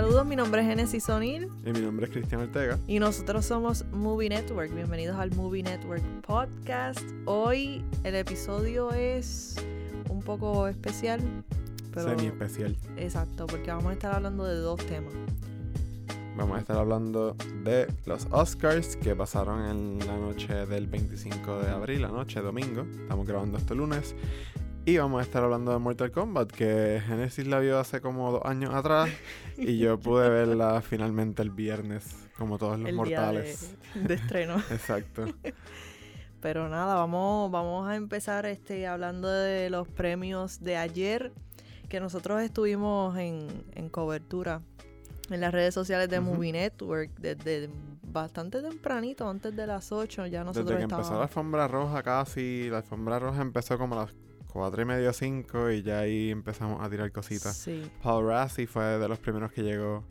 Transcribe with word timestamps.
Saludos, 0.00 0.24
mi 0.24 0.34
nombre 0.34 0.62
es 0.62 0.66
Genesis 0.66 1.04
Sonil 1.04 1.50
Y 1.62 1.72
mi 1.72 1.80
nombre 1.80 2.06
es 2.06 2.10
Cristian 2.10 2.40
Ortega. 2.40 2.78
y 2.86 2.98
nosotros 2.98 3.44
somos 3.44 3.84
Movie 3.92 4.30
Network. 4.30 4.74
Bienvenidos 4.74 5.18
al 5.18 5.30
Movie 5.32 5.62
Network 5.62 6.02
Podcast. 6.22 7.04
Hoy 7.26 7.84
el 8.02 8.14
episodio 8.14 8.92
es 8.92 9.56
un 10.08 10.22
poco 10.22 10.66
especial, 10.68 11.20
pero 11.92 12.08
Semi 12.08 12.28
especial. 12.28 12.78
exacto, 12.96 13.46
porque 13.46 13.70
vamos 13.70 13.90
a 13.90 13.92
estar 13.92 14.14
hablando 14.14 14.46
de 14.46 14.54
dos 14.54 14.82
temas. 14.86 15.12
Vamos 16.34 16.56
a 16.56 16.60
estar 16.60 16.78
hablando 16.78 17.36
de 17.62 17.86
los 18.06 18.26
Oscars 18.30 18.96
que 18.96 19.14
pasaron 19.14 19.66
en 19.66 19.98
la 20.06 20.16
noche 20.16 20.64
del 20.64 20.86
25 20.86 21.60
de 21.60 21.68
abril, 21.72 22.00
la 22.00 22.08
noche 22.08 22.40
domingo. 22.40 22.86
Estamos 23.02 23.26
grabando 23.26 23.58
este 23.58 23.74
lunes. 23.74 24.14
Y 24.86 24.96
vamos 24.96 25.20
a 25.20 25.22
estar 25.22 25.44
hablando 25.44 25.72
de 25.72 25.78
Mortal 25.78 26.10
Kombat, 26.10 26.50
que 26.50 27.00
Genesis 27.06 27.46
la 27.46 27.60
vio 27.60 27.78
hace 27.78 28.00
como 28.00 28.32
dos 28.32 28.42
años 28.44 28.74
atrás. 28.74 29.10
y 29.56 29.78
yo 29.78 29.98
pude 30.00 30.28
verla 30.28 30.80
finalmente 30.80 31.42
el 31.42 31.50
viernes, 31.50 32.16
como 32.36 32.58
todos 32.58 32.78
los 32.78 32.88
el 32.88 32.96
mortales. 32.96 33.76
día 33.94 34.02
de, 34.02 34.08
de 34.08 34.14
estreno. 34.14 34.56
Exacto. 34.70 35.26
Pero 36.40 36.68
nada, 36.68 36.94
vamos, 36.94 37.50
vamos 37.50 37.86
a 37.88 37.94
empezar 37.96 38.46
este, 38.46 38.86
hablando 38.86 39.28
de 39.28 39.68
los 39.68 39.86
premios 39.86 40.60
de 40.60 40.76
ayer, 40.78 41.32
que 41.88 42.00
nosotros 42.00 42.40
estuvimos 42.42 43.16
en, 43.18 43.48
en 43.74 43.90
cobertura 43.90 44.62
en 45.28 45.40
las 45.40 45.52
redes 45.52 45.74
sociales 45.74 46.08
de. 46.08 46.20
Movie 46.20 46.52
Network 46.52 47.10
desde 47.18 47.68
bastante 48.02 48.62
tempranito, 48.62 49.28
antes 49.28 49.54
de 49.54 49.66
las 49.66 49.92
8, 49.92 50.26
ya 50.26 50.42
nosotros 50.42 50.66
Desde 50.66 50.78
que 50.78 50.82
empezó 50.84 50.96
la 50.96 51.02
estábamos... 51.02 51.28
alfombra 51.28 51.68
roja 51.68 52.02
casi, 52.02 52.68
la 52.70 52.78
alfombra 52.78 53.18
roja 53.18 53.42
empezó 53.42 53.78
como 53.78 53.94
a 53.94 54.04
las 54.04 54.14
4 54.52 54.82
y 54.82 54.84
media, 54.84 55.12
5 55.12 55.70
y 55.70 55.82
ya 55.82 56.00
ahí 56.00 56.30
empezamos 56.30 56.80
a 56.82 56.90
tirar 56.90 57.10
cositas. 57.12 57.56
Sí, 57.56 57.82
Paul 58.02 58.26
Rassi 58.26 58.66
fue 58.66 58.84
de 58.84 59.08
los 59.08 59.18
primeros 59.18 59.52
que 59.52 59.62
llegó. 59.62 60.04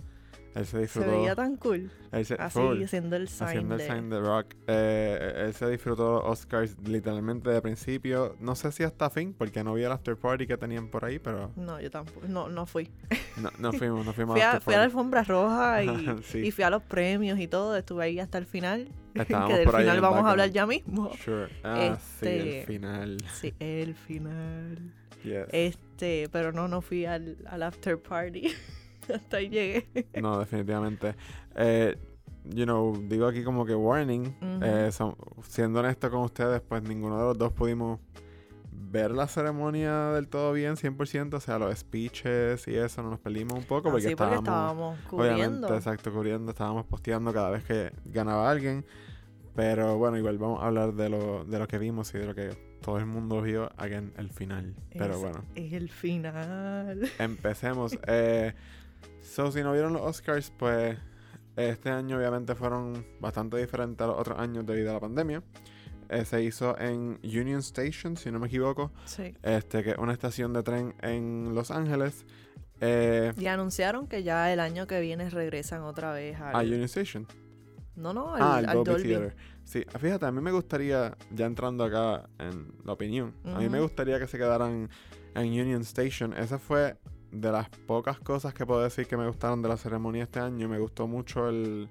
Él 0.56 0.66
se 0.66 0.72
se 0.72 0.80
disfrutó. 0.80 1.12
veía 1.12 1.36
tan 1.36 1.56
cool, 1.58 1.92
se- 2.24 2.34
así 2.34 2.60
full, 2.60 2.84
haciendo 2.84 3.16
el 3.16 3.28
sign 3.28 3.48
haciendo 3.48 3.76
el 3.76 3.82
de- 3.82 3.88
sign 3.88 4.10
de 4.10 4.20
rock. 4.20 4.56
Eh, 4.68 5.44
él 5.46 5.54
se 5.54 5.70
disfrutó 5.70 6.24
Oscars 6.26 6.76
literalmente 6.84 7.50
de 7.52 7.62
principio. 7.62 8.36
No 8.40 8.56
sé 8.56 8.72
si 8.72 8.84
hasta 8.84 9.10
fin, 9.12 9.34
porque 9.38 9.64
no 9.64 9.76
vi 9.76 9.84
el 9.84 9.92
after 9.92 10.16
party 10.18 10.48
que 10.48 10.58
tenían 10.58 10.88
por 10.90 11.06
ahí, 11.06 11.20
pero 11.20 11.52
No, 11.56 11.80
yo 11.80 11.92
tampoco, 11.92 12.28
no, 12.28 12.50
no 12.50 12.66
fui. 12.66 12.90
no, 13.38 13.50
no 13.60 13.72
fuimos, 13.74 14.06
no 14.06 14.14
fuimos 14.14 14.34
Fui 14.34 14.42
a, 14.42 14.60
fui 14.60 14.74
a 14.74 14.78
la 14.78 14.84
alfombra 14.86 15.24
roja 15.24 15.84
y, 15.84 15.88
Sí. 16.24 16.40
y 16.40 16.52
fui 16.52 16.64
a 16.64 16.70
los 16.72 16.82
premios 16.84 17.40
y 17.40 17.48
todo, 17.48 17.78
estuve 17.78 18.04
ahí 18.06 18.20
hasta 18.20 18.38
el 18.40 18.46
final, 18.48 18.90
Estábamos 19.14 19.50
que 19.52 19.56
del 19.58 19.66
por 19.66 19.78
final 19.80 19.96
el 19.98 20.02
vamos 20.02 20.26
a 20.26 20.32
hablar 20.32 20.50
ya 20.50 20.66
mismo. 20.66 21.12
Sure. 21.24 21.50
Ah, 21.64 21.98
sí, 22.20 22.26
Este- 22.26 22.60
el 22.62 22.66
final. 22.66 23.18
Sí, 23.34 23.54
el 23.60 23.94
final. 23.96 24.80
Yes. 25.24 25.46
Este, 25.52 26.28
pero 26.32 26.52
no, 26.54 26.68
no 26.68 26.82
fui 26.82 27.06
al, 27.06 27.38
al 27.46 27.62
after 27.64 28.00
party. 28.00 28.52
Hasta 29.16 29.38
ahí 29.38 29.50
llegué. 29.50 29.88
No, 30.22 30.40
definitivamente. 30.40 31.16
Eh, 31.56 31.98
you 32.46 32.64
know, 32.66 32.96
digo 33.08 33.28
aquí 33.28 33.44
como 33.44 33.66
que 33.66 33.76
warning. 33.76 34.36
Eh, 34.62 34.90
son- 34.92 35.16
siendo 35.44 35.80
honesto 35.80 36.10
con 36.10 36.22
ustedes, 36.22 36.62
pues 36.62 36.84
ninguno 36.84 37.18
de 37.18 37.24
los 37.24 37.38
dos 37.38 37.52
pudimos 37.54 38.00
ver 38.72 39.12
la 39.12 39.28
ceremonia 39.28 40.12
del 40.12 40.28
todo 40.28 40.52
bien, 40.54 40.76
100%. 40.76 41.34
O 41.36 41.40
sea, 41.40 41.60
los 41.60 41.78
speeches 41.78 42.68
y 42.68 42.76
eso, 42.76 43.04
nos 43.04 43.20
perdimos 43.20 43.54
un 43.60 43.66
poco 43.66 43.92
porque 43.92 44.08
Así 44.08 44.16
porque 44.16 44.36
estábamos... 44.36 44.98
estábamos 44.98 45.14
Obviamente, 45.14 45.46
cubriendo. 45.46 45.76
exacto, 45.76 46.12
cubriendo. 46.14 46.52
Estábamos 46.52 46.86
posteando 46.86 47.32
cada 47.34 47.50
vez 47.52 47.64
que 47.66 47.92
ganaba 48.06 48.50
alguien. 48.50 48.86
Pero 49.56 49.98
bueno, 49.98 50.18
igual 50.18 50.38
vamos 50.38 50.62
a 50.64 50.68
hablar 50.68 50.94
de 50.94 51.10
lo, 51.10 51.44
de 51.44 51.60
lo 51.60 51.68
que 51.68 51.78
vimos 51.78 52.14
y 52.16 52.18
de 52.20 52.26
lo 52.26 52.34
que 52.34 52.50
todo 52.82 52.98
el 52.98 53.06
mundo 53.06 53.42
vio 53.42 53.70
aquí 53.78 53.96
en 53.96 54.14
el 54.18 54.30
final. 54.30 54.74
Pero 54.94 55.16
Es- 55.16 55.20
bueno. 55.20 55.44
Es 55.56 55.74
el 55.74 55.90
final. 55.90 57.10
Empecemos. 57.20 57.98
Eh, 58.08 58.54
so, 59.30 59.52
si 59.52 59.62
no 59.64 59.72
vieron 59.74 59.94
los 59.94 60.02
Oscars, 60.02 60.52
pues 60.58 60.98
este 61.56 61.90
año 61.90 62.18
obviamente 62.18 62.56
fueron 62.56 63.06
bastante 63.20 63.58
diferentes 63.58 64.02
a 64.04 64.08
los 64.08 64.18
otros 64.20 64.40
años 64.40 64.66
debido 64.66 64.92
a 64.92 64.94
la 64.94 65.00
pandemia. 65.00 65.44
Eh, 66.10 66.26
se 66.26 66.42
hizo 66.44 66.78
en 66.80 67.20
Union 67.24 67.60
Station, 67.60 68.18
si 68.18 68.32
no 68.32 68.40
me 68.40 68.48
equivoco, 68.48 68.92
Sí. 69.06 69.36
este, 69.44 69.84
que 69.84 69.92
es 69.92 69.98
una 69.98 70.14
estación 70.14 70.54
de 70.54 70.64
tren 70.64 70.96
en 71.02 71.54
Los 71.54 71.70
Ángeles. 71.70 72.26
Eh, 72.82 73.34
Y 73.38 73.46
anunciaron 73.48 74.08
que 74.08 74.24
ya 74.24 74.52
el 74.52 74.60
año 74.60 74.88
que 74.88 75.00
viene 75.02 75.30
regresan 75.30 75.82
otra 75.84 76.12
vez 76.14 76.40
al... 76.40 76.56
a 76.56 76.60
Union 76.62 76.84
Station. 76.84 77.28
no, 77.96 78.14
no, 78.14 78.34
al, 78.34 78.42
ah, 78.42 78.56
al 78.72 78.78
Dolby, 78.78 78.84
Dolby. 78.92 79.04
Theater. 79.10 79.36
Sí, 79.66 79.86
fíjate, 80.00 80.26
a 80.26 80.32
mí 80.32 80.42
me 80.42 80.52
gustaría, 80.52 81.16
ya 81.32 81.46
entrando 81.46 81.84
acá 81.84 82.28
en 82.40 82.74
la 82.86 82.94
opinión, 82.94 83.36
a 83.44 83.60
mí 83.60 83.70
me 83.70 83.80
gustaría 83.82 84.18
que 84.18 84.26
se 84.26 84.38
quedaran 84.38 84.90
en 85.36 85.46
Union 85.46 85.82
Station. 85.82 86.34
Esa 86.34 86.58
fue 86.58 86.98
de 87.32 87.52
las 87.52 87.70
pocas 87.70 88.20
cosas 88.20 88.54
que 88.54 88.66
puedo 88.66 88.82
decir 88.82 89.08
que 89.08 89.18
me 89.18 89.28
gustaron 89.28 89.62
de 89.62 89.70
la 89.70 89.78
ceremonia 89.78 90.24
este 90.24 90.40
año. 90.40 90.68
Me 90.68 90.80
gustó 90.80 91.08
mucho 91.08 91.50
el, 91.50 91.90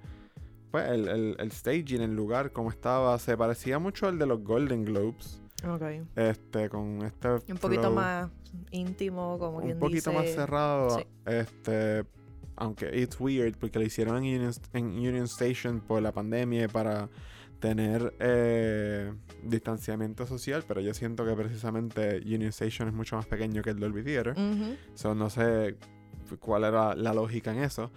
pues, 0.71 0.88
el, 0.88 1.09
el, 1.09 1.37
el 1.38 1.53
staging, 1.53 2.00
el 2.03 2.15
lugar, 2.15 2.53
como 2.53 2.71
estaba. 2.71 3.19
Se 3.19 3.37
parecía 3.37 3.78
mucho 3.78 4.06
al 4.06 4.19
de 4.19 4.27
los 4.27 4.43
Golden 4.43 4.84
Globes. 4.84 5.41
Ok. 5.66 5.82
Este, 6.16 6.69
con 6.69 7.03
este. 7.03 7.28
Un 7.50 7.59
poquito 7.60 7.91
más 7.91 8.31
íntimo, 8.71 9.38
como 9.38 9.60
quien 9.60 9.75
Un 9.75 9.81
poquito 9.81 10.12
más 10.12 10.22
dice. 10.22 10.34
cerrado. 10.34 10.91
Sí. 10.98 11.06
Este. 11.27 12.04
Aunque 12.56 12.91
it's 12.98 13.21
weird 13.21 13.56
porque 13.56 13.78
lo 13.78 13.84
hicieron 13.84 14.16
en 14.16 14.37
Union, 14.37 14.53
en 14.72 14.87
Union 14.87 15.25
Station 15.25 15.81
por 15.81 16.03
la 16.03 16.10
pandemia 16.10 16.65
y 16.65 16.69
para 16.69 17.09
tener 17.61 18.15
eh, 18.21 19.13
distanciamiento 19.43 20.27
social, 20.27 20.65
pero 20.67 20.81
yo 20.81 20.95
siento 20.95 21.25
que 21.25 21.35
precisamente 21.35 22.19
Union 22.25 22.51
Station 22.51 22.89
es 22.89 22.95
mucho 22.95 23.17
más 23.17 23.27
pequeño 23.27 23.63
que 23.63 23.71
el 23.71 23.79
Dolby 23.79 24.03
Theater. 24.03 24.33
Ujú. 24.33 24.77
So, 24.95 25.15
no 25.15 25.31
sé 25.31 25.77
cuál 26.41 26.65
era 26.65 26.95
la 26.95 27.15
lógica 27.15 27.53
en 27.53 27.59
eso. 27.59 27.91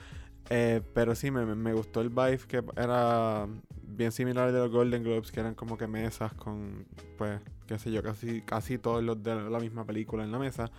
Eh, 0.49 0.81
pero 0.93 1.15
sí, 1.15 1.31
me, 1.31 1.45
me 1.55 1.73
gustó 1.73 2.01
el 2.01 2.09
vibe 2.09 2.39
que 2.47 2.63
era 2.75 3.47
bien 3.83 4.11
similar 4.11 4.47
al 4.47 4.53
de 4.53 4.59
los 4.59 4.71
Golden 4.71 5.03
Globes, 5.03 5.31
que 5.31 5.39
eran 5.39 5.55
como 5.55 5.77
que 5.77 5.87
mesas 5.87 6.33
con, 6.33 6.85
pues, 7.17 7.39
qué 7.67 7.77
sé 7.77 7.91
yo, 7.91 8.01
casi, 8.01 8.41
casi 8.41 8.77
todos 8.77 9.03
los 9.03 9.21
de 9.21 9.35
la 9.35 9.59
misma 9.59 9.85
película 9.85 10.23
en 10.23 10.31
la 10.31 10.39
mesa. 10.39 10.71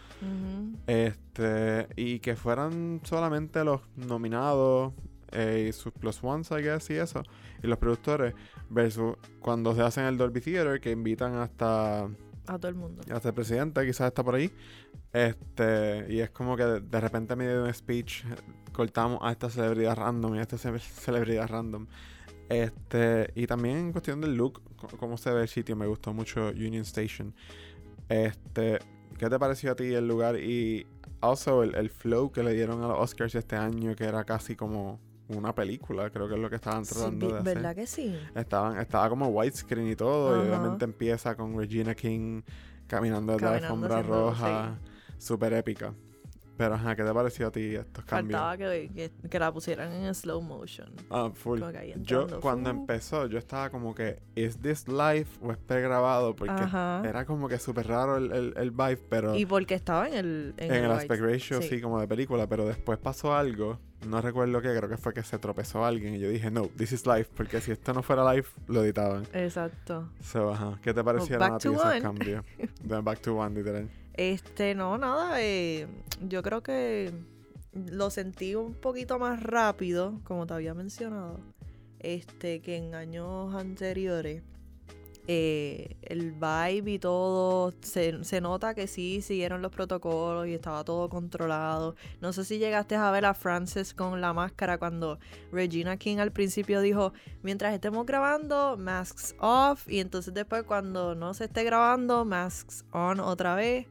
Este, 0.87 1.89
y 1.97 2.19
que 2.19 2.37
fueran 2.37 3.01
solamente 3.05 3.65
los 3.65 3.81
nominados 3.97 4.93
eh, 5.31 5.67
y 5.69 5.73
sus 5.73 5.93
plus 5.93 6.23
ones, 6.23 6.51
I 6.51 6.63
guess, 6.63 6.91
y 6.91 6.95
eso, 6.95 7.23
y 7.63 7.67
los 7.67 7.79
productores, 7.79 8.35
versus 8.71 9.17
cuando 9.41 9.75
se 9.75 9.83
hacen 9.83 10.05
el 10.05 10.17
Dolby 10.17 10.41
Theater, 10.41 10.81
que 10.81 10.91
invitan 10.91 11.35
hasta, 11.37 12.05
A 12.47 12.59
todo 12.59 12.69
el 12.69 12.75
mundo. 12.75 13.03
hasta 13.13 13.29
el 13.29 13.35
presidente, 13.35 13.85
quizás 13.87 14.09
está 14.09 14.23
por 14.25 14.35
ahí, 14.35 14.51
este, 15.13 16.07
y 16.09 16.21
es 16.21 16.31
como 16.31 16.57
que 16.57 16.65
de, 16.65 16.81
de 16.81 17.01
repente 17.01 17.35
a 17.35 17.37
medio 17.37 17.63
de 17.63 17.69
un 17.69 17.75
speech 17.75 18.25
cortamos 18.73 19.19
a 19.23 19.31
esta 19.33 19.51
celebridad 19.51 19.97
random 19.97 20.35
y 20.35 20.39
a 20.39 20.43
esta 20.43 20.57
ce- 20.59 20.79
celebridad 20.79 21.49
random. 21.49 21.87
Este, 22.49 23.31
y 23.35 23.47
también 23.47 23.77
en 23.79 23.93
cuestión 23.93 24.21
del 24.21 24.35
look, 24.35 24.61
cómo 24.99 25.17
se 25.17 25.31
ve 25.33 25.43
el 25.43 25.49
sitio, 25.49 25.77
me 25.77 25.87
gustó 25.87 26.13
mucho 26.13 26.49
Union 26.49 26.83
Station. 26.83 27.35
Este, 28.09 28.79
¿qué 29.19 29.29
te 29.31 29.39
pareció 29.39 29.73
a 29.73 29.75
ti 29.77 29.85
el 29.95 30.07
lugar? 30.07 30.37
Y 30.39 30.87
also 31.21 31.63
el, 31.63 31.75
el 31.77 31.89
flow 31.89 32.31
que 32.33 32.43
le 32.43 32.53
dieron 32.53 32.83
a 32.83 32.89
los 32.89 32.99
Oscars 32.99 33.35
este 33.35 33.57
año, 33.57 33.95
que 33.95 34.05
era 34.05 34.25
casi 34.25 34.57
como 34.57 35.01
una 35.29 35.55
película, 35.55 36.11
creo 36.11 36.29
que 36.29 36.35
es 36.35 36.41
lo 36.41 36.51
que 36.51 36.57
estaban 36.57 36.85
tratando 36.85 37.29
de 37.29 37.39
hacer. 37.41 37.55
¿Verdad 37.55 37.75
que 37.75 37.87
sí? 37.87 38.19
Estaban, 38.35 38.79
estaba 38.79 39.09
como 39.09 39.29
widescreen 39.29 39.89
y 39.89 39.97
todo, 39.97 40.37
y 40.37 40.49
obviamente 40.49 40.85
empieza 40.85 41.35
con 41.35 41.57
Regina 41.57 41.95
King 41.95 42.43
caminando 42.87 43.33
desde 43.33 43.47
la 43.47 43.57
alfombra 43.57 44.03
roja, 44.03 44.79
súper 45.19 45.55
épica. 45.55 45.95
Pero 46.55 46.75
ajá, 46.75 46.95
¿qué 46.95 47.03
te 47.03 47.15
pareció 47.15 47.47
a 47.47 47.51
ti 47.51 47.75
estos 47.75 48.05
cambios? 48.05 48.39
Faltaba 48.39 48.57
que, 48.59 48.91
que, 48.95 49.29
que 49.29 49.39
la 49.39 49.51
pusieran 49.51 49.91
en 49.91 50.15
slow 50.15 50.43
motion. 50.43 50.93
Ah, 51.11 51.31
full. 51.33 51.61
Yo 52.03 52.41
cuando 52.41 52.69
empezó, 52.69 53.27
yo 53.27 53.39
estaba 53.39 53.71
como 53.71 53.95
que, 53.95 54.23
¿is 54.35 54.59
this 54.59 54.87
live 54.87 55.27
o 55.41 55.51
es 55.51 55.57
pregrabado? 55.57 56.37
Porque 56.37 56.53
Ajá. 56.53 57.03
era 57.09 57.25
como 57.25 57.49
que 57.49 57.59
súper 57.59 57.89
raro 57.89 58.19
el, 58.19 58.31
el, 58.33 58.55
el 58.59 58.71
vibe, 58.71 59.01
pero 59.09 59.35
Y 59.35 59.47
porque 59.47 59.75
estaba 59.75 60.07
en 60.07 60.15
el... 60.15 60.55
En, 60.59 60.75
en 60.75 60.85
el 60.85 60.91
aspect 60.93 61.23
ratio 61.23 61.63
sí. 61.63 61.69
sí. 61.69 61.81
como 61.81 61.99
de 61.99 62.07
película, 62.07 62.47
pero 62.47 62.67
después 62.67 62.99
pasó 62.99 63.35
algo, 63.35 63.81
no 64.07 64.21
recuerdo 64.21 64.61
qué, 64.61 64.75
creo 64.77 64.89
que 64.89 64.97
fue 64.97 65.13
que 65.15 65.23
se 65.23 65.39
tropezó 65.39 65.85
alguien 65.85 66.15
y 66.15 66.19
yo 66.19 66.29
dije, 66.29 66.51
no, 66.51 66.69
this 66.77 66.93
is 66.93 67.07
live, 67.07 67.27
porque 67.37 67.61
si 67.61 67.73
esto 67.73 67.93
no 67.93 68.03
fuera 68.03 68.33
live, 68.33 68.47
lo 68.69 68.85
editaban. 68.85 69.27
Exacto. 69.33 70.09
So, 70.23 70.51
ajá, 70.53 70.79
¿qué 70.83 70.93
te 70.93 71.03
parecieron 71.03 71.41
back 71.41 71.53
a 71.53 71.59
ti 71.59 71.69
esos 71.69 72.01
cambios? 72.01 72.45
De 72.83 73.01
back 73.01 73.21
to 73.21 73.37
one, 73.37 73.55
literal. 73.55 73.89
Este, 74.15 74.75
no, 74.75 74.99
nada, 74.99 75.41
eh, 75.41 75.87
yo 76.21 76.43
creo 76.43 76.63
que 76.63 77.13
lo 77.73 78.11
sentí 78.11 78.55
un 78.55 78.75
poquito 78.75 79.19
más 79.19 79.43
rápido, 79.43 80.21
como 80.25 80.47
te 80.47 80.55
había 80.55 80.75
mencionado, 80.75 81.41
este, 81.99 82.61
que 82.61 82.77
en 82.77 82.95
años 82.95 83.55
anteriores. 83.55 84.43
Eh, 85.29 85.97
el 86.03 86.33
vibe 86.33 86.91
y 86.91 86.99
todo, 86.99 87.73
se, 87.81 88.25
se 88.25 88.41
nota 88.41 88.75
que 88.75 88.89
sí 88.89 89.23
siguieron 89.23 89.63
los 89.63 89.71
protocolos 89.71 90.49
y 90.49 90.55
estaba 90.55 90.83
todo 90.83 91.09
controlado. 91.09 91.95
No 92.21 92.33
sé 92.33 92.45
si 92.45 92.59
llegaste 92.59 92.97
a 92.97 93.09
ver 93.13 93.25
a 93.25 93.35
Frances 93.35 93.95
con 93.95 94.21
la 94.21 94.33
máscara 94.33 94.79
cuando 94.79 95.21
Regina 95.53 95.97
King 95.97 96.19
al 96.19 96.33
principio 96.33 96.81
dijo, 96.81 97.13
mientras 97.43 97.73
estemos 97.73 98.05
grabando, 98.05 98.77
masks 98.77 99.37
off, 99.39 99.89
y 99.89 100.01
entonces 100.01 100.35
después 100.35 100.65
cuando 100.65 101.15
no 101.15 101.35
se 101.35 101.45
esté 101.45 101.63
grabando, 101.63 102.25
masks 102.25 102.85
on 102.91 103.21
otra 103.21 103.55
vez. 103.55 103.87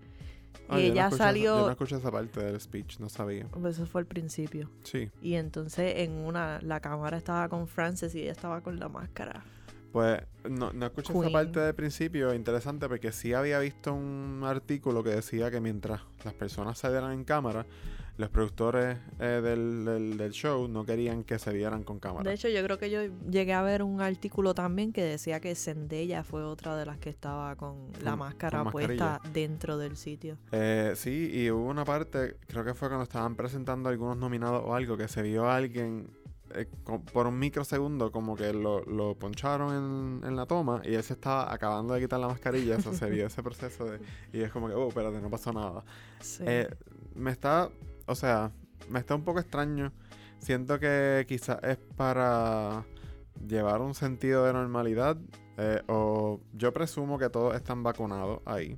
Ah, 0.67 0.79
y 0.79 0.87
no 0.87 0.93
ella 0.93 1.03
escuché 1.05 1.23
salió... 1.23 1.59
Yo 1.59 1.65
no 1.65 1.71
escuché 1.71 1.95
esa 1.95 2.11
parte 2.11 2.43
del 2.43 2.59
speech, 2.59 2.99
no 2.99 3.07
sabía. 3.07 3.47
Pues 3.51 3.75
eso 3.75 3.85
fue 3.85 4.01
al 4.01 4.07
principio. 4.07 4.69
Sí. 4.83 5.09
Y 5.21 5.35
entonces 5.35 5.93
en 5.97 6.11
una, 6.11 6.59
la 6.61 6.81
cámara 6.81 7.17
estaba 7.17 7.47
con 7.47 7.67
Frances 7.67 8.15
y 8.15 8.21
ella 8.21 8.31
estaba 8.31 8.61
con 8.61 8.79
la 8.79 8.89
máscara. 8.89 9.43
Pues 9.91 10.21
no, 10.49 10.71
no 10.71 10.85
escuché 10.85 11.11
esa 11.11 11.19
Queen. 11.21 11.33
parte 11.33 11.59
del 11.59 11.75
principio, 11.75 12.33
interesante, 12.33 12.87
porque 12.87 13.11
sí 13.11 13.33
había 13.33 13.59
visto 13.59 13.93
un 13.93 14.41
artículo 14.45 15.03
que 15.03 15.09
decía 15.09 15.51
que 15.51 15.59
mientras 15.59 16.01
las 16.23 16.33
personas 16.33 16.77
salieran 16.77 17.11
en 17.11 17.25
cámara, 17.25 17.65
los 18.17 18.29
productores 18.29 18.97
eh, 19.19 19.41
del, 19.43 19.83
del- 19.83 20.17
del 20.17 20.31
show 20.31 20.67
no 20.67 20.85
querían 20.85 21.23
que 21.23 21.39
se 21.39 21.51
vieran 21.51 21.83
con 21.83 21.99
cámara. 21.99 22.29
De 22.29 22.35
hecho, 22.35 22.47
yo 22.49 22.63
creo 22.63 22.77
que 22.77 22.89
yo 22.89 23.01
llegué 23.29 23.53
a 23.53 23.61
ver 23.63 23.81
un 23.83 23.99
artículo 24.01 24.53
también 24.53 24.93
que 24.93 25.01
decía 25.03 25.39
que 25.39 25.55
Zendaya 25.55 26.23
fue 26.23 26.43
otra 26.43 26.75
de 26.77 26.85
las 26.85 26.97
que 26.99 27.09
estaba 27.09 27.55
con 27.55 27.87
la 28.03 28.11
Con- 28.11 28.19
máscara 28.19 28.63
con 28.63 28.71
puesta 28.71 29.19
dentro 29.33 29.77
del 29.77 29.97
sitio. 29.97 30.37
Eh, 30.51 30.93
sí, 30.95 31.31
y 31.33 31.49
hubo 31.51 31.65
una 31.67 31.83
parte, 31.83 32.37
creo 32.47 32.63
que 32.63 32.73
fue 32.75 32.89
cuando 32.89 33.03
estaban 33.03 33.35
presentando 33.35 33.89
algunos 33.89 34.17
nominados 34.17 34.61
o 34.65 34.75
algo, 34.75 34.95
que 34.97 35.07
se 35.07 35.21
vio 35.23 35.45
a 35.49 35.55
alguien 35.55 36.07
eh, 36.55 36.67
por 37.13 37.27
un 37.27 37.37
microsegundo 37.39 38.11
como 38.11 38.35
que 38.35 38.53
lo, 38.53 38.83
lo 38.85 39.15
poncharon 39.15 40.21
en, 40.21 40.27
en 40.27 40.35
la 40.35 40.45
toma 40.45 40.81
y 40.83 40.93
él 40.95 41.03
se 41.03 41.13
estaba 41.13 41.53
acabando 41.53 41.93
de 41.93 42.01
quitar 42.01 42.19
la 42.19 42.27
mascarilla, 42.27 42.77
eso 42.77 42.93
se 42.93 43.09
vio 43.09 43.25
ese 43.27 43.41
proceso 43.43 43.85
de... 43.85 43.99
Y 44.33 44.41
es 44.41 44.51
como 44.51 44.67
que, 44.67 44.73
oh, 44.73 44.87
espérate, 44.89 45.21
no 45.21 45.29
pasó 45.29 45.51
nada. 45.53 45.83
Sí. 46.19 46.43
Eh, 46.45 46.69
me 47.15 47.31
está, 47.31 47.69
o 48.05 48.15
sea, 48.15 48.51
me 48.89 48.99
está 48.99 49.15
un 49.15 49.23
poco 49.23 49.39
extraño. 49.39 49.91
Siento 50.39 50.79
que 50.79 51.25
quizás 51.27 51.59
es 51.63 51.77
para 51.95 52.85
llevar 53.47 53.81
un 53.81 53.93
sentido 53.93 54.45
de 54.45 54.53
normalidad. 54.53 55.17
eh, 55.57 55.81
o 55.87 56.39
yo 56.53 56.73
presumo 56.73 57.17
que 57.19 57.29
todos 57.29 57.55
están 57.55 57.83
vacunados 57.83 58.41
ahí. 58.45 58.77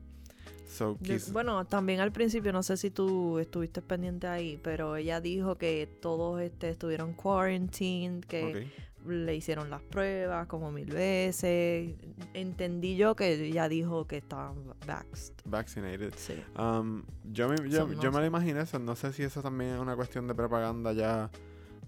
So, 0.73 0.97
Yo- 1.01 1.13
quiz- 1.13 1.31
bueno, 1.31 1.65
también 1.65 1.99
al 1.99 2.11
principio, 2.11 2.51
no 2.51 2.63
sé 2.63 2.77
si 2.77 2.89
tú 2.89 3.37
estuviste 3.37 3.81
pendiente 3.83 4.25
ahí, 4.25 4.59
pero 4.63 4.95
ella 4.95 5.21
dijo 5.21 5.55
que 5.57 5.87
todos 6.01 6.41
este, 6.41 6.69
estuvieron 6.71 7.13
quarantined, 7.13 8.23
que 8.25 8.67
le 9.07 9.35
hicieron 9.35 9.69
las 9.69 9.81
pruebas 9.83 10.47
como 10.47 10.71
mil 10.71 10.87
veces. 10.89 11.93
Entendí 12.33 12.95
yo 12.95 13.15
que 13.15 13.33
ella 13.33 13.67
dijo 13.69 14.07
que 14.07 14.17
estaban 14.17 14.55
vaxxed. 14.87 15.33
Vaccinated. 15.45 16.13
Sí. 16.17 16.33
Um, 16.57 17.03
yo 17.31 17.49
me, 17.49 17.55
yo, 17.69 17.81
So, 17.81 17.87
no 17.89 18.01
yo 18.01 18.11
me 18.11 18.19
lo 18.21 18.25
imaginé 18.25 18.61
eso. 18.61 18.79
No 18.79 18.95
sé 18.95 19.13
si 19.13 19.23
eso 19.23 19.41
también 19.41 19.71
es 19.75 19.79
una 19.79 19.95
cuestión 19.95 20.27
de 20.27 20.33
propaganda 20.33 20.93
ya. 20.93 21.29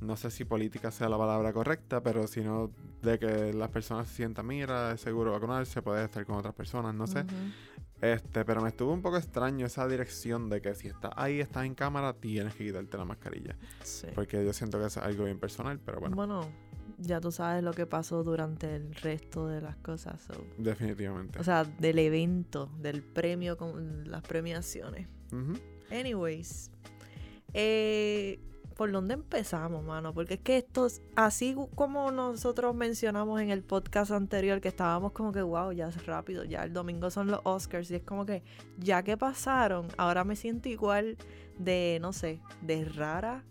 No 0.01 0.17
sé 0.17 0.29
si 0.29 0.43
política 0.43 0.91
sea 0.91 1.07
la 1.07 1.17
palabra 1.17 1.53
correcta, 1.53 2.03
pero 2.03 2.27
sino 2.27 2.69
de 3.01 3.17
que 3.17 3.53
las 3.53 3.69
personas 3.69 4.09
se 4.09 4.15
sientan, 4.15 4.45
mira, 4.45 4.91
es 4.91 4.99
seguro 4.99 5.31
vacunarse, 5.31 5.81
puedes 5.81 6.03
estar 6.03 6.25
con 6.25 6.35
otras 6.35 6.53
personas, 6.53 6.93
no 6.93 7.07
sé. 7.07 7.23
Este, 8.13 8.46
pero 8.46 8.62
me 8.62 8.69
estuvo 8.69 8.94
un 8.94 9.02
poco 9.02 9.18
extraño 9.18 9.66
esa 9.66 9.88
dirección 9.88 10.50
de 10.50 10.62
que 10.62 10.75
si 10.75 10.88
estás 10.88 11.12
ahí, 11.16 11.40
estás 11.40 11.66
en 11.66 11.75
cámara, 11.75 12.13
tienes 12.13 12.54
que 12.56 12.66
quitarte 12.66 12.98
la 12.98 13.06
mascarilla. 13.06 13.56
Sí. 13.84 14.07
Porque 14.13 14.44
yo 14.46 14.54
siento 14.54 14.80
que 14.80 14.88
es 14.88 14.98
algo 14.98 15.25
bien 15.25 15.40
personal, 15.40 15.80
pero 15.80 16.00
bueno, 16.00 16.16
Bueno, 16.16 16.50
ya 16.98 17.19
tú 17.19 17.31
sabes 17.31 17.63
lo 17.63 17.74
que 17.74 17.86
pasó 17.86 18.24
durante 18.24 18.75
el 18.75 18.94
resto 18.96 19.48
de 19.48 19.62
las 19.62 19.75
cosas. 19.78 20.22
so. 20.22 20.34
definitivamente. 20.57 21.40
O 21.40 21.44
sea, 21.44 21.63
del 21.63 22.00
evento, 22.00 22.69
del 22.80 23.02
premio 23.04 23.57
con 23.57 24.10
las 24.10 24.22
premiaciones. 24.24 25.07
Anyways, 25.92 26.72
eh, 27.54 28.40
¿por 28.75 28.92
dónde 28.92 29.13
empezamos, 29.13 29.83
mano? 29.83 30.13
Porque 30.13 30.36
es 30.36 30.39
que 30.42 30.57
estos, 30.57 31.01
así 31.16 31.56
como 31.75 32.12
nosotros 32.12 32.75
mencionamos 32.75 33.42
en 33.42 33.50
el 33.50 33.63
podcast 33.63 34.12
anterior, 34.12 34.62
que 34.62 34.68
estábamos 34.68 35.13
como 35.13 35.31
que, 35.31 35.42
wow, 35.42 35.72
ya 35.72 35.88
es 35.88 36.06
rápido, 36.06 36.44
ya 36.44 36.63
el 36.63 36.74
domingo 36.74 37.10
son 37.10 37.27
los 37.27 37.39
Oscars, 37.44 37.89
y 37.92 37.95
es 37.95 38.04
como 38.04 38.25
que, 38.25 38.44
ya 38.77 39.04
que 39.04 39.18
pasaron, 39.18 39.88
ahora 39.98 40.24
me 40.24 40.36
siento 40.36 40.69
igual 40.69 41.18
de, 41.57 42.00
no 42.01 42.12
sé, 42.13 42.42
de 42.62 42.86
rara, 42.86 43.44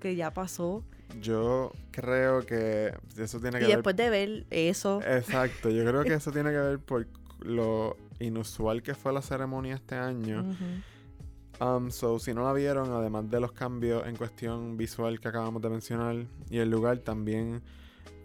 que 0.00 0.16
ya 0.16 0.32
pasó. 0.32 0.84
Yo 1.20 1.70
creo 1.92 2.44
que 2.44 2.92
eso 3.16 3.40
tiene 3.40 3.58
que 3.58 3.64
Y 3.64 3.68
ver 3.68 3.76
después 3.76 3.96
de 3.96 4.10
ver 4.10 4.46
eso, 4.50 5.00
Exacto, 5.02 5.70
yo 5.70 5.84
creo 5.84 6.02
que 6.02 6.14
eso 6.14 6.32
tiene 6.32 6.50
que 6.50 6.58
ver 6.58 6.78
por 6.80 7.06
lo 7.40 7.96
inusual 8.18 8.82
que 8.82 8.94
fue 8.94 9.12
la 9.12 9.22
ceremonia 9.22 9.74
este 9.76 9.94
año. 9.94 10.40
ujú, 10.40 10.64
Um, 11.60 11.90
so, 11.90 12.18
si 12.18 12.34
no 12.34 12.44
la 12.44 12.52
vieron, 12.52 12.90
además 12.92 13.30
de 13.30 13.40
los 13.40 13.52
cambios 13.52 14.06
en 14.06 14.16
cuestión 14.16 14.76
visual 14.76 15.20
que 15.20 15.28
acabamos 15.28 15.62
de 15.62 15.70
mencionar 15.70 16.26
y 16.50 16.58
el 16.58 16.70
lugar 16.70 16.98
también 16.98 17.62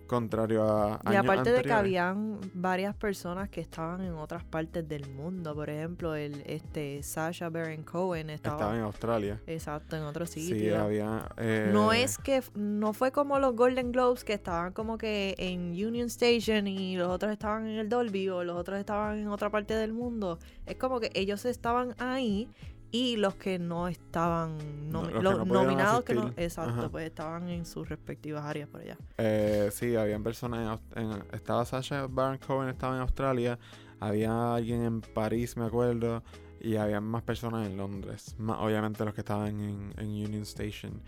contrario 0.10 0.64
a 0.64 1.00
Y 1.06 1.10
años 1.10 1.24
aparte 1.24 1.52
de 1.54 1.62
que 1.62 1.72
habían 1.72 2.40
varias 2.54 2.96
personas 2.96 3.48
que 3.48 3.62
estaban 3.62 4.02
en 4.02 4.14
otras 4.16 4.44
partes 4.44 4.86
del 4.90 5.08
mundo, 5.08 5.54
por 5.56 5.70
ejemplo, 5.70 6.16
el 6.16 6.44
este 6.48 7.02
Sasha 7.04 7.50
Baron 7.50 7.84
Cohen 7.84 8.30
estaba, 8.32 8.58
estaba 8.58 8.76
en 8.76 8.82
Australia. 8.82 9.42
exacto 9.48 9.96
en 9.96 10.04
otro 10.04 10.26
sitio. 10.26 10.56
Sí, 10.56 10.70
había 10.72 11.30
eh, 11.38 11.70
No 11.72 11.94
es 11.94 12.18
que 12.18 12.44
no 12.56 12.92
fue 12.92 13.12
como 13.12 13.40
los 13.40 13.56
Golden 13.56 13.92
Globes 13.92 14.26
que 14.26 14.34
estaban 14.34 14.74
como 14.74 14.98
que 14.98 15.36
en 15.38 15.72
Union 15.72 16.08
Station 16.08 16.68
y 16.68 16.98
los 16.98 17.08
otros 17.10 17.32
estaban 17.32 17.68
en 17.68 17.78
el 17.78 17.88
Dolby 17.88 18.30
o 18.30 18.44
los 18.44 18.58
otros 18.58 18.80
estaban 18.80 19.20
en 19.20 19.28
otra 19.28 19.52
parte 19.52 19.76
del 19.76 19.94
mundo. 19.94 20.40
Es 20.66 20.76
como 20.76 21.00
que 21.00 21.12
ellos 21.14 21.46
estaban 21.46 21.94
ahí 22.00 22.50
y 22.92 23.18
los 23.18 23.36
que 23.36 23.60
no 23.60 23.88
estaban 23.88 24.58
No, 24.92 25.04
nomi- 25.04 25.22
los 25.22 25.40
que 25.40 25.46
no 25.46 25.54
nominados 25.64 26.04
que 26.04 26.16
no, 26.16 26.34
exacto, 26.38 26.72
Ajá. 26.80 26.90
pues 26.90 27.06
estaban 27.06 27.48
en 27.50 27.66
sus 27.66 27.88
respectivas 27.88 28.44
áreas 28.46 28.68
por 28.70 28.82
allá. 28.82 28.98
Eh, 29.18 29.70
sí, 29.72 29.96
habían 29.96 30.24
personas 30.24 30.80
en, 30.96 31.04
en- 31.12 31.24
estaba 31.34 31.66
Sasha 31.66 32.08
Baron 32.08 32.38
Cohen 32.40 32.70
estaba 32.70 32.96
en 32.96 33.02
Australia, 33.02 33.60
había 34.00 34.56
alguien 34.56 34.84
en 34.84 35.02
París, 35.02 35.56
me 35.58 35.66
acuerdo, 35.66 36.24
y 36.60 36.76
había 36.78 37.00
más 37.00 37.22
personas 37.24 37.68
en 37.68 37.78
Londres, 37.78 38.36
más 38.40 38.58
obviamente 38.60 39.06
los 39.06 39.14
que 39.14 39.22
estaban 39.22 39.48
en, 39.60 39.94
en 39.98 40.08
Union 40.08 40.42
Station. 40.44 41.02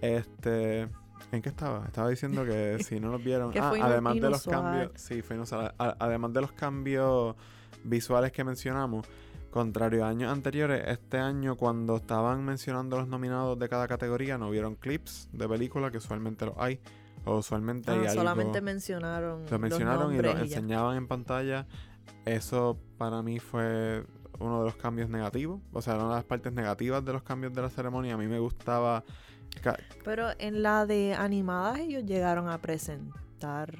Este, 0.00 0.82
¿en 1.32 1.42
qué 1.42 1.48
estaba? 1.48 1.86
Estaba 1.86 2.08
diciendo 2.08 2.44
que 2.44 2.78
si 2.84 3.00
no 3.00 3.08
los 3.10 3.22
vieron, 3.22 3.52
ah, 3.58 3.72
además 3.80 4.14
de 4.20 4.30
los 4.30 4.44
cambios, 4.44 4.90
sí, 4.96 5.22
fue 5.22 5.36
inusual. 5.36 5.74
A- 5.78 5.96
además 5.98 6.32
de 6.32 6.40
los 6.42 6.52
cambios 6.52 7.34
visuales 7.82 8.32
que 8.32 8.44
mencionamos. 8.44 9.06
Contrario 9.54 10.04
a 10.04 10.08
años 10.08 10.32
anteriores, 10.32 10.82
este 10.88 11.16
año 11.16 11.54
cuando 11.56 11.94
estaban 11.94 12.44
mencionando 12.44 12.98
los 12.98 13.06
nominados 13.06 13.56
de 13.56 13.68
cada 13.68 13.86
categoría, 13.86 14.36
no 14.36 14.50
vieron 14.50 14.74
clips 14.74 15.28
de 15.30 15.48
películas, 15.48 15.92
que 15.92 15.98
usualmente 15.98 16.44
los 16.44 16.56
hay. 16.58 16.80
O 17.24 17.38
usualmente 17.38 17.92
hay 17.92 17.98
Ah, 17.98 18.10
algo... 18.10 18.14
solamente 18.14 18.60
mencionaron 18.60 19.46
Lo 19.48 19.58
mencionaron 19.60 20.12
y 20.12 20.18
lo 20.18 20.30
enseñaban 20.32 20.96
en 20.96 21.06
pantalla. 21.06 21.68
Eso 22.24 22.80
para 22.98 23.22
mí 23.22 23.38
fue 23.38 24.04
uno 24.40 24.58
de 24.58 24.64
los 24.64 24.74
cambios 24.74 25.08
negativos. 25.08 25.60
O 25.72 25.80
sea, 25.80 25.94
una 25.98 26.08
de 26.08 26.14
las 26.16 26.24
partes 26.24 26.52
negativas 26.52 27.04
de 27.04 27.12
los 27.12 27.22
cambios 27.22 27.52
de 27.52 27.62
la 27.62 27.70
ceremonia. 27.70 28.14
A 28.14 28.18
mí 28.18 28.26
me 28.26 28.40
gustaba... 28.40 29.04
Pero 30.02 30.30
en 30.40 30.64
la 30.64 30.84
de 30.84 31.14
animadas 31.14 31.78
ellos 31.78 32.04
llegaron 32.04 32.48
a 32.48 32.58
presentar 32.58 33.78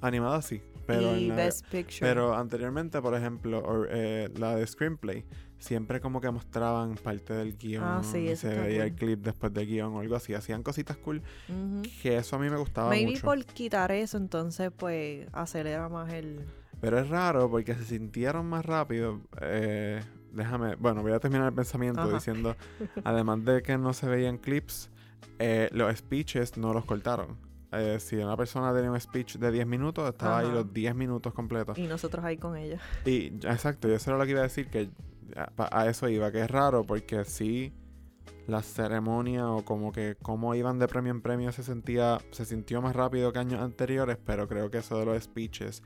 Animada 0.00 0.40
sí. 0.42 0.62
Pero, 0.86 1.16
y 1.16 1.24
en 1.24 1.28
la 1.30 1.36
de- 1.36 1.42
Best 1.44 1.66
Picture. 1.66 1.98
pero 2.00 2.34
anteriormente, 2.34 3.00
por 3.02 3.14
ejemplo, 3.14 3.62
or- 3.64 3.88
eh, 3.90 4.30
la 4.36 4.54
de 4.54 4.66
Screenplay, 4.66 5.24
siempre 5.58 6.00
como 6.00 6.20
que 6.20 6.30
mostraban 6.30 6.94
parte 6.96 7.32
del 7.32 7.56
guion. 7.56 7.82
Ah, 7.84 8.02
sí, 8.04 8.18
y 8.28 8.36
se 8.36 8.48
veía 8.58 8.84
el 8.84 8.94
clip 8.94 9.20
después 9.24 9.52
del 9.52 9.66
guion 9.66 9.94
o 9.94 10.00
algo 10.00 10.14
así. 10.16 10.34
Hacían 10.34 10.62
cositas 10.62 10.96
cool. 10.98 11.22
Que 12.02 12.18
eso 12.18 12.36
a 12.36 12.38
mí 12.38 12.48
me 12.50 12.56
gustaba 12.56 12.90
Maybe 12.90 13.12
mucho. 13.12 13.22
por 13.24 13.44
quitar 13.46 13.90
eso, 13.92 14.16
entonces 14.16 14.70
pues 14.76 15.26
acelera 15.32 15.88
más 15.88 16.12
el... 16.12 16.44
Pero 16.80 16.98
es 16.98 17.08
raro 17.08 17.50
porque 17.50 17.74
se 17.74 17.84
sintieron 17.84 18.46
más 18.46 18.64
rápido. 18.64 19.22
Eh, 19.40 20.02
déjame, 20.32 20.74
bueno, 20.76 21.00
voy 21.02 21.12
a 21.12 21.18
terminar 21.18 21.48
el 21.48 21.54
pensamiento 21.54 22.02
Ajá. 22.02 22.12
diciendo, 22.14 22.54
además 23.02 23.42
de 23.46 23.62
que 23.62 23.78
no 23.78 23.94
se 23.94 24.06
veían 24.06 24.36
clips, 24.36 24.90
eh, 25.38 25.70
los 25.72 25.96
speeches 25.96 26.58
no 26.58 26.74
los 26.74 26.84
cortaron. 26.84 27.38
Eh, 27.78 28.00
si 28.00 28.16
una 28.16 28.36
persona 28.36 28.74
tenía 28.74 28.90
un 28.90 29.00
speech 29.00 29.36
de 29.36 29.50
10 29.50 29.66
minutos, 29.66 30.08
estaba 30.08 30.38
ahí 30.38 30.50
los 30.50 30.72
10 30.72 30.94
minutos 30.94 31.32
completos. 31.32 31.78
Y 31.78 31.86
nosotros 31.86 32.24
ahí 32.24 32.36
con 32.36 32.56
ella. 32.56 32.78
Y 33.04 33.26
exacto, 33.46 33.88
yo 33.88 33.94
eso 33.94 34.10
era 34.10 34.18
lo 34.18 34.24
que 34.24 34.30
iba 34.30 34.40
a 34.40 34.44
decir, 34.44 34.68
que 34.68 34.90
a, 35.34 35.86
eso 35.86 36.08
iba, 36.08 36.30
que 36.30 36.40
es 36.40 36.50
raro 36.50 36.84
porque 36.84 37.24
sí 37.24 37.72
la 38.46 38.62
ceremonia 38.62 39.50
o 39.50 39.64
como 39.64 39.90
que 39.90 40.16
cómo 40.22 40.54
iban 40.54 40.78
de 40.78 40.86
premio 40.86 41.10
en 41.10 41.20
premio 41.20 41.50
se 41.50 41.62
sentía, 41.62 42.18
se 42.30 42.44
sintió 42.44 42.80
más 42.80 42.94
rápido 42.94 43.32
que 43.32 43.40
años 43.40 43.60
anteriores, 43.60 44.18
pero 44.24 44.46
creo 44.46 44.70
que 44.70 44.78
eso 44.78 44.98
de 44.98 45.06
los 45.06 45.22
speeches 45.22 45.82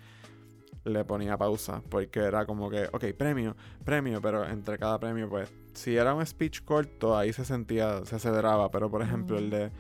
le 0.84 1.04
ponía 1.04 1.36
pausa, 1.36 1.82
porque 1.88 2.20
era 2.20 2.46
como 2.46 2.70
que, 2.70 2.88
ok, 2.92 3.04
premio, 3.16 3.56
premio, 3.84 4.20
pero 4.20 4.46
entre 4.46 4.78
cada 4.78 4.98
premio, 4.98 5.28
pues, 5.28 5.52
si 5.74 5.96
era 5.96 6.14
un 6.14 6.24
speech 6.24 6.62
corto, 6.64 7.16
ahí 7.16 7.32
se 7.32 7.44
sentía, 7.44 8.04
se 8.04 8.16
aceleraba, 8.16 8.70
pero 8.70 8.90
por 8.90 9.02
ejemplo 9.02 9.38
el 9.38 9.50
de 9.50 9.70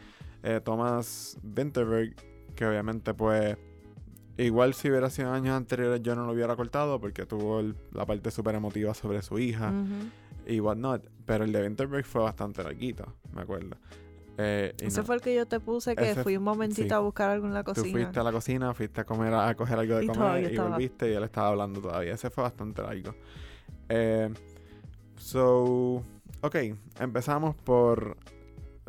eh, 0.42 0.60
Thomas 0.64 1.38
Vinterberg, 1.42 2.14
que 2.54 2.66
obviamente 2.66 3.14
pues 3.14 3.56
Igual 4.36 4.72
si 4.72 4.88
hubiera 4.88 5.10
sido 5.10 5.32
años 5.32 5.54
anteriores 5.54 6.00
yo 6.02 6.14
no 6.14 6.24
lo 6.24 6.32
hubiera 6.32 6.56
cortado 6.56 6.98
porque 6.98 7.26
tuvo 7.26 7.60
el- 7.60 7.76
la 7.92 8.06
parte 8.06 8.30
súper 8.30 8.54
emotiva 8.54 8.94
sobre 8.94 9.20
su 9.20 9.38
hija 9.38 9.68
Ujú. 9.70 10.08
y 10.50 10.60
whatnot. 10.60 11.06
Pero 11.26 11.44
el 11.44 11.52
de 11.52 11.62
Winterberg 11.62 12.06
fue 12.06 12.22
bastante 12.22 12.62
larguito, 12.62 13.04
me 13.34 13.42
acuerdo. 13.42 13.76
Eh, 14.38 14.72
Ese 14.78 15.00
no, 15.00 15.04
fue 15.06 15.16
el 15.16 15.20
que 15.20 15.34
yo 15.34 15.44
te 15.46 15.60
puse 15.60 15.94
que 15.94 16.12
Ese- 16.12 16.22
fui 16.22 16.38
un 16.38 16.44
momentito 16.44 16.88
sí. 16.88 16.94
a 16.94 17.00
buscar 17.00 17.28
algo 17.28 17.48
en 17.48 17.52
la 17.52 17.62
Tú 17.64 17.74
cocina. 17.74 17.92
fuiste 17.92 18.18
a 18.20 18.22
la 18.22 18.32
cocina, 18.32 18.72
fuiste 18.72 19.02
a 19.02 19.04
comer, 19.04 19.34
a, 19.34 19.54
coger 19.54 19.78
algo 19.78 19.96
de 19.96 20.04
Y 20.04 20.06
comer 20.06 20.54
y 20.54 20.56
volviste 20.56 21.10
y 21.10 21.12
él 21.14 21.24
estaba 21.24 21.48
hablando 21.48 21.82
todavía. 21.82 22.14
Ese 22.14 22.30
fue 22.30 22.42
bastante 22.44 22.80
largo. 22.80 23.14
Eh, 23.90 24.30
So, 25.16 26.02
ok, 26.40 26.56
empezamos 26.98 27.54
por. 27.56 28.16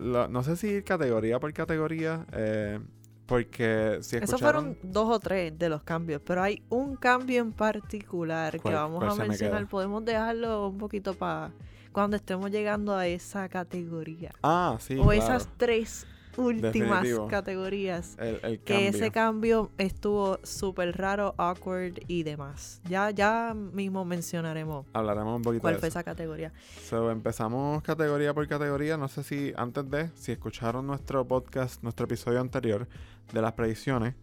La- 0.01 0.27
no 0.27 0.43
sé 0.43 0.55
si 0.55 0.67
ir 0.67 0.83
categoría 0.83 1.39
por 1.39 1.53
categoría, 1.53 2.25
eh, 2.33 2.79
porque 3.25 3.99
si 4.01 4.17
escucharon. 4.17 4.23
Esos 4.23 4.41
fueron 4.41 4.77
dos 4.83 5.09
o 5.09 5.19
tres 5.19 5.57
de 5.57 5.69
los 5.69 5.83
cambios, 5.83 6.21
pero 6.25 6.43
hay 6.43 6.61
un 6.69 6.95
cambio 6.97 7.41
en 7.41 7.53
particular 7.53 8.53
que 8.53 8.59
¿Cuál- 8.59 8.73
vamos 8.75 9.03
a 9.03 9.15
me 9.21 9.29
mencionar. 9.29 9.59
queda? 9.61 9.69
Podemos 9.69 10.03
dejarlo 10.03 10.67
un 10.67 10.77
poquito 10.77 11.13
para 11.13 11.51
cuando 11.93 12.15
estemos 12.17 12.51
llegando 12.51 12.95
a 12.95 13.07
esa 13.07 13.47
categoría. 13.49 14.31
Ah, 14.43 14.77
sí. 14.79 14.95
o 14.97 15.03
claro, 15.03 15.11
esas 15.13 15.47
tres 15.57 16.05
últimas 16.37 17.01
Definitivo. 17.01 17.27
categorías. 17.27 18.15
el, 18.19 18.39
el 18.43 18.59
Que 18.59 18.87
ese 18.87 19.11
cambio 19.11 19.71
estuvo 19.77 20.39
súper 20.43 20.97
raro, 20.97 21.33
awkward 21.37 21.93
y 22.07 22.23
demás. 22.23 22.81
Ya, 22.89 23.09
ya 23.11 23.53
mismo 23.53 24.05
mencionaremos 24.05 24.85
Hablaremos 24.93 25.35
un 25.37 25.41
poquito 25.41 25.61
cuál 25.61 25.73
de 25.75 25.79
fue 25.79 25.89
eso. 25.89 25.99
esa 25.99 26.03
categoría. 26.03 26.51
So, 26.83 27.11
empezamos 27.11 27.81
categoría 27.83 28.33
por 28.33 28.47
categoría. 28.47 28.97
No 28.97 29.07
sé 29.07 29.23
si 29.23 29.53
antes 29.57 29.89
de, 29.89 30.09
si 30.15 30.31
escucharon 30.31 30.85
nuestro 30.87 31.25
podcast, 31.27 31.81
nuestro 31.83 32.05
episodio 32.05 32.39
anterior 32.41 32.87
de 33.33 33.41
las 33.41 33.53
predicciones, 33.53 34.15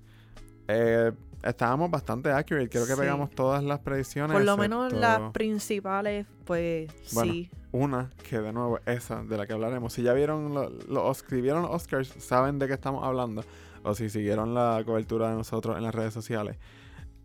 eh, 0.69 1.13
estábamos 1.43 1.91
bastante 1.91 2.31
accurate. 2.31 2.69
Creo 2.69 2.87
que 2.87 2.95
Sí. 2.95 3.01
pegamos 3.01 3.31
todas 3.31 3.63
las 3.65 3.79
predicciones. 3.81 4.33
Por 4.33 4.45
lo 4.45 4.57
menos 4.57 4.93
las 4.93 5.33
principales, 5.33 6.27
pues 6.45 6.91
Bueno. 7.13 7.33
sí. 7.33 7.51
Una, 7.71 8.11
que 8.29 8.39
de 8.41 8.53
nuevo, 8.53 8.81
esa 8.87 9.23
de 9.23 9.37
la 9.37 9.47
que 9.47 9.53
hablaremos. 9.53 9.93
Si 9.93 10.03
ya 10.03 10.15
vieron 10.15 10.55
lo- 10.55 10.71
los 10.71 11.19
si 11.19 11.41
vieron 11.41 11.63
los 11.63 11.71
Oscars, 11.71 12.09
saben 12.19 12.59
de 12.59 12.67
qué 12.67 12.73
estamos 12.75 13.05
hablando. 13.05 13.43
O 13.85 13.95
si 13.95 14.09
siguieron 14.09 14.55
la 14.55 14.83
cobertura 14.87 15.31
de 15.31 15.37
nosotros 15.37 15.77
en 15.77 15.83
las 15.85 15.95
redes 15.95 16.15
sociales. 16.15 16.57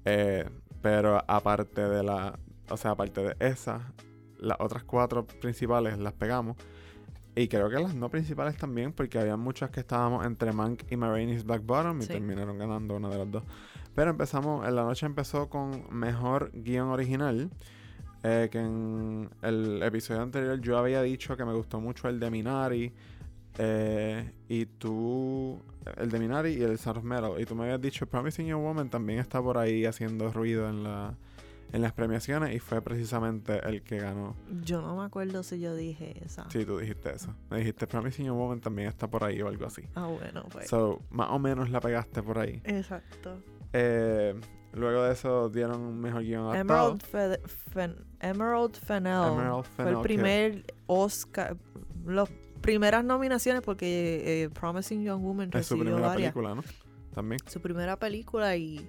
Eh, 0.06 0.48
pero 0.82 1.24
aparte 1.28 1.82
de 1.82 2.04
la. 2.04 2.38
O 2.70 2.78
sea, 2.78 2.92
aparte 2.92 3.22
de 3.22 3.36
esa, 3.40 3.94
las 4.38 4.58
otras 4.60 4.84
cuatro 4.84 5.26
principales 5.26 5.98
las 5.98 6.14
pegamos. 6.14 6.58
Y 7.36 7.48
creo 7.48 7.68
que 7.70 7.80
las 7.80 7.96
no 7.96 8.10
principales 8.10 8.58
también, 8.58 8.94
porque 8.94 9.18
había 9.18 9.38
muchas 9.38 9.72
que 9.72 9.80
estábamos 9.80 10.26
entre 10.26 10.52
Mank 10.52 10.84
y 10.92 10.98
Maraine's 10.98 11.44
Black 11.46 11.66
Bottom 11.66 12.00
y 12.00 12.04
Sí. 12.04 12.10
terminaron 12.10 12.58
ganando 12.60 12.96
una 12.96 13.10
de 13.10 13.18
las 13.18 13.32
dos. 13.32 13.44
Pero 13.96 14.12
empezamos, 14.12 14.68
en 14.68 14.76
la 14.76 14.84
noche 14.84 15.06
empezó 15.08 15.50
con 15.50 15.84
mejor 15.90 16.52
guion 16.54 16.90
original. 16.90 17.50
Eh, 18.24 18.50
que 18.52 18.60
en 18.60 19.30
el 19.42 19.84
episodio 19.84 20.22
anterior 20.22 20.60
yo 20.62 20.78
había 20.78 21.02
dicho 21.02 21.36
que 21.36 21.44
me 21.46 21.54
gustó 21.54 21.80
mucho 21.80 22.08
el 22.08 22.20
de 22.20 22.32
Minari. 22.32 22.92
eh, 23.58 24.32
y 24.48 24.66
tú, 24.66 25.62
el 25.98 26.10
de 26.10 26.20
Minari 26.20 26.54
y 26.54 26.64
el 26.64 26.72
of 26.74 27.04
Metal. 27.04 27.34
Y 27.40 27.46
tú 27.46 27.56
me 27.56 27.64
habías 27.66 27.82
dicho 27.82 28.08
Promising 28.08 28.48
Young 28.48 28.64
Woman 28.64 28.90
también 28.90 29.20
está 29.20 29.42
por 29.42 29.58
ahí 29.58 29.86
haciendo 29.86 30.32
ruido 30.32 30.68
en, 30.70 30.84
la, 30.84 31.14
en 31.72 31.82
las 31.82 31.94
premiaciones. 31.94 32.56
Y 32.56 32.60
fue 32.60 32.82
precisamente 32.82 33.60
el 33.68 33.84
que 33.84 34.00
ganó. 34.00 34.36
Yo 34.64 34.82
no 34.82 34.96
me 34.98 35.04
acuerdo 35.04 35.44
si 35.44 35.60
yo 35.60 35.76
dije 35.76 36.16
esa. 36.26 36.50
Sí, 36.50 36.66
tú 36.66 36.78
dijiste 36.80 37.14
eso. 37.14 37.36
Me 37.52 37.58
dijiste 37.60 37.86
Promising 37.86 38.26
Young 38.26 38.38
Woman 38.38 38.62
también 38.62 38.88
está 38.88 39.08
por 39.08 39.24
ahí 39.24 39.42
o 39.42 39.48
algo 39.48 39.66
así. 39.66 39.84
Ah, 39.96 40.08
bueno, 40.08 40.46
pues. 40.52 40.68
So, 40.70 41.02
más 41.12 41.30
o 41.30 41.40
menos 41.40 41.70
la 41.70 41.80
pegaste 41.80 42.24
por 42.24 42.40
ahí. 42.40 42.62
Exacto. 42.64 43.38
Eh, 43.74 44.34
luego 44.74 45.04
de 45.04 45.14
eso 45.14 45.50
dieron 45.50 45.82
un 45.82 46.00
mejor 46.00 46.24
guion 46.24 46.44
adaptado. 46.54 46.98
Emerald, 47.00 47.04
Fe- 47.04 47.42
Fen- 47.74 48.06
Emerald 48.20 48.76
Fennell 48.76 49.34
Emerald 49.34 49.66
fue 49.66 49.86
Fennell, 49.86 49.94
el 49.96 50.02
que- 50.02 50.04
primer 50.04 50.66
Oscar. 50.88 51.58
Las 52.06 52.30
primeras 52.62 53.04
nominaciones 53.06 53.62
porque 53.62 54.44
eh, 54.44 54.50
Promising 54.50 55.04
Young 55.04 55.22
Woman 55.22 55.50
Es 55.54 55.66
su 55.68 55.76
recibió 55.76 55.84
primera 55.96 56.08
varias. 56.08 56.34
película, 56.34 56.56
¿no? 56.56 56.64
También. 57.14 57.40
Su 57.48 57.62
primera 57.62 57.98
película 57.98 58.56
y, 58.56 58.88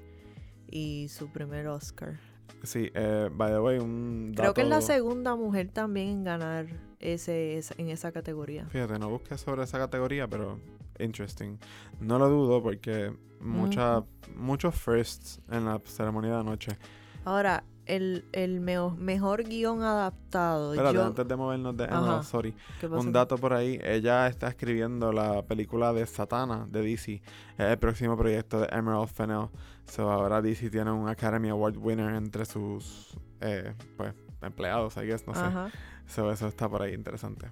y 0.70 1.08
su 1.08 1.28
primer 1.30 1.66
Oscar. 1.68 2.18
Sí, 2.62 2.90
eh, 2.94 3.28
by 3.32 3.50
the 3.52 3.60
way, 3.60 3.78
un 3.78 4.32
dato... 4.32 4.42
Creo 4.42 4.54
que 4.54 4.62
es 4.62 4.68
la 4.68 4.80
segunda 4.80 5.36
mujer 5.36 5.68
también 5.68 6.08
en 6.08 6.24
ganar 6.24 6.66
ese, 6.98 7.58
esa- 7.58 7.74
en 7.76 7.90
esa 7.90 8.10
categoría. 8.12 8.66
Fíjate, 8.70 8.98
no 8.98 9.10
busqué 9.10 9.36
sobre 9.36 9.64
esa 9.64 9.78
categoría, 9.78 10.26
pero 10.28 10.58
interesting. 10.98 11.58
No 12.00 12.18
lo 12.18 12.28
dudo 12.28 12.62
porque 12.62 13.12
mucha, 13.40 14.02
muchos 14.36 14.74
firsts 14.74 15.40
en 15.50 15.64
la 15.66 15.80
ceremonia 15.84 16.32
de 16.32 16.40
anoche. 16.40 16.78
Ahora, 17.24 17.64
el, 17.86 18.24
el 18.32 18.60
meo- 18.60 18.90
mejor 18.98 19.44
guion 19.44 19.82
adaptado. 19.82 20.72
Espérate, 20.72 20.94
yo, 20.96 21.04
antes 21.04 21.28
de 21.28 21.36
movernos 21.36 21.76
de 21.76 21.84
Ajá. 21.84 21.98
Emerald, 21.98 22.24
sorry. 22.24 22.54
Un 22.90 23.12
dato 23.12 23.36
por 23.36 23.52
ahí, 23.52 23.78
ella 23.82 24.26
está 24.26 24.48
escribiendo 24.48 25.12
la 25.12 25.42
película 25.42 25.92
de 25.92 26.06
Satana 26.06 26.66
de 26.70 26.82
DC. 26.82 27.22
Es 27.58 27.66
el 27.66 27.78
próximo 27.78 28.16
proyecto 28.16 28.60
de 28.60 28.68
Emerald 28.72 29.08
Fennell. 29.08 29.48
So 29.86 30.10
ahora 30.10 30.40
DC 30.40 30.70
tiene 30.70 30.90
un 30.92 31.08
Academy 31.08 31.50
Award 31.50 31.76
winner 31.76 32.14
entre 32.14 32.46
sus 32.46 33.18
eh, 33.40 33.74
pues, 33.98 34.14
empleados, 34.40 34.96
I 34.96 35.00
guess, 35.06 35.26
no 35.26 35.34
sé. 35.34 35.40
Ajá. 35.40 35.70
So 36.06 36.30
eso 36.30 36.46
está 36.48 36.68
por 36.68 36.80
ahí 36.82 36.94
interesante. 36.94 37.50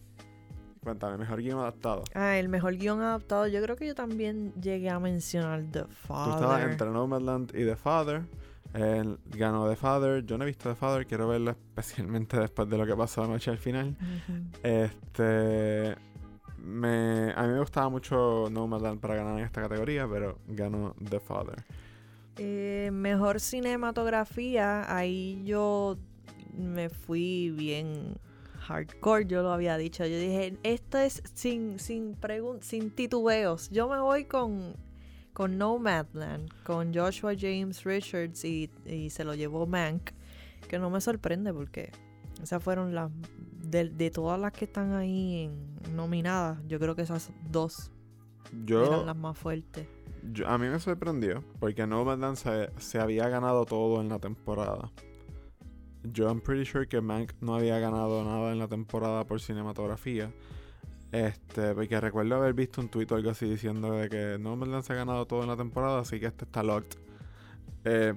Cuéntame, 0.82 1.16
mejor 1.16 1.40
guion 1.40 1.60
adaptado. 1.60 2.02
Ah, 2.14 2.36
el 2.38 2.48
mejor 2.48 2.74
guion 2.76 3.00
adaptado. 3.00 3.46
Yo 3.46 3.62
creo 3.62 3.76
que 3.76 3.86
yo 3.86 3.94
también 3.94 4.52
llegué 4.60 4.90
a 4.90 4.98
mencionar 4.98 5.62
The 5.70 5.82
Tú 5.82 5.88
estabas 6.02 6.38
Father. 6.40 6.70
entre 6.70 6.90
Nomadland 6.90 7.50
y 7.54 7.64
The 7.64 7.76
Father. 7.76 8.22
Él 8.74 9.18
ganó 9.26 9.68
The 9.68 9.76
Father. 9.76 10.24
Yo 10.24 10.38
no 10.38 10.44
he 10.44 10.46
visto 10.48 10.68
The 10.68 10.74
Father, 10.74 11.06
quiero 11.06 11.28
verlo 11.28 11.52
especialmente 11.52 12.36
después 12.40 12.68
de 12.68 12.78
lo 12.78 12.86
que 12.86 12.96
pasó 12.96 13.22
anoche 13.22 13.50
al 13.50 13.58
final. 13.58 13.96
Este. 14.62 15.94
Me, 16.58 17.32
a 17.34 17.42
mí 17.42 17.52
me 17.54 17.58
gustaba 17.58 17.88
mucho 17.88 18.48
Nomadland 18.50 19.00
para 19.00 19.16
ganar 19.16 19.38
en 19.38 19.44
esta 19.44 19.62
categoría, 19.62 20.06
pero 20.08 20.38
ganó 20.46 20.94
The 21.08 21.18
Father. 21.20 21.64
Eh, 22.38 22.90
mejor 22.92 23.40
cinematografía. 23.40 24.94
Ahí 24.96 25.42
yo 25.44 25.96
me 26.56 26.88
fui 26.88 27.50
bien 27.50 28.16
hardcore. 28.62 29.26
Yo 29.26 29.42
lo 29.42 29.52
había 29.52 29.76
dicho. 29.76 30.04
Yo 30.06 30.16
dije, 30.18 30.56
esto 30.62 30.98
es 30.98 31.22
sin, 31.34 31.78
sin, 31.78 32.16
sin 32.60 32.90
titubeos. 32.90 33.68
Yo 33.70 33.88
me 33.88 33.98
voy 34.00 34.24
con, 34.24 34.74
con 35.32 35.58
Nomadland, 35.58 36.50
con 36.64 36.94
Joshua 36.94 37.32
James 37.38 37.84
Richards 37.84 38.44
y, 38.44 38.70
y 38.86 39.10
se 39.10 39.24
lo 39.24 39.34
llevó 39.34 39.66
Mank. 39.66 40.10
Que 40.68 40.78
no 40.78 40.88
me 40.90 41.00
sorprende 41.00 41.52
porque 41.52 41.90
esas 42.42 42.62
fueron 42.62 42.94
las. 42.94 43.10
De, 43.62 43.88
de 43.88 44.10
todas 44.10 44.38
las 44.40 44.52
que 44.52 44.64
están 44.64 44.92
ahí 44.94 45.44
en- 45.44 45.96
nominadas, 45.96 46.58
yo 46.66 46.78
creo 46.80 46.96
que 46.96 47.02
esas 47.02 47.30
dos 47.48 47.90
Yo, 48.64 48.84
eran 48.84 49.06
las 49.06 49.16
más 49.16 49.38
fuertes. 49.38 49.86
yo- 50.32 50.48
a 50.48 50.58
mí 50.58 50.66
me 50.68 50.78
sorprendió 50.80 51.44
porque 51.60 51.86
Nomadland 51.86 52.36
se, 52.36 52.70
se 52.78 52.98
había 52.98 53.28
ganado 53.28 53.64
todo 53.64 54.00
en 54.00 54.08
la 54.08 54.18
temporada. 54.18 54.90
Yo 56.04 56.28
I'm 56.28 56.40
pretty 56.40 56.64
sure 56.64 56.86
que 56.86 57.00
Mank 57.00 57.32
no 57.40 57.54
había 57.54 57.78
ganado 57.78 58.24
nada 58.24 58.52
en 58.52 58.58
la 58.58 58.68
temporada 58.68 59.24
por 59.24 59.40
cinematografía. 59.40 60.32
Este, 61.12 61.74
porque 61.74 62.00
recuerdo 62.00 62.36
haber 62.36 62.54
visto 62.54 62.80
un 62.80 62.88
tweet 62.88 63.06
o 63.10 63.16
algo 63.16 63.30
así 63.30 63.46
diciendo 63.46 63.92
de 63.92 64.08
que 64.08 64.38
Nomadland 64.40 64.82
se 64.82 64.94
ha 64.94 64.96
ganado 64.96 65.26
todo 65.26 65.42
en 65.42 65.48
la 65.48 65.56
temporada, 65.56 66.00
así 66.00 66.18
que 66.18 66.26
este 66.26 66.46
está 66.46 66.62
locked. 66.62 66.98
Eh, 67.84 68.14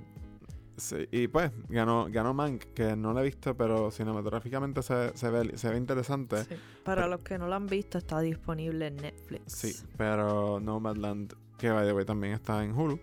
sí, 0.77 1.05
y 1.11 1.27
pues, 1.27 1.51
ganó, 1.67 2.07
ganó 2.09 2.33
Mank, 2.33 2.63
que 2.73 2.95
no 2.95 3.11
lo 3.11 3.19
he 3.19 3.23
visto, 3.25 3.55
pero 3.55 3.91
cinematográficamente 3.91 4.81
se, 4.81 5.15
se 5.15 5.29
ve, 5.29 5.57
se 5.57 5.69
ve 5.69 5.77
interesante. 5.77 6.45
Sí. 6.45 6.55
Para 6.85 7.07
los 7.07 7.19
que 7.19 7.37
no 7.37 7.47
lo 7.47 7.55
han 7.55 7.67
visto, 7.67 7.97
está 7.97 8.21
disponible 8.21 8.87
en 8.87 8.95
Netflix. 8.95 9.51
Sí, 9.51 9.75
pero 9.97 10.61
Nomadland, 10.61 11.33
que 11.57 11.71
by 11.71 11.85
the 11.85 11.93
way 11.93 12.05
también 12.05 12.33
está 12.33 12.63
en 12.63 12.71
Hulu, 12.71 12.97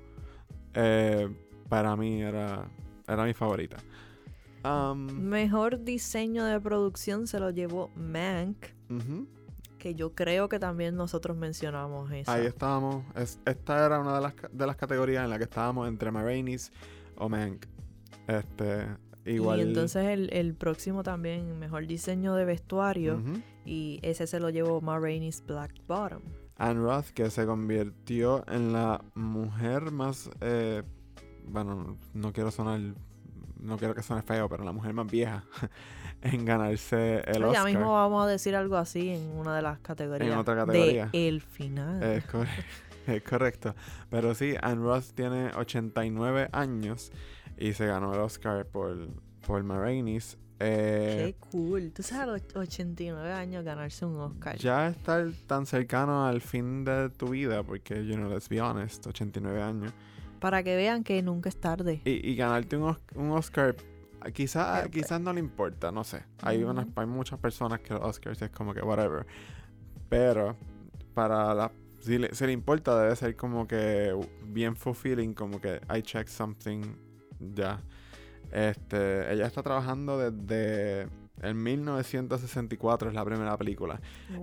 eh, 0.72 1.28
para 1.68 1.94
mí 1.96 2.22
era, 2.22 2.66
era 3.06 3.24
mi 3.24 3.34
favorita. 3.34 3.76
Um, 4.64 5.06
Mejor 5.28 5.82
diseño 5.82 6.44
de 6.44 6.60
producción 6.60 7.26
se 7.26 7.40
lo 7.40 7.50
llevó 7.50 7.90
Mank, 7.96 8.66
que 9.78 9.94
yo 9.96 10.14
creo 10.14 10.48
que 10.48 10.58
también 10.60 10.94
nosotros 10.94 11.36
mencionamos 11.36 12.10
eso. 12.12 12.30
Ahí 12.30 12.46
estábamos. 12.46 13.04
Es- 13.16 13.40
esta 13.44 13.84
era 13.84 13.98
una 14.00 14.14
de 14.14 14.20
las, 14.20 14.34
de 14.52 14.66
las 14.66 14.76
categorías 14.76 15.24
en 15.24 15.30
la 15.30 15.38
que 15.38 15.44
estábamos 15.44 15.88
entre 15.88 16.10
Marainis 16.12 16.70
o 17.16 17.28
Mank. 17.28 17.66
Este, 18.28 18.86
igual. 19.24 19.58
Y 19.58 19.62
entonces 19.62 20.04
el, 20.06 20.32
el 20.32 20.54
próximo 20.54 21.02
también, 21.02 21.58
mejor 21.58 21.86
diseño 21.88 22.34
de 22.36 22.44
vestuario, 22.44 23.20
y 23.64 23.98
ese 24.02 24.26
se 24.28 24.38
lo 24.38 24.50
llevó 24.50 24.80
Ma 24.80 24.98
Rainey's 25.00 25.42
Black 25.44 25.72
Bottom. 25.88 26.22
Anne 26.58 26.80
Roth, 26.80 27.06
que 27.08 27.28
se 27.30 27.44
convirtió 27.46 28.44
en 28.48 28.72
la 28.72 29.02
mujer 29.16 29.90
más. 29.90 30.30
eh, 30.40 30.84
bueno, 31.48 31.96
no 32.14 32.32
quiero 32.32 32.52
sonar. 32.52 32.80
No 33.62 33.78
quiero 33.78 33.94
que 33.94 34.02
suene 34.02 34.22
feo, 34.22 34.48
pero 34.48 34.64
la 34.64 34.72
mujer 34.72 34.92
más 34.92 35.10
vieja 35.10 35.44
en 36.22 36.44
ganarse 36.44 37.20
el 37.26 37.40
ya 37.40 37.48
Oscar. 37.48 37.64
mismo 37.66 37.92
vamos 37.94 38.24
a 38.24 38.28
decir 38.28 38.54
algo 38.56 38.76
así 38.76 39.10
en 39.10 39.22
una 39.36 39.54
de 39.56 39.62
las 39.62 39.78
categorías. 39.78 40.30
En 40.32 40.38
otra 40.38 40.54
categoría. 40.56 41.08
De 41.12 41.28
el 41.28 41.40
final. 41.40 42.02
Es, 42.02 42.24
cor- 42.24 42.46
es 43.06 43.22
correcto. 43.22 43.74
Pero 44.10 44.34
sí, 44.34 44.54
Anne 44.60 44.82
Roth 44.82 45.12
tiene 45.14 45.50
89 45.56 46.48
años 46.52 47.12
y 47.56 47.72
se 47.74 47.86
ganó 47.86 48.12
el 48.14 48.20
Oscar 48.20 48.66
por, 48.66 48.96
por 49.46 49.62
Ma 49.62 49.78
Rainey's. 49.78 50.36
Eh, 50.64 51.34
Qué 51.40 51.48
cool. 51.50 51.92
Tú 51.92 52.02
sabes, 52.04 52.22
a 52.22 52.26
los 52.54 52.68
89 52.68 53.32
años 53.32 53.64
ganarse 53.64 54.04
un 54.06 54.16
Oscar. 54.20 54.56
ya 54.58 54.88
estar 54.88 55.28
tan 55.48 55.66
cercano 55.66 56.24
al 56.26 56.40
fin 56.40 56.84
de 56.84 57.10
tu 57.10 57.28
vida, 57.30 57.62
porque, 57.64 58.06
you 58.06 58.14
know, 58.14 58.28
let's 58.30 58.48
be 58.48 58.60
honest, 58.60 59.04
89 59.06 59.60
años. 59.60 59.92
Para 60.42 60.62
que 60.62 60.76
vean 60.76 61.04
que 61.04 61.22
nunca 61.22 61.48
es 61.48 61.56
tarde. 61.58 62.02
Y, 62.04 62.30
y 62.30 62.36
ganarte 62.36 62.76
un, 62.76 62.94
un 63.14 63.30
Oscar 63.30 63.74
quizás 64.34 64.80
Pero, 64.80 64.90
pues. 64.90 65.04
quizás 65.04 65.20
no 65.20 65.32
le 65.32 65.40
importa, 65.40 65.90
no 65.90 66.04
sé. 66.04 66.24
Hay, 66.42 66.62
unas, 66.62 66.86
Ujú. 66.86 67.00
hay 67.00 67.06
muchas 67.06 67.38
personas 67.38 67.80
que 67.80 67.94
los 67.94 68.02
Oscars 68.02 68.40
es 68.42 68.50
como 68.50 68.74
que 68.74 68.80
whatever. 68.82 69.26
Pero 70.08 70.56
para 71.14 71.54
la... 71.54 71.72
Si 72.00 72.18
le, 72.18 72.52
importa, 72.52 73.00
debe 73.00 73.14
ser 73.14 73.36
como 73.36 73.66
que 73.68 74.12
bien 74.44 74.74
fulfilling, 74.74 75.34
como 75.34 75.60
que 75.60 75.80
I 75.94 76.02
checked 76.02 76.32
something 76.32 76.82
ya. 77.38 77.80
Este, 78.50 79.32
ella 79.32 79.46
está 79.46 79.62
trabajando 79.62 80.18
desde 80.18 81.06
el 81.40 81.54
1964, 81.54 83.08
es 83.08 83.14
la 83.14 83.24
primera 83.24 83.56
película. 83.56 84.00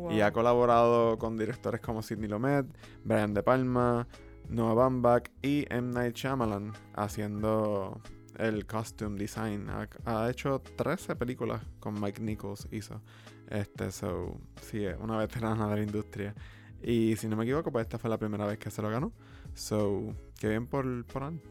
Y 0.09 0.21
ha 0.21 0.31
colaborado 0.31 1.17
con 1.17 1.37
directores 1.37 1.81
como 1.81 2.01
Sidney 2.01 2.29
Lumet, 2.29 2.65
Brian 3.03 3.33
De 3.33 3.43
Palma, 3.43 4.07
Noah 4.49 4.73
Baumbach 4.73 5.29
y 5.41 5.65
M. 5.69 5.93
Night 5.93 6.15
Shyamalan 6.15 6.73
haciendo 6.95 8.01
el 8.37 8.65
costume 8.65 9.17
design. 9.17 9.67
Ha, 10.05 10.29
hecho 10.29 10.61
13 10.75 11.15
películas 11.15 11.61
con 11.79 11.99
Mike 12.01 12.21
Nichols 12.21 12.67
hizo. 12.71 13.01
Este, 13.47 13.91
so, 13.91 14.39
sí, 14.61 14.85
una 14.99 15.17
veterana 15.17 15.67
de 15.69 15.75
la 15.75 15.81
industria. 15.83 16.33
Y 16.81 17.15
si 17.17 17.27
no 17.27 17.35
me 17.35 17.43
equivoco, 17.43 17.71
pues 17.71 17.83
esta 17.83 17.99
fue 17.99 18.09
la 18.09 18.17
primera 18.17 18.45
vez 18.45 18.57
que 18.57 18.71
se 18.71 18.81
lo 18.81 18.89
ganó. 18.89 19.11
So, 19.53 20.15
qué 20.39 20.49
bien 20.49 20.65
por, 20.65 21.05
por 21.05 21.23
Anne. 21.23 21.41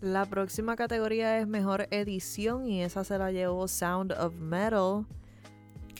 La 0.00 0.24
próxima 0.24 0.74
categoría 0.74 1.38
es 1.38 1.46
mejor 1.46 1.86
edición 1.90 2.66
y 2.66 2.82
esa 2.82 3.04
se 3.04 3.18
la 3.18 3.30
llevó 3.30 3.68
Sound 3.68 4.12
of 4.12 4.34
Metal. 4.34 5.06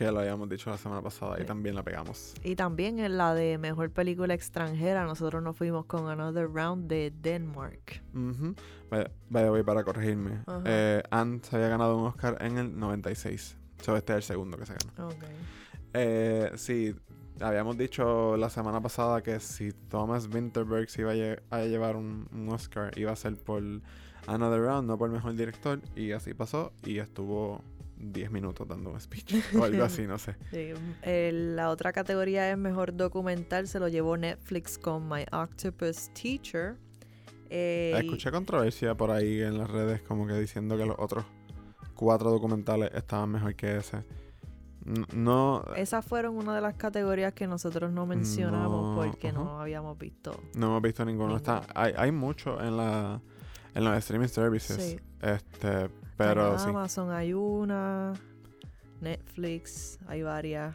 Que 0.02 0.10
lo 0.10 0.18
habíamos 0.20 0.48
dicho 0.48 0.68
la 0.70 0.78
semana 0.78 1.00
pasada 1.00 1.40
y 1.40 1.44
también 1.44 1.74
la 1.76 1.82
pegamos. 1.84 2.34
Y 2.42 2.56
también 2.56 2.98
en 2.98 3.16
la 3.16 3.34
de 3.34 3.56
mejor 3.58 3.90
película 3.90 4.34
extranjera, 4.34 5.04
nosotros 5.04 5.42
nos 5.42 5.56
fuimos 5.56 5.84
con 5.86 6.08
Another 6.08 6.48
Round 6.52 6.88
de 6.88 7.12
Denmark. 7.22 8.02
By 8.12 9.44
the 9.44 9.50
way, 9.50 9.62
para 9.62 9.84
corregirme, 9.84 10.40
eh, 10.64 11.02
Anne 11.10 11.40
se 11.42 11.56
había 11.56 11.68
ganado 11.68 11.96
un 11.96 12.06
Oscar 12.06 12.36
en 12.40 12.58
el 12.58 12.78
96. 12.78 13.56
So, 13.80 13.96
este 13.96 14.12
es 14.12 14.16
el 14.16 14.22
segundo 14.22 14.56
que 14.58 14.66
se 14.66 14.74
ganó. 14.74 15.08
Ok. 15.08 15.24
Eh, 15.94 16.50
sí, 16.56 16.94
habíamos 17.40 17.76
dicho 17.78 18.36
la 18.36 18.50
semana 18.50 18.80
pasada 18.80 19.22
que 19.22 19.38
si 19.40 19.72
Thomas 19.88 20.28
Winterberg 20.32 20.88
se 20.90 21.02
iba 21.02 21.12
a, 21.12 21.14
lle- 21.14 21.40
a 21.50 21.60
llevar 21.60 21.96
un, 21.96 22.28
un 22.32 22.48
Oscar, 22.50 22.96
iba 22.98 23.12
a 23.12 23.16
ser 23.16 23.36
por 23.36 23.62
Another 24.26 24.60
Round, 24.60 24.86
no 24.88 24.98
por 24.98 25.10
mejor 25.10 25.34
director. 25.34 25.80
Y 25.96 26.12
así 26.12 26.34
pasó. 26.34 26.72
Y 26.84 26.98
estuvo 26.98 27.62
10 28.02 28.30
minutos 28.30 28.66
dando 28.66 28.90
un 28.90 29.00
speech 29.00 29.34
o 29.58 29.64
algo 29.64 29.84
así, 29.84 30.06
no 30.06 30.18
sé. 30.18 30.34
Sí, 30.50 30.72
eh, 31.02 31.30
la 31.32 31.70
otra 31.70 31.92
categoría 31.92 32.50
es 32.50 32.58
mejor 32.58 32.96
documental, 32.96 33.68
se 33.68 33.78
lo 33.78 33.88
llevó 33.88 34.16
Netflix 34.16 34.76
con 34.78 35.08
My 35.08 35.24
Octopus 35.32 36.10
Teacher. 36.12 36.76
Eh, 37.50 37.92
y- 37.94 37.98
Escuché 38.06 38.30
controversia 38.30 38.94
por 38.96 39.10
ahí 39.10 39.40
en 39.40 39.56
las 39.58 39.70
redes, 39.70 40.02
como 40.02 40.26
que 40.26 40.34
diciendo 40.34 40.76
que 40.76 40.84
los 40.86 40.96
otros 40.98 41.24
cuatro 41.94 42.30
documentales 42.30 42.90
estaban 42.94 43.30
mejor 43.30 43.54
que 43.54 43.76
ese. 43.76 44.04
No, 45.14 45.62
esas 45.76 46.04
fueron 46.04 46.36
una 46.36 46.56
de 46.56 46.60
las 46.60 46.74
categorías 46.74 47.32
que 47.34 47.46
nosotros 47.46 47.92
no 47.92 48.04
mencionamos 48.04 48.96
No, 48.96 49.00
porque 49.00 49.32
no 49.32 49.60
habíamos 49.60 49.96
visto. 49.96 50.32
no 50.56 50.66
hemos 50.66 50.82
visto 50.82 51.04
ninguno. 51.04 51.36
Está, 51.36 51.62
hay, 51.74 51.92
hay 51.96 52.10
mucho 52.10 52.60
en 52.60 52.76
la 52.76 53.20
en 53.74 53.84
los 53.84 53.96
streaming 53.98 54.26
services. 54.26 54.76
Sí. 54.82 54.98
Este, 55.20 55.88
pero 56.16 56.52
En 56.52 56.58
sí. 56.58 56.68
Amazon 56.68 57.10
hay 57.10 57.32
una, 57.34 58.12
Netflix 59.00 59.98
hay 60.06 60.22
varias. 60.22 60.74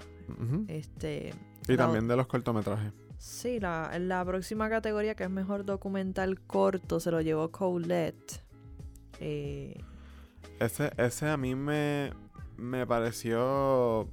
Este, 0.67 1.33
Y 1.67 1.71
la 1.71 1.77
también 1.77 2.07
de 2.07 2.15
los 2.17 2.27
cortometrajes. 2.27 2.91
Sí, 3.17 3.59
la, 3.59 3.97
la 3.99 4.23
próxima 4.25 4.69
categoría 4.69 5.15
que 5.15 5.23
es 5.23 5.29
mejor 5.29 5.65
documental 5.65 6.39
corto 6.41 6.99
se 6.99 7.09
lo 7.11 7.21
llevó 7.21 7.49
Colette. 7.51 8.43
Eh, 9.19 9.79
Ese, 10.59 10.91
ese 10.97 11.27
a 11.29 11.37
mí 11.37 11.55
me, 11.55 12.11
me 12.57 12.85
pareció, 12.85 14.07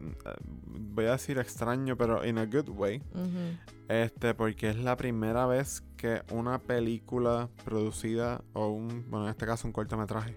mm, 0.00 0.94
voy 0.94 1.04
a 1.04 1.12
decir 1.12 1.38
extraño, 1.38 1.96
pero 1.96 2.24
in 2.26 2.38
a 2.38 2.46
good 2.46 2.68
way. 2.70 3.02
Este, 3.88 4.34
porque 4.34 4.70
es 4.70 4.76
la 4.76 4.96
primera 4.96 5.46
vez 5.46 5.82
que 5.96 6.22
una 6.32 6.58
película 6.60 7.48
producida, 7.64 8.42
o 8.54 8.68
un, 8.68 9.04
bueno, 9.08 9.26
en 9.26 9.30
este 9.30 9.46
caso 9.46 9.66
un 9.66 9.72
cortometraje, 9.72 10.36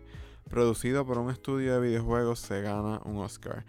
producido 0.51 1.05
por 1.05 1.17
un 1.17 1.31
estudio 1.31 1.73
de 1.73 1.87
videojuegos 1.87 2.39
se 2.39 2.61
gana 2.61 3.01
un 3.05 3.17
Oscar. 3.17 3.65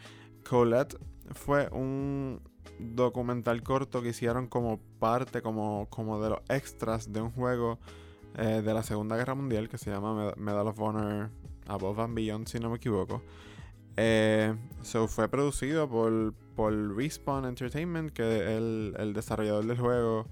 Colette 0.49 0.99
fue 1.33 1.69
un 1.71 2.41
documental 2.79 3.63
corto 3.63 4.03
que 4.03 4.09
hicieron 4.09 4.49
como 4.49 4.79
parte, 4.99 5.41
como, 5.41 5.87
como 5.89 6.21
de 6.23 6.31
los 6.31 6.41
extras 6.49 7.13
de 7.13 7.23
un 7.23 7.31
juego 7.31 7.79
eh, 8.37 8.61
de 8.63 8.75
la 8.75 8.83
Segunda 8.83 9.17
Guerra 9.17 9.35
Mundial 9.35 9.69
que 9.69 9.79
se 9.79 9.91
llama 9.91 10.15
Med- 10.15 10.37
Medal 10.37 10.67
of 10.67 10.81
Honor 10.81 11.31
Above 11.69 12.01
and 12.03 12.15
Beyond, 12.15 12.49
si 12.49 12.59
no 12.59 12.69
me 12.71 12.77
equivoco. 12.77 13.23
Eh, 13.97 14.55
so 14.83 15.07
fue 15.07 15.29
producido 15.29 15.89
por, 15.89 16.35
por 16.57 16.73
Respawn 16.97 17.45
Entertainment, 17.45 18.11
que 18.13 18.23
es 18.23 18.49
el, 18.59 18.95
el 18.99 19.13
desarrollador 19.13 19.67
del 19.67 19.79
juego, 19.79 20.27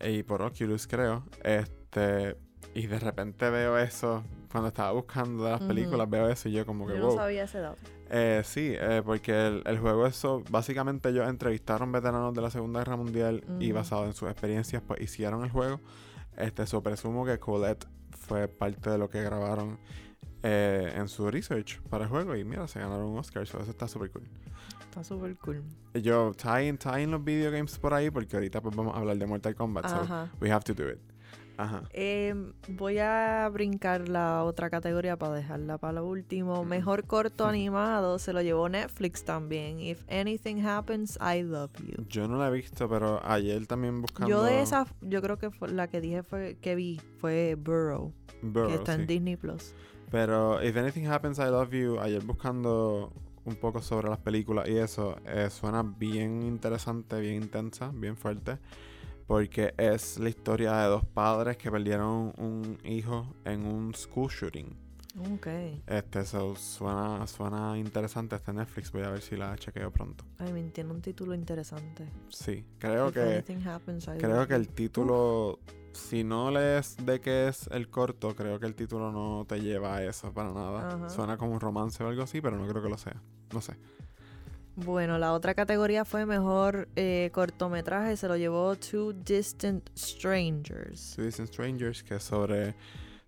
y 0.00 0.22
por 0.22 0.40
Oculus, 0.42 0.86
creo. 0.86 1.24
Este, 1.44 2.36
y 2.74 2.86
de 2.86 2.98
repente 2.98 3.50
veo 3.50 3.78
eso, 3.78 4.24
cuando 4.50 4.68
estaba 4.68 4.92
buscando 4.92 5.44
de 5.44 5.50
las 5.50 5.62
películas, 5.62 6.08
veo 6.08 6.28
eso 6.28 6.48
y 6.48 6.52
yo 6.52 6.66
como 6.66 6.86
que 6.86 6.94
yo 6.94 7.00
no 7.00 7.06
wow. 7.08 7.16
sabía 7.16 7.44
ese 7.44 7.60
dato. 7.60 7.78
Eh, 8.10 8.42
sí, 8.44 8.74
eh, 8.78 9.02
porque 9.04 9.46
el, 9.46 9.62
el 9.64 9.78
juego 9.78 10.06
eso, 10.06 10.42
básicamente 10.50 11.08
ellos 11.08 11.28
entrevistaron 11.28 11.90
veteranos 11.92 12.34
de 12.34 12.42
la 12.42 12.50
Segunda 12.50 12.80
Guerra 12.80 12.96
Mundial 12.96 13.42
y 13.58 13.72
basado 13.72 14.04
en 14.04 14.12
sus 14.12 14.28
experiencias, 14.30 14.82
pues 14.86 15.00
hicieron 15.00 15.44
el 15.44 15.50
juego. 15.50 15.80
Este, 16.36 16.66
so 16.66 16.82
presumo 16.82 17.24
que 17.24 17.38
Colette 17.38 17.86
fue 18.10 18.48
parte 18.48 18.90
de 18.90 18.98
lo 18.98 19.08
que 19.08 19.22
grabaron 19.22 19.78
eh, 20.42 20.92
en 20.96 21.08
su 21.08 21.30
research 21.30 21.80
para 21.82 22.04
el 22.04 22.10
juego 22.10 22.34
y 22.36 22.44
mira, 22.44 22.66
se 22.68 22.80
ganaron 22.80 23.06
un 23.06 23.18
Oscar, 23.18 23.46
so 23.46 23.60
eso 23.60 23.70
está 23.70 23.88
súper 23.88 24.10
cool. 24.10 24.24
Está 24.80 25.04
súper 25.04 25.36
cool. 25.36 25.62
Yo, 25.94 26.32
tie 26.34 26.68
in 26.68 27.10
los 27.10 27.24
video 27.24 27.50
games 27.50 27.78
por 27.78 27.94
ahí 27.94 28.10
porque 28.10 28.36
ahorita 28.36 28.60
pues 28.60 28.74
vamos 28.74 28.94
a 28.94 28.98
hablar 28.98 29.16
de 29.16 29.26
Mortal 29.26 29.54
Kombat, 29.54 29.88
so 29.88 30.28
we 30.40 30.50
have 30.50 30.64
to 30.64 30.74
do 30.74 30.88
it. 30.90 31.11
Ajá. 31.56 31.82
Em, 31.92 32.52
voy 32.68 32.98
a 32.98 33.48
brincar 33.52 34.08
la 34.08 34.44
otra 34.44 34.70
categoría 34.70 35.16
para 35.16 35.34
dejarla 35.34 35.78
para 35.78 35.94
lo 35.94 36.06
último. 36.06 36.64
Mejor 36.64 37.04
corto 37.06 37.46
animado 37.46 38.18
se 38.18 38.32
lo 38.32 38.42
llevó 38.42 38.68
Netflix 38.68 39.24
también. 39.24 39.80
If 39.80 40.02
Anything 40.10 40.64
Happens, 40.64 41.18
I 41.20 41.42
Love 41.42 41.72
You. 41.86 42.04
Yo 42.08 42.28
no 42.28 42.38
la 42.38 42.48
he 42.48 42.52
visto, 42.52 42.88
pero 42.88 43.20
ayer 43.24 43.66
también 43.66 44.00
buscando... 44.00 44.28
Yo 44.28 44.42
de 44.42 44.62
esa, 44.62 44.86
yo 45.00 45.20
creo 45.22 45.38
que 45.38 45.50
fue, 45.50 45.70
la 45.70 45.88
que 45.88 46.00
dije 46.00 46.22
fue 46.22 46.56
que 46.60 46.74
vi 46.74 47.00
fue 47.18 47.56
Burrow, 47.56 48.12
Burrow, 48.42 48.68
que 48.68 48.74
está 48.74 48.94
sí. 48.94 49.00
en 49.02 49.06
Disney 49.06 49.36
Plus. 49.36 49.74
Pero 50.10 50.62
If 50.62 50.76
Anything 50.76 51.06
Happens, 51.06 51.38
I 51.38 51.46
Love 51.50 51.70
You, 51.70 52.00
ayer 52.00 52.22
buscando 52.22 53.12
un 53.44 53.56
poco 53.56 53.82
sobre 53.82 54.08
las 54.08 54.18
películas 54.18 54.68
y 54.68 54.76
eso, 54.76 55.16
eh, 55.26 55.48
suena 55.50 55.82
bien 55.82 56.42
interesante, 56.42 57.20
bien 57.20 57.42
intensa, 57.42 57.90
bien 57.94 58.16
fuerte. 58.16 58.58
Porque 59.32 59.72
es 59.78 60.18
la 60.18 60.28
historia 60.28 60.76
de 60.76 60.88
dos 60.88 61.06
padres 61.06 61.56
que 61.56 61.70
perdieron 61.70 62.34
un 62.36 62.76
hijo 62.84 63.34
en 63.46 63.64
un 63.64 63.94
school 63.94 64.28
shooting. 64.30 64.76
Ok. 65.32 65.46
Este, 65.86 66.20
eso 66.20 66.54
suena, 66.54 67.26
suena 67.26 67.78
interesante. 67.78 68.36
Este 68.36 68.52
Netflix, 68.52 68.92
voy 68.92 69.04
a 69.04 69.08
ver 69.08 69.22
si 69.22 69.38
la 69.38 69.56
chequeo 69.56 69.90
pronto. 69.90 70.26
Ay, 70.36 70.52
me 70.52 70.62
tiene 70.64 70.90
un 70.90 71.00
título 71.00 71.32
interesante. 71.32 72.06
Sí, 72.28 72.66
creo 72.78 73.08
If 73.08 73.14
que, 73.14 73.58
Happens, 73.66 74.04
creo 74.18 74.46
que 74.46 74.54
el 74.54 74.68
título, 74.68 75.60
si 75.94 76.24
no 76.24 76.50
lees 76.50 76.98
de 77.02 77.18
qué 77.22 77.48
es 77.48 77.68
el 77.68 77.88
corto, 77.88 78.36
creo 78.36 78.60
que 78.60 78.66
el 78.66 78.74
título 78.74 79.12
no 79.12 79.46
te 79.48 79.62
lleva 79.62 79.96
a 79.96 80.04
eso 80.04 80.30
para 80.34 80.52
nada. 80.52 81.08
Suena 81.08 81.38
como 81.38 81.52
un 81.52 81.60
romance 81.60 82.04
o 82.04 82.08
algo 82.08 82.24
así, 82.24 82.42
pero 82.42 82.58
no 82.58 82.68
creo 82.68 82.82
que 82.82 82.90
lo 82.90 82.98
sea. 82.98 83.18
No 83.54 83.62
sé. 83.62 83.78
Bueno, 84.74 85.18
la 85.18 85.32
otra 85.34 85.54
categoría 85.54 86.04
fue 86.04 86.24
mejor 86.24 86.88
eh, 86.96 87.30
cortometraje. 87.32 88.16
Se 88.16 88.26
lo 88.26 88.36
llevó 88.36 88.74
Two 88.76 89.12
Distant 89.12 89.86
Strangers. 89.96 91.14
Two 91.14 91.24
Distant 91.26 91.48
Strangers, 91.50 92.02
que 92.02 92.14
es 92.14 92.22
sobre, 92.22 92.74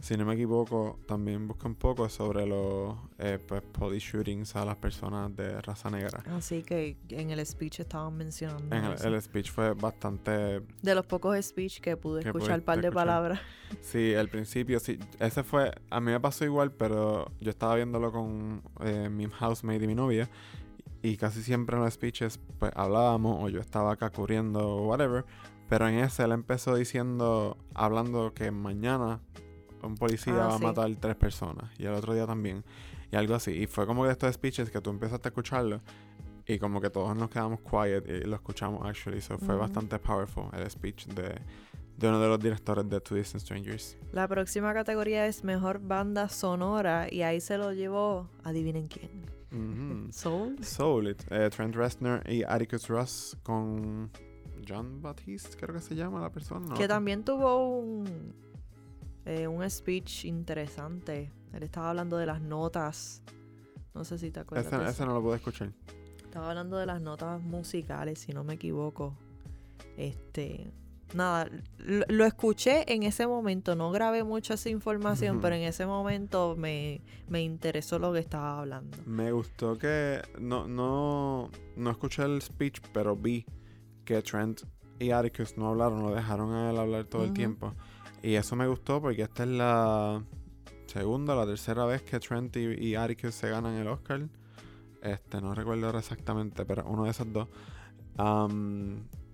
si 0.00 0.16
no 0.16 0.24
me 0.24 0.34
equivoco, 0.34 0.98
también 1.06 1.46
busca 1.46 1.68
un 1.68 1.74
poco 1.74 2.08
sobre 2.08 2.46
los 2.46 2.94
eh, 3.18 3.38
pues, 3.46 3.60
police 3.60 4.06
shootings 4.10 4.56
a 4.56 4.64
las 4.64 4.76
personas 4.76 5.36
de 5.36 5.60
raza 5.60 5.90
negra. 5.90 6.24
Así 6.34 6.62
que 6.62 6.96
en 7.10 7.28
el 7.30 7.44
speech 7.44 7.80
estaban 7.80 8.16
mencionando. 8.16 8.74
En 8.74 8.84
el, 8.84 9.14
el 9.14 9.20
speech 9.20 9.50
fue 9.50 9.74
bastante 9.74 10.62
De 10.80 10.94
los 10.94 11.04
pocos 11.04 11.36
speech 11.44 11.80
que 11.80 11.98
pude 11.98 12.22
Que 12.22 12.28
escuchar, 12.28 12.46
pudiste 12.48 12.64
par 12.64 12.80
de 12.80 12.88
escuchar. 12.88 13.06
palabras. 13.06 13.40
Sí, 13.80 14.14
al 14.14 14.28
principio, 14.28 14.78
sí. 14.78 15.00
Ese 15.18 15.42
fue. 15.42 15.72
A 15.90 15.98
mí 15.98 16.12
me 16.12 16.20
pasó 16.20 16.44
igual, 16.44 16.70
pero 16.70 17.32
yo 17.40 17.50
estaba 17.50 17.74
viéndolo 17.74 18.12
con 18.12 18.62
eh, 18.80 19.08
mi 19.10 19.26
housemate 19.26 19.82
y 19.84 19.86
mi 19.88 19.96
novia. 19.96 20.28
Y 21.04 21.18
casi 21.18 21.42
siempre 21.42 21.76
en 21.76 21.82
los 21.84 21.92
speeches, 21.92 22.40
pues 22.58 22.72
hablábamos, 22.74 23.36
o 23.44 23.50
yo 23.50 23.60
estaba 23.60 23.92
acá 23.92 24.08
corriendo, 24.08 24.66
o 24.66 24.86
whatever. 24.88 25.26
Pero 25.68 25.86
en 25.86 25.96
ese 25.98 26.24
él 26.24 26.32
empezó 26.32 26.74
diciendo, 26.74 27.58
hablando 27.74 28.32
que 28.32 28.50
mañana 28.50 29.20
un 29.82 29.96
policía 29.96 30.44
Ah, 30.44 30.46
va 30.46 30.54
a 30.54 30.58
sí. 30.58 30.64
matar 30.64 30.90
tres 30.98 31.14
personas. 31.14 31.70
Y 31.78 31.84
el 31.84 31.92
otro 31.92 32.14
día 32.14 32.26
también. 32.26 32.64
Y 33.12 33.16
algo 33.16 33.34
así. 33.34 33.50
Y 33.50 33.66
fue 33.66 33.86
como 33.86 34.06
de 34.06 34.12
estos 34.12 34.34
speeches 34.34 34.70
que 34.70 34.80
tú 34.80 34.88
empezaste 34.88 35.28
a 35.28 35.30
escucharlo. 35.30 35.82
Y 36.46 36.58
como 36.58 36.80
que 36.80 36.88
todos 36.88 37.14
nos 37.14 37.28
quedamos 37.28 37.60
quiet 37.60 38.06
y 38.08 38.26
lo 38.26 38.36
escuchamos 38.36 38.80
actually. 38.86 39.20
So 39.20 39.36
fue 39.36 39.56
Ujú. 39.56 39.60
bastante 39.60 39.98
powerful 39.98 40.46
el 40.54 40.70
speech 40.70 41.06
de 41.08 41.34
de 41.96 42.08
uno 42.08 42.20
de 42.20 42.28
los 42.28 42.40
directores 42.40 42.88
de 42.88 43.00
Two 43.00 43.16
Distant 43.16 43.42
Strangers. 43.42 43.96
La 44.12 44.26
próxima 44.28 44.72
categoría 44.74 45.26
es 45.26 45.44
Mejor 45.44 45.78
Banda 45.80 46.28
Sonora 46.28 47.06
y 47.10 47.22
ahí 47.22 47.40
se 47.40 47.56
lo 47.58 47.72
llevó, 47.72 48.28
adivinen 48.42 48.88
quién. 48.88 49.10
Ujú. 49.52 50.12
Soul. 50.12 50.64
Soul, 50.64 51.08
it- 51.10 51.22
eh, 51.30 51.48
Trent 51.50 51.74
Reznor 51.76 52.28
y 52.28 52.42
Atticus 52.42 52.88
Ross 52.88 53.36
con 53.42 54.10
John 54.68 55.00
Baptiste, 55.00 55.56
creo 55.56 55.74
que 55.74 55.80
se 55.80 55.94
llama 55.94 56.20
la 56.20 56.30
persona. 56.30 56.66
¿no? 56.66 56.74
Que 56.74 56.88
también 56.88 57.24
tuvo 57.24 57.78
un, 57.78 58.34
eh, 59.24 59.46
un 59.46 59.68
speech 59.70 60.24
interesante. 60.24 61.30
Él 61.52 61.62
estaba 61.62 61.90
hablando 61.90 62.16
de 62.16 62.26
las 62.26 62.40
notas. 62.40 63.22
No 63.94 64.02
sé 64.04 64.18
si 64.18 64.32
te 64.32 64.40
acuerdas. 64.40 64.72
Ese, 64.72 64.90
ese 64.90 65.06
no 65.06 65.14
lo 65.14 65.22
pude 65.22 65.36
escuchar. 65.36 65.70
Estaba 66.24 66.48
hablando 66.50 66.76
de 66.78 66.86
las 66.86 67.00
notas 67.00 67.40
musicales, 67.40 68.18
si 68.18 68.32
no 68.32 68.42
me 68.42 68.54
equivoco. 68.54 69.16
Este. 69.96 70.72
Nada, 71.14 71.48
lo, 71.78 72.04
lo 72.08 72.24
escuché 72.24 72.92
en 72.92 73.04
ese 73.04 73.28
momento. 73.28 73.76
No 73.76 73.92
grabé 73.92 74.24
mucho 74.24 74.54
esa 74.54 74.68
información, 74.68 75.40
pero 75.40 75.54
en 75.54 75.62
ese 75.62 75.86
momento 75.86 76.56
me, 76.58 77.02
me 77.28 77.40
interesó 77.40 78.00
lo 78.00 78.12
que 78.12 78.18
estaba 78.18 78.58
hablando. 78.58 78.98
Me 79.06 79.30
gustó 79.30 79.78
que 79.78 80.20
no, 80.40 80.66
no, 80.66 81.50
no 81.76 81.90
escuché 81.90 82.24
el 82.24 82.42
speech, 82.42 82.80
pero 82.92 83.14
vi 83.14 83.46
que 84.04 84.20
Trent 84.22 84.62
y 84.98 85.12
Atticus 85.12 85.56
no 85.56 85.68
hablaron, 85.68 86.02
lo 86.02 86.12
dejaron 86.12 86.52
a 86.52 86.70
él 86.70 86.78
hablar 86.78 87.04
todo 87.04 87.24
el 87.24 87.32
tiempo. 87.32 87.74
Y 88.20 88.34
eso 88.34 88.56
me 88.56 88.66
gustó 88.66 89.00
porque 89.00 89.22
esta 89.22 89.44
es 89.44 89.50
la 89.50 90.20
segunda 90.86 91.34
o 91.34 91.36
la 91.36 91.46
tercera 91.46 91.84
vez 91.84 92.02
que 92.02 92.18
Trent 92.18 92.56
y, 92.56 92.88
y 92.88 92.96
Atticus 92.96 93.36
se 93.36 93.50
ganan 93.50 93.74
el 93.74 93.86
Oscar. 93.86 94.28
Este, 95.00 95.40
no 95.40 95.54
recuerdo 95.54 95.86
ahora 95.86 96.00
exactamente, 96.00 96.64
pero 96.64 96.84
uno 96.86 97.04
de 97.04 97.10
esos 97.10 97.32
dos. 97.32 97.48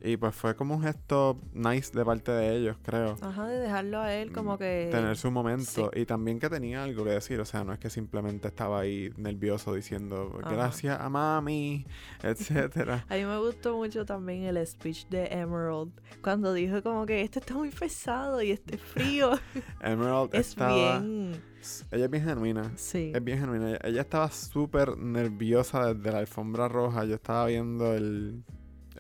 Y 0.03 0.17
pues 0.17 0.35
fue 0.35 0.57
como 0.57 0.77
un 0.77 0.83
gesto 0.83 1.41
nice 1.53 1.93
de 1.93 2.05
parte 2.05 2.33
de 2.33 2.57
ellos, 2.57 2.77
creo. 2.83 3.17
Ajá, 3.21 3.47
de 3.47 3.59
dejarlo 3.59 4.01
a 4.01 4.15
él 4.15 4.33
como 4.33 4.57
que. 4.57 4.89
tener 4.91 5.17
su 5.17 5.31
momento 5.31 5.91
y 5.95 6.07
también 6.07 6.39
que 6.39 6.49
tenía 6.49 6.85
algo 6.85 7.05
que 7.05 7.11
decir, 7.11 7.39
o 7.41 7.45
sea, 7.45 7.65
no 7.65 7.73
es 7.73 7.79
que 7.79 7.91
simplemente 7.91 8.49
estaba 8.49 8.81
ahí 8.81 9.13
nervioso 9.17 9.75
diciendo 9.75 10.39
Ajá. 10.43 10.55
gracias 10.55 11.01
a 11.01 11.09
mami, 11.09 11.87
etcétera. 12.23 13.05
A 13.09 13.15
mí 13.15 13.25
me 13.25 13.39
gustó 13.39 13.77
mucho 13.77 14.07
también 14.07 14.45
el 14.45 14.67
speech 14.67 15.07
de 15.09 15.27
Emerald. 15.27 15.93
Cuando 16.23 16.53
dijo 16.55 16.83
como 16.83 17.05
que 17.05 17.21
este 17.21 17.41
está 17.41 17.55
muy 17.55 17.71
pesado 17.71 18.41
y 18.41 18.53
este 18.53 18.77
es 18.77 18.83
frío. 18.83 19.33
Emerald 19.83 20.35
es 20.35 20.49
estaba 20.49 21.01
bien. 21.01 21.43
ella 21.91 22.05
es 22.05 22.11
bien 22.11 22.25
genuina. 22.25 22.73
Sí. 22.77 23.13
Es 23.15 23.23
bien 23.23 23.39
genuina. 23.39 23.69
Ella, 23.71 23.81
ella 23.85 24.01
estaba 24.01 24.31
súper 24.31 24.97
nerviosa 24.97 25.93
desde 25.93 26.11
la 26.11 26.19
alfombra 26.19 26.69
roja. 26.69 27.05
Yo 27.05 27.17
estaba 27.17 27.47
viendo 27.47 27.95
el, 27.95 28.43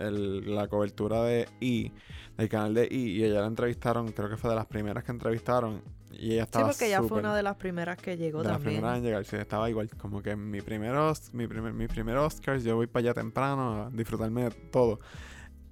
el- 0.00 0.54
la 0.54 0.68
cobertura 0.68 1.22
de 1.24 1.48
E, 1.60 1.92
del 2.36 2.48
canal 2.48 2.74
de 2.74 2.84
E, 2.84 2.94
y 2.94 3.24
ella 3.24 3.40
la 3.42 3.46
entrevistaron, 3.46 4.08
creo 4.12 4.28
que 4.30 4.36
fue 4.36 4.50
de 4.50 4.56
las 4.56 4.66
primeras 4.66 5.04
que 5.04 5.12
entrevistaron. 5.12 5.82
Y 6.12 6.32
ella 6.32 6.42
Sí, 6.42 6.48
estaba 6.48 6.64
porque 6.64 6.86
ella 6.86 7.02
fue 7.02 7.18
una 7.18 7.36
de 7.36 7.42
las 7.42 7.56
primeras 7.56 7.96
que 7.98 8.16
llegó 8.16 8.42
de 8.42 8.48
las 8.48 8.52
también. 8.52 8.74
primeras 8.74 8.98
en 8.98 9.04
llegar, 9.04 9.24
sí, 9.24 9.36
estaba 9.36 9.68
igual, 9.70 9.88
como 9.96 10.22
que 10.22 10.34
mi 10.36 10.60
primeros, 10.62 11.32
mi 11.34 11.46
primer, 11.46 11.72
mi 11.72 11.86
primer 11.88 12.16
Oscars, 12.16 12.64
yo 12.64 12.76
voy 12.76 12.86
para 12.86 13.00
allá 13.04 13.14
temprano 13.14 13.84
a 13.84 13.90
disfrutarme 13.90 14.44
de 14.44 14.50
todo. 14.72 15.00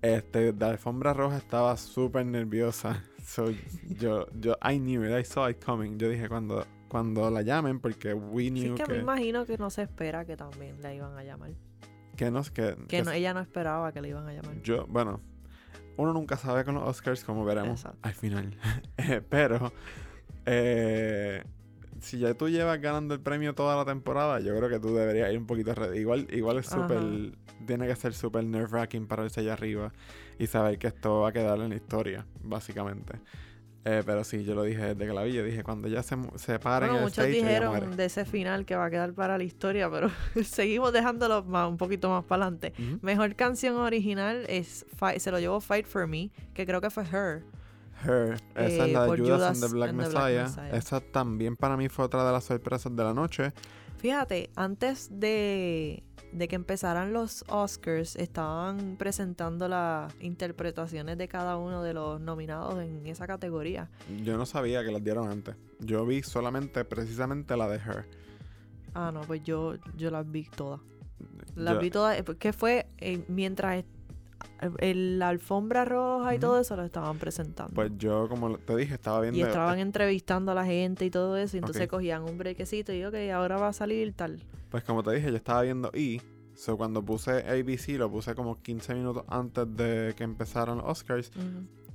Este, 0.03 0.53
de 0.53 0.61
la 0.61 0.71
alfombra 0.73 1.13
roja 1.13 1.37
estaba 1.39 1.77
súper 1.77 2.27
nerviosa. 2.27 3.03
So, 3.29 3.51
yo, 3.99 4.27
yo, 4.41 4.57
I 4.63 4.79
knew 4.79 5.05
it, 5.05 5.11
I 5.13 5.23
saw 5.23 5.51
it 5.51 5.63
coming. 5.63 5.99
Yo 5.99 6.09
dije 6.09 6.29
cuando, 6.31 6.65
cuando 6.89 7.31
la 7.31 7.43
llamen, 7.43 7.79
porque 7.79 8.15
we 8.15 8.45
Sí, 8.45 8.51
knew 8.51 8.75
que 8.75 8.87
me 8.87 8.95
que, 8.95 8.99
imagino 8.99 9.47
que 9.47 9.59
no 9.59 9.71
se 9.71 9.83
espera 9.83 10.25
que 10.25 10.37
también 10.37 10.81
la 10.83 10.93
iban 10.95 11.17
a 11.17 11.25
llamar. 11.25 11.53
Que 12.19 12.31
no, 12.31 12.43
que, 12.43 12.75
Que 12.77 12.87
que 12.89 13.03
no, 13.05 13.13
ella 13.13 13.33
no 13.33 13.41
esperaba 13.41 13.93
que 13.93 14.03
la 14.03 14.09
iban 14.09 14.27
a 14.29 14.33
llamar. 14.33 14.61
yo, 14.63 14.87
bueno, 14.89 15.21
uno 15.97 16.13
nunca 16.13 16.37
sabe 16.37 16.65
con 16.65 16.75
los 16.75 16.87
Oscars, 16.87 17.25
como 17.25 17.45
veremos 17.45 17.81
Exacto. 17.81 17.99
al 18.03 18.15
final. 18.15 18.57
Eh, 18.99 19.23
Pero, 19.29 19.73
eh, 20.45 21.45
si 22.01 22.19
ya 22.19 22.35
tú 22.35 22.49
llevas 22.49 22.81
ganando 22.81 23.15
el 23.15 23.21
premio 23.21 23.55
toda 23.55 23.77
la 23.77 23.85
temporada, 23.85 24.41
yo 24.41 24.57
creo 24.57 24.69
que 24.69 24.81
tú 24.81 24.95
deberías 24.95 25.31
ir 25.33 25.39
un 25.39 25.47
poquito. 25.47 25.73
Igual, 25.95 26.27
igual 26.33 26.59
es 26.59 26.67
súper, 26.67 27.33
tiene 27.67 27.87
que 27.87 27.95
ser 27.97 28.15
súper 28.15 28.45
nerve 28.45 28.67
wracking 28.67 29.07
pararse 29.07 29.41
allá 29.41 29.53
arriba 29.53 29.93
y 30.39 30.47
saber 30.49 30.79
que 30.79 30.89
esto 30.89 31.21
va 31.21 31.29
a 31.29 31.33
quedar 31.33 31.59
en 31.61 31.71
la 31.71 31.77
historia, 31.77 32.27
básicamente. 32.43 33.21
Eh, 33.91 34.03
pero 34.05 34.23
sí, 34.25 34.45
yo 34.45 34.55
lo 34.55 34.65
dije 34.65 34.95
desde 34.95 35.07
que 35.07 35.13
la 35.15 35.23
vi, 35.23 35.33
yo 35.33 35.43
dije, 35.45 35.63
cuando 35.63 35.89
ya 35.89 36.03
se, 36.03 36.17
se 36.37 36.59
paren 36.59 36.89
Bueno, 36.91 36.99
el 36.99 37.05
muchos 37.05 37.25
stage, 37.25 37.31
dijeron 37.33 37.97
de 37.97 38.05
ese 38.05 38.25
final 38.27 38.67
que 38.67 38.77
va 38.77 38.85
a 38.87 38.91
quedar 38.91 39.15
para 39.15 39.39
la 39.39 39.45
historia, 39.45 39.89
pero 39.91 40.11
seguimos 40.45 40.93
dejándolo 40.93 41.43
más, 41.45 41.69
un 41.71 41.77
poquito 41.79 42.11
más 42.11 42.25
para 42.25 42.45
adelante. 42.47 42.75
Mejor 43.01 43.35
canción 43.37 43.77
original 43.77 44.45
es 44.49 44.85
Fight- 44.99 45.21
se 45.21 45.31
lo 45.31 45.39
llevó 45.39 45.61
Fight 45.61 45.87
for 45.87 46.07
Me, 46.07 46.31
que 46.55 46.67
creo 46.67 46.81
que 46.81 46.91
fue 46.91 47.05
Her. 47.05 47.45
Her, 48.05 48.35
esa 48.55 48.65
es 48.67 48.73
Eh, 48.73 48.93
la 48.93 49.03
de 49.03 49.09
por 49.09 49.19
Judas, 49.19 49.37
Judas 49.39 49.51
and 49.63 49.67
the 49.71 49.75
Black 49.75 49.91
and 49.91 50.03
the 50.03 50.09
Black. 50.11 50.25
Messiah. 50.45 50.77
Esa 50.77 51.01
también 51.01 51.57
para 51.57 51.77
mí 51.77 51.89
fue 51.89 52.05
otra 52.05 52.25
de 52.27 52.33
las 52.33 52.45
sorpresas 52.45 52.95
de 52.95 53.03
la 53.05 53.15
noche. 53.15 53.53
Fíjate, 53.97 54.51
antes 54.55 55.09
de, 55.11 56.05
de 56.33 56.47
que 56.49 56.57
empezaran 56.57 57.13
los 57.13 57.45
Oscars, 57.49 58.17
estaban 58.17 58.97
presentando 58.97 59.67
las 59.69 60.13
interpretaciones 60.21 61.17
de 61.19 61.29
cada 61.29 61.57
uno 61.57 61.83
de 61.83 61.95
los 61.95 62.21
nominados 62.21 62.81
en 62.83 63.07
esa 63.07 63.27
categoría. 63.27 63.89
Yo 64.23 64.37
no 64.37 64.47
sabía 64.47 64.85
que 64.85 64.93
las 64.93 65.03
dieron 65.03 65.31
antes. 65.31 65.57
Yo 65.81 66.05
vi 66.07 66.23
solamente, 66.23 66.85
precisamente 66.85 67.57
la 67.57 67.69
de 67.69 67.77
Her. 67.77 68.07
Ah, 68.95 69.11
no, 69.13 69.21
pues 69.23 69.43
yo, 69.43 69.75
yo 69.97 70.11
las 70.11 70.31
vi 70.31 70.45
todas. 70.55 70.81
Las 71.55 71.75
Yo- 71.75 71.81
vi 71.81 71.91
todas, 71.91 72.19
eh, 72.19 72.25
que 72.39 72.53
fue 72.53 72.87
eh, 72.99 73.23
mientras 73.29 73.85
el- 74.81 75.19
la 75.19 75.29
alfombra 75.29 75.85
roja 75.85 76.35
y 76.35 76.39
todo 76.39 76.59
eso 76.61 76.77
lo 76.77 76.85
estaban 76.85 77.19
presentando. 77.19 77.75
Pues 77.75 77.93
yo, 77.99 78.29
como 78.29 78.59
te 78.59 78.77
dije, 78.77 78.95
estaba 78.95 79.21
viendo. 79.21 79.39
y 79.39 79.43
estaban 79.43 79.79
entrevistando 79.79 80.53
a 80.53 80.55
la 80.55 80.65
gente 80.65 81.05
y 81.05 81.11
todo 81.11 81.37
eso, 81.37 81.57
y 81.57 81.61
entonces 81.61 81.87
cogían 81.89 82.23
un 82.25 82.39
brequecito 82.39 82.93
y 82.93 83.05
ok, 83.05 83.15
ahora 83.35 83.57
va 83.57 83.69
a 83.69 83.73
salir 83.73 84.13
tal. 84.15 84.41
Pues 84.71 84.85
como 84.85 85.03
te 85.03 85.13
dije, 85.13 85.31
yo 85.31 85.37
estaba 85.37 85.63
viendo 85.63 85.91
E. 85.95 86.21
So 86.55 86.77
cuando 86.77 87.05
puse 87.05 87.45
ABC, 87.49 87.99
lo 87.99 88.11
puse 88.11 88.35
como 88.35 88.61
15 88.61 88.93
minutos 88.95 89.23
antes 89.29 89.65
de 89.77 90.13
que 90.17 90.25
empezaran 90.25 90.79
los 90.79 90.87
Oscars. 90.87 91.31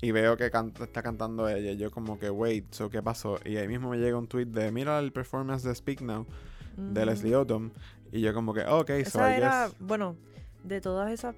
Y 0.02 0.12
veo 0.12 0.36
que 0.38 0.50
canta- 0.52 0.84
está 0.86 1.02
cantando 1.02 1.48
ella. 1.50 1.72
Y 1.72 1.78
yo, 1.78 1.92
como 1.92 2.18
que, 2.18 2.30
wait, 2.30 2.66
so 2.74 2.90
¿qué 2.90 3.02
pasó? 3.02 3.40
Y 3.46 3.58
ahí 3.58 3.68
mismo 3.68 3.90
me 3.90 3.98
llega 3.98 4.18
un 4.18 4.28
tweet 4.28 4.46
de: 4.48 4.72
Mira 4.72 5.00
el 5.00 5.12
performance 5.12 5.64
de 5.64 5.76
Speak 5.76 6.02
Now 6.02 6.26
de. 6.78 7.06
Leslie 7.06 7.36
Odom. 7.36 7.72
Y 8.12 8.22
yo, 8.22 8.34
como 8.34 8.54
que, 8.54 8.62
ok, 8.62 8.88
so 8.88 8.94
Esa 8.94 9.34
I 9.34 9.38
era, 9.38 9.68
guess- 9.68 9.76
bueno, 9.80 10.16
de 10.64 10.80
todas 10.82 11.12
esas, 11.12 11.36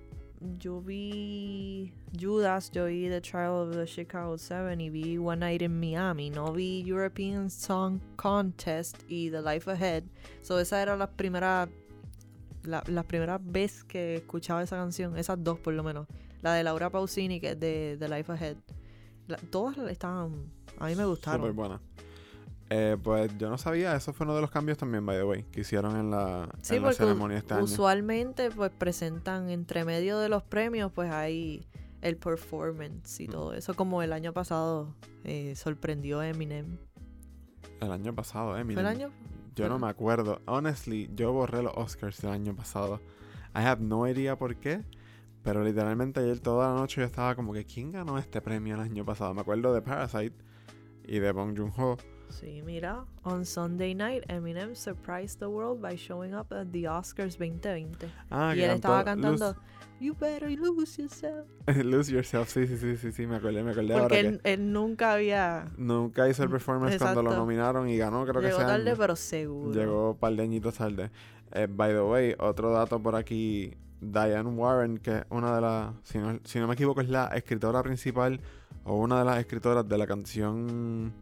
yo 0.60 0.82
vi 0.82 1.94
Judas, 2.20 2.72
yo 2.72 2.86
vi 2.86 3.10
The 3.10 3.22
Trial 3.22 3.68
of 3.68 3.76
the 3.76 3.86
Chicago 3.86 4.38
7 4.38 4.82
y 4.82 4.90
vi 4.90 5.18
One 5.18 5.38
Night 5.38 5.62
in 5.62 5.80
Miami. 5.80 6.30
No 6.30 6.52
vi 6.52 6.84
European 6.86 7.50
Song 7.50 8.00
Contest 8.16 9.04
y 9.08 9.30
The 9.30 9.42
Life 9.42 9.70
Ahead. 9.70 10.04
So 10.42 10.60
esa 10.60 10.82
era 10.82 10.96
la 10.96 11.08
primera, 11.08 11.70
la, 12.64 12.84
la 12.88 13.04
primera 13.04 13.38
vez 13.38 13.84
que 13.84 14.16
escuchaba 14.16 14.64
esa 14.64 14.78
canción, 14.78 15.18
esas 15.18 15.44
dos 15.44 15.60
por 15.60 15.74
lo 15.74 15.84
menos. 15.84 16.08
La 16.42 16.54
de 16.54 16.64
Laura 16.64 16.90
Pausini, 16.90 17.40
que 17.40 17.56
de 17.56 17.98
The 18.00 18.08
Life 18.10 18.32
Ahead. 18.32 18.58
Todas 19.50 19.78
estaban, 19.90 20.52
a 20.78 20.88
mí 20.88 20.96
me 20.96 21.06
gustaron. 21.06 21.42
Súper 21.42 21.54
buena. 21.54 21.82
Eh, 22.70 22.98
pues 23.02 23.38
yo 23.38 23.50
no 23.50 23.58
sabía, 23.60 23.96
eso 23.96 24.12
fue 24.12 24.26
uno 24.26 24.36
de 24.36 24.42
los 24.42 24.50
cambios 24.50 24.78
también, 24.78 25.06
by 25.06 25.18
the 25.18 25.24
way, 25.24 25.44
que 25.52 25.62
hicieron 25.62 25.96
en 25.98 26.10
la, 26.10 26.50
Sí, 26.62 26.76
en 26.78 26.84
la 26.84 26.94
ceremonia 26.94 27.38
este 27.38 27.54
año. 27.54 27.64
Usualmente, 27.64 28.50
pues 28.50 28.72
presentan 28.72 29.50
entre 29.50 29.86
medio 29.86 30.18
de 30.18 30.30
los 30.30 30.42
premios, 30.44 30.92
pues 30.92 31.12
hay 31.12 31.68
el 32.02 32.18
performance 32.18 33.20
y 33.20 33.28
Mm. 33.28 33.32
todo 33.32 33.54
eso. 33.54 33.74
Como 33.76 34.02
el 34.02 34.14
año 34.14 34.34
pasado 34.34 34.96
eh, 35.24 35.54
sorprendió 35.56 36.22
Eminem. 36.24 36.78
El 37.82 37.92
año 37.92 38.14
pasado, 38.16 38.54
¿Fue 38.54 38.62
el 38.74 38.86
año? 38.86 39.12
Yo 39.56 39.70
no 39.70 39.78
me 39.80 39.88
acuerdo. 39.88 40.42
Honestly, 40.48 41.10
yo 41.16 41.32
borré 41.34 41.62
los 41.62 41.74
Oscars 41.76 42.22
del 42.22 42.32
año 42.32 42.56
pasado. 42.56 43.00
I 43.56 43.60
have 43.60 43.82
no 43.82 44.08
idea 44.08 44.38
por 44.38 44.56
qué. 44.58 44.84
Pero 45.44 45.64
literalmente 45.64 46.20
ayer 46.20 46.40
toda 46.40 46.70
la 46.74 46.80
noche 46.80 47.02
yo 47.02 47.06
estaba 47.06 47.36
como 47.36 47.54
que 47.54 47.64
¿quién 47.66 47.92
ganó 47.92 48.18
este 48.18 48.42
premio 48.42 48.74
el 48.76 48.82
año 48.82 49.06
pasado? 49.06 49.34
Me 49.36 49.42
acuerdo 49.42 49.74
de 49.74 49.82
Parasite 49.84 50.36
y 51.06 51.20
de 51.20 51.32
Bong 51.32 51.56
Joon-ho. 51.58 51.98
Sí, 52.40 52.62
mira. 52.64 53.06
On 53.24 53.46
Sunday 53.46 53.94
night, 53.94 54.24
Eminem 54.28 54.76
surprised 54.76 55.40
the 55.40 55.48
world 55.48 55.82
by 55.82 55.96
showing 55.96 56.34
up 56.34 56.52
at 56.52 56.68
the 56.72 56.84
Oscars 56.84 57.38
2020. 57.38 58.08
Ah, 58.30 58.54
y 58.56 58.62
él 58.62 58.72
estaba 58.72 59.04
cantando 59.04 59.56
You 60.02 60.14
better 60.14 60.50
lose 60.52 60.98
yourself. 61.02 61.48
Lose, 61.68 62.12
Yourself. 62.12 62.50
Sí, 62.50 62.68
sí, 62.68 62.78
sí, 62.78 62.98
sí, 62.98 63.12
sí, 63.14 63.26
me 63.26 63.38
acordé, 63.38 63.64
me 63.64 63.72
acordé 63.72 63.94
ahora 63.94 64.04
Porque 64.10 64.22
que 64.22 64.28
él, 64.28 64.42
él 64.44 64.74
nunca 64.74 65.14
había. 65.14 65.66
nunca 65.78 66.28
hizo 66.28 66.44
el 66.44 66.50
performance 66.50 66.98
cuando 66.98 67.24
lo 67.24 67.34
nominaron 67.34 67.88
y 67.88 67.98
ganó, 67.98 68.26
creo 68.26 68.42
que 68.42 68.48
Llegó 68.48 68.60
tarde, 68.60 68.90
año. 68.90 69.00
pero 69.00 69.16
seguro. 69.16 69.72
Llegó 69.74 70.12
un 70.12 70.18
par 70.18 70.34
de 70.34 70.44
añitos 70.44 70.76
tarde. 70.76 71.12
Eh, 71.54 71.68
by 71.70 71.94
the 71.94 72.02
way, 72.02 72.36
otro 72.40 72.72
dato 72.72 73.02
por 73.02 73.16
aquí. 73.16 73.74
Diane 74.02 74.50
Warren, 74.50 74.98
que 74.98 75.20
es 75.20 75.24
una 75.30 75.56
de 75.56 75.62
las, 75.62 75.94
si 76.04 76.18
no, 76.18 76.40
si 76.44 76.60
no 76.60 76.68
me 76.68 76.74
equivoco, 76.74 77.00
es 77.00 77.10
la 77.10 77.28
escritora 77.28 77.82
principal 77.82 78.42
o 78.84 78.98
una 79.00 79.20
de 79.20 79.26
las 79.26 79.40
escritoras 79.40 79.88
de 79.88 79.98
la 79.98 80.06
canción. 80.06 81.14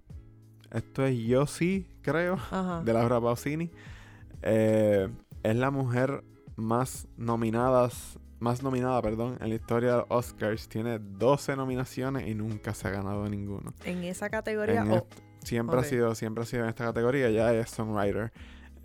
Esto 0.73 1.05
es 1.05 1.17
Yo 1.19 1.45
sí, 1.45 1.87
creo, 2.01 2.33
Ajá. 2.33 2.81
de 2.83 2.93
Laura 2.93 3.21
Pausini. 3.21 3.69
Eh, 4.41 5.07
es 5.43 5.55
la 5.55 5.71
mujer 5.71 6.23
más 6.55 7.07
nominadas, 7.15 8.19
más 8.39 8.63
nominada, 8.63 9.01
perdón, 9.01 9.37
en 9.39 9.49
la 9.49 9.55
historia 9.55 9.91
de 9.91 9.97
los 9.97 10.05
Oscars. 10.09 10.67
Tiene 10.67 10.99
12 10.99 11.55
nominaciones 11.55 12.27
y 12.27 12.33
nunca 12.33 12.73
se 12.73 12.87
ha 12.87 12.91
ganado 12.91 13.29
ninguno. 13.29 13.73
En 13.85 14.03
esa 14.03 14.29
categoría. 14.29 14.81
En 14.81 15.03
siempre 15.43 15.79
ha 15.79 15.83
sido, 15.83 16.15
siempre 16.15 16.43
ha 16.43 16.47
sido 16.47 16.63
en 16.63 16.69
esta 16.69 16.85
categoría. 16.85 17.29
Ya 17.29 17.53
es 17.53 17.69
songwriter 17.69 18.31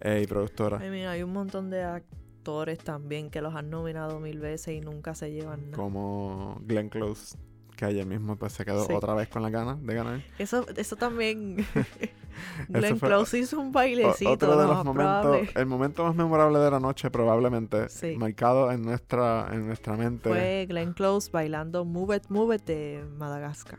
eh, 0.01 0.21
y 0.23 0.27
productora. 0.27 0.79
Ay, 0.81 0.91
mira, 0.91 1.13
hay 1.13 1.23
un 1.23 1.33
montón 1.33 1.71
de 1.71 1.83
actores 1.85 2.79
también 2.79 3.31
que 3.31 3.41
los 3.41 3.55
han 3.55 3.71
nominado 3.71 4.21
mil 4.21 4.41
veces 4.41 4.75
y 4.75 4.81
nunca 4.81 5.15
se 5.15 5.33
llevan 5.33 5.71
nada. 5.71 5.83
Como 5.83 6.61
Glenn 6.67 6.89
Close, 6.89 7.37
que 7.79 7.85
ayer 7.85 8.05
mismo 8.05 8.37
pues, 8.37 8.53
se 8.53 8.65
quedó 8.65 8.85
Sí. 8.85 8.93
otra 8.93 9.15
vez 9.15 9.29
con 9.29 9.41
la 9.43 9.51
ganas 9.51 9.81
de 9.83 9.95
ganar. 9.95 10.21
Eso, 10.39 10.67
eso 10.77 10.97
también. 10.97 11.65
Glenn 12.69 12.99
Close 12.99 13.39
hizo 13.39 13.59
un 13.61 13.69
O- 13.69 13.73
bailecito. 13.73 14.31
otro 14.33 14.57
de 14.57 14.67
lo 14.67 14.75
los 14.75 14.85
momentos, 14.85 15.49
el 15.55 15.67
momento 15.67 16.05
más 16.05 16.15
memorable 16.15 16.59
de 16.59 16.71
la 16.71 16.81
noche 16.81 17.11
probablemente 17.11 17.89
Sí. 17.89 18.17
marcado 18.17 18.71
en 18.73 18.83
nuestra 18.83 19.49
en 19.53 19.67
nuestra 19.67 19.97
mente. 19.97 20.29
Fue 20.29 20.67
Glenn 20.69 20.93
Close 20.93 21.31
bailando 21.33 21.85
Move 21.85 22.17
It, 22.17 22.25
Move 22.29 22.57
It 22.57 22.63
de 22.65 23.05
Madagascar. 23.17 23.79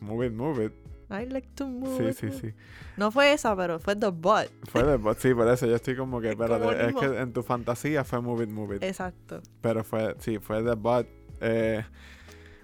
Move 0.00 0.26
it, 0.26 0.32
move 0.32 0.64
it. 0.64 0.72
I 1.08 1.24
like 1.26 1.48
to 1.54 1.66
move 1.68 1.96
Sí, 1.98 2.04
it, 2.10 2.16
sí, 2.16 2.26
move- 2.26 2.40
sí. 2.40 2.54
No 2.96 3.10
fue 3.10 3.32
esa, 3.32 3.54
pero 3.54 3.78
fue 3.78 3.94
The 3.96 4.08
Butt. 4.08 4.48
Fue 4.70 4.82
de 4.82 4.96
bot, 4.96 5.18
sí, 5.18 5.32
por 5.34 5.46
eso 5.48 5.66
yo 5.66 5.76
estoy 5.76 5.94
como 5.96 6.20
que, 6.20 6.30
espérate, 6.30 6.88
es 6.88 6.94
que 6.96 7.04
en 7.20 7.32
tu 7.32 7.42
fantasía 7.42 8.02
fue 8.04 8.20
Move 8.20 8.44
It, 8.44 8.50
Move 8.50 8.76
It. 8.76 8.82
Exacto. 8.82 9.40
Pero 9.60 9.84
fue, 9.84 10.16
sí, 10.18 10.38
fue 10.38 10.62
The 10.64 10.74
Bot. 10.74 11.06
Eh, 11.40 11.84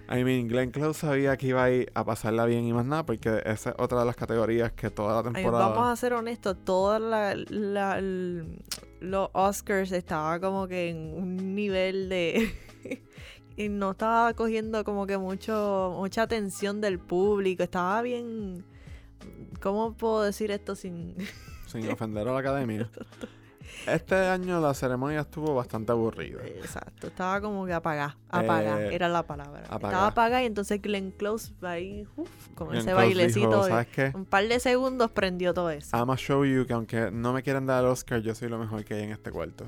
I 0.08 0.24
mean, 0.24 0.48
Glenn 0.48 0.70
Close 0.70 1.00
sabía 1.00 1.36
que 1.36 1.48
iba 1.48 1.64
a 1.64 1.70
ir 1.70 1.90
a 1.94 2.04
pasarla 2.04 2.44
bien 2.44 2.64
y 2.64 2.72
más 2.72 2.84
nada, 2.84 3.06
porque 3.06 3.42
esa 3.44 3.70
es 3.70 3.76
otra 3.78 4.00
de 4.00 4.06
las 4.06 4.16
categorías 4.16 4.72
que 4.72 4.90
toda 4.90 5.22
la 5.22 5.28
Ay, 5.28 5.34
temporada. 5.34 5.68
vamos 5.68 5.88
a 5.88 5.96
ser 5.96 6.12
honestos, 6.12 6.56
todos 6.64 7.00
los 9.00 9.28
Oscars 9.32 9.92
estaba 9.92 10.38
como 10.40 10.68
que 10.68 10.90
en 10.90 11.14
un 11.14 11.54
nivel 11.54 12.08
de... 12.08 12.52
y 13.56 13.68
no 13.68 13.92
estaba 13.92 14.34
cogiendo 14.34 14.84
como 14.84 15.06
que 15.06 15.18
mucho 15.18 15.94
mucha 15.96 16.22
atención 16.22 16.80
del 16.80 16.98
público, 16.98 17.62
estaba 17.62 18.02
bien... 18.02 18.64
¿Cómo 19.60 19.94
puedo 19.96 20.22
decir 20.22 20.50
esto 20.50 20.74
sin...? 20.74 21.14
Sin 21.66 21.88
ofender 21.90 22.28
a 22.28 22.32
la 22.32 22.40
academia. 22.40 22.90
Este 23.86 24.14
año 24.14 24.60
la 24.60 24.74
ceremonia 24.74 25.20
estuvo 25.22 25.54
bastante 25.54 25.90
aburrida. 25.92 26.40
Exacto, 26.44 27.08
estaba 27.08 27.40
como 27.40 27.66
que 27.66 27.72
apagada, 27.72 28.16
apagada, 28.28 28.82
Eh, 28.82 28.94
era 28.94 29.08
la 29.08 29.24
palabra. 29.24 29.62
apagada. 29.64 29.88
Estaba 29.88 30.06
apagada 30.08 30.42
y 30.42 30.46
entonces 30.46 30.80
Glenn 30.80 31.10
Close 31.10 31.52
ahí, 31.62 32.06
uf, 32.16 32.28
con 32.54 32.68
Glenn 32.68 32.78
ese 32.82 32.90
Close 32.90 33.04
bailecito, 33.06 33.64
dijo, 33.66 33.76
de- 33.76 34.12
un 34.14 34.24
par 34.24 34.46
de 34.46 34.60
segundos 34.60 35.10
prendió 35.10 35.52
todo 35.52 35.70
eso. 35.70 35.96
I'ma 35.96 36.16
show 36.16 36.44
you 36.44 36.64
que 36.66 36.72
aunque 36.74 37.10
no 37.10 37.32
me 37.32 37.42
quieran 37.42 37.66
dar 37.66 37.82
el 37.84 37.90
Oscar, 37.90 38.20
yo 38.22 38.34
soy 38.34 38.48
lo 38.48 38.58
mejor 38.58 38.84
que 38.84 38.94
hay 38.94 39.02
en 39.02 39.10
este 39.10 39.30
cuarto. 39.32 39.66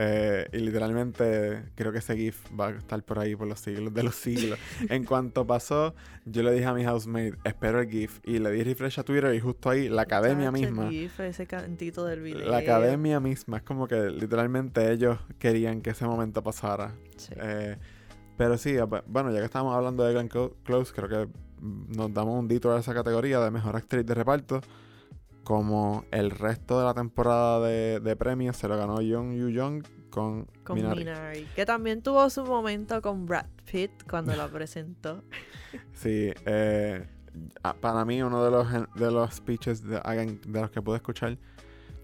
Eh, 0.00 0.48
y 0.52 0.58
literalmente 0.58 1.64
creo 1.74 1.90
que 1.90 1.98
ese 1.98 2.16
GIF 2.16 2.38
va 2.58 2.68
a 2.68 2.70
estar 2.70 3.02
por 3.02 3.18
ahí 3.18 3.34
por 3.34 3.48
los 3.48 3.58
siglos 3.58 3.92
de 3.92 4.04
los 4.04 4.14
siglos. 4.14 4.56
en 4.88 5.04
cuanto 5.04 5.44
pasó, 5.46 5.92
yo 6.24 6.44
le 6.44 6.52
dije 6.52 6.66
a 6.66 6.72
mi 6.74 6.84
housemate, 6.84 7.34
espero 7.44 7.80
el 7.80 7.90
GIF. 7.90 8.20
Y 8.24 8.38
le 8.38 8.50
di 8.52 8.62
refresh 8.62 9.00
a 9.00 9.02
Twitter 9.02 9.34
y 9.34 9.40
justo 9.40 9.70
ahí 9.70 9.88
la 9.88 10.02
academia 10.02 10.52
Chacho, 10.52 10.56
el 10.56 10.72
misma. 10.72 10.88
gif, 10.90 11.18
ese 11.20 11.46
cantito 11.48 12.04
del 12.04 12.20
video. 12.20 12.48
La 12.48 12.58
academia 12.58 13.18
misma. 13.18 13.56
Es 13.56 13.62
como 13.64 13.88
que 13.88 14.08
literalmente 14.10 14.92
ellos 14.92 15.18
querían 15.40 15.80
que 15.80 15.90
ese 15.90 16.04
momento 16.04 16.42
pasara. 16.44 16.94
Sí. 17.16 17.34
Eh, 17.36 17.76
pero 18.36 18.56
sí, 18.56 18.74
ab- 18.74 19.02
bueno, 19.08 19.32
ya 19.32 19.40
que 19.40 19.46
estamos 19.46 19.74
hablando 19.74 20.04
de 20.04 20.12
Glenn 20.12 20.28
Clo- 20.28 20.54
Close, 20.62 20.92
creo 20.94 21.08
que 21.08 21.26
mm, 21.60 21.96
nos 21.96 22.14
damos 22.14 22.38
un 22.38 22.46
detour 22.46 22.76
a 22.76 22.78
esa 22.78 22.94
categoría 22.94 23.40
de 23.40 23.50
mejor 23.50 23.74
actriz 23.74 24.06
de 24.06 24.14
reparto. 24.14 24.60
Como 25.48 26.04
el 26.10 26.30
resto 26.30 26.78
de 26.78 26.84
la 26.84 26.92
temporada 26.92 27.66
de, 27.66 28.00
de 28.00 28.16
premios 28.16 28.54
se 28.58 28.68
lo 28.68 28.76
ganó 28.76 29.00
Young 29.00 29.32
Yu 29.32 29.48
Young 29.48 29.82
con, 30.10 30.44
con 30.62 30.76
Minari. 30.76 30.98
Minari. 30.98 31.44
Que 31.56 31.64
también 31.64 32.02
tuvo 32.02 32.28
su 32.28 32.44
momento 32.44 33.00
con 33.00 33.24
Brad 33.24 33.46
Pitt 33.64 33.90
cuando 34.06 34.36
la 34.36 34.46
presentó. 34.48 35.24
Sí, 35.94 36.32
eh, 36.44 37.06
para 37.80 38.04
mí 38.04 38.22
uno 38.22 38.44
de 38.44 38.50
los, 38.50 38.68
de 38.94 39.10
los 39.10 39.34
speeches 39.34 39.82
de, 39.82 40.38
los 40.46 40.70
que 40.70 40.82
pude 40.82 40.96
escuchar 40.96 41.38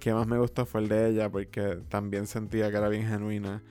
que 0.01 0.15
más 0.15 0.27
me 0.27 0.39
gustó 0.39 0.65
fue 0.65 0.81
el 0.81 0.89
de 0.89 1.11
ella 1.11 1.31
porque 1.31 1.81
también 1.91 2.27
sentía 2.27 2.71
que 2.71 2.79
era 2.79 2.89
bien 2.89 3.07
genuina. 3.07 3.63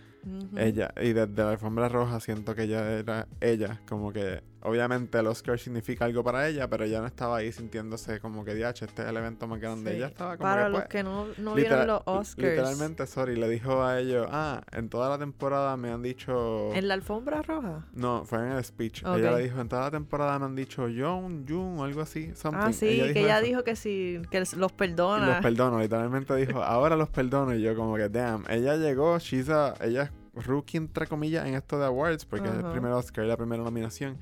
Ella, 0.55 0.93
y 1.01 1.13
desde 1.13 1.33
la 1.35 1.49
alfombra 1.49 1.89
roja 1.89 2.19
siento 2.19 2.53
que 2.53 2.63
ella 2.63 2.91
era 2.99 3.27
ella, 3.41 3.81
como 3.87 4.13
que 4.13 4.43
obviamente 4.63 5.17
el 5.19 5.27
Oscar 5.27 5.59
significa 5.59 6.05
algo 6.05 6.23
para 6.23 6.47
ella, 6.47 6.67
pero 6.69 6.83
ella 6.85 6.99
no 7.01 7.07
estaba 7.07 7.37
ahí 7.37 7.51
sintiéndose 7.51 8.19
como 8.19 8.43
que 8.43 8.55
DH, 8.55 8.83
este 8.85 9.01
es 9.03 9.07
el 9.09 9.17
evento 9.17 9.47
más 9.47 9.59
grande. 9.59 9.91
Sí. 9.91 9.97
Ella 9.97 10.07
estaba 10.07 10.37
como 10.37 10.49
Para 10.49 10.63
que, 10.65 10.69
los 10.69 10.79
pues, 10.81 10.89
que 10.89 11.03
no, 11.03 11.27
no 11.37 11.53
vieron 11.53 11.87
los 11.87 12.01
Oscars. 12.05 12.37
Literalmente, 12.37 13.05
sorry, 13.07 13.35
le 13.35 13.47
dijo 13.49 13.83
a 13.83 13.99
ellos, 13.99 14.27
ah, 14.31 14.61
en 14.71 14.89
toda 14.89 15.09
la 15.09 15.17
temporada 15.17 15.77
me 15.77 15.91
han 15.91 16.01
dicho... 16.01 16.73
¿En 16.73 16.87
la 16.87 16.93
alfombra 16.95 17.41
roja? 17.41 17.85
No, 17.93 18.23
fue 18.25 18.39
en 18.39 18.51
el 18.53 18.63
speech. 18.63 19.03
Ella 19.03 19.31
le 19.37 19.43
dijo, 19.43 19.59
en 19.61 19.69
toda 19.69 19.83
la 19.83 19.91
temporada 19.91 20.39
me 20.39 20.45
han 20.45 20.55
dicho 20.55 20.87
John, 20.95 21.45
Jun 21.47 21.79
o 21.79 21.83
algo 21.83 22.01
así. 22.01 22.31
something". 22.35 22.59
Ah, 22.61 22.73
sí, 22.73 22.87
que 23.13 23.19
ella 23.21 23.37
eso. 23.39 23.45
dijo 23.47 23.63
que 23.63 23.75
sí, 23.75 24.21
que 24.31 24.39
los 24.39 24.53
Los 24.53 24.71
perdona. 24.71 25.39
perdono, 25.41 25.79
literalmente 25.79 26.35
dijo, 26.35 26.63
ahora 26.63 26.95
los 26.95 27.09
perdono. 27.09 27.53
Y 27.53 27.61
yo 27.61 27.75
como 27.75 27.95
que, 27.95 28.09
damn, 28.09 28.43
ella 28.49 28.75
llegó, 28.77 29.17
she's 29.19 29.49
a- 29.49 29.73
ella 29.81 30.03
es 30.35 30.45
rookie 30.47 30.77
entre 30.77 31.05
comillas 31.07 31.45
en 31.45 31.53
esto 31.53 31.77
de 31.77 31.85
awards, 31.85 32.25
porque 32.25 32.47
es 32.49 32.55
el 32.55 32.65
primer 32.71 32.91
Oscar 32.93 33.25
y 33.25 33.27
la 33.27 33.37
primera 33.37 33.61
nominación. 33.63 34.17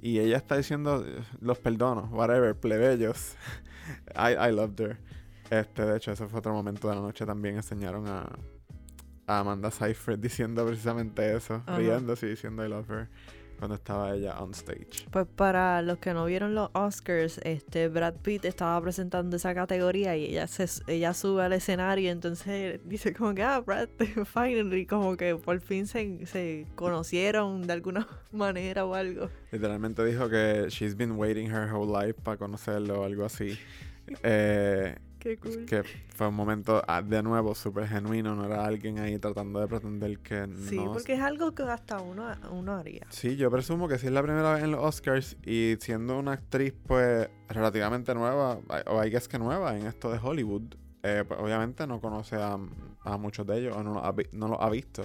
Y 0.00 0.18
ella 0.18 0.36
está 0.38 0.56
diciendo, 0.56 1.04
los 1.40 1.58
perdono, 1.58 2.08
whatever, 2.12 2.54
plebeyos. 2.54 3.34
I, 4.14 4.48
I 4.48 4.52
loved 4.52 4.80
her. 4.80 4.98
Este, 5.50 5.84
de 5.84 5.96
hecho, 5.96 6.12
ese 6.12 6.26
fue 6.26 6.38
otro 6.38 6.52
momento 6.52 6.88
de 6.88 6.94
la 6.94 7.00
noche 7.00 7.26
también. 7.26 7.56
Enseñaron 7.56 8.06
a, 8.06 8.28
a 9.26 9.40
Amanda 9.40 9.70
Seyfried 9.70 10.18
diciendo 10.18 10.64
precisamente 10.64 11.36
eso, 11.36 11.62
Ajá. 11.66 11.78
riéndose 11.78 12.26
y 12.26 12.30
diciendo 12.30 12.64
I 12.64 12.68
love 12.68 12.90
her 12.90 13.08
cuando 13.60 13.76
estaba 13.76 14.12
ella 14.14 14.40
on 14.40 14.50
stage. 14.50 15.06
Pues 15.10 15.26
para 15.36 15.82
los 15.82 15.98
que 15.98 16.12
no 16.12 16.24
vieron 16.24 16.54
los 16.54 16.70
Oscars, 16.72 17.38
este 17.44 17.88
Brad 17.88 18.14
Pitt 18.14 18.44
estaba 18.44 18.80
presentando 18.80 19.36
esa 19.36 19.54
categoría 19.54 20.16
y 20.16 20.24
ella 20.24 20.48
se 20.48 20.66
ella 20.88 21.14
sube 21.14 21.44
al 21.44 21.52
escenario 21.52 22.06
y 22.06 22.08
entonces 22.08 22.80
dice 22.84 23.12
como 23.12 23.34
que 23.34 23.42
ah 23.42 23.60
Brad 23.60 23.88
finally 24.26 24.86
como 24.86 25.16
que 25.16 25.36
por 25.36 25.60
fin 25.60 25.86
se, 25.86 26.26
se 26.26 26.66
conocieron 26.74 27.66
de 27.66 27.72
alguna 27.72 28.08
manera 28.32 28.84
o 28.84 28.94
algo. 28.94 29.30
Literalmente 29.52 30.04
dijo 30.04 30.28
que 30.28 30.66
she's 30.68 30.96
been 30.96 31.12
waiting 31.12 31.48
her 31.48 31.72
whole 31.72 31.86
life 31.86 32.20
para 32.22 32.36
conocerlo 32.36 33.02
o 33.02 33.04
algo 33.04 33.24
así. 33.24 33.58
Eh, 34.22 34.96
Qué 35.20 35.36
cool. 35.36 35.66
que 35.66 35.82
fue 35.82 36.28
un 36.28 36.34
momento 36.34 36.82
ah, 36.88 37.02
de 37.02 37.22
nuevo 37.22 37.54
súper 37.54 37.86
genuino, 37.86 38.34
no 38.34 38.46
era 38.46 38.64
alguien 38.64 38.98
ahí 38.98 39.18
tratando 39.18 39.60
de 39.60 39.68
pretender 39.68 40.18
que 40.18 40.48
Sí, 40.68 40.76
no... 40.76 40.92
porque 40.92 41.12
es 41.12 41.20
algo 41.20 41.54
que 41.54 41.62
hasta 41.62 42.00
uno, 42.00 42.24
uno 42.50 42.72
haría. 42.74 43.06
Sí, 43.10 43.36
yo 43.36 43.50
presumo 43.50 43.86
que 43.86 43.98
si 43.98 44.06
es 44.06 44.12
la 44.12 44.22
primera 44.22 44.54
vez 44.54 44.64
en 44.64 44.72
los 44.72 44.82
Oscars 44.82 45.36
y 45.44 45.76
siendo 45.80 46.18
una 46.18 46.32
actriz 46.32 46.74
pues 46.86 47.28
relativamente 47.48 48.14
nueva, 48.14 48.58
o 48.86 48.98
hay 48.98 49.10
que 49.10 49.18
es 49.18 49.28
que 49.28 49.38
nueva 49.38 49.76
en 49.76 49.86
esto 49.86 50.10
de 50.10 50.18
Hollywood, 50.18 50.74
eh, 51.02 51.24
pues 51.28 51.38
obviamente 51.38 51.86
no 51.86 52.00
conoce 52.00 52.36
a, 52.36 52.58
a 53.04 53.16
muchos 53.16 53.46
de 53.46 53.58
ellos 53.58 53.76
o 53.76 53.82
no 53.82 53.94
los 53.94 54.04
ha, 54.04 54.14
no 54.32 54.48
los 54.48 54.58
ha 54.60 54.68
visto. 54.70 55.02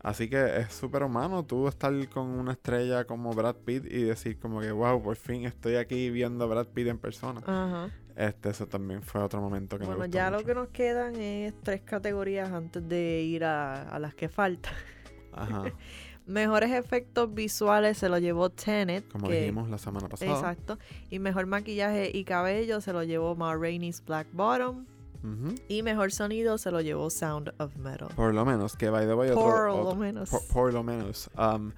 Así 0.00 0.28
que 0.30 0.58
es 0.58 0.72
súper 0.72 1.02
humano 1.02 1.44
tú 1.44 1.66
estar 1.66 1.92
con 2.08 2.28
una 2.28 2.52
estrella 2.52 3.04
como 3.04 3.32
Brad 3.32 3.56
Pitt 3.56 3.84
y 3.86 4.02
decir 4.04 4.38
como 4.38 4.60
que 4.60 4.70
wow, 4.70 5.02
por 5.02 5.16
fin 5.16 5.44
estoy 5.44 5.74
aquí 5.74 6.10
viendo 6.10 6.44
a 6.44 6.46
Brad 6.46 6.68
Pitt 6.68 6.86
en 6.86 6.98
persona. 6.98 7.40
Ajá. 7.44 7.90
Este, 8.18 8.48
eso 8.50 8.66
también 8.66 9.00
fue 9.02 9.20
otro 9.22 9.40
momento 9.40 9.76
que 9.78 9.82
me 9.84 9.86
Bueno, 9.86 10.00
gustó 10.04 10.16
ya 10.18 10.28
lo 10.30 10.42
que 10.42 10.52
nos 10.54 10.68
quedan 10.68 11.14
es 11.16 11.54
tres 11.62 11.82
categorías 11.82 12.50
antes 12.50 12.86
de 12.88 13.22
ir 13.22 13.44
a, 13.44 13.82
a 13.88 13.98
las 14.00 14.12
que 14.14 14.28
faltan. 14.28 14.72
Ajá, 15.32 15.62
Mejores 16.26 16.72
efectos 16.72 17.32
visuales 17.32 17.96
se 17.96 18.08
lo 18.08 18.18
llevó 18.18 18.50
Tenet. 18.50 19.08
como 19.10 19.28
que- 19.28 19.40
dijimos 19.40 19.70
la 19.70 19.78
semana 19.78 20.08
pasada. 20.08 20.32
Exacto. 20.32 20.78
Y 21.10 21.20
mejor 21.20 21.46
maquillaje 21.46 22.10
y 22.12 22.24
cabello 22.24 22.80
se 22.80 22.92
lo 22.92 23.02
llevó 23.04 23.34
Ma 23.36 23.54
Rainey's 23.54 24.04
Black 24.04 24.26
Bottom. 24.32 24.84
Y 25.68 25.82
mejor 25.82 26.10
sonido 26.12 26.58
se 26.58 26.70
lo 26.70 26.80
llevó 26.80 27.10
Sound 27.10 27.52
of 27.58 27.76
Metal. 27.76 28.08
Por 28.14 28.32
lo 28.34 28.44
menos, 28.44 28.76
que 28.76 28.88
by 28.88 29.04
the 29.06 29.14
way, 29.14 29.30
Por 29.32 29.68
otro- 29.68 29.84
lo 29.84 29.94
menos. 29.96 30.30
Por, 30.30 30.46
por 30.48 30.72
lo 30.72 30.82
menos. 30.82 31.28
Um, 31.36 31.72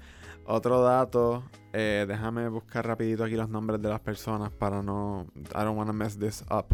otro 0.51 0.83
dato, 0.83 1.45
eh, 1.73 2.05
déjame 2.09 2.49
buscar 2.49 2.87
rapidito 2.87 3.25
aquí 3.25 3.37
los 3.37 3.49
nombres 3.49 3.81
de 3.81 3.89
las 3.89 4.01
personas 4.01 4.51
para 4.51 4.83
no... 4.83 5.27
I 5.37 5.65
don't 5.65 5.79
wanna 5.79 5.93
mess 5.93 6.19
this 6.19 6.45
up. 6.51 6.67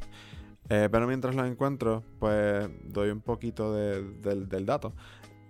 Eh, 0.68 0.88
pero 0.90 1.06
mientras 1.06 1.34
los 1.34 1.46
encuentro, 1.46 2.02
pues 2.18 2.68
doy 2.84 3.10
un 3.10 3.20
poquito 3.20 3.72
de- 3.72 4.02
del, 4.22 4.66
dato. 4.66 4.92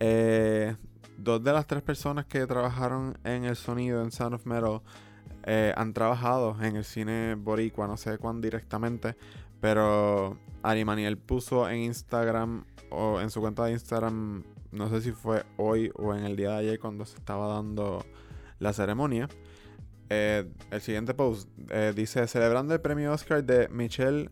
Eh, 0.01 0.77
dos 1.17 1.43
de 1.43 1.53
las 1.53 1.67
tres 1.67 1.83
personas 1.83 2.27
que 2.27 2.47
trabajaron 2.47 3.17
en 3.25 3.45
el 3.45 3.57
sonido 3.57 4.03
en 4.03 4.11
Sound 4.11 4.35
of 4.35 4.47
Metal 4.47 4.83
han 5.77 5.93
trabajado 5.93 6.57
en 6.61 6.75
el 6.75 6.85
cine 6.85 7.37
boricua, 7.37 7.87
no 7.87 7.97
sé 7.97 8.19
cuán 8.19 8.41
directamente, 8.41 9.15
pero 9.61 10.37
Ari 10.65 10.85
Maniel 10.85 11.19
puso 11.19 11.69
en 11.71 11.79
Instagram 11.79 12.65
o 12.91 13.21
en 13.21 13.31
su 13.31 13.41
cuenta 13.41 13.65
de 13.65 13.71
Instagram, 13.73 14.43
no 14.77 14.89
sé 14.89 15.01
si 15.01 15.13
fue 15.13 15.45
hoy 15.57 15.91
o 15.95 16.15
en 16.15 16.25
el 16.25 16.37
día 16.37 16.51
de 16.53 16.59
ayer 16.59 16.79
cuando 16.79 17.05
se 17.05 17.17
estaba 17.17 17.49
dando 17.55 18.05
la 18.59 18.73
ceremonia. 18.73 19.29
eh, 20.09 20.49
el 20.71 20.81
siguiente 20.81 21.15
post 21.15 21.49
eh, 21.71 21.93
dice 21.95 22.27
celebrando 22.29 22.73
el 22.75 22.81
premio 22.81 23.13
Oscar 23.13 23.43
de 23.43 23.69
Michelle 23.69 24.31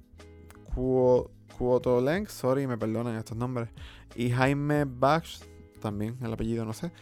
Cuo- 0.75 1.31
Cuotolenc, 1.59 2.29
sorry, 2.29 2.67
me 2.67 2.79
perdonan 2.79 3.17
estos 3.17 3.37
nombres, 3.37 3.71
y 4.15 4.31
Jaime 4.31 4.85
Bax, 4.87 5.45
también 5.81 6.17
el 6.23 6.33
apellido, 6.33 6.65
no 6.65 6.73
sé, 6.73 6.93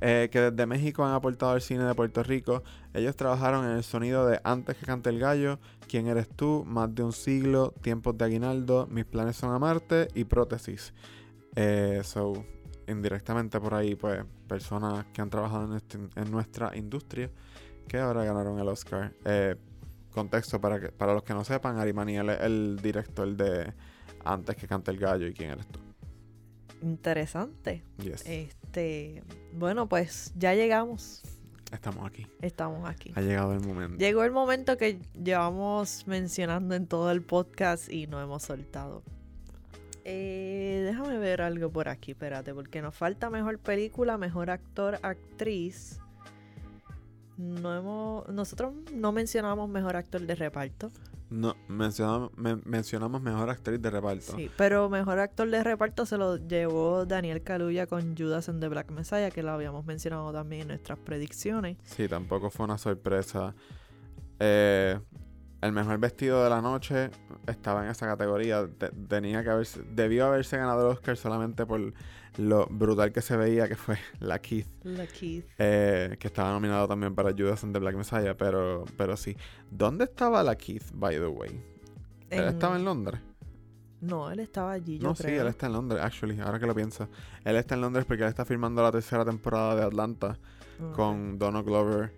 eh, 0.00 0.28
que 0.32 0.40
desde 0.50 0.66
México 0.66 1.04
han 1.04 1.12
aportado 1.12 1.52
al 1.52 1.60
cine 1.60 1.84
de 1.84 1.94
Puerto 1.94 2.22
Rico. 2.22 2.62
Ellos 2.94 3.14
trabajaron 3.14 3.64
en 3.66 3.72
el 3.72 3.84
sonido 3.84 4.26
de 4.26 4.40
Antes 4.42 4.76
que 4.76 4.86
cante 4.86 5.10
el 5.10 5.18
gallo, 5.18 5.58
¿Quién 5.86 6.06
eres 6.08 6.28
tú?, 6.28 6.64
Más 6.66 6.94
de 6.94 7.02
un 7.02 7.12
siglo, 7.12 7.72
Tiempos 7.82 8.16
de 8.16 8.24
Aguinaldo, 8.24 8.86
Mis 8.90 9.04
planes 9.04 9.36
son 9.36 9.54
amarte 9.54 10.08
y 10.14 10.24
Prótesis. 10.24 10.92
So, 12.02 12.44
indirectamente 12.88 13.60
por 13.60 13.74
ahí, 13.74 13.94
pues, 13.94 14.24
personas 14.48 15.06
que 15.12 15.20
han 15.22 15.30
trabajado 15.30 15.66
en, 15.66 15.76
este- 15.76 15.98
en 16.20 16.30
nuestra 16.30 16.76
industria 16.76 17.30
que 17.88 17.98
ahora 17.98 18.24
ganaron 18.24 18.58
el 18.58 18.68
Oscar. 18.68 19.12
Eh, 19.24 19.56
contexto 20.12 20.60
para, 20.60 20.78
que, 20.80 20.88
para 20.90 21.14
los 21.14 21.22
que 21.22 21.32
no 21.34 21.42
sepan, 21.44 21.78
Ari 21.78 21.92
Maniel 21.92 22.28
es 22.30 22.40
el 22.42 22.78
director 22.82 23.28
de 23.34 23.72
Antes 24.24 24.56
que 24.56 24.68
cante 24.68 24.90
el 24.90 24.98
gallo 24.98 25.26
y 25.26 25.32
quién 25.34 25.50
eres 25.52 25.66
tú. 25.66 25.80
Interesante. 26.82 27.84
Yes. 27.98 28.22
Este, 28.26 29.22
bueno, 29.52 29.88
pues 29.88 30.32
ya 30.36 30.54
llegamos. 30.54 31.22
Estamos 31.72 32.04
aquí. 32.06 32.26
Estamos 32.42 32.88
aquí. 32.88 33.12
Ha 33.14 33.20
llegado 33.22 33.52
el 33.54 33.60
momento. 33.60 33.96
Llegó 33.98 34.24
el 34.24 34.32
momento 34.32 34.76
que 34.76 35.00
llevamos 35.14 36.06
mencionando 36.06 36.74
en 36.74 36.86
todo 36.86 37.10
el 37.10 37.22
podcast 37.22 37.90
y 37.90 38.06
no 38.06 38.20
hemos 38.20 38.42
soltado. 38.42 39.02
Eh, 40.04 40.82
déjame 40.84 41.18
ver 41.18 41.42
algo 41.42 41.70
por 41.70 41.88
aquí, 41.88 42.12
espérate, 42.12 42.52
porque 42.54 42.82
nos 42.82 42.94
falta 42.94 43.30
mejor 43.30 43.58
película, 43.58 44.18
mejor 44.18 44.50
actor, 44.50 44.98
actriz. 45.02 46.00
No 47.38 47.74
hemos, 47.76 48.28
nosotros 48.28 48.74
no 48.92 49.12
mencionamos 49.12 49.68
mejor 49.68 49.96
actor 49.96 50.20
de 50.20 50.34
reparto. 50.34 50.90
No, 51.30 51.56
mencionamos, 51.66 52.30
men- 52.36 52.60
mencionamos 52.66 53.22
mejor 53.22 53.48
actriz 53.48 53.80
de 53.80 53.90
reparto. 53.90 54.36
Sí, 54.36 54.50
pero 54.58 54.90
mejor 54.90 55.18
actor 55.18 55.48
de 55.48 55.64
reparto 55.64 56.04
se 56.04 56.18
lo 56.18 56.36
llevó 56.36 57.06
Daniel 57.06 57.42
Kaluuya 57.42 57.86
con 57.86 58.14
Judas 58.16 58.48
and 58.50 58.60
the 58.60 58.68
Black 58.68 58.90
Messiah, 58.90 59.30
que 59.30 59.42
lo 59.42 59.52
habíamos 59.52 59.86
mencionado 59.86 60.30
también 60.32 60.62
en 60.62 60.68
nuestras 60.68 60.98
predicciones. 60.98 61.78
Sí, 61.84 62.06
tampoco 62.06 62.50
fue 62.50 62.64
una 62.66 62.76
sorpresa. 62.76 63.54
Eh, 64.40 64.98
el 65.62 65.72
mejor 65.72 65.98
vestido 65.98 66.44
de 66.44 66.50
la 66.50 66.60
noche 66.60 67.10
estaba 67.46 67.84
en 67.84 67.90
esa 67.90 68.06
categoría. 68.06 68.68
Te- 68.78 68.90
tenía 68.90 69.42
que 69.42 69.50
haberse, 69.50 69.82
debió 69.94 70.26
haberse 70.26 70.56
ganado 70.58 70.82
el 70.90 70.92
Oscar 70.96 71.16
solamente 71.16 71.64
por 71.64 71.80
lo 72.38 72.66
brutal 72.66 73.12
que 73.12 73.20
se 73.22 73.36
veía 73.36 73.68
que 73.68 73.76
fue 73.76 73.96
la 74.20 74.38
Keith. 74.40 74.66
La 74.84 75.06
Keith. 75.06 75.46
eh, 75.58 76.16
que 76.18 76.26
estaba 76.28 76.50
nominado 76.50 76.86
también 76.88 77.14
para 77.14 77.30
Judas 77.32 77.62
and 77.64 77.72
the 77.72 77.78
Black 77.80 77.94
Messiah, 77.96 78.36
pero, 78.36 78.84
pero 78.96 79.16
sí. 79.16 79.36
¿Dónde 79.70 80.04
estaba 80.04 80.42
la 80.42 80.56
Keith, 80.56 80.84
by 80.92 81.16
the 81.16 81.26
way? 81.26 81.50
Él 82.30 82.40
En- 82.44 82.48
estaba 82.48 82.76
en 82.76 82.84
Londres. 82.84 83.20
No, 84.00 84.32
él 84.32 84.40
estaba 84.40 84.72
allí, 84.72 84.98
yo 84.98 85.08
No, 85.10 85.14
sí, 85.14 85.28
él 85.28 85.46
está 85.46 85.66
en 85.66 85.74
Londres, 85.74 86.02
actually, 86.02 86.40
ahora 86.40 86.58
que 86.58 86.66
lo 86.66 86.74
pienso. 86.74 87.08
Él 87.44 87.54
está 87.54 87.76
en 87.76 87.82
Londres 87.82 88.04
porque 88.04 88.24
él 88.24 88.28
está 88.30 88.44
filmando 88.44 88.82
la 88.82 88.90
tercera 88.90 89.24
temporada 89.24 89.76
de 89.76 89.82
Atlanta 89.84 90.36
con 90.96 91.38
Donald 91.38 91.64
Glover 91.64 92.12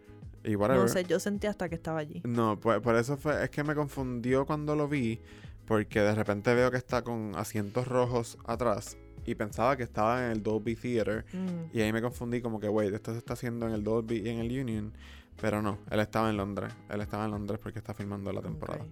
y 0.44 0.54
whatever. 0.56 0.82
No 0.82 0.88
sé, 0.88 1.04
yo 1.04 1.18
sentí 1.18 1.46
hasta 1.46 1.68
que 1.68 1.74
estaba 1.76 1.98
allí. 2.00 2.20
No, 2.24 2.58
pues 2.60 2.80
por 2.80 2.94
eso 2.96 3.16
fue, 3.16 3.42
es 3.44 3.50
que 3.50 3.64
me 3.64 3.74
confundió 3.74 4.44
cuando 4.46 4.76
lo 4.76 4.88
vi, 4.88 5.20
porque 5.66 6.00
de 6.00 6.14
repente 6.14 6.54
veo 6.54 6.70
que 6.70 6.76
está 6.76 7.02
con 7.02 7.32
asientos 7.36 7.88
rojos 7.88 8.36
atrás 8.46 8.96
y 9.26 9.34
pensaba 9.34 9.76
que 9.76 9.82
estaba 9.84 10.26
en 10.26 10.32
el 10.32 10.42
Dolby 10.42 10.76
Theater 10.76 11.24
Mm. 11.32 11.74
y 11.76 11.80
ahí 11.80 11.92
me 11.92 12.02
confundí 12.02 12.42
como 12.42 12.60
que, 12.60 12.68
wait, 12.68 12.92
esto 12.92 13.12
se 13.12 13.18
está 13.18 13.32
haciendo 13.32 13.66
en 13.66 13.72
el 13.72 13.82
Dolby 13.82 14.16
y 14.18 14.28
en 14.28 14.38
el 14.40 14.46
Union, 14.60 14.92
pero 15.40 15.62
no, 15.62 15.78
él 15.90 16.00
estaba 16.00 16.28
en 16.28 16.36
Londres, 16.36 16.72
él 16.90 17.00
estaba 17.00 17.24
en 17.24 17.30
Londres 17.30 17.58
porque 17.62 17.78
está 17.78 17.94
filmando 17.94 18.30
la 18.32 18.42
temporada. 18.42 18.82
Ok. 18.84 18.90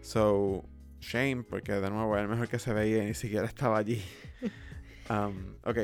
So, 0.00 0.64
shame, 1.00 1.44
porque 1.48 1.72
de 1.72 1.90
nuevo 1.90 2.12
era 2.14 2.22
el 2.22 2.28
mejor 2.28 2.48
que 2.48 2.58
se 2.58 2.72
veía 2.72 3.04
y 3.04 3.06
ni 3.06 3.14
siquiera 3.14 3.46
estaba 3.46 3.78
allí. 3.78 4.02
Um, 5.10 5.54
ok, 5.64 5.78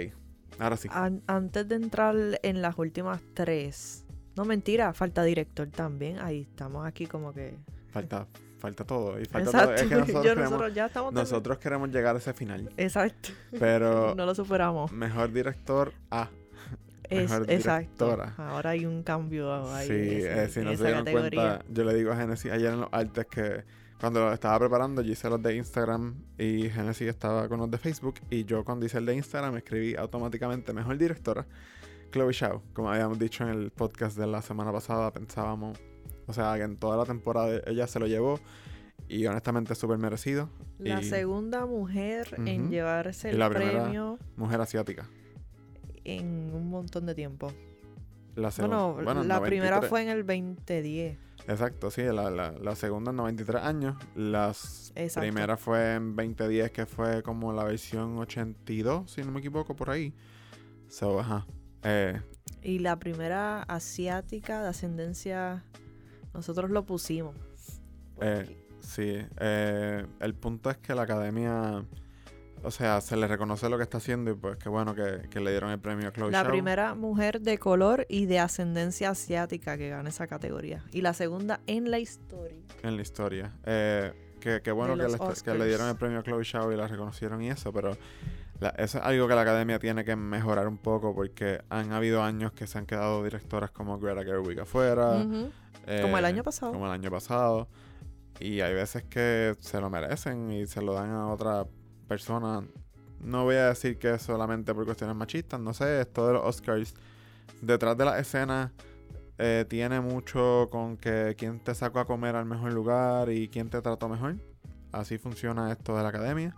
ahora 0.59 0.77
sí. 0.77 0.87
An- 0.93 1.23
antes 1.27 1.67
de 1.67 1.77
entrar 1.77 2.15
en 2.43 2.61
las 2.61 2.77
últimas 2.79 3.23
tres. 3.33 4.04
No, 4.37 4.45
mentira, 4.45 4.93
falta 4.93 5.23
director 5.23 5.69
también. 5.69 6.19
Ahí 6.19 6.43
estamos 6.51 6.87
aquí 6.87 7.07
como 7.07 7.33
que. 7.33 7.55
Falta, 7.91 8.27
falta 8.59 8.85
todo. 8.85 9.21
Y 9.21 9.25
falta 9.27 9.51
Exacto. 9.51 9.67
todo. 9.67 9.75
Es 9.77 9.83
que 9.89 9.95
nosotros, 9.97 10.15
Yo- 10.25 10.31
queremos, 10.31 10.51
nosotros 10.51 10.75
ya 10.75 10.87
estamos 10.87 11.13
nosotros 11.13 11.59
queremos 11.59 11.89
llegar 11.91 12.15
a 12.17 12.19
ese 12.19 12.33
final. 12.33 12.71
Exacto. 12.77 13.31
Pero 13.59 14.15
no 14.17 14.27
lo 14.27 14.35
superamos. 14.35 14.91
mejor 14.93 15.33
director 15.33 15.93
A. 16.11 16.29
Es, 17.09 17.31
mejor 17.31 17.51
exacto. 17.51 18.07
directora. 18.07 18.35
Ahora 18.39 18.71
hay 18.71 18.87
un 18.87 19.03
cambio 19.03 19.53
ahí. 19.73 19.87
sí, 19.87 19.93
ese- 19.93 20.45
eh, 20.45 20.49
si 20.49 20.61
no 20.61 20.75
se 20.77 20.85
dieron 20.85 21.05
cuenta, 21.05 21.63
yo 21.69 21.85
le 21.85 21.95
digo 21.95 22.13
a 22.13 22.17
Genesis 22.17 22.51
ayer 22.51 22.73
en 22.73 22.81
los 22.81 22.89
artes 22.93 23.27
que 23.27 23.63
cuando 24.01 24.21
lo 24.21 24.33
estaba 24.33 24.59
preparando, 24.59 25.01
yo 25.03 25.13
hice 25.13 25.31
los 25.31 25.41
de 25.43 25.55
Instagram 25.55 26.15
y 26.37 26.69
Genesis 26.71 27.07
estaba 27.09 27.49
con 27.49 27.61
los 27.61 27.71
de 27.71 27.79
Facebook. 27.79 28.17
Y 28.31 28.45
yo 28.45 28.65
cuando 28.65 28.85
hice 28.87 28.99
el 28.99 29.07
de 29.07 29.15
Instagram 29.15 29.57
escribí 29.57 29.95
automáticamente 29.95 30.73
mejor 30.73 30.99
directora, 30.99 31.47
Chloe 32.15 32.33
Shaw. 32.33 32.63
Como 32.75 32.93
habíamos 32.93 33.19
dicho 33.19 33.43
en 33.43 33.51
el 33.51 33.73
podcast 33.73 34.17
de 34.17 34.29
la 34.29 34.41
semana 34.41 34.71
pasada, 34.71 35.13
pensábamos, 35.13 35.77
o 36.29 36.33
sea, 36.33 36.55
que 36.55 36.63
en 36.63 36.77
toda 36.77 36.97
la 36.97 37.05
temporada 37.05 37.61
ella 37.67 37.89
se 37.89 37.99
lo 37.99 38.07
llevó. 38.07 38.39
Y 39.09 39.27
honestamente 39.27 39.73
es 39.73 39.81
súper 39.81 39.99
merecido. 39.99 40.49
La 40.79 41.03
y 41.03 41.05
segunda 41.05 41.67
mujer 41.67 42.29
en 42.39 42.71
llevarse 42.71 43.31
Y 43.31 43.33
el 43.33 43.41
la 43.41 43.51
premio 43.51 44.21
mujer 44.37 44.61
asiática. 44.61 45.09
en 46.05 46.55
un 46.55 46.71
montón 46.71 47.05
de 47.07 47.17
tiempo. 47.17 47.53
La 48.37 48.51
Bueno, 48.59 48.95
bueno, 48.95 49.25
la 49.25 49.41
primera 49.43 49.81
93. 49.81 49.91
fue 49.91 50.03
en 50.03 50.09
el 50.11 50.25
2010. 50.25 51.19
Exacto, 51.49 51.91
sí, 51.91 52.03
la, 52.03 52.31
la, 52.31 52.53
la 52.53 52.77
segunda 52.77 53.11
en 53.11 53.17
93 53.17 53.61
años. 53.61 53.97
La 54.15 54.53
primera 55.17 55.57
fue 55.57 55.95
en 55.95 56.15
2010, 56.15 56.71
que 56.71 56.87
fue 56.87 57.25
como 57.25 57.53
la 57.53 57.65
versión 57.65 58.17
82, 58.19 59.11
si 59.11 59.23
no 59.25 59.33
me 59.33 59.41
equivoco, 59.41 59.75
por 59.75 59.91
ahí. 59.91 60.15
So, 60.89 61.19
ajá. 61.19 61.45
Eh, 61.85 62.21
Y 62.63 62.79
la 62.79 62.99
primera 62.99 63.63
asiática 63.63 64.63
de 64.63 64.69
ascendencia, 64.69 65.65
nosotros 66.33 66.71
lo 66.71 66.85
pusimos. 66.85 67.37
Eh, 68.21 68.57
sí, 68.81 69.19
eh, 69.39 70.07
el 70.21 70.35
punto 70.35 70.71
es 70.71 70.79
que 70.79 70.95
la 70.95 71.03
academia, 71.03 71.85
o 72.63 72.71
sea, 72.71 73.01
se 73.01 73.17
le 73.17 73.27
reconoce 73.29 73.69
lo 73.69 73.77
que 73.77 73.83
está 73.83 73.99
haciendo 73.99 74.31
y 74.31 74.35
pues 74.35 74.57
qué 74.57 74.69
bueno 74.69 74.95
que, 74.95 75.29
que 75.29 75.41
le 75.41 75.51
dieron 75.51 75.71
el 75.71 75.79
premio 75.79 76.09
a 76.09 76.13
Chloe 76.13 76.31
La 76.31 76.45
primera 76.45 76.95
mujer 76.95 77.41
de 77.41 77.59
color 77.59 78.07
y 78.09 78.27
de 78.27 78.39
ascendencia 78.39 79.11
asiática 79.11 79.77
que 79.77 79.91
gana 79.91 80.09
esa 80.09 80.27
categoría. 80.27 80.83
Y 80.91 81.03
la 81.03 81.13
segunda 81.13 81.61
en 81.67 81.91
la 81.91 81.99
historia. 81.99 82.63
en 82.83 82.97
la 82.97 83.03
historia. 83.03 83.53
Eh, 83.65 84.13
que 84.41 84.73
bueno 84.73 84.95
que 84.95 85.43
que 85.43 85.55
le 85.55 85.67
dieron 85.67 85.89
el 85.89 85.97
premio 85.97 86.19
a 86.19 86.23
Chloe 86.23 86.45
Zhao 86.45 86.71
y 86.71 86.77
la 86.77 86.87
reconocieron 86.87 87.41
y 87.43 87.49
eso, 87.49 87.73
pero 87.73 87.97
la- 88.61 88.71
eso 88.71 88.99
es 88.99 89.05
algo 89.05 89.29
que 89.29 89.35
la 89.35 89.43
academia 89.43 89.79
tiene 89.79 90.05
que 90.05 90.17
mejorar 90.17 90.69
un 90.69 90.79
poco 90.79 91.15
porque 91.15 91.63
han 91.69 91.93
habido 91.93 92.23
años 92.23 92.53
que 92.53 92.67
se 92.67 92.79
han 92.79 92.87
quedado 92.87 93.23
directoras 93.25 93.71
como 93.71 93.99
Greta 93.99 94.25
Gerwig 94.25 94.61
afuera. 94.61 95.13
Ujú. 95.13 95.51
Como 96.03 96.19
el 96.19 96.25
eh, 96.25 96.29
año 96.29 96.43
pasado. 96.43 96.73
Como 96.73 96.87
el 96.87 96.93
año 96.93 97.11
pasado. 97.11 97.69
Y 98.41 98.61
hay 98.61 98.75
veces 98.75 99.05
que 99.05 99.55
se 99.61 99.81
lo 99.81 99.91
merecen 99.91 100.51
y 100.51 100.67
se 100.67 100.83
lo 100.83 100.95
dan 100.95 101.11
a 101.11 101.29
otra 101.29 101.67
persona. 102.09 102.67
No 103.21 103.45
voy 103.45 103.57
a 103.57 103.69
decir 103.69 103.99
que 103.99 104.15
es 104.15 104.23
solamente 104.23 104.75
por 104.75 104.85
cuestiones 104.85 105.17
machistas, 105.17 105.61
no 105.61 105.73
sé, 105.73 106.01
esto 106.01 106.27
de 106.27 106.35
los 106.35 106.45
Oscars. 106.45 106.95
Detrás 107.61 107.97
de 107.97 108.05
la 108.05 108.19
escena 108.19 108.73
eh, 109.39 109.65
tiene 109.69 110.01
mucho 110.01 110.69
con 110.71 110.97
que 110.97 111.35
quién 111.39 111.61
te 111.61 111.75
sacó 111.75 112.01
a 112.01 112.07
comer 112.07 112.35
al 112.37 112.45
mejor 112.45 112.73
lugar 112.73 113.31
y 113.31 113.49
quién 113.49 113.71
te 113.71 113.81
trató 113.81 114.09
mejor. 114.09 114.37
Así 114.93 115.19
funciona 115.19 115.71
esto 115.73 115.97
de 115.97 116.03
la 116.03 116.09
academia. 116.09 116.55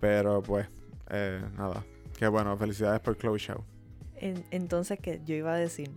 Pero 0.00 0.42
pues, 0.42 0.68
eh, 1.10 1.42
nada. 1.56 1.84
Qué 2.18 2.28
bueno, 2.28 2.56
felicidades 2.56 3.00
por 3.00 3.16
Chloe 3.16 3.38
Show. 3.38 3.64
En- 4.16 4.44
entonces, 4.50 4.98
que 4.98 5.20
yo 5.24 5.34
iba 5.34 5.52
a 5.54 5.56
decir, 5.58 5.90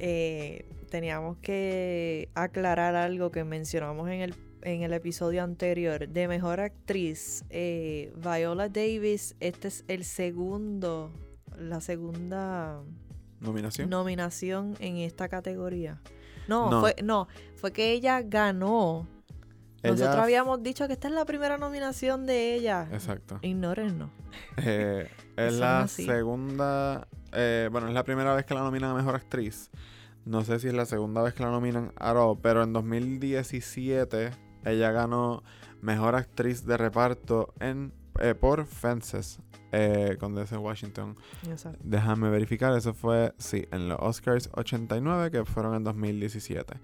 eh, 0.00 0.66
teníamos 0.90 1.36
que 1.38 2.28
aclarar 2.34 2.94
algo 2.96 3.30
que 3.30 3.44
mencionamos 3.44 4.08
en 4.08 4.20
el, 4.20 4.34
en 4.62 4.82
el 4.82 4.92
episodio 4.92 5.42
anterior 5.44 6.08
de 6.08 6.28
mejor 6.28 6.60
actriz. 6.60 7.44
eh, 7.50 8.12
Viola 8.16 8.68
Davis, 8.68 9.36
este 9.40 9.68
es 9.68 9.84
el 9.88 10.04
segundo, 10.04 11.12
la 11.58 11.80
segunda 11.80 12.82
¿Nominación? 13.40 13.88
nominación 13.90 14.74
en 14.80 14.96
esta 14.96 15.28
categoría. 15.28 16.00
No, 16.48 16.70
No. 16.70 16.80
fue 16.80 16.96
no, 17.04 17.28
fue 17.56 17.72
que 17.72 17.92
ella 17.92 18.22
ganó. 18.22 19.06
Ella- 19.82 19.92
Nosotros 19.92 20.16
habíamos 20.16 20.62
dicho 20.62 20.86
que 20.86 20.92
esta 20.94 21.08
es 21.08 21.14
la 21.14 21.24
primera 21.24 21.56
nominación 21.58 22.26
de 22.26 22.54
ella. 22.54 22.88
Exacto. 22.92 23.38
Ignórennos. 23.42 24.10
Eh, 24.58 25.08
es 25.36 25.54
la 25.54 25.80
así. 25.82 26.04
segunda. 26.06 27.08
eh, 27.32 27.68
bueno, 27.72 27.88
es 27.88 27.94
la 27.94 28.04
primera 28.04 28.34
vez 28.34 28.44
que 28.44 28.54
la 28.54 28.60
nominan 28.60 28.90
a 28.90 28.94
mejor 28.94 29.14
actriz. 29.16 29.70
No 30.24 30.44
sé 30.44 30.58
si 30.60 30.68
es 30.68 30.74
la 30.74 30.84
segunda 30.86 31.22
vez 31.22 31.32
que 31.34 31.42
la 31.42 31.50
nominan 31.50 31.92
a 31.96 32.12
all, 32.12 32.38
pero 32.42 32.62
en 32.62 32.72
2017 32.72 34.30
ella 34.64 34.90
ganó 34.92 35.42
mejor 35.80 36.14
actriz 36.14 36.66
de 36.66 36.76
reparto 36.76 37.54
en 37.60 37.92
eh, 38.20 38.34
por 38.34 38.66
Fences 38.66 39.40
eh, 39.72 40.16
con 40.20 40.34
DC 40.34 40.56
Washington. 40.58 41.16
Exacto. 41.48 41.78
Déjame 41.82 42.28
verificar, 42.28 42.76
eso 42.76 42.92
fue, 42.92 43.32
sí, 43.38 43.66
en 43.70 43.88
los 43.88 43.98
Oscars 44.00 44.50
89 44.52 45.30
que 45.30 45.44
fueron 45.44 45.74
en 45.74 45.84
2017. 45.84 46.74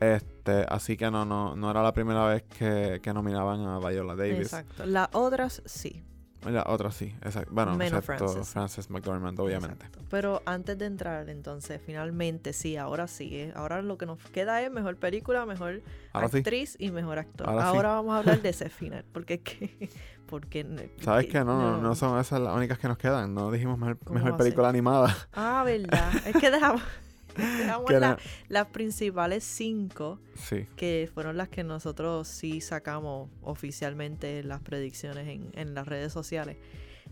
Este, 0.00 0.66
así 0.68 0.96
que 0.96 1.10
no, 1.10 1.24
no, 1.24 1.54
no 1.56 1.70
era 1.70 1.82
la 1.82 1.92
primera 1.92 2.26
vez 2.26 2.42
que, 2.42 3.00
que 3.02 3.12
nominaban 3.14 3.60
a 3.66 3.78
Viola 3.78 4.14
Davis. 4.16 4.38
Exacto. 4.40 4.84
Las 4.86 5.08
otras 5.12 5.62
sí. 5.64 6.02
La 6.44 6.62
otra 6.66 6.90
sí, 6.92 7.06
exacto. 7.22 7.54
Bueno, 7.54 7.74
Menos 7.74 8.00
excepto 8.00 8.28
Frances. 8.28 8.52
Frances 8.52 8.90
McDormand, 8.90 9.40
obviamente. 9.40 9.86
Exacto. 9.86 10.00
Pero 10.10 10.42
antes 10.44 10.76
de 10.76 10.84
entrar, 10.84 11.30
entonces, 11.30 11.80
finalmente, 11.86 12.52
sí, 12.52 12.76
ahora 12.76 13.06
sí. 13.06 13.30
eh, 13.34 13.52
Ahora 13.56 13.80
lo 13.80 13.96
que 13.96 14.04
nos 14.04 14.18
queda 14.18 14.60
es 14.60 14.70
mejor 14.70 14.96
película, 14.98 15.46
mejor 15.46 15.80
Ahora 16.12 16.28
sí. 16.28 16.38
actriz 16.38 16.76
y 16.78 16.90
mejor 16.90 17.18
actor. 17.18 17.48
Ahora 17.48 17.68
Ahora, 17.68 17.88
sí. 17.88 17.94
vamos 17.94 18.14
a 18.14 18.18
hablar 18.18 18.42
de 18.42 18.48
ese 18.50 18.68
final. 18.68 19.06
Porque 19.10 19.34
es 19.34 19.40
que. 19.40 19.88
Porque, 20.26 20.90
¿Sabes 21.00 21.26
que- 21.26 21.32
qué? 21.32 21.38
No, 21.44 21.58
no, 21.58 21.78
no 21.80 21.94
son 21.94 22.18
esas 22.18 22.40
las 22.40 22.54
únicas 22.54 22.78
que 22.78 22.88
nos 22.88 22.98
quedan. 22.98 23.32
No 23.32 23.50
dijimos 23.50 23.78
mejor, 23.78 23.98
¿Cómo 24.04 24.18
mejor 24.18 24.36
película 24.36 24.68
animada. 24.68 25.14
Ah, 25.32 25.62
verdad. 25.64 26.10
es 26.26 26.36
que 26.36 26.50
dejamos, 26.50 26.82
la- 28.00 28.18
las 28.48 28.66
principales 28.68 29.44
cinco, 29.44 30.18
Sí. 30.36 30.66
que 30.76 31.08
fueron 31.12 31.36
las 31.36 31.48
que 31.48 31.64
nosotros 31.64 32.28
sí 32.28 32.60
sacamos 32.60 33.28
oficialmente 33.42 34.42
las 34.42 34.60
predicciones 34.60 35.28
en, 35.28 35.50
en 35.54 35.74
las 35.74 35.86
redes 35.88 36.12
sociales. 36.12 36.56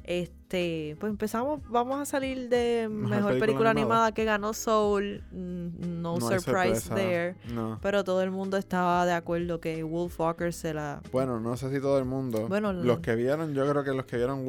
Este, 0.04 0.96
pues 0.98 1.10
empezamos, 1.10 1.60
vamos 1.68 2.00
a 2.00 2.04
salir 2.04 2.48
de 2.48 2.88
mejor, 2.90 3.10
película, 3.28 3.38
película 3.40 3.70
animada. 3.70 4.06
animada. 4.06 4.12
que 4.12 4.24
ganó 4.24 4.52
Soul, 4.52 5.22
mm, 5.30 6.02
no, 6.02 6.16
surprise 6.20 6.80
sorpresa. 6.80 6.94
there, 6.96 7.36
No. 7.54 7.78
pero 7.80 8.02
todo 8.02 8.20
el 8.22 8.30
mundo 8.32 8.56
estaba 8.56 9.06
de 9.06 9.12
acuerdo 9.12 9.60
que 9.60 9.82
Wolf 9.84 10.18
Walker 10.18 10.52
se 10.52 10.74
la 10.74 11.00
Bueno, 11.12 11.38
no 11.40 11.56
sé 11.56 11.70
si 11.72 11.80
todo 11.80 11.98
el 11.98 12.04
mundo. 12.04 12.48
Bueno, 12.48 12.72
los 12.72 12.84
lo- 12.84 13.00
que 13.00 13.14
vieron, 13.14 13.54
yo 13.54 13.68
creo 13.70 13.84
que 13.84 13.92
los 13.92 14.04
que 14.06 14.16
vieron 14.16 14.44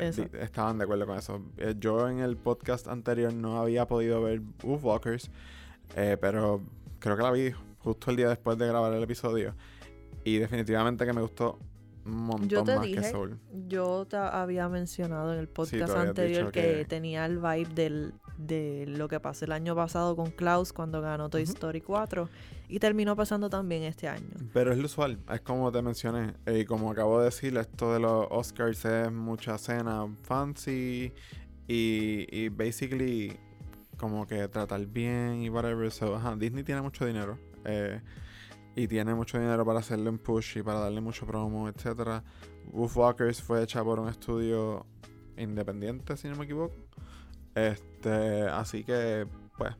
Eso. 0.00 0.22
di- 0.22 0.28
estaban 0.40 0.76
de 0.78 0.84
acuerdo 0.84 1.06
con 1.06 1.16
eso. 1.16 1.40
Eh, 1.56 1.74
yo 1.78 2.08
en 2.08 2.18
el 2.20 2.36
podcast 2.36 2.86
anterior 2.86 3.32
no 3.32 3.58
había 3.58 3.86
podido 3.86 4.22
ver 4.22 4.42
Wolfwalkers, 4.62 5.30
eh, 5.96 6.16
pero 6.20 6.60
creo 6.98 7.16
que 7.16 7.22
la 7.22 7.30
vi 7.30 7.50
justo 7.78 8.10
el 8.10 8.16
día 8.18 8.28
después 8.28 8.58
de 8.58 8.66
grabar 8.66 8.92
el 8.92 9.02
episodio. 9.02 9.54
Y 10.22 10.36
definitivamente 10.38 11.04
que 11.06 11.12
me 11.12 11.20
gustó 11.22 11.58
un 12.06 12.12
montón 12.24 12.64
te 12.64 12.76
más 12.76 12.86
que 12.86 12.96
dije, 12.96 13.10
Soul. 13.10 13.38
Yo 13.68 14.06
te 14.06 14.16
había 14.16 14.68
mencionado 14.68 15.32
en 15.32 15.38
el 15.40 15.48
podcast 15.48 15.96
anterior 15.96 16.52
que, 16.52 16.60
que- 16.60 16.84
tenía 16.84 17.24
el 17.26 17.38
vibe 17.38 17.68
del, 17.74 18.14
de 18.36 18.84
lo 18.88 19.08
que 19.08 19.20
pasó 19.20 19.44
el 19.44 19.52
año 19.52 19.74
pasado 19.74 20.14
con 20.16 20.30
Klaus 20.30 20.72
cuando 20.72 21.00
ganó 21.00 21.28
Toy. 21.30 21.42
Story 21.42 21.80
4 21.80 22.28
y 22.68 22.78
terminó 22.78 23.14
pasando 23.16 23.48
también 23.50 23.82
este 23.84 24.08
año. 24.08 24.26
Pero 24.52 24.72
es 24.72 24.78
lo 24.78 24.86
usual, 24.86 25.18
es 25.32 25.40
como 25.42 25.70
te 25.72 25.80
mencioné. 25.82 26.34
eh, 26.46 26.60
Y 26.60 26.64
como 26.64 26.90
acabo 26.90 27.18
de 27.20 27.26
decir, 27.26 27.56
esto 27.56 27.92
de 27.92 28.00
los 28.00 28.26
Oscars 28.30 28.84
es 28.84 29.12
mucha 29.12 29.56
cena 29.58 30.06
fancy 30.22 31.12
y, 31.68 32.26
y 32.30 32.48
basically 32.48 33.36
como 33.96 34.26
que 34.26 34.46
tratar 34.48 34.84
bien 34.86 35.40
y 35.42 35.48
whatever. 35.48 35.90
So, 35.90 36.16
ajá, 36.16 36.34
Disney 36.36 36.64
tiene 36.64 36.82
mucho 36.82 37.06
dinero. 37.06 37.38
eh, 37.64 38.00
y 38.76 38.88
tiene 38.88 39.14
mucho 39.14 39.38
dinero 39.38 39.64
para 39.64 39.78
hacerle 39.80 40.10
un 40.10 40.18
push 40.18 40.58
y 40.58 40.62
para 40.62 40.80
darle 40.80 41.00
mucho 41.00 41.26
promo, 41.26 41.68
etcétera. 41.68 42.22
Wolfwalkers 42.72 43.40
fue 43.42 43.62
hecha 43.62 43.82
por 43.84 44.00
un 44.00 44.08
estudio 44.08 44.86
independiente, 45.36 46.16
si 46.16 46.28
no 46.28 46.36
me 46.36 46.44
equivoco. 46.44 46.74
Este, 47.54 48.42
así 48.48 48.84
que, 48.84 49.26
pues, 49.56 49.74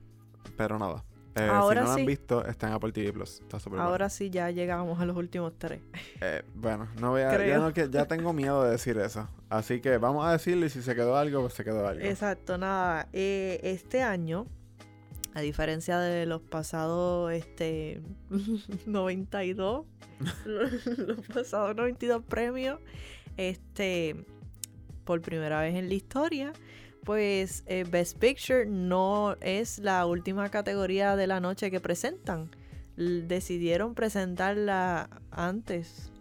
pero 0.56 0.78
nada. 0.78 1.04
Eh, 1.36 1.48
Ahora 1.50 1.80
si 1.80 1.84
no 1.88 1.94
lo 1.94 2.00
han 2.00 2.06
visto, 2.06 2.44
está 2.46 2.68
en 2.68 2.74
Apple 2.74 2.92
TV 2.92 3.12
Plus. 3.12 3.40
Está 3.40 3.58
súper 3.58 3.78
bueno. 3.78 3.90
Ahora 3.90 4.08
sí 4.08 4.30
ya 4.30 4.50
llegamos 4.52 5.00
a 5.00 5.04
los 5.06 5.16
últimos 5.16 5.52
tres. 5.58 5.80
Eh, 6.20 6.44
bueno, 6.54 6.86
no 7.00 7.10
voy 7.10 7.22
a, 7.22 7.44
ya, 7.44 7.58
no 7.58 7.72
que- 7.72 7.88
ya 7.90 8.06
tengo 8.06 8.32
miedo 8.32 8.62
de 8.62 8.70
decir 8.70 8.96
eso. 8.98 9.26
Así 9.48 9.80
que 9.80 9.98
vamos 9.98 10.24
a 10.24 10.30
decirlo 10.30 10.64
y 10.66 10.70
si 10.70 10.80
se 10.82 10.94
quedó 10.94 11.16
algo, 11.16 11.40
pues 11.40 11.54
se 11.54 11.64
quedó 11.64 11.88
algo. 11.88 12.04
Exacto, 12.04 12.56
nada. 12.56 13.08
eh, 13.12 13.58
este 13.64 14.00
año, 14.04 14.46
a 15.34 15.40
diferencia 15.40 15.98
de 15.98 16.26
los 16.26 16.40
pasados 16.40 17.32
este 17.32 18.00
92, 18.86 19.84
los, 20.44 21.26
pasados 21.26 21.76
92 21.76 22.22
premios, 22.24 22.78
este 23.36 24.16
por 25.04 25.20
primera 25.20 25.60
vez 25.60 25.74
en 25.74 25.88
la 25.88 25.94
historia, 25.94 26.52
pues 27.04 27.64
eh, 27.66 27.84
Best 27.88 28.18
Picture 28.18 28.64
no 28.64 29.36
es 29.40 29.78
la 29.78 30.06
última 30.06 30.48
categoría 30.48 31.16
de 31.16 31.26
la 31.26 31.40
noche 31.40 31.70
que 31.70 31.80
presentan. 31.80 32.50
Decidieron 32.96 33.94
presentarla 33.94 35.10
antes 35.30 36.13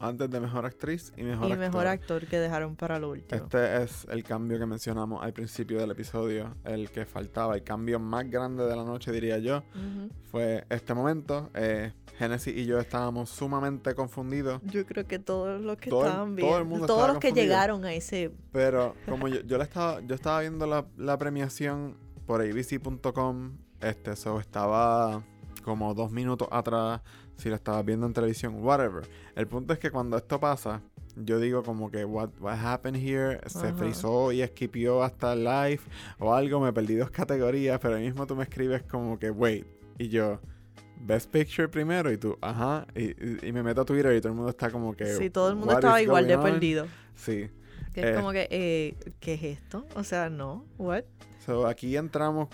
Antes 0.00 0.30
de 0.30 0.40
mejor 0.40 0.64
actriz 0.64 1.12
y 1.16 1.22
mejor 1.22 1.48
y 1.48 1.52
actor. 1.52 1.58
mejor 1.58 1.86
actor 1.86 2.26
que 2.26 2.38
dejaron 2.38 2.74
para 2.74 2.98
lo 2.98 3.10
último. 3.10 3.42
Este 3.42 3.82
es 3.82 4.06
el 4.10 4.24
cambio 4.24 4.58
que 4.58 4.64
mencionamos 4.66 5.22
al 5.22 5.32
principio 5.34 5.78
del 5.78 5.90
episodio, 5.90 6.56
el 6.64 6.90
que 6.90 7.04
faltaba, 7.04 7.54
el 7.54 7.62
cambio 7.62 8.00
más 8.00 8.28
grande 8.30 8.64
de 8.64 8.74
la 8.74 8.84
noche, 8.84 9.12
diría 9.12 9.38
yo, 9.38 9.62
fue 10.30 10.64
este 10.70 10.94
momento. 10.94 11.50
Eh, 11.54 11.92
Genesis 12.18 12.54
y 12.54 12.66
yo 12.66 12.78
estábamos 12.78 13.30
sumamente 13.30 13.94
confundidos, 13.94 14.60
Yo 14.64 14.84
creo 14.84 15.06
que 15.06 15.18
todos 15.18 15.60
los 15.60 15.78
que 15.78 15.88
Todo 15.88 16.04
estaban 16.04 16.36
todo 16.36 16.58
el 16.58 16.64
viendo, 16.64 16.64
mundo 16.64 16.86
todos 16.86 17.08
los 17.08 17.18
que 17.18 17.32
llegaron 17.32 17.84
a 17.86 17.94
ese 17.94 18.30
pero 18.52 18.94
como 19.08 19.26
yo, 19.28 19.40
yo, 19.40 19.56
la 19.56 19.64
estaba, 19.64 20.00
yo 20.02 20.14
estaba 20.14 20.40
viendo 20.40 20.66
la, 20.66 20.86
la 20.98 21.16
premiación 21.16 21.96
por 22.26 22.42
abc.com, 22.42 23.56
este, 23.80 24.16
so 24.16 24.38
estaba 24.38 25.22
como 25.64 25.94
dos 25.94 26.10
minutos 26.12 26.48
atrás, 26.50 27.00
si 27.40 27.48
la 27.48 27.56
estabas 27.56 27.84
viendo 27.84 28.06
en 28.06 28.12
televisión, 28.12 28.54
whatever. 28.62 29.04
El 29.34 29.46
punto 29.46 29.72
es 29.72 29.78
que 29.78 29.90
cuando 29.90 30.16
esto 30.16 30.38
pasa, 30.38 30.82
yo 31.16 31.40
digo 31.40 31.62
como 31.62 31.90
que 31.90 32.04
what, 32.04 32.30
what 32.40 32.58
happened 32.58 32.96
here, 33.02 33.40
se 33.46 33.58
Ajá. 33.68 33.74
frizó 33.74 34.30
y 34.32 34.42
esquipió 34.42 35.02
hasta 35.02 35.32
el 35.32 35.44
live 35.44 35.80
o 36.18 36.34
algo, 36.34 36.60
me 36.60 36.72
perdí 36.72 36.94
dos 36.94 37.10
categorías, 37.10 37.78
pero 37.80 37.96
ahí 37.96 38.04
mismo 38.04 38.26
tú 38.26 38.36
me 38.36 38.44
escribes 38.44 38.82
como 38.84 39.18
que 39.18 39.30
wait, 39.30 39.66
y 39.98 40.08
yo... 40.08 40.40
Best 41.02 41.30
Picture 41.30 41.66
primero 41.66 42.12
y 42.12 42.18
tú, 42.18 42.36
ajá, 42.42 42.86
y, 42.94 43.04
y- 43.04 43.38
y 43.48 43.52
me 43.52 43.62
meto 43.62 43.80
a 43.80 43.84
Twitter 43.86 44.14
y 44.14 44.20
todo 44.20 44.28
el 44.32 44.34
mundo 44.34 44.50
está 44.50 44.70
como 44.70 44.94
que... 44.94 45.06
Sí, 45.06 45.30
todo 45.30 45.48
el 45.48 45.54
mundo 45.54 45.68
"What 45.68 45.78
estaba 45.78 46.02
igual 46.02 46.26
de 46.28 46.36
going 46.36 46.44
on?" 46.46 46.52
perdido. 46.52 46.86
Sí, 47.14 47.48
Que 47.94 48.00
es 48.02 48.06
Eh. 48.08 48.14
como 48.16 48.32
que, 48.32 48.46
eh, 48.50 48.94
¿qué 49.18 49.32
es 49.32 49.42
esto? 49.44 49.86
O 49.94 50.04
sea, 50.04 50.28
no, 50.28 50.66
what? 50.76 51.04
So, 51.46 51.66
aquí 51.66 51.96
entramos. 51.96 52.48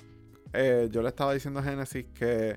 eh, 0.52 0.88
yo 0.92 1.02
le 1.02 1.08
estaba 1.08 1.34
diciendo 1.34 1.58
a 1.58 1.62
Genesis 1.64 2.06
que 2.14 2.54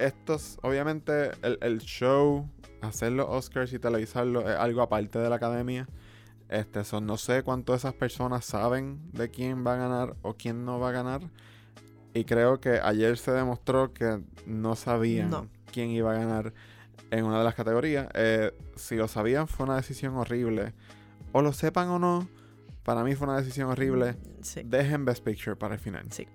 estos, 0.00 0.58
obviamente, 0.62 1.30
el, 1.42 1.58
el 1.60 1.78
show, 1.80 2.48
hacer 2.82 3.12
los 3.12 3.26
Oscars 3.28 3.72
y 3.72 3.78
televisarlo 3.78 4.48
es 4.48 4.56
algo 4.56 4.82
aparte 4.82 5.18
de 5.18 5.28
la 5.30 5.36
academia. 5.36 5.88
Este, 6.48 6.82
son, 6.84 7.06
no 7.06 7.16
sé 7.16 7.42
cuánto 7.44 7.74
esas 7.74 7.94
personas 7.94 8.44
saben 8.44 8.98
de 9.12 9.30
quién 9.30 9.64
va 9.64 9.74
a 9.74 9.76
ganar 9.76 10.16
o 10.22 10.34
quién 10.34 10.64
no 10.64 10.80
va 10.80 10.88
a 10.88 10.92
ganar. 10.92 11.20
Y 12.12 12.24
creo 12.24 12.60
que 12.60 12.80
ayer 12.82 13.16
se 13.18 13.30
demostró 13.30 13.92
que 13.94 14.20
no 14.46 14.74
sabían 14.74 15.30
No. 15.30 15.46
quién 15.72 15.90
iba 15.90 16.10
a 16.10 16.14
ganar 16.18 16.52
en 17.12 17.24
una 17.24 17.38
de 17.38 17.44
las 17.44 17.54
categorías. 17.54 18.08
Eh, 18.14 18.52
si 18.74 18.96
lo 18.96 19.06
sabían, 19.06 19.46
fue 19.46 19.64
una 19.66 19.76
decisión 19.76 20.16
horrible. 20.16 20.74
O 21.32 21.40
lo 21.42 21.52
sepan 21.52 21.88
o 21.88 22.00
no, 22.00 22.28
para 22.82 23.04
mí 23.04 23.14
fue 23.14 23.28
una 23.28 23.36
decisión 23.36 23.70
horrible. 23.70 24.16
Sí. 24.42 24.62
Dejen 24.64 25.04
Best 25.04 25.22
Picture 25.22 25.54
para 25.54 25.74
el 25.74 25.80
final. 25.80 26.06
Sí. 26.10 26.26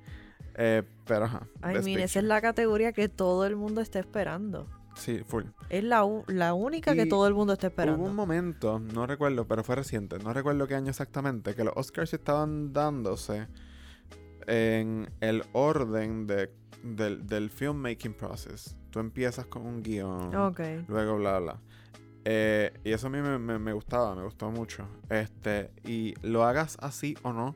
Eh, 0.57 0.83
pero 1.05 1.25
ajá. 1.25 1.47
I 1.63 1.73
Best 1.73 1.85
mean, 1.85 1.99
esa 1.99 2.19
es 2.19 2.25
la 2.25 2.41
categoría 2.41 2.93
que 2.93 3.09
todo 3.09 3.45
el 3.45 3.55
mundo 3.55 3.81
está 3.81 3.99
esperando. 3.99 4.67
Sí, 4.95 5.21
full. 5.27 5.43
Es 5.69 5.83
la, 5.83 6.07
la 6.27 6.53
única 6.53 6.95
que 6.95 7.05
todo 7.05 7.27
el 7.27 7.33
mundo 7.33 7.51
está 7.53 7.67
esperando. 7.67 7.99
Hubo 8.01 8.09
un 8.09 8.15
momento, 8.15 8.79
no 8.79 9.05
recuerdo, 9.05 9.45
pero 9.45 9.61
fue 9.63 9.75
reciente, 9.75 10.17
no 10.19 10.31
recuerdo 10.31 10.65
qué 10.67 10.75
año 10.75 10.89
exactamente, 10.89 11.53
que 11.53 11.65
los 11.65 11.73
Oscars 11.75 12.13
estaban 12.13 12.71
dándose 12.71 13.47
en 14.47 15.09
el 15.19 15.43
orden 15.53 16.27
de, 16.27 16.49
del, 16.83 17.25
del 17.27 17.49
filmmaking 17.49 18.13
process. 18.13 18.75
Tú 18.89 18.99
empiezas 18.99 19.45
con 19.47 19.65
un 19.65 19.83
guion, 19.83 20.33
Ok. 20.35 20.61
luego 20.87 21.17
bla 21.17 21.39
bla. 21.39 21.59
Eh, 22.23 22.71
y 22.83 22.91
eso 22.91 23.07
a 23.07 23.09
mí 23.09 23.19
me, 23.21 23.37
me- 23.37 23.59
me 23.59 23.73
gustaba, 23.73 24.15
me 24.15 24.23
gustó 24.23 24.49
mucho. 24.49 24.87
Este, 25.09 25.71
y 25.83 26.13
lo 26.21 26.43
hagas 26.45 26.77
así 26.79 27.15
o 27.23 27.33
no, 27.33 27.55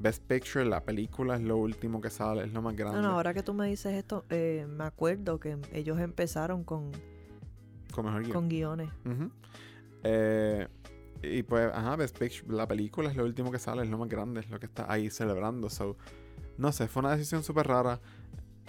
Best 0.00 0.24
Picture, 0.26 0.64
la 0.64 0.82
película 0.82 1.34
es 1.36 1.42
lo 1.42 1.56
último 1.58 2.00
que 2.00 2.08
sale, 2.10 2.44
es 2.44 2.52
lo 2.52 2.62
más 2.62 2.74
grande. 2.74 3.00
No, 3.02 3.08
no, 3.08 3.14
ahora 3.16 3.34
que 3.34 3.42
tú 3.42 3.52
me 3.52 3.66
dices 3.68 3.92
esto, 3.94 4.24
eh, 4.30 4.66
me 4.68 4.84
acuerdo 4.84 5.38
que 5.38 5.58
ellos 5.72 5.98
empezaron 6.00 6.64
con, 6.64 6.90
con 7.92 8.06
mejor 8.06 8.22
guion. 8.22 8.32
con 8.32 8.48
guiones. 8.48 8.90
Ujú. 9.04 9.30
Eh, 10.04 10.66
y 11.22 11.42
pues, 11.42 11.70
ajá, 11.74 11.96
Best 11.96 12.18
Picture, 12.18 12.50
la 12.56 12.66
película 12.66 13.10
es 13.10 13.16
lo 13.16 13.24
último 13.24 13.50
que 13.50 13.58
sale, 13.58 13.82
es 13.82 13.90
lo 13.90 13.98
más 13.98 14.08
grande, 14.08 14.40
es 14.40 14.48
lo 14.50 14.58
que 14.58 14.66
está 14.66 14.90
ahí 14.90 15.10
celebrando. 15.10 15.68
So, 15.68 15.96
no 16.56 16.72
sé, 16.72 16.88
fue 16.88 17.00
una 17.00 17.12
decisión 17.12 17.42
súper 17.42 17.66
rara. 17.66 18.00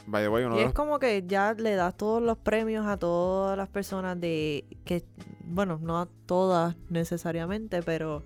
By 0.07 0.23
the 0.23 0.29
way, 0.29 0.43
uno 0.43 0.55
Y 0.57 0.59
es 0.59 0.65
los- 0.65 0.73
como 0.73 0.99
que 0.99 1.23
ya 1.27 1.53
le 1.53 1.75
das 1.75 1.95
todos 1.95 2.21
los 2.21 2.38
premios 2.38 2.86
a 2.88 2.97
todas 2.97 3.55
las 3.55 3.69
personas 3.69 4.19
de 4.19 4.65
que, 4.84 5.05
bueno, 5.45 5.79
no 5.82 5.99
a 6.01 6.09
todas 6.25 6.75
necesariamente, 6.89 7.82
pero 7.84 8.23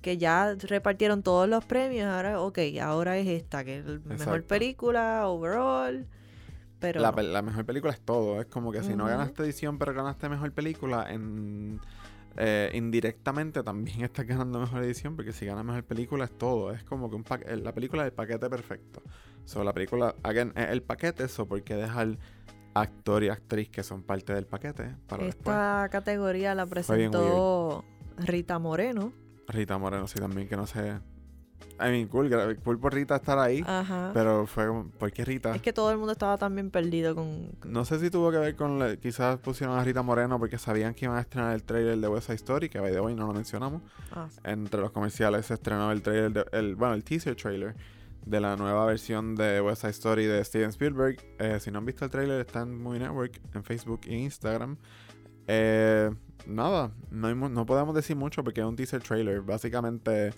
que 0.00 0.18
ya 0.18 0.54
repartieron 0.54 1.22
todos 1.22 1.48
los 1.48 1.64
premios. 1.64 2.06
Ahora, 2.08 2.40
ok, 2.40 2.58
ahora 2.82 3.16
es 3.18 3.26
esta, 3.28 3.64
que 3.64 3.78
es 3.78 3.84
la 3.84 3.98
mejor 4.16 4.44
película, 4.44 5.26
overall. 5.28 6.06
Pero 6.78 7.00
la, 7.00 7.10
no. 7.10 7.16
pel- 7.18 7.32
la 7.32 7.42
mejor 7.42 7.64
película 7.66 7.92
es 7.92 8.00
todo. 8.00 8.40
Es 8.40 8.46
como 8.46 8.72
que 8.72 8.82
si 8.82 8.94
no 8.94 9.06
ganaste 9.06 9.42
edición, 9.42 9.78
pero 9.78 9.92
ganaste 9.92 10.28
mejor 10.28 10.50
película, 10.52 11.06
en, 11.10 11.78
eh, 12.36 12.70
indirectamente 12.74 13.62
también 13.62 14.00
estás 14.04 14.26
ganando 14.26 14.58
mejor 14.60 14.82
edición, 14.82 15.14
porque 15.16 15.32
si 15.32 15.44
ganas 15.46 15.64
mejor 15.64 15.84
película 15.84 16.24
es 16.24 16.30
todo. 16.38 16.72
Es 16.72 16.82
como 16.84 17.10
que 17.10 17.16
un 17.16 17.24
la 17.62 17.72
película 17.72 18.02
es 18.02 18.06
el 18.08 18.12
paquete 18.14 18.48
perfecto. 18.48 19.02
So, 19.44 19.62
la 19.64 19.72
película, 19.72 20.14
again, 20.22 20.52
es 20.56 20.68
el 20.70 20.82
paquete, 20.82 21.24
eso 21.24 21.46
porque 21.46 21.74
dejar 21.74 22.16
actor 22.72 23.24
y 23.24 23.28
actriz 23.28 23.68
que 23.68 23.82
son 23.82 24.02
parte 24.02 24.32
del 24.32 24.46
paquete 24.46 24.94
para 25.08 25.24
después. 25.24 25.48
esta 25.56 25.88
categoría 25.90 26.54
la 26.54 26.66
presentó 26.66 27.84
Rita 28.16 28.58
Moreno. 28.58 29.12
Rita 29.50 29.78
Moreno, 29.78 30.06
sí, 30.06 30.18
también, 30.18 30.48
que 30.48 30.56
no 30.56 30.66
sé. 30.66 30.98
I 31.78 31.84
mean, 31.84 32.08
cool, 32.08 32.30
cool 32.62 32.78
por 32.78 32.92
Rita 32.92 33.16
estar 33.16 33.38
ahí, 33.38 33.64
Ajá. 33.66 34.10
pero 34.12 34.46
fue 34.46 34.66
como, 34.66 34.90
¿por 34.90 35.10
qué 35.12 35.24
Rita? 35.24 35.54
Es 35.54 35.62
que 35.62 35.72
todo 35.72 35.90
el 35.90 35.96
mundo 35.96 36.12
estaba 36.12 36.36
también 36.36 36.70
perdido 36.70 37.14
con... 37.14 37.52
No 37.66 37.86
sé 37.86 37.98
si 38.00 38.10
tuvo 38.10 38.30
que 38.30 38.36
ver 38.36 38.54
con, 38.54 38.78
la- 38.78 38.96
quizás 38.96 39.38
pusieron 39.38 39.78
a 39.78 39.82
Rita 39.84 40.02
Moreno 40.02 40.38
porque 40.38 40.58
sabían 40.58 40.92
que 40.94 41.06
iban 41.06 41.16
a 41.16 41.20
estrenar 41.22 41.54
el 41.54 41.62
trailer 41.62 41.96
de 41.98 42.08
West 42.08 42.26
Side 42.26 42.36
Story, 42.36 42.68
que 42.68 42.78
the 42.80 43.00
way 43.00 43.14
no 43.14 43.26
lo 43.26 43.32
mencionamos. 43.32 43.80
Ah, 44.12 44.28
Entre 44.44 44.78
los 44.80 44.90
comerciales 44.90 45.46
se 45.46 45.54
estrenó 45.54 45.90
el 45.90 46.02
trailer, 46.02 46.32
de- 46.32 46.46
el, 46.58 46.76
bueno, 46.76 46.92
el 46.94 47.02
teaser 47.02 47.34
trailer 47.34 47.74
de 48.26 48.40
la 48.40 48.56
nueva 48.56 48.84
versión 48.84 49.34
de 49.34 49.62
West 49.62 49.80
Side 49.80 49.90
Story 49.92 50.26
de 50.26 50.44
Steven 50.44 50.68
Spielberg. 50.70 51.16
Eh, 51.38 51.60
si 51.60 51.70
no 51.70 51.78
han 51.78 51.86
visto 51.86 52.04
el 52.04 52.10
trailer, 52.10 52.40
está 52.42 52.60
en 52.60 52.78
Movie 52.82 53.00
Network, 53.00 53.40
en 53.54 53.64
Facebook 53.64 54.00
e 54.06 54.16
Instagram. 54.18 54.76
Eh, 55.46 56.10
nada, 56.46 56.92
no, 57.10 57.28
hay 57.28 57.34
no 57.34 57.66
podemos 57.66 57.94
decir 57.94 58.16
mucho 58.16 58.42
porque 58.44 58.60
es 58.60 58.66
un 58.66 58.76
teaser 58.76 59.02
trailer. 59.02 59.40
Básicamente 59.42 60.32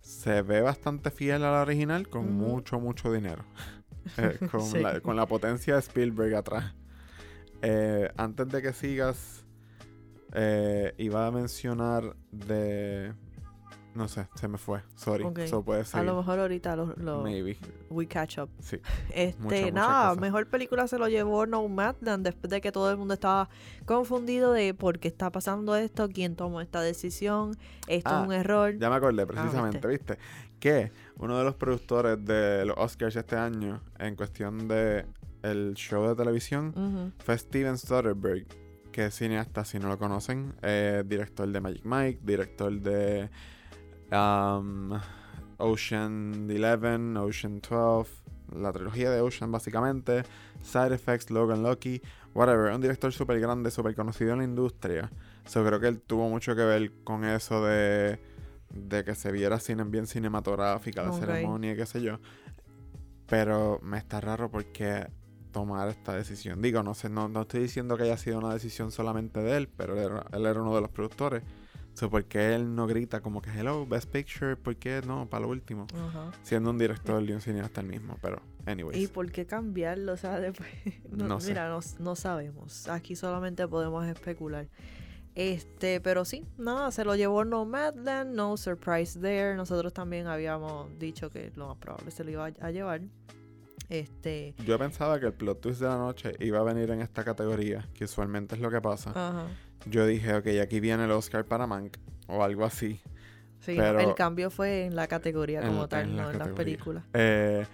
se 0.00 0.42
ve 0.42 0.60
bastante 0.60 1.10
fiel 1.10 1.44
a 1.44 1.50
la 1.50 1.62
original 1.62 2.08
con 2.08 2.32
mucho, 2.32 2.80
mucho 2.80 3.12
dinero. 3.12 3.44
Eh, 4.18 4.38
con, 4.52 4.62
Sí. 4.62 4.78
la, 4.78 5.00
con 5.00 5.16
la 5.16 5.26
potencia 5.26 5.74
de 5.74 5.80
Spielberg 5.80 6.36
atrás. 6.36 6.74
Eh, 7.60 8.08
antes 8.16 8.48
de 8.50 8.62
que 8.62 8.72
sigas, 8.72 9.44
eh, 10.32 10.94
iba 10.98 11.26
a 11.26 11.32
mencionar 11.32 12.14
de... 12.30 13.12
No 13.96 14.08
sé, 14.08 14.28
se 14.34 14.46
me 14.46 14.58
fue. 14.58 14.82
Sorry. 14.94 15.24
Ok. 15.24 15.38
Eso 15.38 15.64
puede 15.64 15.80
a 15.80 15.84
ser. 15.84 16.04
lo 16.04 16.16
mejor 16.16 16.38
ahorita 16.38 16.76
lo, 16.76 16.94
lo- 16.96 17.22
Maybe. 17.22 17.56
we 17.88 18.06
catch 18.06 18.38
up. 18.38 18.50
Sí. 18.60 18.78
Este, 19.10 19.72
nada, 19.72 20.14
mejor 20.16 20.46
película 20.48 20.86
se 20.86 20.98
lo 20.98 21.08
llevó 21.08 21.46
Nomadland 21.46 22.22
después 22.24 22.50
de 22.50 22.60
que 22.60 22.70
todo 22.72 22.90
el 22.90 22.98
mundo 22.98 23.14
estaba 23.14 23.48
confundido 23.86 24.52
de 24.52 24.74
por 24.74 24.98
qué 24.98 25.08
está 25.08 25.30
pasando 25.30 25.74
esto, 25.76 26.08
quién 26.10 26.36
tomó 26.36 26.60
esta 26.60 26.80
decisión, 26.82 27.56
esto 27.86 28.10
Ah, 28.12 28.20
es 28.20 28.26
un 28.28 28.34
error. 28.34 28.76
Ya 28.78 28.90
me 28.90 28.96
acordé 28.96 29.26
precisamente, 29.26 29.86
¿viste? 29.88 30.18
Que 30.60 30.92
uno 31.16 31.38
de 31.38 31.44
los 31.44 31.54
productores 31.54 32.22
de 32.24 32.64
los 32.66 32.76
Oscars 32.78 33.16
este 33.16 33.36
año, 33.36 33.80
en 33.98 34.14
cuestión 34.16 34.68
de 34.68 35.06
el 35.42 35.74
show 35.74 36.06
de 36.08 36.14
televisión, 36.16 37.12
fue 37.18 37.38
Steven 37.38 37.78
Soderbergh, 37.78 38.46
que 38.92 39.06
es 39.06 39.14
cineasta, 39.14 39.64
si 39.64 39.78
no 39.78 39.88
lo 39.88 39.98
conocen, 39.98 40.54
eh, 40.62 41.02
director 41.06 41.46
de 41.48 41.60
Magic 41.60 41.84
Mike, 41.84 42.20
director 42.22 42.72
de 42.72 43.28
um, 44.12 44.98
Ocean 45.58 46.48
11, 46.48 47.18
Ocean 47.18 47.60
12, 47.60 48.10
la 48.54 48.72
trilogía 48.72 49.10
de 49.10 49.20
Ocean 49.20 49.50
básicamente, 49.50 50.22
Side 50.62 50.94
Effects, 50.94 51.30
Logan 51.30 51.62
Lucky, 51.62 52.00
whatever, 52.34 52.72
un 52.72 52.80
director 52.80 53.12
súper 53.12 53.40
grande, 53.40 53.70
súper 53.70 53.94
conocido 53.94 54.32
en 54.32 54.38
la 54.38 54.44
industria. 54.44 55.10
So, 55.46 55.64
creo 55.64 55.80
que 55.80 55.88
él 55.88 56.00
tuvo 56.00 56.28
mucho 56.28 56.54
que 56.54 56.64
ver 56.64 56.92
con 57.04 57.24
eso 57.24 57.64
de, 57.64 58.18
de 58.70 59.04
que 59.04 59.14
se 59.14 59.32
viera 59.32 59.58
cine 59.60 59.84
bien 59.84 60.06
cinematográfica, 60.06 61.02
la 61.02 61.12
ceremonia, 61.12 61.76
qué 61.76 61.86
sé 61.86 62.02
yo. 62.02 62.18
Pero 63.26 63.80
me 63.82 63.98
está 63.98 64.20
raro 64.20 64.50
porque 64.50 65.06
tomar 65.52 65.88
esta 65.88 66.14
decisión. 66.14 66.60
Digo, 66.60 66.82
no 66.82 66.94
sé, 66.94 67.08
no, 67.08 67.28
no 67.28 67.42
estoy 67.42 67.60
diciendo 67.60 67.96
que 67.96 68.04
haya 68.04 68.18
sido 68.18 68.38
una 68.38 68.52
decisión 68.52 68.92
solamente 68.92 69.40
de 69.40 69.56
él, 69.56 69.68
pero 69.68 69.94
él 69.94 70.04
era, 70.04 70.26
él 70.32 70.46
era 70.46 70.60
uno 70.60 70.74
de 70.74 70.82
los 70.82 70.90
productores. 70.90 71.42
So, 71.96 72.10
¿Por 72.10 72.26
qué 72.26 72.54
él 72.54 72.74
no 72.74 72.86
grita 72.86 73.20
como 73.20 73.40
que 73.40 73.48
hello, 73.50 73.86
best 73.86 74.10
picture? 74.10 74.54
¿Por 74.54 74.76
qué 74.76 75.00
no? 75.06 75.26
Para 75.30 75.44
lo 75.46 75.48
último. 75.48 75.86
Ajá. 75.94 76.30
Siendo 76.42 76.68
un 76.68 76.76
director 76.78 77.22
y 77.22 77.32
un 77.32 77.40
cineasta 77.40 77.80
el 77.80 77.86
mismo, 77.86 78.18
pero 78.20 78.42
anyways. 78.66 78.98
¿Y 78.98 79.06
por 79.06 79.32
qué 79.32 79.46
cambiarlo? 79.46 80.12
O 80.16 80.16
sea, 80.18 80.38
después, 80.38 80.68
no, 81.10 81.26
No 81.26 81.40
sé. 81.40 81.48
mira, 81.52 81.70
no, 81.70 81.80
no 81.98 82.14
sabemos. 82.16 82.86
Aquí 82.88 83.16
solamente 83.16 83.66
podemos 83.66 84.04
especular. 84.06 84.68
Este, 85.34 86.00
pero 86.02 86.24
sí, 86.26 86.44
nada, 86.58 86.90
se 86.90 87.04
lo 87.04 87.14
llevó 87.16 87.44
Nomadland, 87.46 88.34
no 88.34 88.56
surprise 88.58 89.18
there. 89.18 89.54
Nosotros 89.56 89.92
también 89.94 90.26
habíamos 90.26 90.98
dicho 90.98 91.30
que 91.30 91.50
lo 91.56 91.68
más 91.68 91.78
probable 91.78 92.10
se 92.10 92.24
lo 92.24 92.30
iba 92.30 92.46
a, 92.46 92.52
a 92.66 92.70
llevar. 92.70 93.00
Este, 93.88 94.54
Yo 94.66 94.78
pensaba 94.78 95.20
que 95.20 95.26
el 95.26 95.32
plot 95.32 95.60
twist 95.60 95.80
de 95.80 95.86
la 95.86 95.96
noche 95.96 96.32
iba 96.40 96.58
a 96.58 96.62
venir 96.62 96.90
en 96.90 97.00
esta 97.00 97.22
categoría, 97.24 97.88
que 97.94 98.04
usualmente 98.04 98.54
es 98.56 98.60
lo 98.60 98.70
que 98.70 98.80
pasa. 98.80 99.10
ajá. 99.10 99.46
Yo 99.84 100.06
dije, 100.06 100.34
ok, 100.34 100.46
aquí 100.62 100.80
viene 100.80 101.04
el 101.04 101.10
Oscar 101.12 101.44
para 101.44 101.66
Mank, 101.66 101.96
o 102.26 102.42
algo 102.42 102.64
así. 102.64 103.00
Sí, 103.60 103.74
Pero- 103.76 104.00
el 104.00 104.14
cambio 104.14 104.50
fue 104.50 104.86
en 104.86 104.96
la 104.96 105.06
categoría 105.06 105.60
En- 105.60 105.68
como 105.68 105.88
tal, 105.88 106.04
en 106.04 106.16
la 106.16 106.22
no 106.24 106.30
en 106.30 106.38
las 106.38 106.48
películas. 106.48 107.04
Eh, 107.12 107.66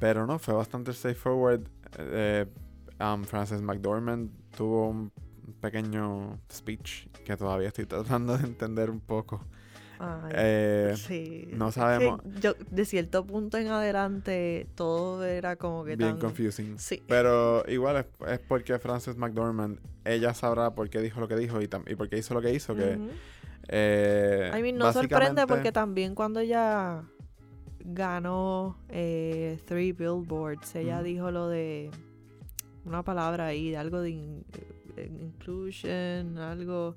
pero 0.00 0.26
no, 0.26 0.38
fue 0.38 0.54
bastante 0.54 0.92
straightforward. 0.92 1.62
Eh, 1.98 2.46
um, 3.00 3.24
Frances 3.24 3.62
McDormand 3.62 4.30
tuvo 4.56 4.88
un 4.88 5.12
pequeño 5.60 6.38
speech 6.52 7.06
que 7.24 7.36
todavía 7.36 7.68
estoy 7.68 7.86
tratando 7.86 8.36
de 8.36 8.44
entender 8.44 8.90
un 8.90 9.00
poco. 9.00 9.44
Ay, 9.98 10.32
Eh, 10.34 10.94
sí. 10.96 11.48
no 11.52 11.70
sabemos. 11.72 12.20
yo, 12.40 12.54
de 12.70 12.84
cierto 12.84 13.24
punto 13.24 13.58
en 13.58 13.68
adelante, 13.68 14.66
todo 14.74 15.24
era 15.24 15.56
como 15.56 15.84
que 15.84 15.96
Bien 15.96 16.10
tan... 16.10 16.18
confusing. 16.18 16.78
Sí. 16.78 17.02
Pero 17.06 17.64
igual 17.68 17.96
es, 17.98 18.06
es 18.28 18.38
porque 18.40 18.78
Frances 18.78 19.16
McDormand, 19.16 19.78
ella 20.04 20.34
sabrá 20.34 20.74
por 20.74 20.90
qué 20.90 21.00
dijo 21.00 21.20
lo 21.20 21.28
que 21.28 21.36
dijo 21.36 21.60
y, 21.62 21.64
y 21.86 21.94
por 21.94 22.08
qué 22.08 22.18
hizo 22.18 22.34
lo 22.34 22.42
que 22.42 22.52
hizo. 22.52 22.74
Que, 22.74 22.96
Ujú. 22.96 23.08
eh, 23.68 24.52
I 24.56 24.62
mean, 24.62 24.76
no 24.76 24.92
sorprende 24.92 25.46
porque 25.46 25.72
también 25.72 26.14
cuando 26.14 26.40
ella 26.40 27.02
ganó 27.86 28.78
eh, 28.88 29.58
Three 29.66 29.92
Billboards, 29.92 30.74
ella 30.74 31.02
dijo 31.02 31.30
lo 31.30 31.48
de 31.48 31.90
una 32.84 33.02
palabra 33.02 33.46
ahí, 33.46 33.70
de 33.70 33.76
algo 33.76 34.00
de 34.00 34.10
in- 34.10 34.44
inclusion, 34.96 36.38
algo... 36.38 36.96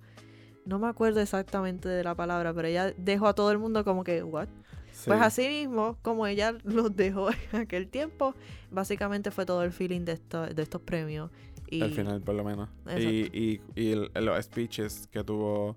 No 0.67 0.79
me 0.79 0.87
acuerdo 0.87 1.21
exactamente 1.21 1.87
de 1.87 2.03
la 2.03 2.13
palabra, 2.15 2.53
pero 2.53 2.67
ella 2.67 2.93
dejó 2.97 3.27
a 3.27 3.33
todo 3.33 3.51
el 3.51 3.57
mundo 3.57 3.83
como 3.85 4.03
que, 4.03 4.21
¿what? 4.23 4.47
sí. 4.91 5.05
Pues 5.07 5.21
así 5.21 5.47
mismo, 5.47 5.97
como 6.01 6.27
ella 6.27 6.53
los 6.63 6.95
dejó 6.95 7.29
en 7.31 7.61
aquel 7.61 7.87
tiempo, 7.87 8.33
básicamente 8.71 9.31
fue 9.31 9.45
todo 9.45 9.63
el 9.63 9.71
feeling 9.71 10.01
de, 10.01 10.13
esto- 10.13 10.45
de 10.47 10.61
estos 10.61 10.81
premios. 10.81 11.31
Y 11.69 11.81
Al 11.83 11.91
final, 11.91 12.21
por 12.21 12.35
lo 12.35 12.43
menos. 12.43 12.69
Y, 12.97 13.29
y, 13.37 13.61
y 13.75 13.91
el- 13.91 14.11
los 14.25 14.43
speeches 14.43 15.07
que 15.11 15.23
tuvo 15.23 15.75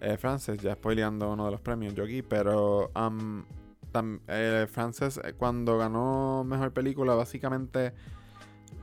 eh, 0.00 0.16
Frances, 0.16 0.58
ya 0.58 0.74
spoileando 0.74 1.32
uno 1.32 1.46
de 1.46 1.52
los 1.52 1.60
premios 1.60 1.94
yo 1.94 2.04
aquí, 2.04 2.22
pero 2.22 2.90
um, 2.96 3.44
tam- 3.92 4.20
eh, 4.28 4.66
Frances 4.70 5.20
eh, 5.22 5.34
cuando 5.34 5.78
ganó 5.78 6.44
Mejor 6.44 6.72
Película, 6.72 7.14
básicamente 7.14 7.92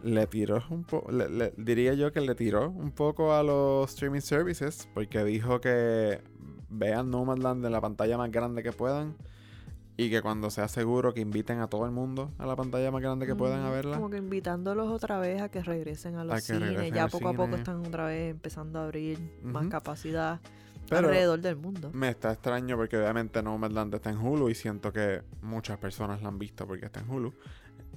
le 0.03 0.27
tiró 0.27 0.63
un 0.69 0.83
poco, 0.83 1.11
diría 1.57 1.93
yo 1.93 2.11
que 2.11 2.21
le 2.21 2.35
tiró 2.35 2.69
un 2.69 2.91
poco 2.91 3.33
a 3.33 3.43
los 3.43 3.89
streaming 3.89 4.21
services, 4.21 4.87
porque 4.93 5.23
dijo 5.23 5.59
que 5.61 6.21
vean 6.69 7.09
Nomadland 7.11 7.65
en 7.65 7.71
la 7.71 7.81
pantalla 7.81 8.17
más 8.17 8.31
grande 8.31 8.63
que 8.63 8.71
puedan. 8.71 9.15
Y 9.97 10.09
que 10.09 10.21
cuando 10.21 10.49
sea 10.49 10.69
seguro 10.69 11.13
que 11.13 11.19
inviten 11.19 11.59
a 11.59 11.67
todo 11.67 11.83
el 11.83 11.91
mundo 11.91 12.31
a 12.37 12.45
la 12.45 12.55
pantalla 12.55 12.89
más 12.89 13.01
grande 13.01 13.25
que 13.27 13.35
puedan 13.35 13.65
a 13.65 13.69
verla. 13.69 13.97
Como 13.97 14.09
que 14.09 14.15
invitándolos 14.15 14.87
otra 14.87 15.19
vez 15.19 15.41
a 15.41 15.49
que 15.49 15.61
regresen 15.61 16.15
a 16.15 16.23
los 16.23 16.35
A 16.35 16.39
cines. 16.39 16.93
Ya 16.93 17.09
poco 17.09 17.27
a 17.27 17.33
poco 17.33 17.57
están 17.57 17.85
otra 17.85 18.05
vez 18.05 18.31
empezando 18.31 18.79
a 18.79 18.85
abrir 18.85 19.19
más 19.43 19.67
capacidad 19.67 20.39
Pero- 20.87 21.09
alrededor 21.09 21.41
del 21.41 21.57
mundo. 21.57 21.91
Me 21.93 22.07
está 22.07 22.31
extraño 22.31 22.77
porque 22.77 22.95
obviamente 22.97 23.43
Nomadland 23.43 23.93
está 23.93 24.09
en 24.09 24.19
Hulu 24.19 24.47
y 24.49 24.55
siento 24.55 24.93
que 24.93 25.21
muchas 25.41 25.77
personas 25.79 26.21
la 26.21 26.29
han 26.29 26.39
visto 26.39 26.65
porque 26.65 26.85
está 26.85 27.01
en 27.01 27.09
Hulu. 27.09 27.33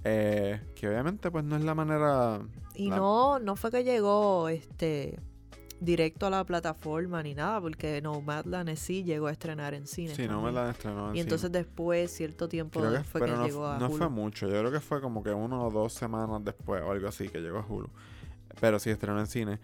Eh, 0.04 0.60
que 0.74 0.88
obviamente 0.88 1.30
pues 1.30 1.44
no 1.44 1.56
es 1.56 1.62
la 1.64 1.74
manera... 1.74 2.40
Y 2.74 2.88
la- 2.90 2.96
no, 2.96 3.38
no 3.38 3.56
fue 3.56 3.70
que 3.70 3.84
llegó 3.84 4.48
este 4.48 5.18
directo 5.80 6.26
a 6.26 6.30
la 6.30 6.44
plataforma 6.44 7.22
ni 7.24 7.34
nada, 7.34 7.60
porque 7.60 8.00
Nomadland 8.00 8.74
sí 8.76 9.02
llegó 9.02 9.26
a 9.26 9.32
estrenar 9.32 9.74
en 9.74 9.86
cine. 9.86 10.14
Sí, 10.14 10.28
Nomadland 10.28 10.70
estrenó 10.70 11.10
en 11.10 11.16
Y 11.16 11.20
entonces 11.20 11.48
cine. 11.48 11.58
después, 11.58 12.10
cierto 12.12 12.48
tiempo, 12.48 12.80
Creo 12.80 12.92
que, 12.92 13.04
fue 13.04 13.20
que 13.20 13.30
no, 13.32 13.44
llegó 13.44 13.66
a 13.66 13.78
no 13.78 13.86
Hulu. 13.86 13.96
fue 13.96 14.08
mucho, 14.08 14.48
yo 14.48 14.58
creo 14.60 14.70
que 14.70 14.80
fue 14.80 15.00
como 15.00 15.22
que 15.24 15.30
uno 15.32 15.64
o 15.66 15.70
dos 15.70 15.92
semanas 15.92 16.44
después 16.44 16.82
o 16.82 16.92
algo 16.92 17.08
así 17.08 17.28
que 17.28 17.40
llegó 17.40 17.58
a 17.58 17.66
Hulu. 17.66 17.90
Pero 18.60 18.78
sí 18.78 18.90
estrenó 18.90 19.18
en 19.20 19.26
cine. 19.26 19.58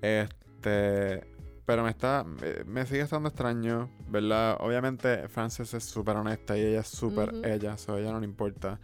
Este... 0.00 1.30
Pero 1.64 1.84
me 1.84 1.90
está... 1.90 2.24
Me, 2.66 2.84
sigue 2.86 3.02
estando 3.02 3.28
extraño, 3.28 3.88
¿verdad? 4.08 4.56
Obviamente 4.60 5.28
Frances 5.28 5.72
es 5.74 5.84
súper 5.84 6.16
honesta 6.16 6.58
y 6.58 6.60
ella 6.62 6.80
es 6.80 6.88
súper 6.88 7.32
ella. 7.44 7.78
So 7.78 7.94
a 7.94 8.00
ella 8.00 8.12
no 8.12 8.18
le 8.20 8.26
importa 8.26 8.78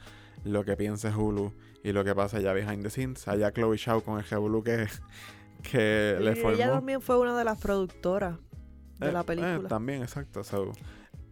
lo 0.45 0.64
que 0.64 0.76
piense 0.76 1.11
Hulu 1.14 1.53
y 1.82 1.93
lo 1.93 2.05
que 2.05 2.14
pasa 2.14 2.39
allá 2.39 2.53
behind 2.53 2.82
the 2.82 2.91
scenes. 2.91 3.26
Allá 3.28 3.53
Chloe 3.53 3.76
Shaw 3.76 4.03
con 4.03 4.18
el 4.18 4.39
Hulu 4.39 4.62
que, 4.62 4.86
que 5.62 6.16
le 6.20 6.32
Y 6.32 6.34
formó. 6.36 6.51
ella 6.57 6.70
también 6.70 7.01
fue 7.01 7.18
una 7.18 7.36
de 7.36 7.45
las 7.45 7.59
productoras 7.61 8.36
de 8.99 9.09
Eh, 9.09 9.12
la 9.12 9.20
eh, 9.20 9.24
película. 9.24 9.68
también, 9.68 10.03
exacto. 10.03 10.43
so, 10.45 10.72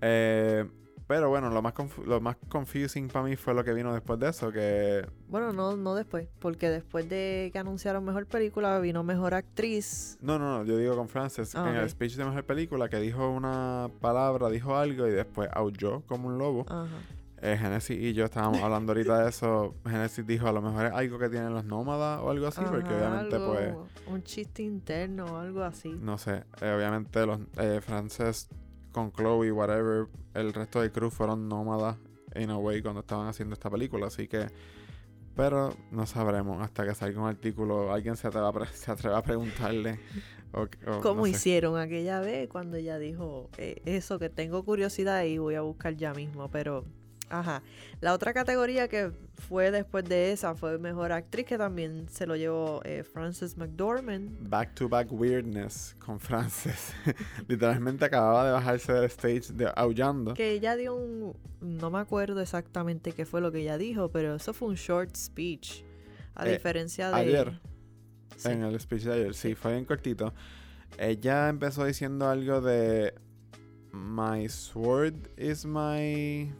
eh, 0.01 0.65
pero 1.09 1.29
bueno, 1.29 1.51
lo 1.51 1.63
más, 1.63 1.73
lo 2.05 2.21
más 2.21 2.37
confusing 2.49 3.07
para 3.07 3.25
mí 3.25 3.37
fue 3.37 3.55
lo 3.55 3.63
que 3.63 3.73
vino 3.73 3.93
después 3.95 4.19
de 4.19 4.29
eso, 4.29 4.51
que 4.51 5.07
Bueno, 5.29 5.53
no, 5.53 5.77
no 5.77 5.95
después, 5.95 6.27
porque 6.41 6.69
después 6.69 7.09
de 7.09 7.51
que 7.53 7.59
anunciaron 7.61 8.05
mejor 8.05 8.27
película, 8.27 8.81
vino 8.81 9.05
mejor 9.05 9.35
actriz. 9.35 10.19
No, 10.21 10.37
no, 10.39 10.59
no, 10.59 10.65
yo 10.65 10.77
digo 10.77 10.97
con 10.97 11.09
Frances, 11.09 11.55
Ah, 11.55 11.71
en 11.71 11.77
el 11.77 11.89
speech 11.89 12.17
de 12.17 12.25
mejor 12.25 12.45
película, 12.45 12.89
que 12.89 12.99
dijo 12.99 13.31
una 13.31 13.89
palabra, 14.01 14.49
dijo 14.51 14.77
algo 14.77 15.07
y 15.07 15.13
después 15.13 15.49
aulló 15.53 16.01
como 16.07 16.27
un 16.27 16.39
lobo. 16.39 16.67
Ajá. 16.69 16.87
Eh, 17.53 17.57
Genesis 17.59 17.97
y 17.99 18.13
yo 18.15 18.25
estábamos 18.25 18.61
hablando 18.63 18.93
ahorita 18.93 19.23
de 19.25 19.29
eso. 19.31 19.75
Genesis 19.85 20.27
dijo, 20.27 20.49
a 20.49 20.53
lo 20.53 20.61
mejor 20.63 20.87
es 20.87 20.93
algo 20.93 21.19
que 21.19 21.29
tienen 21.29 21.53
los 21.55 21.65
nómadas 21.65 22.21
o 22.23 22.31
algo 22.31 22.47
así, 22.47 22.61
porque 22.71 22.93
obviamente 22.95 23.37
algo- 23.37 23.53
pues, 23.55 23.75
Un 24.07 24.23
chiste 24.23 24.63
interno 24.63 25.25
o 25.27 25.37
algo 25.39 25.63
así. 25.63 25.91
no 26.01 26.19
sé, 26.19 26.45
eh, 26.61 26.73
obviamente 26.77 27.25
los 27.27 27.41
eh, 27.59 27.81
Frances 27.81 28.49
con 28.93 29.13
Chloe, 29.13 29.53
whatever, 29.53 30.07
el 30.35 30.53
resto 30.53 30.81
del 30.81 30.91
crew 30.91 31.11
fueron 31.11 31.49
nómadas 31.49 31.97
in 32.35 32.51
a 32.51 32.57
way 32.59 32.83
cuando 32.83 33.01
estaban 33.01 33.27
haciendo 33.29 33.53
esta 33.55 33.71
película, 33.71 34.07
así 34.09 34.27
que... 34.29 34.47
Pero 35.35 35.75
no 35.91 36.07
sabremos 36.07 36.63
hasta 36.63 36.87
que 36.87 36.95
salga 36.95 37.21
un 37.21 37.29
artículo, 37.29 37.93
alguien 37.93 38.17
se 38.17 38.27
atreva 38.27 38.49
a, 38.49 38.53
pre- 38.55 38.67
se 38.73 38.91
atreva 38.91 39.19
a 39.19 39.23
preguntarle. 39.23 40.01
O, 40.53 40.63
o 40.63 41.01
¿Cómo 41.03 41.17
no 41.21 41.25
sé. 41.27 41.31
hicieron 41.33 41.77
aquella 41.79 42.21
vez 42.21 42.49
cuando 42.49 42.79
ella 42.79 42.99
dijo 42.99 43.51
eh, 43.59 43.83
eso 43.85 44.19
que 44.19 44.31
tengo 44.31 44.65
curiosidad 44.65 45.25
y 45.25 45.37
voy 45.37 45.55
a 45.57 45.61
buscar 45.61 45.95
ya 45.95 46.15
mismo? 46.15 46.49
Pero, 46.51 46.87
ajá. 47.29 47.63
La 48.01 48.13
otra 48.15 48.33
categoría 48.33 48.89
que 48.89 49.11
fue 49.49 49.71
después 49.71 50.05
de 50.05 50.33
esa 50.33 50.55
fue 50.55 50.79
mejor 50.79 51.13
actriz, 51.13 51.45
que 51.47 51.59
también 51.59 52.09
se 52.09 52.27
lo 52.27 52.37
llevó 52.37 52.81
eh, 52.85 53.03
Frances 53.03 53.57
McDormand. 53.57 54.49
Back 54.49 54.75
to 54.75 54.89
back 54.89 55.09
weirdness 55.11 55.95
con 55.99 56.19
Frances. 56.21 56.93
Literalmente 57.49 58.05
acababa 58.05 58.47
de 58.47 58.53
bajarse 58.53 58.93
del 58.93 59.05
stage 59.05 59.53
de, 59.53 59.71
aullando. 59.77 60.35
Que 60.35 60.51
ella 60.53 60.77
dio 60.77 60.95
un. 60.95 61.35
No 61.61 61.91
me 61.91 61.99
acuerdo 61.99 62.41
exactamente 62.41 63.13
qué 63.13 63.25
fue 63.27 63.41
lo 63.41 63.51
que 63.51 63.61
ella 63.61 63.79
dijo, 63.79 64.11
pero 64.11 64.35
eso 64.37 64.53
fue 64.53 64.69
un 64.69 64.75
short 64.75 65.17
speech. 65.17 65.83
A 66.35 66.47
Eh, 66.47 66.53
diferencia 66.53 67.09
de. 67.11 67.15
ayer, 67.17 67.61
Sí. 68.37 68.49
En 68.51 68.63
el 68.65 68.79
speech 68.79 69.05
de 69.05 69.13
ayer, 69.15 69.35
sí, 69.35 69.49
Sí. 69.49 69.55
fue 69.55 69.73
bien 69.73 69.87
cortito. 69.87 70.35
Ella 70.99 71.49
empezó 71.49 71.85
diciendo 71.87 72.29
algo 72.29 72.61
de 72.61 73.15
My 73.93 74.47
sword 74.49 75.15
is 75.39 75.65
my 75.65 76.53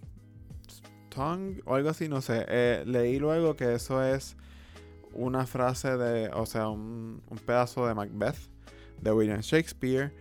tongue 1.17 1.63
o 1.65 1.75
algo 1.75 1.89
así, 1.89 2.09
no 2.09 2.21
sé. 2.21 2.45
Eh, 2.49 2.85
leí 2.87 3.19
luego 3.19 3.57
que 3.57 3.75
eso 3.75 4.03
es 4.05 4.37
una 5.13 5.47
frase 5.47 5.97
de, 5.97 6.29
o 6.35 6.45
sea, 6.45 6.69
un, 6.69 7.23
un 7.29 7.39
pedazo 7.39 7.87
de 7.87 7.95
Macbeth 7.95 8.37
de 9.01 9.13
William 9.13 9.41
Shakespeare. 9.41 10.13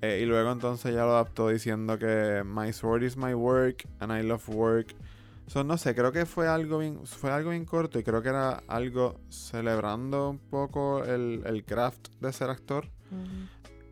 eh, 0.00 0.20
y 0.22 0.26
luego 0.26 0.50
entonces 0.52 0.94
ya 0.94 1.04
lo 1.04 1.10
adaptó 1.12 1.48
diciendo 1.48 1.98
que 1.98 2.42
My 2.46 2.72
sword 2.72 3.02
is 3.02 3.16
my 3.16 3.34
work 3.34 3.86
and 4.00 4.10
I 4.12 4.22
love 4.26 4.48
work. 4.48 4.94
So, 5.48 5.64
no 5.64 5.76
sé, 5.78 5.94
creo 5.94 6.12
que 6.12 6.24
fue 6.26 6.46
algo 6.46 6.78
bien, 6.78 7.06
fue 7.06 7.30
algo 7.30 7.50
bien 7.50 7.64
corto 7.64 7.98
y 7.98 8.02
creo 8.02 8.22
que 8.22 8.28
era 8.28 8.62
algo 8.68 9.18
celebrando 9.30 10.30
un 10.30 10.38
poco 10.38 11.02
el, 11.04 11.42
el 11.46 11.64
craft 11.64 12.08
de 12.20 12.32
ser 12.32 12.50
actor. 12.50 12.86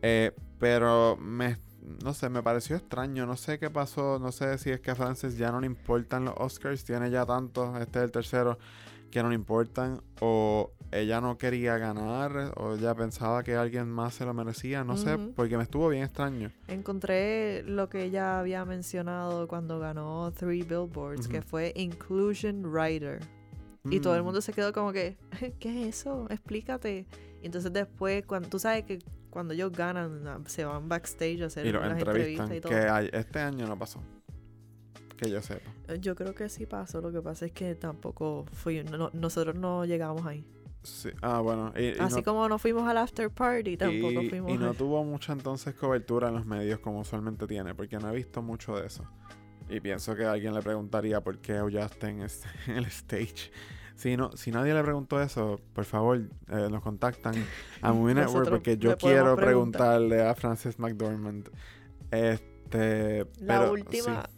Eh, 0.03 0.31
pero 0.59 1.17
me, 1.17 1.57
no 2.03 2.13
sé, 2.13 2.29
me 2.29 2.43
pareció 2.43 2.75
extraño. 2.75 3.25
No 3.25 3.35
sé 3.37 3.59
qué 3.59 3.69
pasó. 3.69 4.19
No 4.19 4.31
sé 4.31 4.57
si 4.57 4.69
es 4.71 4.79
que 4.81 4.91
a 4.91 4.95
Frances 4.95 5.37
ya 5.37 5.51
no 5.51 5.59
le 5.61 5.67
importan 5.67 6.25
los 6.25 6.33
Oscars. 6.37 6.83
Tiene 6.83 7.09
ya 7.09 7.25
tantos, 7.25 7.79
este 7.79 7.99
es 7.99 8.05
el 8.05 8.11
tercero, 8.11 8.57
que 9.11 9.21
no 9.23 9.29
le 9.29 9.35
importan. 9.35 10.01
O 10.21 10.71
ella 10.91 11.21
no 11.21 11.37
quería 11.37 11.77
ganar. 11.77 12.53
O 12.57 12.75
ella 12.75 12.93
pensaba 12.95 13.43
que 13.43 13.55
alguien 13.55 13.89
más 13.89 14.15
se 14.15 14.25
lo 14.25 14.33
merecía. 14.33 14.83
No 14.83 14.97
sé, 14.97 15.17
porque 15.17 15.57
me 15.57 15.63
estuvo 15.63 15.87
bien 15.89 16.03
extraño. 16.03 16.51
Encontré 16.67 17.63
lo 17.63 17.89
que 17.89 18.03
ella 18.03 18.39
había 18.39 18.63
mencionado 18.65 19.47
cuando 19.47 19.79
ganó 19.79 20.31
Three 20.31 20.63
Billboards, 20.63 21.27
que 21.27 21.41
fue 21.41 21.73
Inclusion 21.75 22.65
Writer. 22.65 23.19
Y 23.89 24.01
todo 24.01 24.15
el 24.15 24.21
Mm, 24.21 24.25
mundo 24.25 24.41
se 24.41 24.51
quedó 24.51 24.73
como 24.73 24.91
que, 24.91 25.17
¿qué 25.59 25.87
es 25.87 25.99
eso? 26.01 26.27
Explícate. 26.29 27.05
Y 27.41 27.45
entonces 27.45 27.71
después, 27.71 28.25
cuando 28.25 28.49
tú 28.49 28.59
sabes 28.59 28.83
que 28.83 28.99
cuando 29.29 29.53
ellos 29.53 29.71
ganan, 29.71 30.43
se 30.47 30.65
van 30.65 30.87
backstage 30.89 31.41
a 31.41 31.45
hacer 31.47 31.65
Y 31.65 31.71
los 31.71 31.81
las 31.85 31.97
entrevistas 31.97 32.51
y 32.51 32.61
todo. 32.61 32.69
Que 32.71 32.79
hay- 32.79 33.09
este 33.13 33.39
año 33.39 33.67
no 33.67 33.77
pasó. 33.77 34.01
Que 35.17 35.29
yo 35.31 35.41
sepa. 35.41 35.69
Eh, 35.87 35.97
Yo 35.99 36.15
creo 36.15 36.35
que 36.35 36.47
sí 36.49 36.65
pasó, 36.65 37.01
lo 37.01 37.11
que 37.11 37.21
pasa 37.21 37.45
es 37.47 37.51
que 37.51 37.73
tampoco 37.75 38.45
fui, 38.53 38.83
no- 38.83 39.09
nosotros 39.13 39.55
no 39.55 39.83
llegamos 39.85 40.25
ahí. 40.25 40.45
Sí. 40.83 41.09
Ah, 41.21 41.39
bueno. 41.41 41.73
Y, 41.75 41.85
y 41.85 41.95
Así 41.99 42.17
no- 42.17 42.23
como 42.23 42.47
no 42.47 42.59
fuimos 42.59 42.87
al 42.87 42.97
after 42.97 43.29
party, 43.31 43.77
tampoco 43.77 44.21
y, 44.21 44.29
fuimos 44.29 44.51
y 44.51 44.57
no 44.57 44.69
al- 44.69 44.75
tuvo 44.77 45.03
mucha 45.03 45.33
entonces 45.33 45.73
cobertura 45.75 46.29
en 46.29 46.35
los 46.35 46.45
medios 46.45 46.79
como 46.79 46.99
usualmente 46.99 47.47
tiene, 47.47 47.73
porque 47.75 47.97
no 47.97 48.09
he 48.11 48.15
visto 48.15 48.41
mucho 48.41 48.77
de 48.77 48.85
eso. 48.87 49.03
Y 49.69 49.79
pienso 49.81 50.15
que 50.15 50.23
alguien 50.23 50.53
le 50.53 50.61
preguntaría 50.61 51.19
por 51.21 51.39
qué 51.39 51.57
aullaste 51.57 52.07
en, 52.07 52.21
este- 52.21 52.47
en 52.67 52.77
el 52.77 52.85
stage. 52.85 53.51
Si, 53.97 54.15
no, 54.15 54.31
si 54.37 54.51
nadie 54.51 54.75
le 54.75 54.83
preguntó 54.83 55.19
eso, 55.19 55.59
por 55.73 55.83
favor, 55.85 56.17
eh, 56.19 56.67
nos 56.69 56.83
contactan 56.83 57.33
a 57.81 57.91
Movie 57.91 58.13
Network 58.13 58.47
porque 58.47 58.77
yo 58.77 58.95
quiero 58.95 59.35
preguntar. 59.35 59.87
preguntarle 59.97 60.23
a 60.23 60.35
Frances 60.35 60.77
McDormand. 60.77 61.49
Este, 62.11 63.25
La 63.39 63.59
pero 63.59 63.71
última, 63.73 64.21
sí, 64.23 64.31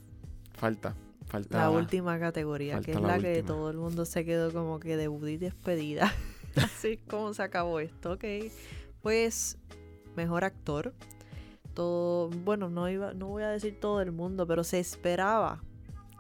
falta, 0.54 0.96
falta. 1.28 1.58
la 1.58 1.70
última 1.72 2.18
categoría, 2.20 2.80
que 2.80 2.92
es 2.92 3.02
la, 3.02 3.18
la 3.18 3.20
que 3.20 3.44
todo 3.44 3.70
el 3.70 3.78
mundo 3.78 4.06
se 4.06 4.24
quedó 4.24 4.54
como 4.54 4.80
que 4.80 4.96
debut 4.96 5.28
y 5.28 5.36
despedida. 5.38 6.12
Así 6.56 6.96
como 6.98 7.34
se 7.34 7.44
acabó 7.44 7.82
esto, 7.82 8.14
ok. 8.14 8.24
Pues, 9.02 9.58
mejor 10.16 10.46
actor. 10.46 10.94
Todo, 11.74 12.30
bueno, 12.30 12.70
no 12.70 12.90
iba, 12.90 13.14
no 13.14 13.28
voy 13.28 13.44
a 13.44 13.50
decir 13.50 13.78
todo 13.80 14.02
el 14.02 14.12
mundo, 14.14 14.48
pero 14.48 14.64
se 14.64 14.80
esperaba, 14.80 15.62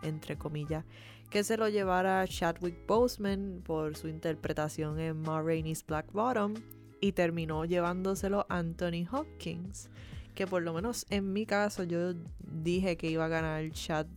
entre 0.04 0.38
comillas, 0.38 0.84
que 1.30 1.44
se 1.44 1.58
lo 1.58 1.70
llevara 1.70 2.26
Chadwick 2.28 2.86
Boseman 2.88 3.62
por 3.64 3.96
su 3.96 4.08
interpretación 4.08 5.00
en 5.00 5.22
Ma 5.22 5.42
Rainey's 5.42 5.86
Black 5.86 6.12
Bottom 6.12 6.56
y 7.02 7.12
terminó 7.12 7.66
llevándoselo 7.66 8.46
Anthony 8.50 9.08
Hopkins, 9.12 9.90
que 10.34 10.48
por 10.48 10.64
lo 10.64 10.74
menos 10.74 11.06
en 11.10 11.32
mi 11.32 11.46
caso 11.46 11.84
yo 11.84 12.14
dije 12.40 12.98
que 12.98 13.12
iba 13.12 13.26
a 13.26 13.30
ganar 13.30 13.70
Chad, 13.72 14.08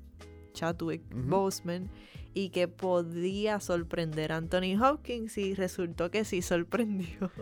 Chadwick. 0.53 1.03
Boseman 1.15 1.91
y 2.35 2.49
que 2.49 2.67
podía 2.69 3.61
sorprender 3.61 4.33
a 4.33 4.37
Anthony 4.37 4.83
Hopkins 4.83 5.37
y 5.37 5.55
resultó 5.55 6.11
que 6.11 6.25
sí 6.25 6.43
sorprendió. 6.43 7.31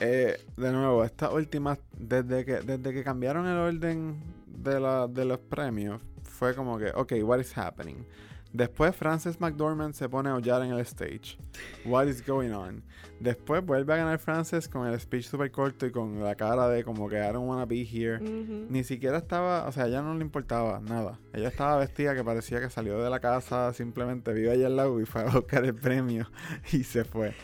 Eh, 0.00 0.40
de 0.56 0.70
nuevo, 0.70 1.02
esta 1.02 1.28
última, 1.32 1.76
desde 1.98 2.44
que, 2.44 2.60
desde 2.60 2.94
que 2.94 3.02
cambiaron 3.02 3.48
el 3.48 3.56
orden 3.56 4.20
de, 4.46 4.78
la, 4.78 5.08
de 5.08 5.24
los 5.24 5.40
premios, 5.40 6.00
fue 6.22 6.54
como 6.54 6.78
que, 6.78 6.92
ok, 6.94 7.14
what 7.24 7.40
is 7.40 7.58
happening? 7.58 8.06
Después 8.52 8.96
Frances 8.96 9.38
McDormand 9.40 9.94
se 9.94 10.08
pone 10.08 10.30
a 10.30 10.32
aullar 10.32 10.62
en 10.62 10.72
el 10.72 10.80
stage. 10.80 11.38
What 11.84 12.06
is 12.06 12.26
going 12.26 12.50
on? 12.52 12.82
Después 13.20 13.64
vuelve 13.64 13.92
a 13.92 13.96
ganar 13.96 14.18
Frances 14.18 14.68
con 14.68 14.86
el 14.86 14.98
speech 14.98 15.26
super 15.26 15.50
corto 15.50 15.86
y 15.86 15.90
con 15.90 16.22
la 16.22 16.34
cara 16.34 16.68
de 16.68 16.82
como 16.82 17.08
que 17.08 17.16
I 17.16 17.32
don't 17.32 17.46
wanna 17.46 17.66
be 17.66 17.82
here. 17.82 18.18
Ni 18.20 18.84
siquiera 18.84 19.18
estaba, 19.18 19.66
o 19.66 19.72
sea, 19.72 19.84
a 19.84 19.88
ella 19.88 20.02
no 20.02 20.14
le 20.14 20.22
importaba 20.22 20.80
nada. 20.80 21.18
Ella 21.34 21.48
estaba 21.48 21.78
vestida 21.78 22.14
que 22.14 22.24
parecía 22.24 22.60
que 22.60 22.70
salió 22.70 23.02
de 23.02 23.10
la 23.10 23.20
casa, 23.20 23.72
simplemente 23.74 24.32
vive 24.32 24.52
allá 24.52 24.66
al 24.66 24.76
lado 24.76 25.00
y 25.00 25.04
fue 25.04 25.22
a 25.22 25.26
buscar 25.26 25.64
el 25.64 25.74
premio 25.74 26.30
y 26.72 26.84
se 26.84 27.04
fue. 27.04 27.34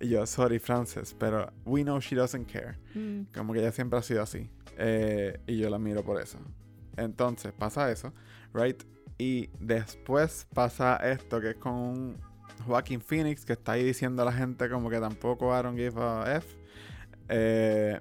Y 0.00 0.10
yo, 0.10 0.24
sorry 0.26 0.58
Frances, 0.58 1.14
pero 1.18 1.52
we 1.64 1.82
know 1.82 1.98
she 1.98 2.14
doesn't 2.14 2.46
care. 2.50 2.76
Mm. 2.94 3.32
Como 3.34 3.52
que 3.52 3.60
ella 3.60 3.72
siempre 3.72 3.98
ha 3.98 4.02
sido 4.02 4.22
así. 4.22 4.50
Eh, 4.78 5.40
y 5.46 5.58
yo 5.58 5.68
la 5.68 5.78
miro 5.78 6.04
por 6.04 6.20
eso. 6.20 6.38
Entonces 6.96 7.52
pasa 7.52 7.90
eso, 7.90 8.12
right? 8.52 8.82
Y 9.18 9.48
después 9.60 10.46
pasa 10.54 10.96
esto 10.96 11.40
que 11.40 11.50
es 11.50 11.56
con 11.56 11.72
un 11.74 12.16
Joaquin 12.66 13.00
Phoenix 13.00 13.44
que 13.44 13.52
está 13.52 13.72
ahí 13.72 13.84
diciendo 13.84 14.22
a 14.22 14.24
la 14.24 14.32
gente 14.32 14.68
como 14.68 14.90
que 14.90 14.98
tampoco 15.00 15.52
don't 15.62 15.76
give 15.78 15.94
a 16.00 16.36
F. 16.36 16.48
Eh, 17.28 18.00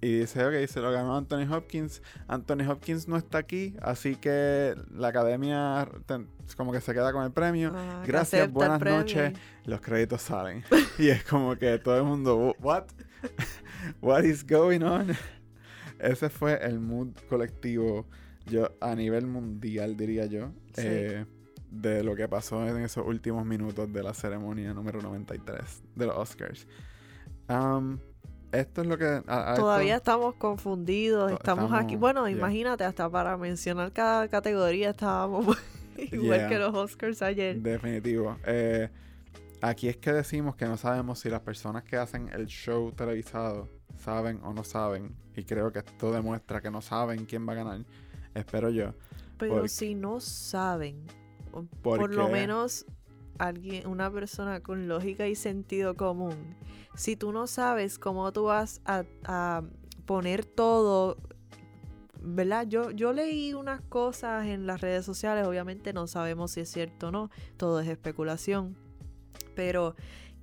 y 0.00 0.18
dice, 0.18 0.44
ok, 0.44 0.68
se 0.68 0.80
lo 0.80 0.90
ganó 0.92 1.16
Anthony 1.16 1.50
Hopkins. 1.50 2.02
Anthony 2.28 2.68
Hopkins 2.68 3.08
no 3.08 3.16
está 3.16 3.38
aquí, 3.38 3.74
así 3.80 4.16
que 4.16 4.74
la 4.90 5.08
academia 5.08 5.88
ten- 6.04 6.28
como 6.58 6.72
que 6.72 6.82
se 6.82 6.92
queda 6.92 7.10
con 7.10 7.24
el 7.24 7.32
premio. 7.32 7.72
Ah, 7.74 8.02
Gracias, 8.06 8.52
buenas 8.52 8.82
noches. 8.82 9.32
Los 9.64 9.80
créditos 9.80 10.20
salen. 10.20 10.62
y 10.98 11.08
es 11.08 11.24
como 11.24 11.56
que 11.56 11.78
todo 11.78 11.96
el 11.96 12.04
mundo, 12.04 12.54
what? 12.60 12.84
What 14.02 14.24
is 14.24 14.44
going 14.46 14.82
on? 14.82 15.14
Ese 15.98 16.28
fue 16.28 16.58
el 16.62 16.80
mood 16.80 17.12
colectivo, 17.30 18.06
yo 18.46 18.70
a 18.80 18.94
nivel 18.94 19.26
mundial 19.26 19.96
diría 19.96 20.26
yo, 20.26 20.50
Sí. 20.74 20.82
eh, 20.84 21.26
de 21.70 22.04
lo 22.04 22.14
que 22.14 22.28
pasó 22.28 22.66
en 22.68 22.82
esos 22.82 23.04
últimos 23.06 23.44
minutos 23.44 23.92
de 23.92 24.02
la 24.02 24.14
ceremonia 24.14 24.72
número 24.72 25.00
93 25.02 25.82
de 25.96 26.06
los 26.06 26.16
Oscars. 26.16 26.66
Um, 27.48 27.98
esto 28.52 28.82
es 28.82 28.86
lo 28.86 28.96
que... 28.96 29.22
a- 29.26 29.52
a 29.52 29.54
Todavía 29.56 29.96
esto- 29.96 30.10
estamos 30.12 30.34
confundidos, 30.36 31.30
To- 31.30 31.36
estamos, 31.36 31.72
aquí. 31.72 31.96
Bueno, 31.96 32.28
yeah. 32.28 32.36
imagínate, 32.38 32.84
hasta 32.84 33.10
para 33.10 33.36
mencionar 33.36 33.92
cada 33.92 34.28
categoría 34.28 34.90
estábamos 34.90 35.46
igual 35.96 36.38
Yeah. 36.38 36.48
que 36.48 36.58
los 36.58 36.74
Oscars 36.74 37.20
ayer. 37.22 37.60
Definitivo. 37.60 38.36
Eh, 38.46 38.88
aquí 39.60 39.88
es 39.88 39.96
que 39.96 40.12
decimos 40.12 40.54
que 40.54 40.66
no 40.66 40.76
sabemos 40.76 41.18
si 41.18 41.28
las 41.28 41.40
personas 41.40 41.82
que 41.82 41.96
hacen 41.96 42.28
el 42.32 42.46
show 42.46 42.92
televisado 42.92 43.68
saben 43.98 44.38
o 44.44 44.52
no 44.54 44.62
saben. 44.62 45.16
Y 45.34 45.42
creo 45.42 45.72
que 45.72 45.80
esto 45.80 46.12
demuestra 46.12 46.60
que 46.60 46.70
no 46.70 46.80
saben 46.80 47.24
quién 47.26 47.48
va 47.48 47.52
a 47.54 47.56
ganar. 47.56 47.80
Espero 48.34 48.70
yo. 48.70 48.94
Pero 49.38 49.54
porque- 49.54 49.68
si 49.68 49.94
no 49.94 50.20
saben, 50.20 51.04
por 51.82 52.12
lo 52.14 52.28
menos 52.28 52.86
alguien, 53.38 53.86
una 53.86 54.10
persona 54.10 54.60
con 54.60 54.88
lógica 54.88 55.26
y 55.28 55.34
sentido 55.34 55.94
común, 55.96 56.56
si 56.94 57.16
tú 57.16 57.32
no 57.32 57.46
sabes 57.46 57.98
cómo 57.98 58.32
tú 58.32 58.44
vas 58.44 58.80
a, 58.84 59.04
a 59.24 59.62
poner 60.06 60.44
todo 60.44 61.16
¿verdad? 62.26 62.66
Yo, 62.66 62.90
yo 62.90 63.12
leí 63.12 63.52
unas 63.52 63.82
cosas 63.82 64.46
en 64.46 64.66
las 64.66 64.80
redes 64.80 65.04
sociales, 65.04 65.46
obviamente 65.46 65.92
no 65.92 66.06
sabemos 66.06 66.52
si 66.52 66.60
es 66.60 66.70
cierto 66.70 67.08
o 67.08 67.10
no, 67.10 67.30
todo 67.58 67.80
es 67.80 67.88
especulación, 67.88 68.78
pero 69.54 69.94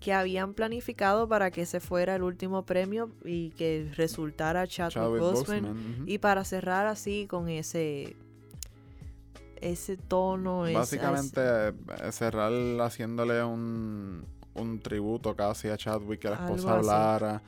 que 0.01 0.13
habían 0.13 0.55
planificado 0.55 1.27
para 1.27 1.51
que 1.51 1.61
ese 1.61 1.79
fuera 1.79 2.15
el 2.15 2.23
último 2.23 2.65
premio 2.65 3.11
y 3.23 3.51
que 3.51 3.89
resultara 3.95 4.67
Chadwick, 4.67 5.21
Boseman. 5.21 6.03
Y 6.07 6.17
para 6.17 6.43
cerrar 6.43 6.87
así 6.87 7.27
con 7.27 7.47
ese 7.47 8.17
ese 9.61 9.95
tono, 9.95 10.63
Básicamente 10.73 11.39
eh, 11.69 12.11
cerrar 12.11 12.51
haciéndole 12.81 13.43
un, 13.43 14.25
un 14.55 14.79
tributo 14.79 15.35
casi 15.35 15.69
a 15.69 15.77
Chadwick, 15.77 16.19
que 16.19 16.29
la 16.29 16.47
esposa 16.47 16.79
así. 16.79 17.43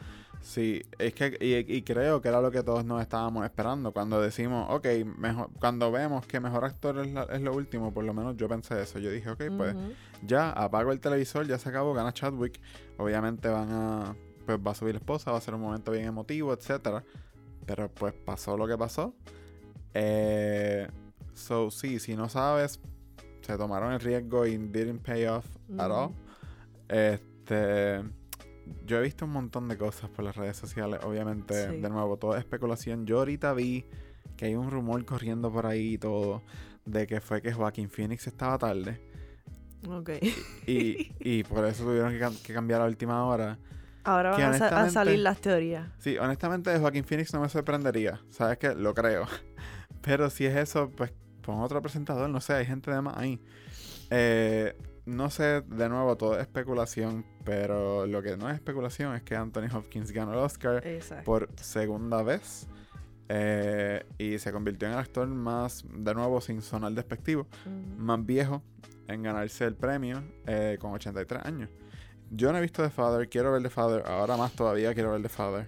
Sí, 0.46 0.82
es 1.00 1.14
que, 1.14 1.38
y, 1.39 1.74
y 1.74 1.82
creo 1.84 2.22
que 2.22 2.28
era 2.28 2.41
lo 2.41 2.52
que 2.52 2.64
todos 2.64 2.84
nos 2.84 3.02
estábamos 3.02 3.46
esperando. 3.46 3.94
Cuando 3.94 4.22
decimos, 4.22 4.68
ok, 4.70 4.86
mejor, 5.18 5.50
cuando 5.58 5.89
vemos 5.89 6.26
que 6.28 6.41
mejor 6.41 6.66
actor 6.66 7.00
es, 7.00 7.14
la- 7.14 7.24
es 7.24 7.39
lo 7.41 7.54
último, 7.56 7.94
por 7.94 8.04
lo 8.04 8.14
menos 8.14 8.36
yo 8.36 8.50
pensé 8.50 8.82
eso. 8.82 9.00
Yo 9.00 9.10
dije, 9.10 9.30
ok, 9.30 9.44
pues 9.58 9.74
ya 10.22 10.52
apago 10.52 10.91
el 10.91 11.00
televisor, 11.00 11.48
ya 11.48 11.58
se 11.58 11.70
acabó, 11.70 11.94
gana 11.94 12.12
Chadwick. 12.14 12.60
Obviamente 12.98 13.48
van 13.48 13.72
a, 13.72 14.16
pues 14.46 14.60
va 14.60 14.72
a 14.72 14.76
subir 14.76 14.96
la 14.96 15.00
esposa, 15.00 15.32
va 15.32 15.38
a 15.38 15.41
ser 15.41 15.54
un 15.56 15.62
momento 15.62 15.91
bien 15.94 16.06
emotivo, 16.06 16.52
etcétera. 16.52 17.06
Pero 17.66 17.88
pues 17.89 18.14
pasó 18.14 18.58
lo 18.58 18.68
que 18.68 18.78
pasó. 18.78 19.16
Eh, 19.94 20.88
so 21.34 21.72
sí, 21.72 22.00
si 22.00 22.18
no 22.18 22.28
sabes, 22.28 22.82
se 23.41 23.58
tomaron 23.58 23.94
el 23.94 24.02
riesgo 24.02 24.46
y 24.46 24.58
didn't 24.58 25.02
pay 25.04 25.26
off 25.26 25.46
at 25.80 25.89
all. 25.89 26.12
Este, 26.89 28.04
yo 28.86 28.97
he 28.97 29.01
visto 29.01 29.26
un 29.26 29.32
montón 29.32 29.67
de 29.67 29.78
cosas 29.78 30.09
por 30.09 30.26
las 30.26 30.36
redes 30.36 30.57
sociales. 30.57 30.99
Obviamente, 31.03 31.69
Sí. 31.69 31.78
de 31.82 31.89
nuevo, 31.89 32.17
todo 32.17 32.34
es 32.36 32.39
especulación. 32.39 33.05
Yo 33.05 33.19
ahorita 33.19 33.53
vi 33.53 33.86
que 34.38 34.45
hay 34.45 34.55
un 34.55 34.71
rumor 34.71 35.03
corriendo 35.05 35.51
por 35.51 35.65
ahí 35.65 35.93
y 35.93 35.97
todo 35.97 36.43
de 36.86 37.07
que 37.07 37.21
fue 37.21 37.41
que 37.41 37.53
Joaquín 37.53 37.89
Phoenix 37.89 38.28
estaba 38.28 38.57
tarde. 38.57 38.99
Ok. 39.88 40.09
Y, 40.67 41.11
y 41.19 41.43
por 41.43 41.65
eso 41.65 41.84
tuvieron 41.84 42.11
que, 42.11 42.19
cam- 42.19 42.41
que 42.41 42.53
cambiar 42.53 42.82
a 42.82 42.86
última 42.86 43.26
hora. 43.26 43.57
Ahora 44.05 44.32
van 44.32 44.38
que 44.39 44.43
a, 44.43 44.53
sa- 44.53 44.65
a 44.65 44.67
honestamente- 44.82 44.93
salir 44.93 45.19
las 45.19 45.39
teorías. 45.39 45.89
Sí, 45.99 46.17
honestamente 46.17 46.69
de 46.71 46.80
Joaquín 46.80 47.03
Phoenix 47.05 47.34
no 47.34 47.39
me 47.41 47.49
sorprendería. 47.49 48.21
¿Sabes 48.32 48.57
qué? 48.57 48.76
Lo 48.76 48.93
creo. 48.93 49.26
Pero 50.01 50.30
si 50.30 50.45
es 50.45 50.55
eso, 50.57 50.89
pues 50.91 51.13
pon 51.41 51.59
otro 51.61 51.82
presentador. 51.82 52.30
No 52.30 52.41
sé, 52.41 52.53
hay 52.53 52.65
gente 52.65 52.91
de 52.91 53.01
más 53.01 53.15
ahí. 53.17 53.39
Eh, 54.09 54.76
no 55.06 55.30
sé, 55.30 55.62
de 55.62 55.89
nuevo, 55.89 56.16
todo 56.18 56.36
es 56.36 56.41
especulación. 56.41 57.26
Pero 57.43 58.08
lo 58.08 58.22
que 58.22 58.38
no 58.38 58.49
es 58.49 58.56
especulación 58.56 59.16
es 59.16 59.24
que 59.24 59.36
Anthony 59.36 59.68
Hopkins 59.74 60.12
ganó 60.12 60.34
el 60.34 60.39
Oscar 60.39 60.86
Exacto. 60.86 61.26
por 61.26 61.49
segunda 61.58 62.24
vez. 62.24 62.68
Eh, 63.30 64.06
y 64.18 64.38
se 64.38 64.51
convirtió 64.51 64.88
en 64.88 64.93
el 64.93 64.99
actor 64.99 65.28
más, 65.28 65.86
de 65.89 66.14
nuevo, 66.14 66.41
sin 66.41 66.62
sonar 66.62 66.91
despectivo, 66.91 67.47
más 67.97 68.24
viejo 68.26 68.62
en 69.08 69.24
ganarse 69.24 69.66
el 69.66 69.76
premio 69.76 70.24
eh, 70.45 70.78
con 70.80 70.91
83 70.93 71.45
años. 71.45 71.70
Yo 72.30 72.51
no 72.51 72.58
he 72.58 72.62
visto 72.62 72.84
The 72.84 72.89
Father, 72.89 73.30
quiero 73.30 73.51
ver 73.51 73.64
The 73.64 73.70
Father, 73.70 74.04
ahora 74.06 74.38
más 74.38 74.54
todavía 74.54 74.93
quiero 74.93 75.12
ver 75.12 75.22
The 75.22 75.30
Father. 75.30 75.68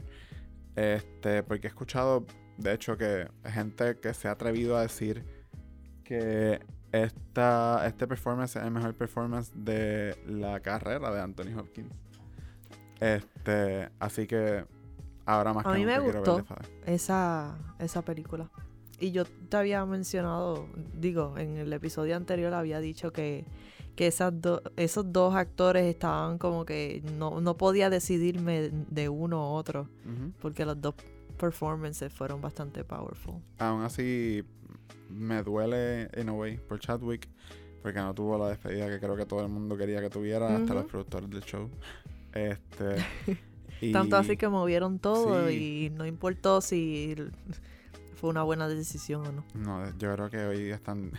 Este, 0.75 1.43
porque 1.43 1.67
he 1.67 1.69
escuchado, 1.69 2.25
de 2.57 2.73
hecho, 2.73 2.97
que 2.97 3.29
gente 3.45 3.99
que 3.99 4.13
se 4.13 4.27
ha 4.27 4.31
atrevido 4.31 4.75
a 4.77 4.81
decir 4.81 5.23
que 6.03 6.59
esta, 7.03 7.85
este 7.87 8.07
performance 8.07 8.55
es 8.55 8.63
el 8.63 8.71
mejor 8.71 8.93
performance 8.93 9.51
de 9.55 10.15
la 10.27 10.59
carrera 10.59 11.11
de 11.13 11.21
Anthony 11.21 11.57
Hopkins. 11.57 11.93
Este, 12.99 13.89
así 13.99 14.25
que 14.27 14.65
ahora 15.25 15.53
más 15.53 15.65
A 15.65 15.73
que 15.73 15.79
mí 15.79 15.85
me 15.85 15.99
gustó. 15.99 16.43
esa, 16.85 17.57
esa 17.79 18.01
película. 18.01 18.49
Y 18.99 19.11
yo 19.11 19.25
te 19.25 19.57
había 19.57 19.85
mencionado, 19.85 20.67
digo, 20.93 21.37
en 21.37 21.57
el 21.57 21.73
episodio 21.73 22.15
anterior 22.15 22.53
había 22.53 22.79
dicho 22.79 23.11
que, 23.11 23.45
que 23.97 24.07
esas 24.07 24.41
do- 24.41 24.61
esos 24.77 25.11
dos 25.11 25.35
actores 25.35 25.85
estaban 25.85 26.37
como 26.37 26.63
que 26.65 27.03
no, 27.17 27.41
no 27.41 27.57
podía 27.57 27.89
decidirme 27.89 28.69
de 28.71 29.09
uno 29.09 29.51
u 29.51 29.53
otro, 29.55 29.89
porque 30.41 30.63
los 30.65 30.79
dos 30.81 30.95
performances 31.37 32.13
fueron 32.13 32.39
bastante 32.41 32.85
powerful. 32.85 33.35
Aún 33.57 33.81
así, 33.81 34.45
me 35.09 35.43
duele, 35.43 36.09
in 36.17 36.29
a 36.29 36.33
way, 36.33 36.57
por 36.57 36.79
Chadwick, 36.79 37.27
porque 37.81 37.99
no 37.99 38.13
tuvo 38.13 38.38
la 38.38 38.49
despedida 38.49 38.88
que 38.89 38.99
creo 38.99 39.15
que 39.15 39.25
todo 39.25 39.41
el 39.41 39.49
mundo 39.49 39.77
quería 39.77 40.01
que 40.01 40.09
tuviera, 40.09 40.55
hasta 40.55 40.73
los 40.73 40.86
productores 40.86 41.29
del 41.29 41.41
show. 41.43 41.69
Este. 42.33 42.95
y- 43.81 43.91
Tanto 43.91 44.17
así 44.17 44.38
que 44.38 44.47
movieron 44.47 44.99
todo 44.99 45.47
Sí. 45.47 45.86
y 45.86 45.89
no 45.91 46.05
importó 46.05 46.61
si 46.61 47.15
fue 48.15 48.29
una 48.29 48.43
buena 48.43 48.67
decisión 48.67 49.25
o 49.27 49.31
no. 49.31 49.45
No, 49.53 49.97
yo 49.97 50.13
creo 50.13 50.29
que 50.29 50.38
hoy 50.45 50.69
están. 50.71 51.11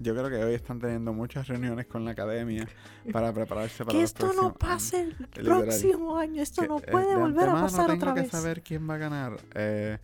Yo 0.00 0.12
creo 0.14 0.28
que 0.28 0.42
hoy 0.44 0.54
están 0.54 0.80
teniendo 0.80 1.12
muchas 1.12 1.46
reuniones 1.46 1.86
con 1.86 2.04
la 2.04 2.10
academia 2.10 2.66
para 3.12 3.32
prepararse 3.32 3.84
para 3.84 3.96
que 3.96 4.02
esto 4.04 4.32
no 4.32 4.52
pase 4.54 5.02
el 5.02 5.16
Literal. 5.18 5.62
próximo 5.62 6.16
año, 6.16 6.42
esto 6.42 6.62
Que, 6.62 6.68
no 6.68 6.78
eh, 6.78 6.86
puede 6.90 7.08
de 7.10 7.16
volver 7.16 7.48
a 7.48 7.52
pasar 7.52 7.86
tengo 7.86 7.98
otra 7.98 8.14
que 8.14 8.22
vez. 8.22 8.30
saber 8.30 8.62
quién 8.62 8.88
va 8.90 8.94
a 8.94 8.98
ganar. 8.98 9.36
Eh, 9.54 9.98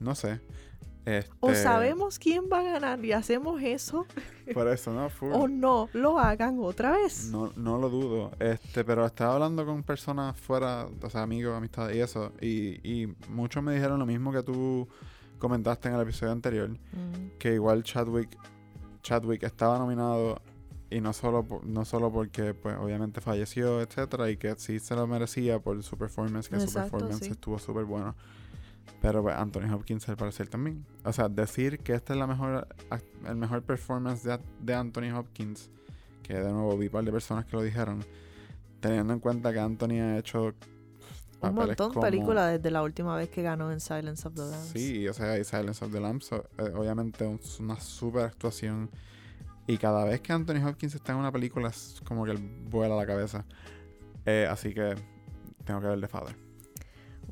no 0.00 0.14
sé. 0.14 0.40
O 1.40 1.50
Este, 1.50 1.62
sabemos 1.62 2.18
quién 2.18 2.44
va 2.52 2.60
a 2.60 2.62
ganar 2.62 3.04
y 3.04 3.12
hacemos 3.12 3.60
eso, 3.62 4.06
Por 4.54 4.68
eso, 4.68 4.92
¿no? 4.92 5.10
Full. 5.10 5.32
o 5.32 5.48
no 5.48 5.88
lo 5.92 6.18
hagan 6.18 6.58
otra 6.60 6.92
vez. 6.92 7.28
No, 7.30 7.52
no 7.56 7.78
lo 7.78 7.90
dudo, 7.90 8.30
este, 8.38 8.84
pero 8.84 9.04
estaba 9.04 9.34
hablando 9.34 9.66
con 9.66 9.82
personas 9.82 10.34
fuera, 10.40 10.86
o 11.02 11.10
sea, 11.10 11.22
amigos, 11.22 11.54
amistades 11.56 11.96
y 11.96 12.00
eso, 12.00 12.32
y, 12.40 12.88
y 13.02 13.14
muchos 13.28 13.62
me 13.62 13.74
dijeron 13.74 13.98
lo 13.98 14.06
mismo 14.06 14.32
que 14.32 14.42
tú 14.42 14.88
comentaste 15.38 15.88
en 15.88 15.94
el 15.96 16.00
episodio 16.00 16.32
anterior, 16.32 16.70
Mm, 16.70 17.38
que 17.38 17.54
igual 17.54 17.82
Chadwick, 17.82 18.36
Chadwick 19.02 19.42
estaba 19.42 19.78
nominado 19.78 20.40
y 20.90 21.00
no 21.00 21.12
solo, 21.12 21.42
por- 21.42 21.66
no 21.66 21.84
solo 21.84 22.10
porque, 22.10 22.54
pues, 22.54 22.76
obviamente 22.78 23.20
falleció, 23.20 23.80
etcétera, 23.82 24.30
y 24.30 24.36
que 24.36 24.54
sí 24.56 24.78
se 24.78 24.94
lo 24.94 25.06
merecía 25.06 25.58
por 25.58 25.82
su 25.82 25.98
performance, 25.98 26.48
que 26.48 26.60
su 26.60 26.72
performance 26.72 27.24
sí. 27.24 27.30
estuvo 27.32 27.58
súper 27.58 27.84
bueno. 27.84 28.14
Pero 29.00 29.22
pues, 29.22 29.36
Anthony 29.36 29.72
Hopkins 29.72 30.08
al 30.08 30.16
parecer 30.16 30.48
también. 30.48 30.84
O 31.04 31.12
sea, 31.12 31.28
decir 31.28 31.78
que 31.80 31.94
este 31.94 32.14
es 32.14 32.18
la 32.18 32.26
mejor, 32.26 32.66
el 33.26 33.36
mejor 33.36 33.62
performance 33.62 34.22
de, 34.22 34.38
de 34.60 34.74
Anthony 34.74 35.14
Hopkins, 35.14 35.70
que 36.22 36.34
de 36.34 36.52
nuevo 36.52 36.76
vi 36.78 36.86
un 36.86 36.92
par 36.92 37.04
de 37.04 37.12
personas 37.12 37.44
que 37.44 37.56
lo 37.56 37.62
dijeron, 37.62 38.04
teniendo 38.80 39.12
en 39.12 39.20
cuenta 39.20 39.52
que 39.52 39.60
Anthony 39.60 40.00
ha 40.00 40.18
hecho 40.18 40.54
Un 41.40 41.54
montón 41.54 41.92
de 41.92 42.00
películas 42.00 42.52
desde 42.52 42.70
la 42.70 42.82
última 42.82 43.16
vez 43.16 43.28
que 43.28 43.42
ganó 43.42 43.70
en 43.70 43.80
Silence 43.80 44.26
of 44.26 44.34
the 44.34 44.42
Lambs. 44.42 44.68
Sí, 44.68 45.06
o 45.08 45.12
sea, 45.12 45.38
y 45.38 45.44
Silence 45.44 45.84
of 45.84 45.92
the 45.92 46.00
Lambs, 46.00 46.32
eh, 46.32 46.42
obviamente 46.74 47.26
una 47.60 47.78
super 47.80 48.22
actuación. 48.22 48.90
Y 49.66 49.78
cada 49.78 50.04
vez 50.04 50.20
que 50.20 50.32
Anthony 50.32 50.66
Hopkins 50.66 50.94
está 50.94 51.12
en 51.12 51.18
una 51.18 51.32
película 51.32 51.68
es 51.68 52.00
como 52.04 52.24
que 52.24 52.32
él 52.32 52.38
vuela 52.70 52.96
la 52.96 53.06
cabeza. 53.06 53.44
Eh, 54.26 54.46
así 54.50 54.74
que 54.74 54.94
tengo 55.64 55.80
que 55.80 55.86
ver 55.86 56.00
The 56.00 56.08
Father. 56.08 56.43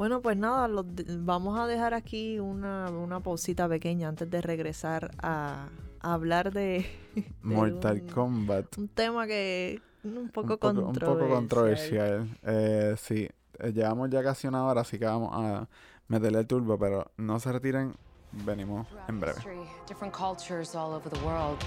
Bueno, 0.03 0.21
pues 0.21 0.37
nada, 0.37 0.67
los 0.67 0.85
vamos 1.21 1.57
a 1.61 1.69
dejar 1.69 1.95
aquí 1.95 2.41
una, 2.41 2.91
una 2.91 3.21
pausita 3.21 3.69
pequeña 3.69 4.09
antes 4.09 4.29
de 4.29 4.41
regresar 4.41 5.13
a, 5.23 5.69
a 6.01 6.13
hablar 6.13 6.53
de, 6.53 6.85
de 7.15 7.25
Mortal 7.41 8.03
un, 8.03 8.09
Kombat. 8.09 8.79
un 8.79 8.89
tema 8.89 9.29
que 9.29 9.81
un 10.03 10.29
poco, 10.31 10.55
un 10.55 10.59
poco, 10.59 10.69
un 10.71 10.75
controversial. 10.87 11.19
poco 11.19 11.35
controversial. 11.37 12.39
Eh, 12.43 12.97
sí, 12.99 13.29
eh, 13.61 13.73
llevamos 13.73 14.11
ya 14.11 14.25
casi 14.25 14.49
una 14.49 14.65
hora, 14.65 14.81
así 14.81 14.99
que 14.99 15.05
vamos 15.05 15.31
a 15.35 15.69
meterle 16.09 16.41
el 16.41 16.49
turbo, 16.49 16.77
pero 16.77 17.13
no 17.19 17.39
se 17.39 17.53
retiren. 17.53 17.95
Venimos 18.33 18.89
en 19.07 19.21
breve. 19.21 19.39
Different 19.87 20.13
cultures 20.13 20.75
all 20.75 20.95
over 20.95 21.09
the 21.09 21.25
world 21.25 21.63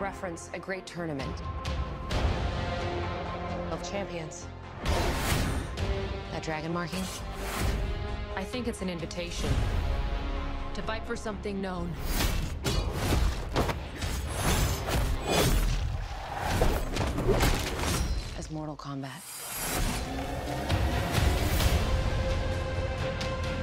reference 0.00 0.48
a 0.54 0.58
great 0.58 0.86
tournament 0.86 1.42
of 3.70 3.82
champions. 3.82 4.46
That 6.40 6.46
dragon 6.46 6.72
marking? 6.72 7.02
I 8.34 8.42
think 8.44 8.66
it's 8.66 8.80
an 8.80 8.88
invitation 8.88 9.50
to 10.72 10.80
fight 10.80 11.02
for 11.06 11.14
something 11.14 11.60
known. 11.60 11.92
As 18.38 18.50
Mortal 18.50 18.76
Kombat. 18.76 19.20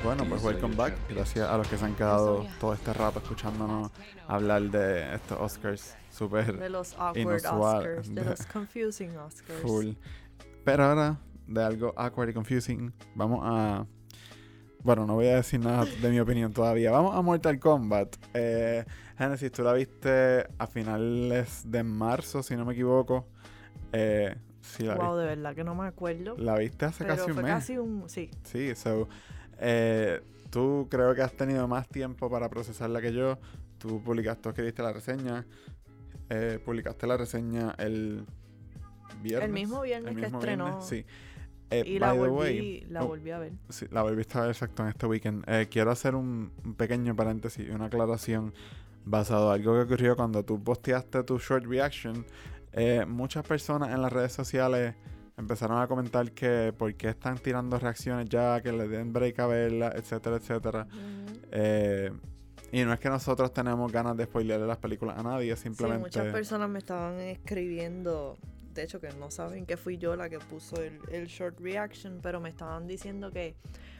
Bueno, 0.03 0.25
pues 0.29 0.43
welcome 0.43 0.75
back. 0.75 0.93
Gracias 1.09 1.49
a 1.49 1.57
los 1.57 1.67
que 1.67 1.77
se 1.77 1.85
han 1.85 1.95
quedado 1.95 2.45
todo 2.59 2.73
este 2.73 2.93
rato 2.93 3.19
escuchándonos 3.19 3.91
hablar 4.27 4.61
de 4.69 5.15
estos 5.15 5.39
Oscars 5.39 5.95
súper 6.11 6.57
De 6.57 6.69
los 6.69 6.93
awkward 6.93 7.17
Inusual. 7.17 7.77
Oscars, 7.77 8.09
de 8.15 8.23
De- 8.23 8.29
los 8.29 8.45
confusing 8.45 9.17
Oscars. 9.17 9.61
Cool. 9.63 9.97
Pero 10.63 10.83
ahora, 10.85 11.17
de 11.47 11.63
algo 11.63 11.93
awkward 11.97 12.29
y 12.29 12.33
confusing, 12.33 12.93
vamos 13.15 13.39
a. 13.43 13.85
Bueno, 14.83 15.05
no 15.05 15.15
voy 15.15 15.27
a 15.27 15.35
decir 15.37 15.59
nada 15.59 15.85
de 15.85 16.09
mi 16.09 16.19
opinión 16.19 16.53
todavía. 16.53 16.91
Vamos 16.91 17.15
a 17.15 17.21
Mortal 17.21 17.59
Kombat. 17.59 18.15
Eh, 18.33 18.85
Genesis, 19.17 19.51
tú 19.51 19.63
la 19.63 19.73
viste 19.73 20.45
a 20.57 20.67
finales 20.67 21.63
de 21.65 21.83
marzo, 21.83 22.41
si 22.43 22.55
no 22.55 22.63
me 22.63 22.73
equivoco. 22.73 23.27
Eh, 23.91 24.35
sí, 24.61 24.83
la, 24.83 24.95
Wow, 24.95 25.17
de 25.17 25.25
verdad 25.25 25.55
que 25.55 25.63
no 25.63 25.75
me 25.75 25.87
acuerdo. 25.87 26.37
la 26.37 26.55
viste 26.57 26.85
hace 26.85 27.03
pero 27.03 27.15
casi 27.17 27.29
un 27.29 27.33
fue 27.33 27.43
mes. 27.43 27.51
casi 27.53 27.77
un... 27.77 28.03
Sí. 28.07 28.29
Sí, 28.43 28.75
so. 28.75 29.09
eh, 29.59 30.21
tú 30.51 30.87
creo 30.89 31.13
que 31.15 31.21
has 31.21 31.33
tenido 31.33 31.67
más 31.67 31.89
tiempo 31.89 32.29
para 32.29 32.47
procesarla 32.49 33.01
que 33.01 33.11
yo. 33.13 33.39
Tú 33.79 34.01
publicaste, 34.03 34.43
tú 34.43 34.49
escribiste 34.49 34.83
la 34.83 34.93
reseña. 34.93 35.45
eh, 36.29 36.59
publicaste 36.63 37.07
la 37.07 37.17
reseña 37.17 37.73
el 37.77 38.25
viernes. 39.21 39.47
El 39.47 39.53
mismo 39.53 39.81
viernes 39.81 40.15
que 40.15 40.25
estrenó. 40.27 40.81
sí. 40.81 41.03
Eh, 41.69 41.83
y 41.85 41.99
la 41.99 42.13
volví, 42.13 42.31
way, 42.31 42.87
la 42.89 43.03
oh, 43.03 43.07
volví 43.07 43.31
a 43.31 43.39
ver. 43.39 43.51
Sí, 43.69 43.85
la 43.91 44.01
volviste 44.01 44.37
a 44.37 44.41
ver 44.41 44.51
exacto 44.51 44.83
en 44.83 44.89
este 44.89 45.05
weekend. 45.05 45.43
Eh, 45.47 45.67
quiero 45.69 45.91
hacer 45.91 46.15
un, 46.15 46.51
un 46.63 46.73
pequeño 46.75 47.15
paréntesis, 47.15 47.69
una 47.69 47.85
aclaración 47.85 48.53
basado 49.03 49.53
en 49.53 49.61
algo 49.61 49.73
que 49.73 49.81
ocurrió 49.81 50.15
cuando 50.15 50.43
tú 50.43 50.63
posteaste 50.63 51.23
tu 51.23 51.37
short 51.39 51.65
reaction. 51.65 52.25
Eh, 52.71 53.05
muchas 53.07 53.45
personas 53.45 53.93
en 53.93 54.01
las 54.01 54.13
redes 54.13 54.31
sociales 54.31 54.95
empezaron 55.35 55.81
a 55.81 55.87
comentar 55.87 56.31
que 56.31 56.73
por 56.77 56.93
qué 56.95 57.09
están 57.09 57.37
tirando 57.37 57.77
reacciones 57.77 58.29
ya, 58.29 58.61
que 58.61 58.71
le 58.71 58.87
den 58.87 59.11
break 59.11 59.39
a 59.39 59.47
verla, 59.47 59.93
etcétera, 59.95 60.37
etcétera. 60.37 60.87
Y 62.71 62.83
no 62.83 62.93
es 62.93 62.99
que 62.99 63.09
nosotros 63.09 63.53
tenemos 63.53 63.91
ganas 63.91 64.17
de 64.17 64.25
spoilearle 64.25 64.67
las 64.67 64.77
películas 64.77 65.17
a 65.17 65.23
nadie, 65.23 65.55
Sí, 65.55 65.63
simplemente... 65.63 66.01
muchas 66.01 66.33
personas 66.33 66.69
me 66.69 66.79
estaban 66.79 67.19
escribiendo, 67.19 68.37
de 68.77 68.83
hecho 68.83 69.01
que 69.01 69.09
no 69.19 69.31
saben 69.31 69.65
que 69.65 69.75
fui 69.75 69.97
yo 69.97 70.15
la 70.15 70.29
que 70.29 70.39
puso 70.39 70.81
el, 70.81 70.99
el 71.11 71.25
short 71.25 71.59
reaction, 71.59 72.19
pero 72.21 72.39
me 72.39 72.49
estaban 72.49 72.87
diciendo 72.87 73.31
que, 73.31 73.55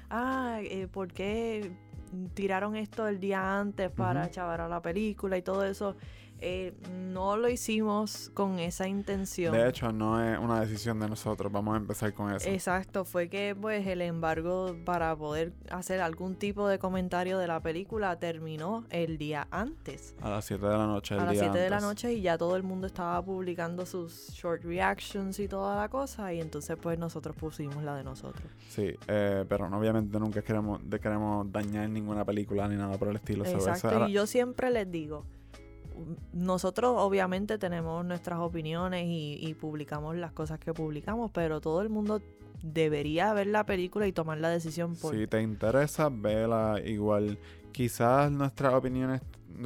ah, 0.09 0.59
eh, 0.61 0.87
¿por 0.87 1.11
qué 1.11 1.71
tiraron 2.35 2.75
esto 2.75 3.07
el 3.07 3.19
día 3.19 3.59
antes 3.59 3.89
para 3.91 4.29
chavar 4.29 4.61
a 4.61 4.69
la 4.69 4.81
película 4.81 5.35
y 5.35 5.41
todo 5.41 5.65
eso? 5.65 5.97
Eh, 6.39 6.73
no 6.91 7.37
lo 7.37 7.49
hicimos 7.49 8.31
con 8.33 8.59
esa 8.59 8.87
intención. 8.87 9.53
De 9.53 9.67
hecho, 9.67 9.91
no 9.91 10.23
es 10.23 10.37
una 10.37 10.61
decisión 10.61 10.99
de 10.99 11.09
nosotros. 11.09 11.51
Vamos 11.51 11.73
a 11.73 11.77
empezar 11.77 12.13
con 12.13 12.31
eso. 12.31 12.47
Exacto, 12.47 13.05
fue 13.05 13.29
que 13.29 13.55
pues 13.59 13.87
el 13.87 14.01
embargo 14.01 14.75
para 14.85 15.15
poder 15.15 15.53
hacer 15.71 15.99
algún 16.01 16.35
tipo 16.35 16.67
de 16.67 16.77
comentario 16.79 17.39
de 17.39 17.47
la 17.47 17.59
película 17.59 18.19
terminó 18.19 18.85
el 18.89 19.17
día 19.17 19.47
antes. 19.51 20.15
A 20.21 20.29
las 20.29 20.45
7 20.45 20.65
de 20.65 20.77
la 20.77 20.85
noche. 20.85 21.15
el 21.15 21.21
a 21.21 21.25
las 21.25 21.33
día 21.33 21.43
7 21.43 21.57
de 21.57 21.69
la 21.69 21.79
noche 21.79 22.13
y 22.13 22.21
ya 22.21 22.37
todo 22.37 22.55
el 22.55 22.63
mundo 22.63 22.87
estaba 22.87 23.23
publicando 23.23 23.85
sus 23.85 24.29
short 24.33 24.63
reactions 24.63 25.39
y 25.39 25.47
toda 25.47 25.75
la 25.75 25.89
cosa 25.89 26.33
y 26.33 26.41
entonces 26.41 26.77
pues 26.81 26.99
nosotros 26.99 27.35
pusimos 27.35 27.83
la 27.83 27.95
de 27.95 28.03
nosotros. 28.03 28.45
Sí, 28.69 28.93
eh, 29.07 29.45
pero 29.47 29.67
obviamente 29.67 30.19
nunca 30.19 30.41
queremos, 30.41 30.81
queremos 31.01 31.51
dañar 31.51 31.89
ninguna 31.89 32.23
película 32.25 32.67
ni 32.67 32.75
nada 32.75 32.97
por 32.97 33.09
el 33.09 33.15
estilo. 33.15 33.45
Exacto, 33.45 34.07
y 34.07 34.13
yo 34.13 34.27
siempre 34.27 34.69
les 34.71 34.89
digo, 34.91 35.25
nosotros 36.33 36.93
obviamente 36.97 37.57
tenemos 37.57 38.05
nuestras 38.05 38.39
opiniones 38.39 39.05
y, 39.07 39.53
publicamos 39.59 40.15
las 40.15 40.31
cosas 40.31 40.59
que 40.59 40.73
publicamos, 40.73 41.31
pero 41.31 41.61
todo 41.61 41.81
el 41.81 41.89
mundo 41.89 42.21
debería 42.61 43.33
ver 43.33 43.47
la 43.47 43.65
película 43.65 44.07
y 44.07 44.11
tomar 44.11 44.37
la 44.39 44.49
decisión 44.49 44.95
por... 44.95 45.15
Si 45.15 45.27
te 45.27 45.41
interesa, 45.41 46.09
vela 46.09 46.79
igual. 46.83 47.37
Quizás 47.71 48.31
nuestras 48.31 48.73
opiniones 48.73 49.21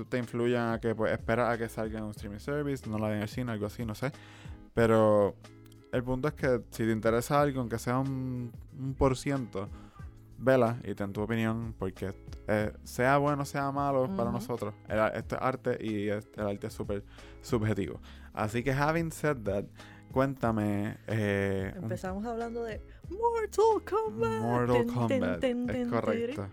te 0.10 0.18
influyan 0.18 0.74
a 0.74 0.80
que 0.80 0.96
pues 0.96 1.12
espera 1.12 1.52
a 1.52 1.58
que 1.58 1.70
salga 1.70 2.00
en 2.00 2.06
un 2.06 2.12
streaming 2.12 2.40
service, 2.40 2.90
no 2.90 2.98
la 2.98 3.08
vean 3.08 3.18
en 3.18 3.24
el 3.24 3.30
cine, 3.30 3.52
algo 3.52 3.66
así, 3.66 3.86
no 3.86 3.96
sé. 3.96 4.12
Pero 4.74 5.36
el 5.92 6.04
punto 6.04 6.28
es 6.28 6.34
que 6.34 6.62
si 6.72 6.86
te 6.86 6.92
interesa 6.92 7.42
algo, 7.42 7.60
aunque 7.60 7.80
sea 7.80 8.00
un 8.00 8.52
por 8.98 9.18
ciento, 9.18 9.70
vela 10.42 10.78
y 10.84 10.94
ten 10.96 11.14
tu 11.14 11.22
opinión, 11.22 11.74
porque 11.78 12.14
eh, 12.48 12.74
sea 12.84 13.18
bueno, 13.18 13.46
sea 13.46 13.72
malo 13.72 14.04
para 14.16 14.30
Ujú. 14.30 14.32
nosotros, 14.39 14.74
el, 14.89 15.00
ar- 15.00 15.16
esto 15.16 15.36
es 15.36 15.42
arte 15.42 15.78
y 15.80 16.10
es- 16.10 16.28
el 16.36 16.48
arte 16.48 16.68
es 16.68 16.74
súper 16.74 17.04
subjetivo. 17.42 18.00
Así 18.34 18.64
que, 18.64 18.74
having 18.74 19.12
said 19.12 19.38
that, 19.44 19.66
cuéntame. 20.12 20.98
eh, 21.08 21.72
un 21.78 21.84
Empezamos 21.84 22.26
hablando 22.26 22.64
de 22.64 22.82
Mortal 23.10 23.84
Kombat. 23.89 24.42
Mortal 24.42 24.76
Ten, 24.78 24.88
ten, 24.88 24.96
Kombat, 24.96 25.39
ten, 25.39 25.70
es 25.70 25.76
ten, 25.76 25.89
correcto. 25.89 26.48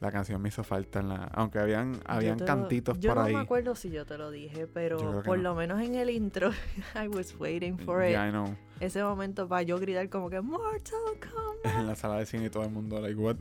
La 0.00 0.10
canción 0.10 0.42
me 0.42 0.48
hizo 0.48 0.64
falta 0.64 0.98
en 0.98 1.10
la... 1.10 1.24
Aunque 1.32 1.60
habían, 1.60 1.94
Yo 1.94 2.00
habían 2.06 2.38
lo- 2.40 2.44
cantitos 2.44 2.98
yo 2.98 3.10
por 3.10 3.18
no 3.18 3.24
ahí. 3.24 3.34
me 3.34 3.40
acuerdo 3.40 3.76
si 3.76 3.88
yo 3.90 4.04
te 4.04 4.18
lo 4.18 4.32
dije, 4.32 4.62
Yo 4.62 4.68
pero 4.74 5.22
por 5.22 5.36
no. 5.36 5.42
lo 5.44 5.54
menos 5.54 5.80
en 5.80 5.94
el 5.94 6.10
intro, 6.10 6.50
I 7.00 7.06
was 7.06 7.36
waiting 7.38 7.78
for 7.78 8.04
Yeah, 8.04 8.24
I 8.26 8.28
it. 8.28 8.32
know. 8.32 8.56
Ese 8.82 9.00
momento 9.04 9.46
para 9.46 9.62
yo 9.62 9.78
gritar 9.78 10.08
como 10.08 10.28
que 10.28 10.40
Mortal 10.40 10.98
Kombat. 11.20 11.78
En 11.78 11.86
la 11.86 11.94
sala 11.94 12.18
de 12.18 12.26
cine 12.26 12.46
y 12.46 12.50
todo 12.50 12.64
el 12.64 12.70
mundo, 12.70 13.00
like, 13.00 13.14
what? 13.14 13.36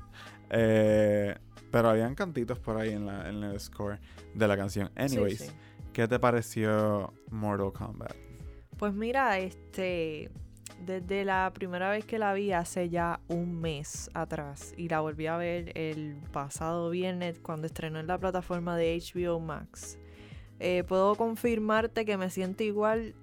Eh, 0.51 1.35
pero 1.71 1.89
habían 1.89 2.13
cantitos 2.13 2.59
por 2.59 2.77
ahí 2.77 2.91
en, 2.91 3.07
la, 3.07 3.27
en 3.27 3.43
el 3.43 3.59
score 3.59 3.97
de 4.35 4.47
la 4.47 4.55
canción. 4.55 4.89
Sí, 4.89 5.01
Anyways, 5.01 5.39
sí. 5.39 5.51
¿qué 5.93 6.07
te 6.07 6.19
pareció 6.19 7.11
Mortal 7.31 7.73
Kombat? 7.73 8.15
Pues 8.77 8.93
mira, 8.93 9.39
este, 9.39 10.29
desde 10.85 11.25
la 11.25 11.51
primera 11.55 11.89
vez 11.89 12.05
que 12.05 12.19
la 12.19 12.35
vi 12.35 12.51
hace 12.51 12.89
ya 12.89 13.19
un 13.27 13.59
mes 13.59 14.11
atrás 14.13 14.75
y 14.77 14.89
la 14.89 14.99
volví 14.99 15.25
a 15.25 15.37
ver 15.37 15.75
el 15.75 16.17
pasado 16.31 16.91
viernes 16.91 17.39
cuando 17.39 17.65
estrenó 17.65 17.99
en 17.99 18.05
la 18.05 18.19
plataforma 18.19 18.77
de 18.77 18.95
HBO 18.95 19.39
Max, 19.39 19.97
eh, 20.59 20.83
puedo 20.87 21.15
confirmarte 21.15 22.05
que 22.05 22.15
me 22.17 22.29
siento 22.29 22.61
igual 22.61 23.15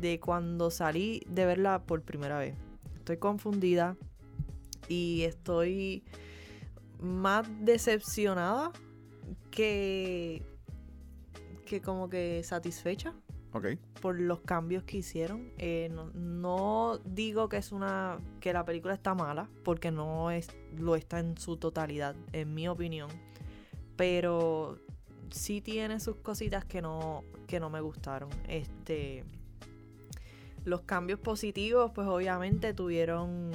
de 0.00 0.20
cuando 0.20 0.70
salí 0.70 1.22
de 1.28 1.46
verla 1.46 1.82
por 1.84 2.02
primera 2.02 2.38
vez. 2.38 2.54
Estoy 2.96 3.18
confundida 3.18 3.96
y 4.88 5.22
estoy 5.22 6.04
más 7.00 7.46
decepcionada 7.60 8.72
que, 9.50 10.42
que 11.64 11.80
como 11.80 12.08
que 12.08 12.42
satisfecha 12.42 13.14
por 14.00 14.20
los 14.20 14.40
cambios 14.40 14.84
que 14.84 14.98
hicieron. 14.98 15.52
Eh, 15.58 15.88
no, 15.92 16.10
no 16.14 17.00
digo 17.04 17.48
que 17.48 17.56
es 17.56 17.72
una 17.72 18.18
que 18.40 18.52
la 18.52 18.64
película 18.64 18.94
está 18.94 19.14
mala, 19.14 19.48
porque 19.64 19.90
no 19.90 20.30
es 20.30 20.48
lo 20.76 20.96
está 20.96 21.18
en 21.18 21.36
su 21.36 21.56
totalidad, 21.56 22.14
en 22.32 22.54
mi 22.54 22.68
opinión. 22.68 23.08
Pero 23.96 24.78
sí 25.30 25.60
tiene 25.60 26.00
sus 26.00 26.16
cositas 26.16 26.64
que 26.64 26.82
no 26.82 27.24
que 27.46 27.58
no 27.60 27.70
me 27.70 27.80
gustaron. 27.80 28.30
Este 28.46 29.24
los 30.68 30.82
cambios 30.82 31.18
positivos, 31.20 31.90
pues 31.94 32.06
obviamente 32.06 32.74
tuvieron 32.74 33.50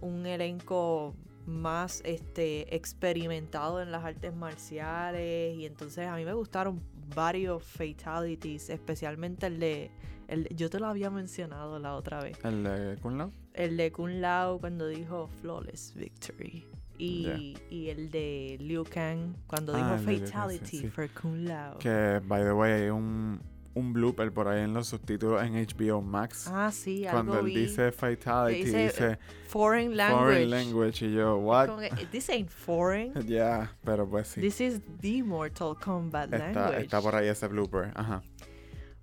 un 0.00 0.26
elenco 0.26 1.14
más 1.46 2.00
este 2.04 2.74
experimentado 2.74 3.82
en 3.82 3.90
las 3.92 4.04
artes 4.04 4.34
marciales 4.34 5.56
y 5.56 5.66
entonces 5.66 6.06
a 6.06 6.16
mí 6.16 6.24
me 6.24 6.32
gustaron 6.32 6.80
varios 7.14 7.62
fatalities, 7.62 8.70
especialmente 8.70 9.46
el 9.46 9.58
de 9.60 9.90
el, 10.26 10.48
yo 10.56 10.70
te 10.70 10.80
lo 10.80 10.86
había 10.86 11.10
mencionado 11.10 11.78
la 11.78 11.94
otra 11.94 12.22
vez. 12.22 12.38
¿El 12.44 12.64
de 12.64 12.96
Kun 13.02 13.18
Lao? 13.18 13.30
El 13.52 13.76
de 13.76 13.92
Kun 13.92 14.22
Lao 14.22 14.58
cuando 14.58 14.86
dijo 14.88 15.28
Flawless 15.40 15.94
Victory. 15.94 16.66
Y, 16.96 17.56
y 17.70 17.88
el 17.88 18.08
de 18.10 18.56
Liu 18.60 18.84
Kang 18.84 19.34
cuando 19.46 19.74
Ah, 19.74 19.76
dijo 19.76 19.90
Kang, 19.90 20.06
sí, 20.06 20.18
Fatality 20.26 20.78
sí. 20.78 20.88
for 20.88 21.10
Kun 21.10 21.44
Lao. 21.44 21.76
Que, 21.78 22.20
by 22.24 22.42
the 22.42 22.52
way, 22.52 22.72
hay 22.72 22.88
un, 22.88 23.38
un 23.74 23.92
blooper 23.92 24.32
por 24.32 24.46
ahí 24.48 24.62
en 24.62 24.72
los 24.72 24.86
subtítulos 24.88 25.42
en 25.42 25.54
HBO 25.54 26.00
Max. 26.00 26.48
Ah, 26.48 26.70
sí, 26.72 27.04
Cuando 27.10 27.32
algo 27.32 27.46
él 27.46 27.52
vi. 27.54 27.60
dice 27.62 27.90
Fatality, 27.92 28.64
dice, 28.64 28.84
dice, 28.84 29.18
foreign 29.48 29.96
language. 29.96 30.22
Foreign 30.24 30.50
Language. 30.50 31.06
Y 31.06 31.12
yo, 31.14 31.36
what? 31.38 31.66
Como 31.66 31.80
que, 31.80 32.06
This 32.12 32.28
ain't 32.30 32.48
foreign. 32.50 33.12
Ya, 33.26 33.72
pero 33.84 34.08
pues 34.08 34.28
sí. 34.28 34.40
This 34.40 34.60
is 34.60 34.80
the 35.00 35.22
Mortal 35.22 35.74
Kombat 35.82 36.32
Está, 36.32 36.38
language. 36.52 36.82
está 36.82 37.00
por 37.00 37.14
ahí 37.16 37.28
ese 37.28 37.48
blooper. 37.48 37.90
Ajá. 37.94 38.22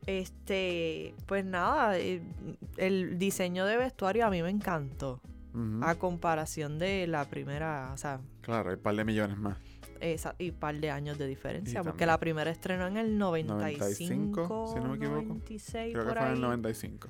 Este, 0.08 1.14
pues 1.28 1.46
nada, 1.46 1.98
eh, 1.98 2.22
el 2.78 3.20
diseño 3.20 3.66
de 3.66 3.78
vestuario 3.78 4.26
a 4.26 4.30
mí 4.30 4.42
me 4.42 4.50
encantó. 4.50 5.22
A 5.82 5.96
comparación 5.96 6.80
de 6.80 7.08
la 7.08 7.26
primera, 7.26 7.92
o 7.94 7.98
sea, 7.98 8.22
Claro, 8.40 8.70
hay 8.70 8.78
un 8.78 8.82
par 8.82 8.96
de 8.96 9.04
millones 9.04 9.38
más. 9.38 9.58
Esa, 10.02 10.36
y 10.40 10.52
par 10.52 10.80
de 10.80 10.90
años 10.90 11.18
de 11.18 11.28
diferencia. 11.28 11.84
Porque 11.84 12.06
la 12.06 12.20
primera 12.20 12.52
estrenó 12.52 12.88
en 12.88 12.98
el 12.98 13.18
95, 13.18 13.54
95, 13.54 14.74
si 14.74 14.80
no 14.80 14.90
me 14.90 14.96
equivoco. 14.98 15.22
96, 15.22 15.94
Creo 15.94 16.06
que 16.06 16.14
fue 16.14 16.28
en 16.28 16.34
el 16.34 16.42
95. 16.42 17.10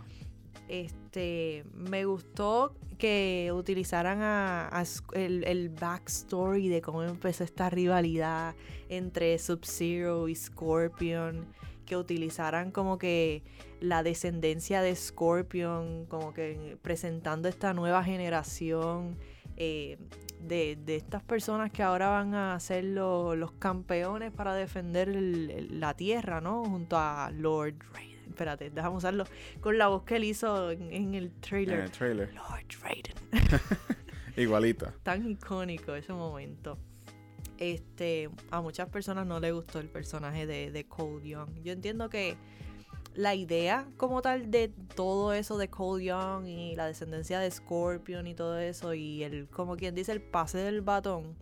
Este, 0.68 1.66
me 1.74 2.06
gustó 2.06 2.76
que 2.98 3.52
utilizaran 3.54 4.20
a, 4.22 4.84
el, 5.14 5.44
el 5.46 5.70
backstory 5.70 6.70
de 6.70 6.82
cómo 6.82 7.04
empezó 7.04 7.44
esta 7.44 7.70
rivalidad 7.70 8.56
entre 8.90 9.38
Sub-Zero 9.40 10.28
y 10.28 10.36
Scorpion. 10.36 11.48
Que 11.86 11.98
utilizaran 11.98 12.72
como 12.72 12.98
que 12.98 13.44
la 13.82 14.02
descendencia 14.02 14.82
de 14.82 14.96
Scorpion, 14.96 16.06
como 16.06 16.34
que 16.34 16.78
presentando 16.82 17.50
esta 17.50 17.74
nueva 17.74 18.02
generación 18.02 19.18
eh, 19.64 19.98
de, 20.40 20.76
de 20.84 20.96
estas 20.96 21.22
personas 21.22 21.72
que 21.72 21.84
ahora 21.84 22.10
van 22.10 22.34
a 22.34 22.60
ser 22.60 22.84
lo- 22.84 23.36
los 23.36 23.52
campeones 23.52 24.32
para 24.32 24.56
defender 24.56 25.08
el- 25.10 25.80
la 25.80 25.94
tierra, 25.94 26.42
¿no? 26.42 26.66
Junto 26.66 26.98
a 26.98 27.30
Lord 27.32 27.76
Raiden. 27.94 28.12
Espérate, 28.30 28.72
déjame 28.72 28.96
usarlo 28.96 29.26
con 29.60 29.78
la 29.78 29.88
voz 29.88 30.02
que 30.04 30.16
él 30.16 30.24
hizo 30.24 30.72
en, 30.72 30.92
en 30.92 31.14
el 31.14 31.26
En 31.26 31.42
trailer. 31.42 31.80
el 31.82 31.92
trailer. 31.92 32.34
Lord 32.34 32.66
Raiden. 32.82 33.14
Igualita. 34.38 34.94
Tan 35.04 35.30
icónico 35.30 35.94
ese 35.94 36.14
momento. 36.14 36.78
Este, 37.58 38.30
a 38.50 38.62
muchas 38.62 38.90
personas 38.90 39.28
no 39.28 39.40
les 39.40 39.54
gustó 39.54 39.80
el 39.80 39.90
personaje 39.90 40.48
de, 40.48 40.72
de 40.72 40.86
Cole 40.86 41.28
Young. 41.30 41.62
Yo 41.64 41.74
entiendo 41.74 42.10
que 42.10 42.36
la 43.14 43.36
idea 43.36 43.88
como 43.98 44.22
tal 44.22 44.50
de 44.52 44.70
todo 44.96 45.34
eso 45.34 45.58
de 45.58 45.70
Cole 45.70 46.06
Young 46.06 46.46
y 46.48 46.76
la 46.76 46.86
descendencia 46.88 47.40
de 47.40 47.52
Scorpion 47.52 48.26
y 48.28 48.34
todo 48.36 48.58
eso 48.58 48.94
y 48.94 49.24
el, 49.24 49.48
como 49.50 49.76
quien 49.76 49.96
dice, 49.96 50.12
el 50.12 50.22
pase 50.22 50.60
del 50.60 50.82
batón, 50.82 51.36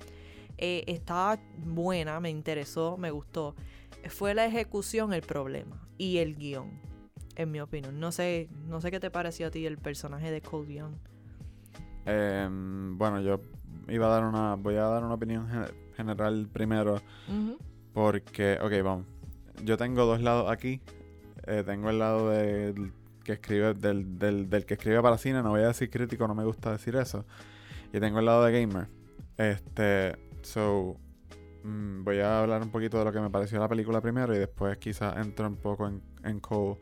Eh, 0.61 0.83
estaba 0.87 1.39
buena, 1.57 2.19
me 2.19 2.29
interesó, 2.29 2.97
me 2.97 3.11
gustó. 3.11 3.55
Fue 4.09 4.33
la 4.33 4.45
ejecución 4.45 5.13
el 5.13 5.21
problema 5.21 5.87
y 5.97 6.17
el 6.17 6.35
guion, 6.35 6.69
en 7.35 7.49
mi 7.51 7.61
opinión. 7.61 7.97
No 7.99 8.11
sé, 8.11 8.49
no 8.67 8.81
sé 8.81 8.91
qué 8.91 8.99
te 8.99 9.09
pareció 9.09 9.47
a 9.47 9.51
ti 9.51 9.65
el 9.65 9.77
personaje 9.77 10.31
de 10.31 10.41
Cole 10.41 10.73
Young. 10.73 10.95
Em, 12.05 12.97
bueno, 12.97 13.21
yo 13.21 13.39
iba 13.87 14.07
a 14.07 14.09
dar 14.09 14.25
una, 14.25 14.55
voy 14.55 14.75
a 14.75 14.81
dar 14.83 15.03
una 15.03 15.13
opinión 15.13 15.47
gen- 15.49 15.73
general 15.95 16.49
primero, 16.51 17.01
porque, 17.93 18.57
ok, 18.61 18.83
vamos. 18.83 19.05
Yo 19.63 19.77
tengo 19.77 20.05
dos 20.05 20.21
lados 20.21 20.49
aquí. 20.51 20.81
Eh, 21.49 21.63
tengo 21.65 21.89
el 21.89 21.99
lado 21.99 22.29
del 22.29 22.91
que 23.23 23.33
escribe, 23.33 23.73
del, 23.73 24.17
del, 24.19 24.49
del 24.49 24.65
que 24.65 24.75
escribe 24.75 25.01
para 25.01 25.17
cine, 25.17 25.41
no 25.43 25.49
voy 25.49 25.61
a 25.61 25.67
decir 25.67 25.89
crítico, 25.89 26.27
no 26.27 26.35
me 26.35 26.43
gusta 26.45 26.71
decir 26.71 26.95
eso. 26.95 27.25
Y 27.91 27.99
tengo 27.99 28.19
el 28.19 28.25
lado 28.25 28.43
de 28.45 28.51
gamer. 28.61 28.87
Este, 29.37 30.15
so, 30.43 30.97
mm, 31.63 32.03
voy 32.03 32.19
a 32.19 32.41
hablar 32.41 32.61
un 32.61 32.69
poquito 32.69 32.99
de 32.99 33.05
lo 33.05 33.11
que 33.11 33.19
me 33.19 33.29
pareció 33.29 33.59
la 33.59 33.67
película 33.67 33.99
primero 34.01 34.35
y 34.35 34.39
después 34.39 34.77
quizás 34.77 35.17
entro 35.17 35.47
un 35.47 35.55
poco 35.57 35.87
en, 35.87 36.01
en 36.23 36.39
Cole. 36.39 36.77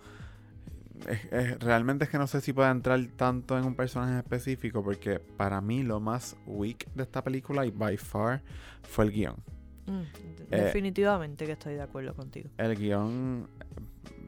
Es- 1.08 1.32
es- 1.32 1.60
realmente 1.60 2.06
es 2.06 2.10
que 2.10 2.18
no 2.18 2.26
sé 2.28 2.42
si 2.42 2.54
pueda 2.54 2.72
entrar 2.72 3.00
tanto 3.16 3.58
en 3.58 3.66
un 3.66 3.76
personaje 3.76 4.18
específico 4.18 4.84
porque 4.84 5.20
para 5.20 5.62
mí 5.62 5.84
lo 5.84 6.00
más 6.00 6.36
weak 6.48 6.88
de 6.96 7.04
esta 7.04 7.24
película 7.24 7.66
y 7.66 7.72
by 7.72 7.98
far 7.98 8.42
fue 8.84 9.06
el 9.06 9.12
guion. 9.12 9.36
Mm, 9.86 10.02
Eh, 10.50 10.62
definitivamente 10.64 11.46
que 11.46 11.52
estoy 11.54 11.76
de 11.76 11.82
acuerdo 11.82 12.14
contigo. 12.16 12.50
el 12.58 12.76
guion 12.76 13.48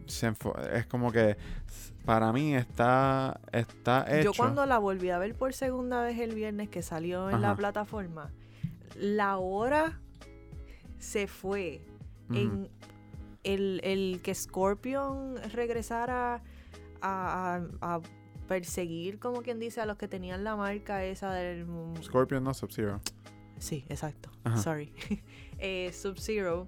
se 0.10 0.32
es 0.74 0.86
como 0.88 1.12
que 1.12 1.38
para 2.05 2.32
mí 2.34 2.55
está 2.55 3.39
está 3.51 4.05
hecho 4.10 4.32
Yo 4.32 4.34
cuando 4.34 4.66
la 4.66 4.78
volví 4.80 5.10
a 5.10 5.18
ver 5.20 5.36
por 5.36 5.53
segunda 5.53 6.01
vez 6.01 6.20
el 6.20 6.34
viernes 6.36 6.70
que 6.70 6.82
salió 6.82 7.30
en 7.30 7.41
la 7.41 7.55
plataforma, 7.55 8.32
la 8.97 9.38
hora 9.38 9.99
se 10.97 11.28
fue 11.28 11.82
en 12.32 12.70
el, 13.43 13.82
el 13.84 14.22
que 14.24 14.36
Scorpion 14.36 15.36
regresara 15.53 16.41
a, 17.01 17.55
a- 17.82 17.95
a 17.95 18.01
perseguir, 18.47 19.20
como 19.20 19.41
quien 19.43 19.60
dice, 19.60 19.80
a 19.80 19.86
los 19.86 19.97
que 19.97 20.07
tenían 20.07 20.43
la 20.43 20.55
marca 20.55 21.03
esa 21.05 21.32
del... 21.34 21.66
Scorpion 22.03 22.43
no 22.43 22.53
Sub-Zero. 22.53 22.99
Sí, 23.60 23.86
exacto. 23.89 24.32
Ajá. 24.43 24.57
Sorry. 24.57 24.91
eh, 25.60 25.91
Sub-Zero. 25.93 26.68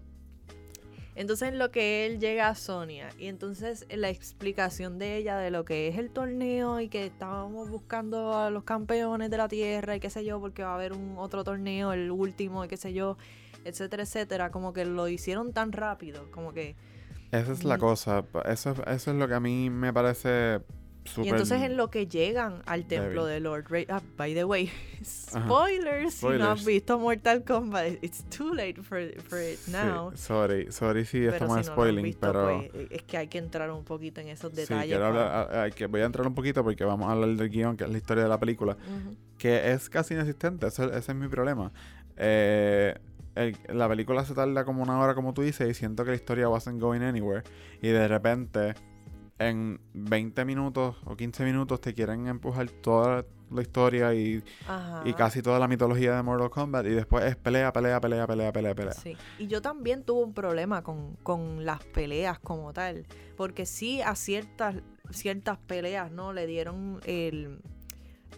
Entonces, 1.15 1.49
en 1.49 1.59
lo 1.59 1.71
que 1.71 2.05
él 2.05 2.19
llega 2.19 2.47
a 2.47 2.55
Sonia, 2.55 3.09
y 3.19 3.27
entonces 3.27 3.85
la 3.89 4.09
explicación 4.09 4.97
de 4.97 5.17
ella 5.17 5.37
de 5.37 5.51
lo 5.51 5.65
que 5.65 5.87
es 5.89 5.97
el 5.97 6.09
torneo 6.09 6.79
y 6.79 6.87
que 6.87 7.05
estábamos 7.05 7.69
buscando 7.69 8.33
a 8.37 8.49
los 8.49 8.63
campeones 8.63 9.29
de 9.29 9.37
la 9.37 9.47
tierra 9.49 9.95
y 9.95 9.99
qué 9.99 10.09
sé 10.09 10.23
yo, 10.23 10.39
porque 10.39 10.63
va 10.63 10.71
a 10.71 10.75
haber 10.75 10.93
un 10.93 11.15
otro 11.17 11.43
torneo, 11.43 11.91
el 11.93 12.11
último 12.11 12.63
y 12.63 12.67
qué 12.69 12.77
sé 12.77 12.93
yo, 12.93 13.17
etcétera, 13.65 14.03
etcétera, 14.03 14.51
como 14.51 14.71
que 14.73 14.85
lo 14.85 15.07
hicieron 15.09 15.51
tan 15.53 15.71
rápido, 15.73 16.31
como 16.31 16.53
que. 16.53 16.75
Esa 17.31 17.51
es 17.51 17.63
la 17.65 17.77
Mm. 17.77 17.79
cosa. 17.79 18.25
Eso, 18.45 18.71
es- 18.71 18.79
eso 18.87 19.11
es 19.11 19.17
lo 19.17 19.27
que 19.27 19.33
a 19.33 19.39
mí 19.39 19.69
me 19.69 19.91
parece 19.93 20.61
Y 21.17 21.29
entonces 21.29 21.61
en 21.63 21.77
lo 21.77 21.89
que 21.89 22.07
llegan 22.07 22.61
al 22.65 22.85
templo 22.85 23.25
débil. 23.25 23.43
de 23.43 23.49
Lord 23.49 23.65
Ray. 23.69 23.85
Ah, 23.89 24.01
by 24.17 24.33
the 24.33 24.45
way, 24.45 24.69
spoilers. 25.03 26.13
Si 26.13 26.25
no 26.27 26.51
has 26.51 26.63
visto 26.65 26.97
Mortal 26.99 27.43
Kombat, 27.43 28.03
it's 28.03 28.23
too 28.29 28.53
late 28.53 28.81
for, 28.81 28.99
for 29.27 29.39
it 29.39 29.57
Sí, 29.59 29.71
now. 29.71 30.11
sorry, 30.15 30.71
sorry 30.71 31.05
si 31.05 31.19
Pero 31.19 31.33
estamos 31.33 31.57
si 31.61 31.67
no 31.67 31.73
spoiling, 31.73 32.03
visto, 32.03 32.19
pero 32.21 32.43
pues, 32.71 32.87
es 32.91 33.03
que 33.03 33.17
hay 33.17 33.27
que 33.27 33.37
entrar 33.39 33.71
un 33.71 33.83
poquito 33.83 34.21
en 34.21 34.29
esos 34.29 34.51
sí, 34.51 34.57
detalles. 34.57 34.85
quiero 34.87 35.01
para- 35.11 35.41
hablar, 35.41 35.55
a- 35.57 35.63
a- 35.63 35.69
que 35.71 35.85
voy 35.87 36.01
a 36.01 36.05
entrar 36.05 36.27
un 36.27 36.35
poquito 36.35 36.63
porque 36.63 36.83
vamos 36.83 37.07
a 37.09 37.11
hablar 37.13 37.29
del 37.35 37.49
guion, 37.49 37.75
que 37.77 37.83
es 37.85 37.89
la 37.89 37.97
historia 37.97 38.23
de 38.23 38.29
la 38.29 38.39
película, 38.39 38.77
que 39.37 39.71
es 39.71 39.89
casi 39.89 40.13
inexistente, 40.13 40.67
ese, 40.67 40.85
ese 40.85 40.97
es 41.11 41.15
mi 41.15 41.27
problema. 41.27 41.71
Eh, 42.17 42.95
el- 43.35 43.57
la 43.69 43.87
película 43.89 44.23
se 44.25 44.33
tarda 44.33 44.65
como 44.65 44.83
una 44.83 44.99
hora, 44.99 45.15
como 45.15 45.33
tú 45.33 45.41
dices, 45.41 45.67
y 45.69 45.73
siento 45.73 46.03
que 46.03 46.11
la 46.11 46.15
historia 46.17 46.47
wasn't 46.49 46.79
going 46.79 47.01
anywhere, 47.01 47.43
y 47.81 47.87
de 47.89 48.07
repente, 48.07 48.75
en 49.49 49.79
20 49.93 50.45
minutos 50.45 50.95
o 51.05 51.15
15 51.15 51.43
minutos, 51.43 51.81
te 51.81 51.93
quieren 51.93 52.27
empujar 52.27 52.69
toda 52.69 53.25
la 53.51 53.61
historia 53.61 54.13
y, 54.13 54.43
y 55.05 55.13
casi 55.13 55.41
toda 55.41 55.59
la 55.59 55.67
mitología 55.67 56.15
de 56.15 56.23
Mortal 56.23 56.49
Kombat, 56.49 56.85
y 56.85 56.91
después 56.91 57.25
es 57.25 57.35
pelea, 57.35 57.73
pelea, 57.73 57.99
pelea, 57.99 58.25
pelea, 58.27 58.51
pelea, 58.53 58.75
pelea. 58.75 58.93
Sí. 58.93 59.17
Y 59.39 59.47
yo 59.47 59.61
también 59.61 60.03
tuve 60.03 60.23
un 60.23 60.33
problema 60.33 60.83
con, 60.83 61.15
con 61.23 61.65
las 61.65 61.83
peleas 61.83 62.39
como 62.39 62.73
tal. 62.73 63.05
Porque 63.35 63.65
sí 63.65 64.01
a 64.01 64.15
ciertas, 64.15 64.75
ciertas 65.09 65.57
peleas, 65.57 66.11
¿no? 66.11 66.33
Le 66.33 66.47
dieron 66.47 67.01
el, 67.05 67.59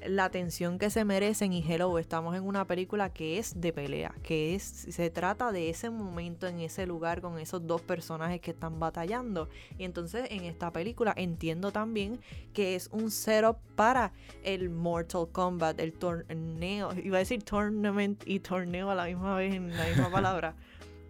la 0.08 0.26
atención 0.26 0.80
que 0.80 0.89
se 0.89 1.06
merecen. 1.06 1.54
Y 1.54 1.64
hello, 1.68 1.97
estamos 1.99 2.36
en 2.36 2.43
una 2.43 2.66
película 2.66 3.12
que 3.12 3.38
es 3.39 3.60
de 3.60 3.74
pelea. 3.74 4.14
Que 4.24 4.56
es, 4.56 4.64
se 4.64 5.10
trata 5.10 5.51
de 5.51 5.70
ese 5.70 5.89
momento 5.89 6.47
en 6.47 6.60
ese 6.60 6.86
lugar 6.86 7.22
con 7.22 7.39
esos 7.39 7.66
dos 7.66 7.82
personajes 7.82 8.41
que 8.41 8.51
están 8.51 8.80
batallando. 8.80 9.49
Y 9.78 9.84
entonces 9.84 10.28
en 10.32 10.43
esta 10.43 10.72
película 10.72 11.14
entiendo 11.16 11.72
también 11.72 12.20
que 12.54 12.76
es 12.76 12.89
un 12.91 13.12
setup 13.12 13.58
para 13.76 14.14
el 14.43 14.70
Mortal 14.70 15.28
Kombat, 15.32 15.80
el 15.80 15.93
torneo. 15.93 16.93
Iba 16.93 17.18
a 17.18 17.20
decir 17.20 17.43
tournament 17.43 18.24
y 18.26 18.39
torneo 18.39 18.89
a 18.89 18.95
la 18.95 19.06
misma 19.06 19.36
vez 19.36 19.54
en 19.54 19.76
la 19.76 19.86
misma 19.86 20.10
palabra. 20.12 20.56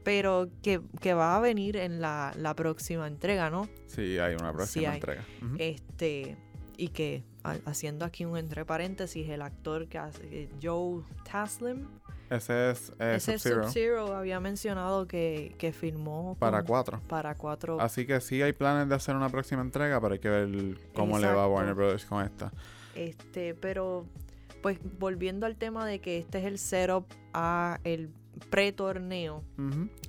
Pero 0.04 0.50
que, 0.62 0.82
que 1.00 1.14
va 1.14 1.38
a 1.38 1.40
venir 1.40 1.78
en 1.78 2.02
la, 2.02 2.34
la 2.38 2.54
próxima 2.56 3.08
entrega, 3.08 3.50
¿no? 3.50 3.70
Sí, 3.88 4.18
hay 4.20 4.36
una 4.36 4.52
próxima 4.52 4.90
hay. 4.90 4.96
entrega. 4.96 5.24
Este. 5.58 6.36
Y 6.78 6.90
que 6.90 7.24
ha- 7.44 7.58
haciendo 7.66 8.06
aquí 8.06 8.26
un 8.26 8.38
entre 8.38 8.66
paréntesis, 8.66 9.30
el 9.30 9.42
actor 9.42 9.88
que 9.88 9.98
hace 10.00 10.22
eh, 10.32 10.50
Joe 10.62 11.04
Taslim, 11.30 11.86
Ese 12.30 12.72
es 12.72 12.92
eh, 13.00 13.14
ese 13.18 13.38
Sub-Zero 13.38 14.16
había 14.16 14.40
mencionado 14.40 15.08
que, 15.08 15.54
que 15.60 15.72
filmó 15.72 16.36
para 16.40 16.60
con- 16.60 16.68
cuatro. 16.68 17.02
para 17.08 17.36
cuatro 17.36 17.80
Así 17.80 18.08
que 18.08 18.20
sí 18.22 18.42
hay 18.42 18.54
planes 18.54 18.90
de 18.90 18.96
hacer 18.96 19.16
una 19.16 19.30
próxima 19.30 19.62
entrega, 19.62 20.02
pero 20.02 20.14
hay 20.14 20.20
que 20.20 20.30
ver 20.30 20.78
cómo 20.96 21.20
le 21.20 21.28
va 21.28 21.44
a. 21.44 21.48
Warner 21.48 21.76
Brothers 21.76 22.06
con 22.06 22.24
esta. 22.26 22.52
Este, 22.96 23.54
pero 23.54 24.06
pues 24.64 24.80
volviendo 25.00 25.46
al 25.46 25.58
tema 25.58 25.86
de 25.86 26.00
que 26.00 26.18
este 26.18 26.40
es 26.40 26.46
el 26.46 26.58
setup 26.58 27.06
a 27.34 27.80
el 27.84 28.10
pre-torneo. 28.50 29.44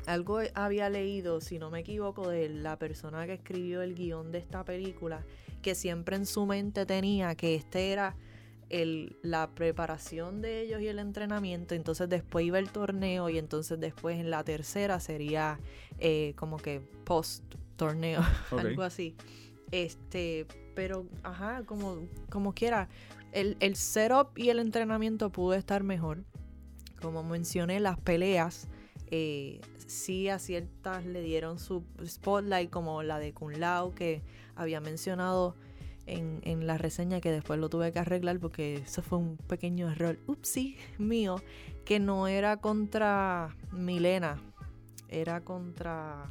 Algo 0.06 0.40
había 0.54 0.88
leído, 0.90 1.40
si 1.40 1.58
no 1.58 1.70
me 1.70 1.80
equivoco, 1.80 2.28
de 2.28 2.48
la 2.48 2.78
persona 2.78 3.26
que 3.26 3.34
escribió 3.34 3.82
el 3.82 3.94
guion 3.94 4.30
de 4.32 4.38
esta 4.38 4.64
película, 4.64 5.24
que 5.64 5.74
siempre 5.74 6.14
en 6.14 6.26
su 6.26 6.44
mente 6.44 6.84
tenía 6.84 7.34
que 7.36 7.54
este 7.54 7.90
era 7.90 8.14
el, 8.68 9.16
la 9.22 9.48
preparación 9.54 10.42
de 10.42 10.60
ellos 10.60 10.82
y 10.82 10.88
el 10.88 10.98
entrenamiento, 10.98 11.74
entonces 11.74 12.06
después 12.10 12.44
iba 12.44 12.58
el 12.58 12.70
torneo 12.70 13.30
y 13.30 13.38
entonces 13.38 13.80
después 13.80 14.20
en 14.20 14.30
la 14.30 14.44
tercera 14.44 15.00
sería 15.00 15.58
eh, 15.98 16.34
como 16.36 16.58
que 16.58 16.80
post 17.04 17.42
torneo, 17.76 18.20
algo 18.50 18.82
así. 18.82 19.16
Este, 19.70 20.46
pero, 20.74 21.06
ajá, 21.22 21.62
como, 21.64 22.06
como 22.28 22.52
quiera, 22.52 22.90
el, 23.32 23.56
el 23.60 23.74
setup 23.74 24.38
y 24.38 24.50
el 24.50 24.58
entrenamiento 24.58 25.30
pudo 25.30 25.54
estar 25.54 25.82
mejor. 25.82 26.24
Como 27.00 27.22
mencioné, 27.22 27.80
las 27.80 27.98
peleas, 27.98 28.68
eh, 29.10 29.62
sí 29.86 30.28
a 30.28 30.38
ciertas 30.38 31.06
le 31.06 31.22
dieron 31.22 31.58
su 31.58 31.84
spotlight, 32.04 32.68
como 32.68 33.02
la 33.02 33.18
de 33.18 33.32
Kun 33.32 33.60
Lao, 33.60 33.94
que 33.94 34.22
había 34.56 34.80
mencionado 34.80 35.56
en, 36.06 36.40
en 36.42 36.66
la 36.66 36.78
reseña, 36.78 37.20
que 37.20 37.30
después 37.30 37.58
lo 37.58 37.68
tuve 37.68 37.92
que 37.92 37.98
arreglar 37.98 38.38
porque 38.38 38.76
eso 38.76 39.02
fue 39.02 39.18
un 39.18 39.36
pequeño 39.36 39.90
error, 39.90 40.18
upsi, 40.26 40.76
mío, 40.98 41.36
que 41.84 42.00
no 42.00 42.28
era 42.28 42.58
contra 42.58 43.56
Milena, 43.72 44.36
era 45.08 45.40
contra... 45.42 46.24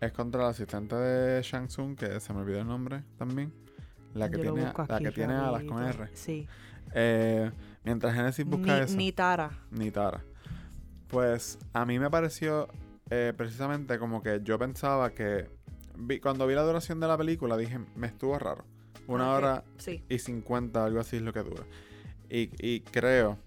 Es 0.00 0.12
contra 0.12 0.42
la 0.42 0.48
asistente 0.50 0.94
de 0.96 1.42
Shang 1.42 1.68
Tsung, 1.68 1.96
que 1.96 2.20
se 2.20 2.32
me 2.34 2.40
olvidó 2.40 2.60
el 2.60 2.66
nombre 2.66 3.04
también. 3.16 3.52
La 4.12 4.28
que 4.30 4.36
yo 4.36 4.52
tiene, 4.52 4.72
la 4.88 4.98
que 4.98 5.10
tiene 5.10 5.34
alas 5.34 5.64
con. 5.64 5.82
R. 5.82 6.08
Sí. 6.12 6.46
Eh, 6.92 7.50
mientras 7.84 8.14
Genesis 8.14 8.44
busca 8.44 8.76
Ni, 8.76 8.84
eso. 8.84 8.96
ni 8.96 9.12
Tara. 9.12 9.50
Ni 9.70 9.90
Tara. 9.90 10.22
Pues 11.08 11.58
a 11.72 11.86
mí 11.86 11.98
me 11.98 12.10
pareció 12.10 12.68
eh, 13.10 13.32
precisamente 13.36 13.98
como 13.98 14.22
que 14.22 14.40
yo 14.42 14.58
pensaba 14.58 15.10
que 15.14 15.48
vi- 15.96 16.20
cuando 16.20 16.46
vi 16.46 16.54
la 16.54 16.62
duración 16.62 17.00
de 17.00 17.06
la 17.08 17.16
película 17.18 17.56
dije, 17.56 17.78
me 17.96 18.06
estuvo 18.06 18.38
raro. 18.38 18.64
Una 19.06 19.32
hora 19.32 19.64
Sí. 19.78 20.02
y 20.08 20.18
50, 20.18 20.84
algo 20.84 21.00
así 21.00 21.16
es 21.16 21.22
lo 21.22 21.32
que 21.32 21.40
dura. 21.42 21.64
Y, 22.30 22.50
y 22.58 22.80
creo 22.80 23.38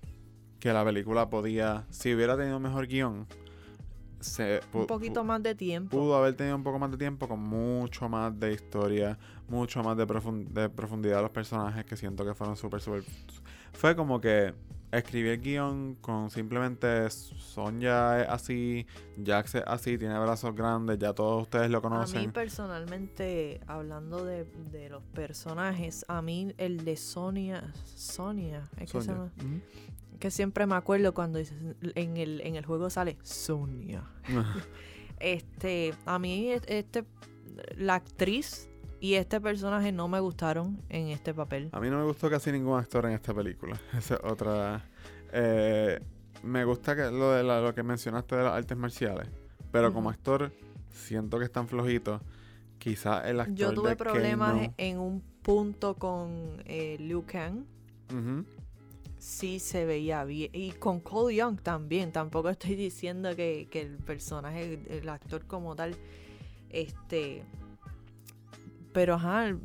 que 0.60 0.72
la 0.72 0.84
película 0.86 1.30
podía, 1.30 1.86
si 1.90 2.14
hubiera 2.14 2.38
tenido 2.38 2.58
un 2.58 2.64
mejor 2.64 2.88
guion, 2.88 3.26
se, 4.20 4.62
Un 4.74 4.88
poquito 4.88 5.24
más 5.24 5.42
de 5.44 5.54
tiempo. 5.56 5.96
pudo 5.98 6.16
haber 6.16 6.36
tenido 6.36 6.56
un 6.56 6.64
poco 6.64 6.80
más 6.80 6.90
de 6.92 6.98
tiempo 6.98 7.28
con 7.28 7.40
mucho 7.40 8.10
más 8.10 8.38
de 8.40 8.54
historia, 8.54 9.18
mucho 9.48 9.84
más 9.84 9.96
de, 9.98 10.08
profun- 10.08 10.48
de 10.48 10.70
profundidad 10.70 11.18
de 11.18 11.22
los 11.24 11.32
personajes 11.32 11.86
que 11.86 11.96
siento 11.96 12.26
que 12.26 12.34
fueron 12.34 12.56
súper, 12.56 12.82
súper... 12.82 13.04
Fue 13.74 13.96
como 13.96 14.20
que 14.20 14.54
escribí 14.92 15.30
el 15.30 15.42
guion 15.42 15.96
con 15.96 16.30
simplemente 16.30 17.10
Sonja 17.10 18.22
es 18.22 18.30
así, 18.30 18.86
Jax 19.24 19.56
es 19.56 19.64
así, 19.68 19.98
tiene 19.98 20.18
brazos 20.20 20.56
grandes, 20.56 20.98
ya 20.98 21.14
todos 21.14 21.44
ustedes 21.44 21.70
lo 21.70 21.80
A 21.80 21.82
mí 21.82 21.88
conocen. 21.90 22.32
personalmente, 22.32 23.62
hablando 23.68 24.24
de, 24.26 24.46
de 24.72 24.90
los 24.90 25.04
personajes, 25.04 26.06
a 26.08 26.22
mí 26.22 26.54
el 26.58 26.86
de 26.86 26.96
Sonia, 26.96 27.74
Sonia, 27.84 28.64
es 28.78 28.92
que 28.92 29.02
se 29.02 29.08
llama, 29.08 29.32
que 30.20 30.32
siempre 30.32 30.66
me 30.66 30.76
acuerdo 30.76 31.14
cuando 31.14 31.40
en 31.40 32.18
el, 32.18 32.42
en 32.42 32.56
el 32.56 32.66
juego 32.66 32.90
sale 32.90 33.18
Sonia. 33.24 34.04
Este, 35.20 35.96
a 36.06 36.20
mí 36.20 36.52
este 36.52 37.04
la 37.76 37.96
actriz 37.96 38.67
y 39.00 39.14
este 39.16 39.40
personaje 39.42 39.92
no 39.92 40.08
me 40.08 40.20
gustaron 40.20 40.82
en 40.90 41.08
este 41.10 41.34
papel. 41.34 41.70
A 41.72 41.80
mí 41.80 41.90
no 41.90 41.98
me 42.00 42.04
gustó 42.06 42.30
casi 42.30 42.52
ningún 42.52 42.80
actor 42.80 43.06
en 43.06 43.12
esta 43.14 43.34
película. 43.34 43.80
Esa 43.98 44.16
es 44.16 44.22
otra. 44.24 44.86
eh, 45.32 46.00
me 46.44 46.64
gusta 46.66 46.96
que 46.96 47.04
lo 47.12 47.32
de 47.32 47.44
la- 47.44 47.62
lo 47.62 47.74
que 47.74 47.84
mencionaste 47.84 48.36
de 48.36 48.44
las 48.44 48.54
artes 48.54 48.78
marciales. 48.78 49.28
Pero 49.72 49.92
como 49.94 50.10
actor, 50.10 50.52
siento 50.92 51.38
que 51.40 51.46
están 51.46 51.68
flojitos. 51.68 52.22
Quizás 52.80 53.26
el 53.26 53.40
actor. 53.40 53.56
Yo 53.56 53.74
tuve 53.74 53.90
de 53.90 53.96
problemas 53.96 54.70
en 54.78 55.00
un 55.00 55.22
punto 55.42 55.96
con 55.96 56.62
eh, 56.66 56.98
Liu 57.00 57.26
Kang. 57.26 57.64
Sí 59.20 59.60
se 59.60 59.86
veía 59.86 60.24
bien. 60.24 60.52
Y 60.54 60.72
con 60.74 61.00
Cole 61.00 61.36
Young 61.36 61.60
también. 61.62 62.12
Tampoco 62.12 62.50
estoy 62.50 62.76
diciendo 62.76 63.36
que, 63.36 63.68
que 63.70 63.82
el 63.82 63.98
personaje, 63.98 64.80
el 64.90 65.10
actor 65.10 65.46
como 65.46 65.76
tal, 65.76 65.96
este... 66.70 67.44
Pero 68.98 69.14
ajá, 69.14 69.56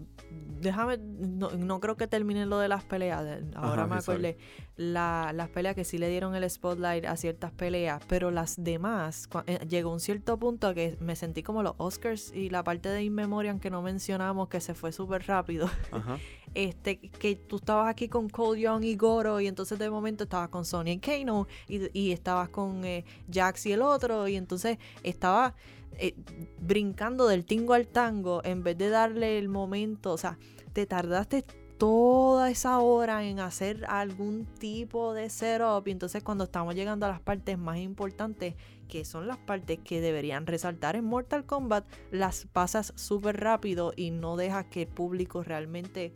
déjame, 0.61 0.99
no, 0.99 1.49
no 1.53 1.81
creo 1.81 1.97
que 1.97 2.07
termine 2.07 2.45
lo 2.45 2.59
de 2.59 2.69
las 2.69 2.85
peleas. 2.85 3.25
Ahora 3.55 3.85
Ajá, 3.85 3.95
me 3.95 3.99
acordé. 3.99 4.37
La- 4.77 5.33
las 5.35 5.49
peleas 5.49 5.75
que 5.75 5.85
sí 5.85 5.97
le 5.97 6.11
dieron 6.11 6.35
el 6.35 6.49
spotlight 6.51 7.07
a 7.07 7.17
ciertas 7.17 7.51
peleas, 7.51 8.03
pero 8.09 8.31
las 8.31 8.63
demás, 8.63 9.31
eh, 9.47 9.59
llegó 9.67 9.91
un 9.91 10.01
cierto 10.01 10.39
punto 10.39 10.75
que 10.75 10.99
me 11.01 11.17
sentí 11.17 11.43
como 11.43 11.63
los 11.63 11.73
Oscars 11.79 12.31
y 12.35 12.51
la 12.51 12.63
parte 12.63 12.91
de 12.91 13.03
In 13.05 13.15
Memoriam 13.15 13.59
que 13.59 13.71
no 13.71 13.81
mencionamos, 13.81 14.51
que 14.51 14.61
se 14.61 14.75
fue 14.75 14.93
súper 14.93 15.27
rápido 15.27 15.71
Ajá. 15.91 16.19
este, 16.55 16.99
que 16.99 17.35
tú 17.37 17.57
estabas 17.57 17.89
aquí 17.89 18.09
con 18.11 18.29
Cole 18.29 18.61
Young 18.61 18.85
y 18.85 18.97
Goro 18.97 19.41
y 19.41 19.47
entonces 19.47 19.79
de 19.79 19.89
momento 19.89 20.25
estabas 20.25 20.51
con 20.51 20.67
Sonya 20.67 20.93
y 20.93 20.99
Kano 20.99 21.47
y, 21.69 21.89
y 21.99 22.13
estabas 22.13 22.51
con 22.51 22.85
eh, 22.85 23.07
Jax 23.33 23.65
y 23.65 23.73
el 23.73 23.81
otro 23.81 24.29
y 24.29 24.37
entonces 24.37 24.77
estaba 25.03 25.55
eh, 25.99 26.15
brincando 26.61 27.27
del 27.27 27.45
tingo 27.45 27.75
al 27.75 27.89
tango 27.89 28.43
en 28.45 28.63
vez 28.63 28.79
de 28.79 28.89
darle 28.89 29.39
el 29.39 29.49
momento, 29.49 30.13
o 30.13 30.19
sea, 30.19 30.39
te 30.73 30.87
tardaste 30.87 31.45
toda 31.83 32.49
esa 32.49 32.79
hora 32.79 33.25
en 33.25 33.41
hacer 33.41 33.85
algún 33.89 34.47
tipo 34.47 35.15
de 35.15 35.29
setup 35.29 35.89
y 35.89 35.91
entonces 35.91 36.23
cuando 36.23 36.45
estamos 36.45 36.77
llegando 36.77 37.07
a 37.07 37.09
las 37.09 37.21
partes 37.21 37.59
más 37.59 37.79
importantes 37.79 38.55
que 38.87 39.05
son 39.05 39.27
las 39.27 39.39
partes 39.39 39.81
que 39.81 40.01
deberían 40.01 40.47
resaltar 40.47 40.95
en 40.95 41.05
Mortal 41.05 41.45
Kombat 41.45 41.85
las 42.13 42.47
pasas 42.53 42.93
súper 42.95 43.41
rápido 43.41 43.93
y 43.97 44.13
no 44.13 44.37
dejas 44.37 44.67
que 44.67 44.83
el 44.83 44.89
público 44.89 45.43
realmente 45.43 46.15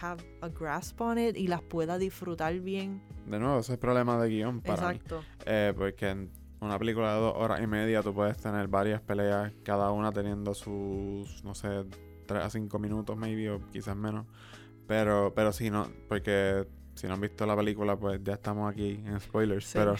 have 0.00 0.22
a 0.40 0.48
grasp 0.48 1.00
on 1.00 1.18
it 1.18 1.36
y 1.36 1.48
las 1.48 1.62
pueda 1.62 1.98
disfrutar 1.98 2.60
bien. 2.60 3.02
De 3.26 3.38
nuevo, 3.38 3.58
ese 3.58 3.72
es 3.72 3.74
el 3.74 3.78
problema 3.80 4.22
de 4.22 4.28
guion 4.28 4.60
para 4.60 4.90
mí. 4.90 4.96
Exacto. 4.96 5.24
Eh, 5.46 5.72
porque 5.76 6.28
una 6.60 6.78
película 6.78 7.14
de 7.14 7.20
dos 7.20 7.34
horas 7.36 7.60
y 7.62 7.66
media 7.66 8.02
tú 8.02 8.14
puedes 8.14 8.36
tener 8.38 8.66
varias 8.68 9.00
peleas, 9.02 9.52
cada 9.62 9.90
una 9.90 10.10
teniendo 10.12 10.54
sus, 10.54 11.42
no 11.44 11.54
sé, 11.54 11.84
3 12.26 12.42
a 12.44 12.50
5 12.50 12.78
minutos, 12.78 13.16
maybe, 13.16 13.50
o 13.50 13.60
quizás 13.70 13.96
menos. 13.96 14.26
Pero, 14.86 15.32
pero 15.34 15.52
sí, 15.52 15.70
no, 15.70 15.88
porque 16.08 16.66
si 16.94 17.06
no 17.06 17.14
han 17.14 17.20
visto 17.20 17.44
la 17.46 17.56
película, 17.56 17.96
pues 17.96 18.20
ya 18.24 18.34
estamos 18.34 18.70
aquí 18.72 19.00
en 19.04 19.20
spoilers. 19.20 19.64
Sí. 19.66 19.78
Pero 19.78 19.96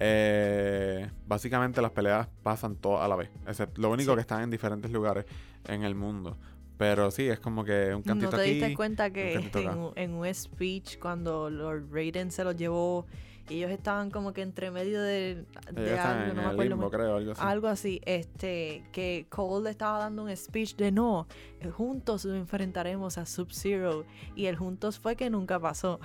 eh, 0.00 1.08
básicamente 1.26 1.80
las 1.80 1.90
peleas 1.92 2.28
pasan 2.42 2.76
todas 2.76 3.02
a 3.04 3.08
la 3.08 3.16
vez. 3.16 3.30
Excepto, 3.46 3.80
lo 3.80 3.90
único 3.90 4.12
Sí. 4.12 4.14
que 4.16 4.20
están 4.22 4.42
en 4.42 4.50
diferentes 4.50 4.90
lugares 4.90 5.24
en 5.66 5.82
el 5.84 5.94
mundo. 5.94 6.36
Pero 6.76 7.10
sí, 7.12 7.28
es 7.28 7.38
como 7.38 7.64
que 7.64 7.94
un 7.94 8.02
cantito 8.02 8.32
¿No 8.32 8.36
te 8.38 8.42
aquí. 8.42 8.54
diste 8.54 8.74
cuenta 8.74 9.10
que 9.10 9.34
en, 9.34 9.68
un- 9.78 9.92
en 9.94 10.14
un 10.14 10.34
speech 10.34 10.98
cuando 10.98 11.48
Lord 11.48 11.84
Raiden 11.92 12.32
se 12.32 12.42
los 12.42 12.56
llevó, 12.56 13.06
ellos 13.48 13.70
estaban 13.70 14.10
como 14.10 14.32
que 14.32 14.42
entre 14.42 14.70
medio 14.70 15.02
de, 15.02 15.44
de 15.72 15.98
algo, 15.98 16.34
no 16.34 16.42
me 16.42 16.48
acuerdo 16.48 16.62
limbo, 16.76 16.90
creo, 16.90 17.16
algo 17.16 17.32
así. 17.32 17.40
Algo 17.44 17.68
así, 17.68 18.00
este, 18.04 18.84
que 18.92 19.26
Cole 19.28 19.64
le 19.64 19.70
estaba 19.70 19.98
dando 19.98 20.24
un 20.24 20.36
speech 20.36 20.76
de 20.76 20.92
no, 20.92 21.26
eh, 21.60 21.68
juntos 21.70 22.24
nos 22.24 22.36
enfrentaremos 22.36 23.18
a 23.18 23.26
Sub-Zero. 23.26 24.04
Y 24.34 24.46
el 24.46 24.56
juntos 24.56 24.98
fue 24.98 25.16
que 25.16 25.28
nunca 25.30 25.58
pasó. 25.60 26.00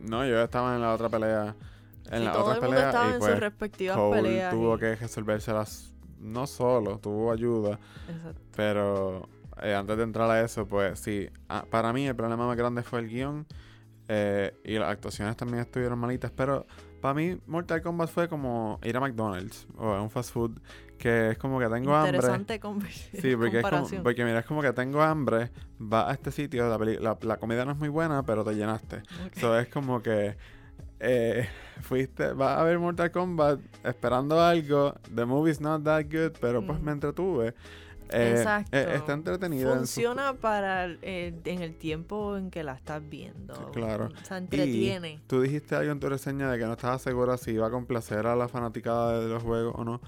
No, 0.00 0.26
yo 0.26 0.42
estaba 0.42 0.74
en 0.74 0.80
la 0.82 0.92
otra 0.94 1.08
pelea. 1.08 1.54
En 2.10 2.18
Sí, 2.18 2.24
la 2.24 2.32
todo 2.32 2.42
otra 2.42 2.54
el 2.56 2.60
mundo 2.60 2.70
pelea 2.76 2.88
estaba 2.88 3.06
y 3.08 3.12
en 3.14 3.18
pues 3.18 3.30
sus 3.32 3.40
respectivas 3.40 3.96
Cole 3.96 4.22
peleas. 4.22 4.50
tuvo 4.54 4.76
y- 4.76 4.78
que 4.80 4.96
resolvérselas 4.96 5.94
no 6.18 6.46
solo, 6.46 6.98
tuvo 6.98 7.32
ayuda, 7.32 7.78
Exacto. 8.08 8.40
pero 8.56 9.28
eh, 9.62 9.74
antes 9.74 9.96
de 9.96 10.02
entrar 10.02 10.30
a 10.30 10.40
eso, 10.42 10.66
pues 10.66 10.98
sí, 11.00 11.28
ah, 11.48 11.64
para 11.70 11.92
mí 11.92 12.06
el 12.06 12.14
problema 12.16 12.46
más 12.46 12.56
grande 12.56 12.82
fue 12.82 13.00
el 13.00 13.08
guion 13.08 13.46
eh, 14.08 14.54
y 14.64 14.78
las 14.78 14.90
actuaciones 14.90 15.36
también 15.36 15.60
estuvieron 15.60 15.98
malitas, 15.98 16.30
pero 16.30 16.66
para 17.00 17.14
mí 17.14 17.38
Mortal 17.46 17.82
Kombat 17.82 18.08
fue 18.10 18.28
como 18.28 18.78
ir 18.82 18.96
a 18.96 19.00
McDonald's 19.00 19.66
o 19.76 19.88
a 19.92 20.02
un 20.02 20.10
fast 20.10 20.32
food, 20.32 20.58
que 20.98 21.30
es 21.30 21.38
como 21.38 21.58
que 21.58 21.66
tengo 21.68 21.94
hambre. 21.94 22.16
Interesante 22.16 22.60
com- 22.60 22.80
Sí, 23.20 23.36
porque, 23.36 23.60
es 23.60 23.66
como, 23.66 24.02
porque 24.02 24.24
mira, 24.24 24.38
es 24.40 24.46
como 24.46 24.62
que 24.62 24.72
tengo 24.72 25.02
hambre, 25.02 25.50
va 25.80 26.10
a 26.10 26.12
este 26.14 26.30
sitio, 26.30 26.68
la, 26.68 26.78
peli- 26.78 26.98
la, 26.98 27.16
la 27.22 27.36
comida 27.38 27.64
no 27.64 27.72
es 27.72 27.78
muy 27.78 27.88
buena, 27.88 28.22
pero 28.24 28.44
te 28.44 28.54
llenaste. 28.54 28.96
Ok. 29.26 29.36
So 29.38 29.58
es 29.58 29.68
como 29.68 30.02
que 30.02 30.36
eh, 31.00 31.46
fuiste, 31.82 32.32
vas 32.32 32.58
a 32.58 32.62
ver 32.64 32.78
Mortal 32.78 33.10
Kombat 33.10 33.60
esperando 33.84 34.40
algo. 34.40 34.94
The 35.14 35.24
movie's 35.26 35.60
not 35.60 35.82
that 35.84 36.04
good, 36.10 36.32
pero 36.40 36.64
pues 36.64 36.78
Ujú. 36.78 36.86
me 36.86 36.92
entretuve. 36.92 37.54
Eh, 38.10 38.34
Exacto. 38.36 38.76
eh, 38.76 38.94
está 38.96 39.12
entretenida. 39.14 39.62
en 39.72 39.86
su- 39.86 39.94
Funciona 39.94 40.34
para 40.34 40.84
el- 40.84 40.98
el- 41.02 41.40
en 41.44 41.62
el 41.62 41.74
tiempo 41.76 42.36
en 42.36 42.50
que 42.50 42.62
la 42.62 42.74
estás 42.74 43.02
viendo. 43.08 43.54
Claro. 43.72 44.10
Se 44.22 44.36
entretiene. 44.36 45.20
Tú 45.26 45.40
dijiste 45.40 45.74
algo 45.74 45.90
en 45.92 46.00
tu 46.00 46.08
reseña 46.08 46.50
de 46.50 46.58
que 46.58 46.64
no 46.66 46.72
estabas 46.72 47.02
segura 47.02 47.36
si 47.36 47.52
iba 47.52 47.66
a 47.66 47.70
complacer 47.70 48.26
a 48.26 48.36
la 48.36 48.46
fanaticada 48.48 49.20
de 49.20 49.28
los 49.28 49.42
juegos 49.42 49.74
o 49.76 49.84
no. 49.84 50.00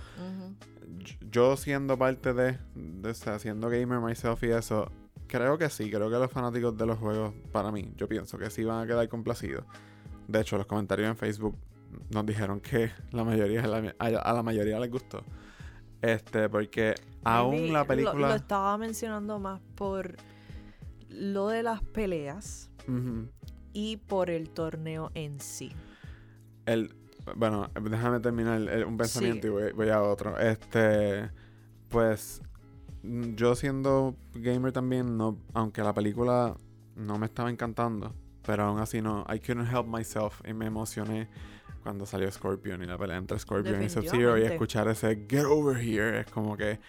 Yo- 0.99 1.17
Yo 1.31 1.57
siendo 1.57 1.97
parte 1.99 2.33
de, 2.35 2.59
de 2.75 3.11
o 3.11 3.15
sea, 3.15 3.39
siendo 3.39 3.69
gamer 3.69 4.01
myself 4.01 4.43
y 4.43 4.51
eso, 4.51 4.91
creo 5.27 5.57
que 5.59 5.69
sí, 5.71 5.91
creo 5.91 6.11
que 6.11 6.17
los 6.17 6.31
fanáticos 6.31 6.77
de 6.77 6.87
los 6.87 6.99
juegos, 6.99 7.33
para 7.53 7.71
mí, 7.71 7.93
yo 7.97 8.09
pienso 8.09 8.39
que 8.39 8.51
sí 8.51 8.65
van 8.65 8.83
a 8.85 8.87
quedar 8.87 9.09
complacidos. 9.09 9.65
De 10.29 10.41
hecho, 10.41 10.57
los 10.57 10.67
comentarios 10.67 11.09
en 11.09 11.17
Facebook 11.17 11.57
nos 12.11 12.27
dijeron 12.27 12.61
que 12.61 12.91
la 13.13 13.25
mayoría, 13.25 13.63
a 13.99 14.07
a 14.07 14.33
la 14.33 14.43
mayoría 14.43 14.79
les 14.81 14.91
gustó. 14.91 15.23
Este, 16.03 16.49
porque 16.49 16.95
aún 17.25 17.73
la 17.73 17.81
lo- 17.81 17.87
película... 17.87 18.29
Lo, 18.29 18.35
estaba 18.35 18.77
mencionando 18.79 19.39
más 19.39 19.61
por 19.75 20.17
lo 21.09 21.49
de 21.49 21.63
las 21.63 21.83
peleas 21.83 22.71
y 23.73 23.97
por 23.97 24.31
el 24.31 24.51
torneo 24.51 25.11
en 25.15 25.41
sí. 25.41 25.73
el, 26.67 26.95
bueno, 27.37 27.71
déjame 27.81 28.21
terminar 28.21 28.61
el- 28.61 28.85
un 28.85 28.97
pensamiento 28.97 29.43
Sí. 29.43 29.49
y 29.49 29.51
voy, 29.51 29.73
voy 29.73 29.89
a 29.89 30.03
otro. 30.03 30.39
Este, 30.39 31.31
pues, 31.89 32.41
yo 33.03 33.55
siendo 33.55 34.17
gamer 34.35 34.73
también, 34.73 35.17
no, 35.17 35.39
aunque 35.55 35.83
la 35.83 35.95
película 35.95 36.57
no 36.97 37.19
me 37.19 37.27
estaba 37.27 37.51
encantando, 37.51 38.15
pero 38.45 38.65
aún 38.65 38.79
así 38.81 39.01
no, 39.03 39.25
I 39.33 39.39
couldn't 39.41 39.69
help 39.73 39.87
myself 39.87 40.41
y 40.49 40.53
me 40.53 40.67
emocioné 40.67 41.29
cuando 41.87 42.05
salió 42.05 42.29
Scorpion 42.33 42.83
y 42.83 42.87
la 42.87 42.99
pelea 42.99 43.17
entre 43.17 43.39
Scorpion 43.39 43.81
y 43.81 43.89
Sub-Zero 43.89 44.37
y 44.37 44.43
escuchar 44.43 44.89
ese 44.89 45.25
Get 45.31 45.45
Over 45.45 45.77
Here 45.77 46.19
es 46.19 46.27
como 46.27 46.57
que 46.57 46.81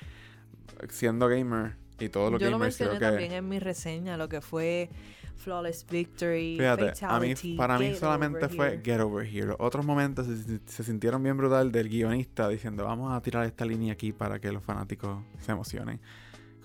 siendo 0.90 1.28
gamer 1.28 1.76
y 2.00 2.10
todos 2.10 2.32
los 2.32 2.42
Yo 2.42 2.50
lo 2.50 2.58
gamers 2.58 2.78
creo 2.78 2.90
mencioné 2.90 3.00
que 3.00 3.12
también 3.12 3.32
en 3.34 3.48
mi 3.48 3.60
reseña, 3.60 4.18
lo 4.18 4.28
que 4.28 4.42
fue 4.42 4.90
Flawless 5.36 5.86
Victory, 5.88 6.56
Fíjate, 6.58 7.06
a 7.06 7.20
mí, 7.20 7.36
Fatality, 7.36 7.56
para 7.56 7.78
mí 7.78 7.94
solamente 7.94 8.50
fue 8.50 8.70
Here. 8.70 8.82
Get 8.84 9.00
Over 9.02 9.28
Here. 9.28 9.54
Otros 9.60 9.86
momentos 9.86 10.26
se, 10.26 10.60
se 10.66 10.84
sintieron 10.84 11.22
bien 11.22 11.38
brutal 11.38 11.72
del 11.72 11.90
guionista 11.90 12.50
diciendo 12.50 12.86
vamos 12.86 13.14
a 13.14 13.22
tirar 13.22 13.46
esta 13.46 13.66
línea 13.66 13.94
aquí 13.94 14.14
para 14.14 14.40
que 14.40 14.52
los 14.52 14.64
fanáticos 14.64 15.24
se 15.42 15.52
emocionen. 15.52 16.00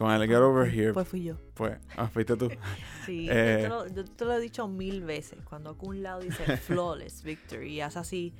Con 0.02 0.10
el 0.10 0.26
Get 0.28 0.36
Over 0.38 0.68
Here, 0.74 0.92
Pues 0.92 1.06
fui 1.08 1.22
yo. 1.22 1.36
pues, 1.54 1.78
ah, 1.96 2.08
fuiste 2.08 2.36
tú. 2.36 2.50
Sí, 3.06 3.28
Eh, 3.30 3.66
yo, 3.68 3.84
te 3.84 3.90
lo, 3.90 3.94
yo 4.02 4.04
te 4.04 4.24
lo 4.24 4.32
he 4.34 4.40
dicho 4.40 4.66
mil 4.68 5.02
veces. 5.02 5.38
Cuando 5.44 5.76
un 5.80 6.02
lado 6.02 6.20
dice 6.20 6.44
Flawless 6.56 7.22
Victory 7.22 7.74
y 7.74 7.80
hace 7.80 7.98
así. 7.98 8.34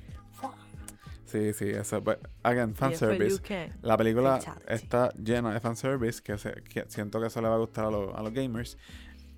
Sí, 1.25 1.53
sí, 1.53 1.69
eso. 1.69 2.03
Pues, 2.03 2.17
again, 2.43 2.75
fanservice. 2.75 3.41
La 3.81 3.97
película 3.97 4.39
Fatality. 4.39 4.65
está 4.73 5.09
llena 5.13 5.53
de 5.53 5.59
fanservice, 5.59 6.21
que, 6.21 6.37
se, 6.37 6.53
que 6.63 6.85
siento 6.89 7.19
que 7.19 7.27
eso 7.27 7.41
le 7.41 7.47
va 7.47 7.55
a 7.55 7.59
gustar 7.59 7.85
a, 7.85 7.91
los- 7.91 8.13
a 8.15 8.21
los 8.21 8.33
gamers. 8.33 8.77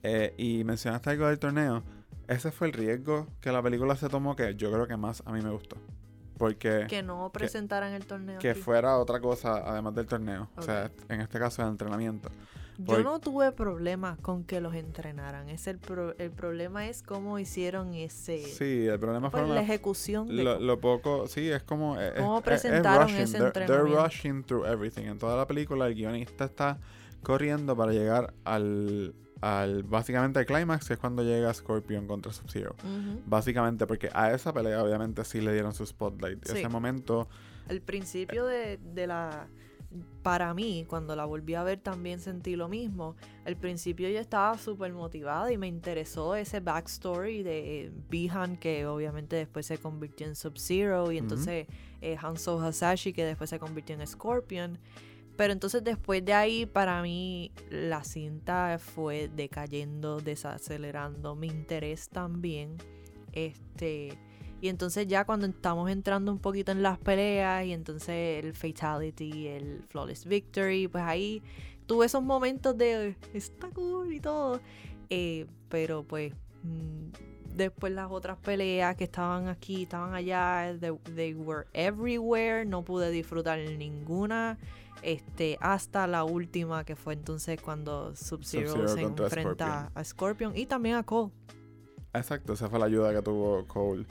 Eh, 0.03 0.33
y 0.37 0.63
mencionaste 0.63 1.11
algo 1.11 1.27
del 1.27 1.39
torneo. 1.39 1.83
Ese 2.27 2.51
fue 2.51 2.67
el 2.67 2.73
riesgo 2.73 3.27
que 3.39 3.51
la 3.51 3.61
película 3.61 3.95
se 3.95 4.09
tomó 4.09 4.35
que 4.35 4.55
yo 4.55 4.71
creo 4.71 4.87
que 4.87 4.97
más 4.97 5.21
a 5.25 5.31
mí 5.31 5.41
me 5.41 5.51
gustó. 5.51 5.77
Porque 6.37 6.85
Que 6.89 7.01
no 7.01 7.29
presentaran 7.31 7.93
el 7.93 8.05
torneo. 8.05 8.39
que 8.39 8.49
aquí. 8.51 8.59
fuera 8.59 8.97
otra 8.97 9.19
cosa 9.19 9.57
además 9.69 9.95
del 9.95 10.05
torneo. 10.07 10.49
O 10.57 10.61
sea, 10.61 10.91
en 11.09 11.21
este 11.21 11.39
caso 11.39 11.61
el 11.61 11.69
entrenamiento. 11.69 12.29
Yo 12.77 12.85
por- 12.87 13.03
no 13.05 13.19
tuve 13.21 13.53
problemas 13.53 14.19
con 14.19 14.43
que 14.43 14.59
los 14.59 14.75
entrenaran. 14.75 15.47
Es 15.47 15.65
el, 15.67 15.77
pro- 15.77 16.13
el 16.17 16.29
problema 16.31 16.87
es 16.87 17.03
cómo 17.03 17.39
hicieron 17.39 17.93
ese. 17.93 18.43
Sí, 18.43 18.85
el 18.85 18.99
problema 18.99 19.31
fue 19.31 19.43
pues, 19.43 19.53
la 19.53 19.61
ejecución 19.61 20.27
de. 20.27 20.43
lo, 20.43 20.59
lo 20.59 20.77
poco, 20.81 21.25
sí, 21.27 21.49
es 21.49 21.63
como 21.63 21.97
es- 21.97 22.11
¿Cómo 22.15 22.33
es- 22.35 22.39
es 22.41 22.43
presentaron 22.43 23.03
rushing, 23.03 23.21
ese 23.21 23.37
they're- 23.39 23.51
They're 23.53 23.63
entrenamiento? 23.63 24.03
rushing 24.03 24.43
through 24.43 24.65
everything. 24.65 25.03
En 25.05 25.17
toda 25.17 25.37
la 25.37 25.47
película 25.47 25.87
el 25.87 25.95
guionista 25.95 26.43
está 26.43 26.77
corriendo 27.23 27.77
para 27.77 27.93
llegar 27.93 28.33
al 28.43 29.15
al 29.45 29.83
básicamente 29.83 30.39
al 30.39 30.45
climax, 30.47 30.87
que 30.87 30.93
es 30.93 30.99
cuando 30.99 31.21
llega 31.21 31.53
Scorpion 31.53 32.07
contra 32.07 32.33
Sub-Zero. 32.33 32.75
Básicamente, 33.27 33.85
porque 33.85 34.09
a 34.11 34.33
esa 34.33 34.51
pelea 34.51 34.83
obviamente 34.83 35.23
sí 35.23 35.39
le 35.39 35.53
dieron 35.53 35.73
su 35.73 35.85
spotlight. 35.85 36.43
Sí. 36.45 36.57
Ese 36.57 36.69
momento, 36.69 37.27
El 37.69 37.81
principio 37.81 38.45
de, 38.45 38.77
de 38.77 39.07
la... 39.07 39.47
Para 40.23 40.53
mí, 40.53 40.85
cuando 40.89 41.15
la 41.15 41.23
volví 41.25 41.53
a 41.53 41.63
ver 41.63 41.79
también 41.79 42.19
sentí 42.19 42.55
lo 42.55 42.67
mismo. 42.67 43.15
Al 43.45 43.55
principio 43.55 44.09
yo 44.09 44.19
estaba 44.19 44.57
súper 44.57 44.91
motivada 44.91 45.51
y 45.53 45.57
me 45.57 45.67
interesó 45.67 46.35
ese 46.35 46.59
backstory 46.59 47.43
de 47.43 47.91
Bihan, 48.09 48.57
que 48.57 48.87
obviamente 48.87 49.35
después 49.37 49.67
se 49.67 49.77
convirtió 49.77 50.27
en 50.27 50.35
Sub-Zero, 50.35 51.11
y 51.11 51.19
entonces 51.19 51.67
eh, 52.01 52.17
Hanzo 52.19 52.59
Hasashi, 52.59 53.13
que 53.13 53.23
después 53.23 53.49
se 53.49 53.59
convirtió 53.59 53.95
en 53.95 54.05
Scorpion. 54.05 54.79
Pero 55.35 55.53
entonces 55.53 55.83
después 55.83 56.23
de 56.23 56.33
ahí, 56.33 56.65
para 56.65 57.01
mí, 57.01 57.51
la 57.69 58.03
cinta 58.03 58.77
fue 58.79 59.29
decayendo, 59.35 60.19
desacelerando 60.19 61.35
mi 61.35 61.47
interés 61.47 62.09
también. 62.09 62.77
Este... 63.33 64.17
Y 64.61 64.69
entonces 64.69 65.05
ya 65.05 65.25
cuando 65.25 65.45
estamos 65.45 65.91
entrando 65.91 66.31
un 66.31 66.39
poquito 66.39 66.71
en 66.71 66.81
las 66.81 66.97
peleas 66.97 67.65
y 67.65 67.73
entonces 67.73 68.43
el 68.43 68.53
fatality, 68.53 69.47
el 69.47 69.83
flawless 69.89 70.25
victory, 70.25 70.87
pues 70.87 71.03
ahí 71.03 71.43
tuve 71.85 72.05
esos 72.07 72.23
momentos 72.23 72.75
de 72.77 73.15
está 73.33 73.67
cool 73.69 74.13
y 74.13 74.19
todo. 74.19 74.61
Eh, 75.09 75.45
pero 75.69 76.03
pues 76.03 76.33
mm, 76.63 77.55
después 77.55 77.93
las 77.93 78.09
otras 78.11 78.37
peleas 78.37 78.95
que 78.95 79.03
estaban 79.05 79.47
aquí, 79.47 79.83
estaban 79.83 80.13
allá, 80.13 80.75
they, 80.79 80.91
they 81.15 81.33
were 81.33 81.67
everywhere, 81.73 82.65
no 82.65 82.83
pude 82.83 83.11
disfrutar 83.11 83.59
ninguna. 83.59 84.57
Este, 85.01 85.57
hasta 85.61 86.07
la 86.07 86.23
última 86.23 86.83
que 86.83 86.95
fue 86.95 87.13
entonces 87.13 87.61
cuando 87.61 88.15
Sub-Zero 88.15 88.87
se 88.87 89.01
enfrenta 89.01 89.91
a 89.93 90.03
Scorpion 90.03 90.55
y 90.57 90.65
también 90.65 90.95
a 90.95 91.03
Cole. 91.03 91.31
exacto, 92.13 92.53
esa 92.53 92.69
fue 92.69 92.79
la 92.79 92.85
ayuda 92.85 93.13
que 93.13 93.21
tuvo 93.21 93.65
Cole. 93.67 94.05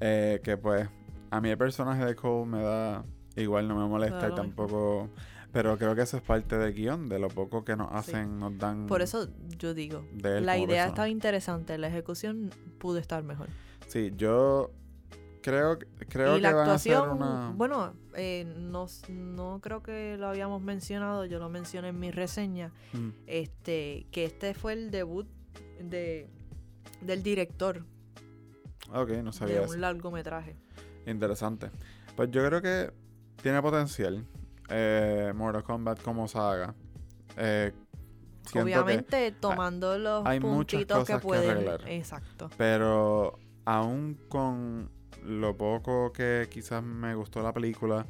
Eh, 0.00 0.40
que 0.42 0.56
pues, 0.56 0.88
a 1.30 1.40
mí 1.40 1.48
el 1.50 1.58
personaje 1.58 2.04
de 2.04 2.16
Cole 2.16 2.46
me 2.46 2.62
da 2.62 3.04
igual, 3.36 3.68
no 3.68 3.76
me 3.76 3.86
molesta 3.88 4.30
y 4.30 4.34
tampoco. 4.34 5.08
Pero 5.52 5.76
creo 5.76 5.94
que 5.94 6.00
eso 6.00 6.16
es 6.16 6.22
parte 6.22 6.56
del 6.56 6.72
guion, 6.72 7.10
de 7.10 7.18
lo 7.18 7.28
poco 7.28 7.62
que 7.62 7.76
nos 7.76 7.88
Sí. 7.90 7.94
hacen, 8.12 8.38
nos 8.38 8.56
dan. 8.56 8.86
Por 8.86 9.02
eso 9.02 9.28
yo 9.58 9.74
digo, 9.74 10.02
la 10.22 10.56
idea 10.56 10.66
persona. 10.66 10.86
estaba 10.86 11.08
interesante, 11.10 11.76
la 11.76 11.88
ejecución 11.88 12.50
pudo 12.78 12.96
estar 12.98 13.22
mejor. 13.22 13.48
Sí, 13.86 14.12
yo 14.16 14.70
creo, 15.42 15.78
que- 15.78 15.86
creo 16.08 16.32
y 16.34 16.36
que 16.36 16.42
la 16.42 16.54
van 16.54 16.68
a 16.70 16.74
hacer 16.74 16.94
actuación, 16.94 17.16
una. 17.22 17.52
bueno, 17.54 17.94
eh, 18.14 18.44
no, 18.56 18.86
no 19.10 19.60
creo 19.60 19.82
que 19.82 20.16
lo 20.16 20.28
habíamos 20.28 20.62
mencionado, 20.62 21.24
yo 21.26 21.38
lo 21.38 21.48
mencioné 21.48 21.88
en 21.88 21.98
mi 22.00 22.10
reseña, 22.10 22.72
Mm, 22.92 23.08
este, 23.26 24.06
que 24.10 24.24
este 24.24 24.54
fue 24.54 24.72
el 24.74 24.90
debut 24.90 25.26
de, 25.80 26.28
del 27.00 27.22
director 27.22 27.84
ok, 28.90 29.08
no 29.10 29.30
de 29.30 29.32
sabía 29.32 29.62
eso. 29.62 29.72
un 29.74 29.80
largometraje. 29.80 30.56
Interesante. 31.06 31.70
Pues 32.16 32.30
yo 32.30 32.44
creo 32.46 32.62
que 32.62 32.92
tiene 33.42 33.60
potencial. 33.60 34.24
Eh, 34.68 35.32
Mortal 35.34 35.64
Kombat 35.64 36.00
como 36.02 36.28
saga. 36.28 36.74
Eh, 37.36 37.72
Obviamente 38.54 39.32
tomando 39.32 39.96
los 39.98 40.26
hay 40.26 40.40
puntitos 40.40 40.98
que 41.06 41.12
cosas 41.14 41.20
que 41.20 41.26
pueden. 41.26 41.50
arreglar. 41.50 41.88
Exacto. 41.88 42.50
Pero 42.56 43.38
aún 43.64 44.18
con 44.28 44.90
lo 45.24 45.56
poco 45.56 46.12
que 46.12 46.48
quizás 46.50 46.82
me 46.82 47.14
gustó 47.14 47.42
la 47.42 47.52
película, 47.52 48.06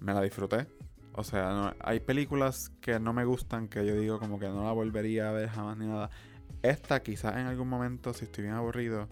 me 0.00 0.12
la 0.14 0.20
disfruté. 0.22 0.66
O 1.12 1.24
sea, 1.24 1.50
no- 1.52 1.74
hay 1.80 2.00
películas 2.00 2.70
que 2.80 3.00
no 3.00 3.12
me 3.12 3.24
gustan 3.24 3.68
que 3.68 3.84
yo 3.86 3.94
digo 3.96 4.18
como 4.18 4.38
que 4.38 4.48
no 4.48 4.64
la 4.64 4.72
volvería 4.72 5.28
a 5.28 5.32
ver 5.32 5.48
jamás 5.48 5.76
ni 5.76 5.86
nada. 5.86 6.10
Esta 6.62 7.02
quizás 7.02 7.36
en 7.36 7.46
algún 7.46 7.68
momento, 7.68 8.12
si 8.12 8.24
estoy 8.26 8.44
bien 8.44 8.54
aburrido, 8.54 9.08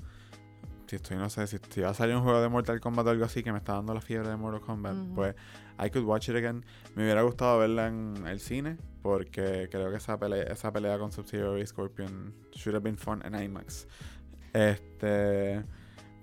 si 0.87 0.97
estoy, 0.97 1.17
no 1.17 1.29
sé, 1.29 1.47
si, 1.47 1.59
si 1.69 1.81
va 1.81 1.91
a 1.91 1.95
salir 1.95 2.17
un 2.17 2.23
juego 2.23 2.41
de 2.41 2.49
Mortal 2.49 2.81
Kombat 2.81 3.07
o 3.07 3.11
algo 3.11 3.25
así 3.25 3.43
que 3.43 3.53
me 3.53 3.59
está 3.59 3.75
dando 3.75 3.93
la 3.95 4.01
fiebre 4.01 4.29
de 4.29 4.37
Mortal 4.37 4.61
Kombat, 4.61 4.97
pues 5.15 5.35
I 5.85 5.91
could 5.91 6.05
watch 6.07 6.29
it 6.31 6.37
again. 6.37 6.65
Me 6.95 7.03
hubiera 7.05 7.23
gustado 7.23 7.59
verla 7.59 7.89
en 7.89 8.27
el 8.27 8.41
cine 8.41 8.79
porque 9.03 9.69
creo 9.71 9.91
que 9.91 9.97
esa 9.99 10.19
pelea, 10.19 10.45
esa 10.45 10.73
pelea 10.73 10.99
con 10.99 11.13
Sub-Zero 11.13 11.59
y 11.59 11.67
Scorpion 11.67 12.35
should 12.53 12.75
have 12.75 12.83
been 12.85 12.97
fun 12.99 13.23
en 13.25 13.35
IMAX. 13.41 13.87
Este, 14.53 15.63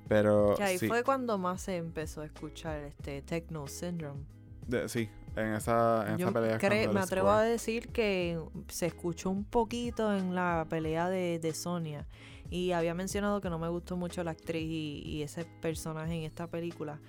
pero 0.08 0.56
Que 0.58 0.64
ahí 0.64 0.78
sí, 0.78 0.88
fue 0.88 1.04
cuando 1.04 1.38
más 1.38 1.62
se 1.62 1.78
empezó 1.78 2.22
a 2.22 2.26
escuchar 2.26 2.80
este 2.80 3.22
Techno 3.22 3.68
Syndrome. 3.68 4.22
de- 4.68 4.88
sí, 4.90 5.10
en 5.36 5.54
esa, 5.54 6.06
en 6.12 6.18
Yo 6.18 6.28
esa 6.28 6.34
pelea. 6.34 6.56
es 6.56 6.62
cre- 6.62 6.70
cuando 6.84 6.94
me 6.94 7.00
atrevo 7.02 7.30
a 7.30 7.42
decir 7.44 7.90
que 7.90 8.40
se 8.70 8.86
escuchó 8.88 9.30
un 9.30 9.44
poquito 9.44 10.16
en 10.16 10.34
la 10.36 10.66
pelea 10.70 11.10
de, 11.10 11.40
de 11.40 11.54
Sonia. 11.54 12.08
Y 12.50 12.72
había 12.72 12.94
mencionado 12.94 13.42
que 13.42 13.50
no 13.50 13.58
me 13.60 13.68
gustó 13.70 13.98
mucho 13.98 14.24
la 14.24 14.32
actriz 14.32 14.64
y, 14.64 15.02
y 15.04 15.24
ese 15.24 15.46
personaje 15.62 16.14
en 16.14 16.24
esta 16.24 16.48
película. 16.48 17.00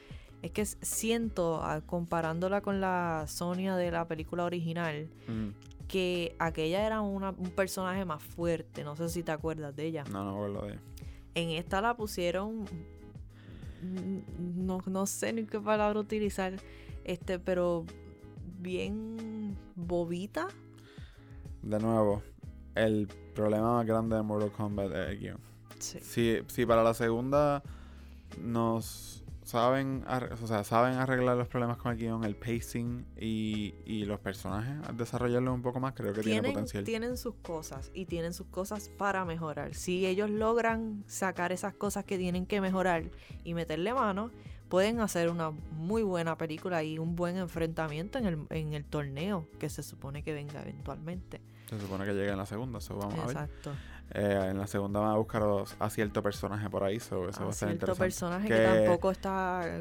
Es 0.43 0.51
que 0.51 0.65
siento, 0.65 1.61
ah, 1.63 1.83
comparándola 1.85 2.61
con 2.63 2.81
la 2.81 3.25
Sonia 3.29 3.77
de 3.77 3.91
la 3.91 4.07
película 4.09 4.45
original, 4.45 5.09
Mm, 5.29 5.49
que 5.89 6.35
aquella 6.39 6.87
era 6.87 7.01
una- 7.01 7.31
un 7.31 7.51
personaje 7.51 8.05
más 8.05 8.23
fuerte. 8.23 8.83
No 8.83 8.97
sé 8.97 9.09
si 9.09 9.23
te 9.23 9.31
acuerdas 9.33 9.77
de 9.77 9.85
ella. 9.87 10.05
no, 10.11 10.25
no 10.25 10.33
me 10.33 10.37
acuerdo 10.47 10.67
de 10.67 10.73
ella. 10.73 10.81
En 11.37 11.51
esta 11.51 11.83
la 11.83 11.95
pusieron. 11.95 12.65
No, 14.39 14.81
no 14.87 15.07
sé 15.07 15.35
ni 15.35 15.45
qué 15.45 15.61
palabra 15.61 16.01
utilizar. 16.01 16.55
Este, 17.05 17.39
pero 17.39 17.85
bien 18.59 19.55
bobita. 19.75 20.49
De 21.63 21.79
nuevo, 21.79 22.23
el 22.75 23.07
problema 23.35 23.75
más 23.75 23.87
grande 23.87 24.17
de 24.17 24.23
Mortal 24.23 24.51
Kombat 24.51 24.91
es 24.93 25.11
el 25.11 25.19
guion. 25.19 25.41
Sí. 25.79 25.99
Si, 26.01 26.39
si 26.49 26.65
para 26.65 26.83
la 26.83 26.95
segunda 26.95 27.63
nos 28.41 29.23
saben, 29.47 30.05
o 30.43 30.47
sea, 30.49 30.65
saben 30.65 30.95
arreglar 30.95 31.37
los 31.37 31.47
problemas 31.47 31.77
con 31.77 31.93
el 31.93 31.99
guion, 31.99 32.25
el 32.25 32.35
pacing 32.35 33.07
y, 33.17 33.75
y 33.85 34.05
los 34.05 34.19
personajes, 34.19 34.75
desarrollarlos 34.97 35.55
un 35.55 35.63
poco 35.63 35.79
más, 35.79 35.95
creo 35.95 36.13
que 36.13 36.21
tiene 36.21 36.41
Tienen, 36.41 36.53
potencial. 36.53 36.85
tienen 36.85 37.17
sus 37.17 37.37
cosas 37.37 37.93
y 37.95 38.07
tienen 38.07 38.35
sus 38.35 38.49
cosas 38.49 38.89
para 38.89 39.25
mejorar. 39.25 39.75
Si 39.75 40.05
ellos 40.05 40.31
logran 40.31 41.05
sacar 41.07 41.53
esas 41.53 41.75
cosas 41.75 42.05
que 42.05 42.19
tienen 42.19 42.45
que 42.45 42.61
mejorar 42.61 43.05
y 43.45 43.55
meterle 43.55 43.95
mano, 43.95 44.33
pueden 44.69 44.99
hacer 44.99 45.31
una 45.31 45.53
muy 45.53 46.03
buena 46.03 46.37
película 46.37 46.83
y 46.83 46.99
un 46.99 47.15
buen 47.15 47.37
enfrentamiento 47.37 48.19
en 48.19 48.27
el, 48.27 48.47
en 48.51 48.75
el 48.75 48.85
torneo 48.85 49.49
que 49.61 49.69
se 49.71 49.85
supone 49.85 50.25
que 50.25 50.35
venga 50.35 50.61
eventualmente. 50.61 51.41
Se 51.71 51.81
supone 51.81 52.05
que 52.05 52.15
llega 52.15 52.33
en 52.33 52.39
la 52.39 52.47
segunda, 52.47 52.79
eso 52.79 52.97
vamos 52.97 53.15
a 53.15 53.27
ver. 53.27 53.37
Exacto. 53.37 53.73
Eh, 54.13 54.47
en 54.51 54.59
la 54.59 54.67
segunda 54.67 55.01
van 55.01 55.11
a 55.11 55.17
buscar 55.17 55.43
a 55.79 55.91
cierto 55.91 56.23
personaje 56.23 56.71
por 56.71 56.85
ahí, 56.85 57.01
so 57.01 57.29
eso 57.29 57.41
va 57.41 57.47
a 57.47 57.51
A 57.51 57.53
ser 57.53 57.69
cierto 57.69 57.75
interesante. 57.93 58.05
personaje 58.05 58.49
que, 58.49 58.55
Que- 58.55 58.65
tampoco 58.87 59.11
está 59.11 59.81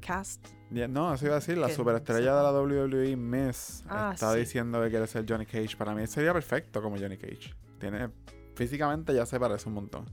cast. 0.00 0.46
No, 0.70 1.14
eso 1.14 1.24
iba 1.26 1.34
a 1.34 1.38
decir, 1.40 1.56
la 1.58 1.68
superestrella 1.70 2.36
de 2.36 2.42
la 2.42 2.52
WWE, 2.52 3.16
Miss, 3.16 3.84
Ah, 3.88 4.10
está 4.14 4.32
sí. 4.34 4.40
diciendo 4.40 4.82
que 4.82 4.90
quiere 4.90 5.06
ser 5.06 5.24
Johnny 5.28 5.46
Cage. 5.46 5.76
Para 5.76 5.94
mí 5.94 6.06
sería 6.06 6.32
perfecto 6.32 6.82
como 6.82 6.96
Johnny 6.98 7.16
Cage. 7.16 7.54
Tiene, 7.80 8.10
físicamente 8.54 9.14
ya 9.14 9.24
se 9.26 9.40
parece 9.40 9.68
un 9.68 9.74
montón. 9.76 10.04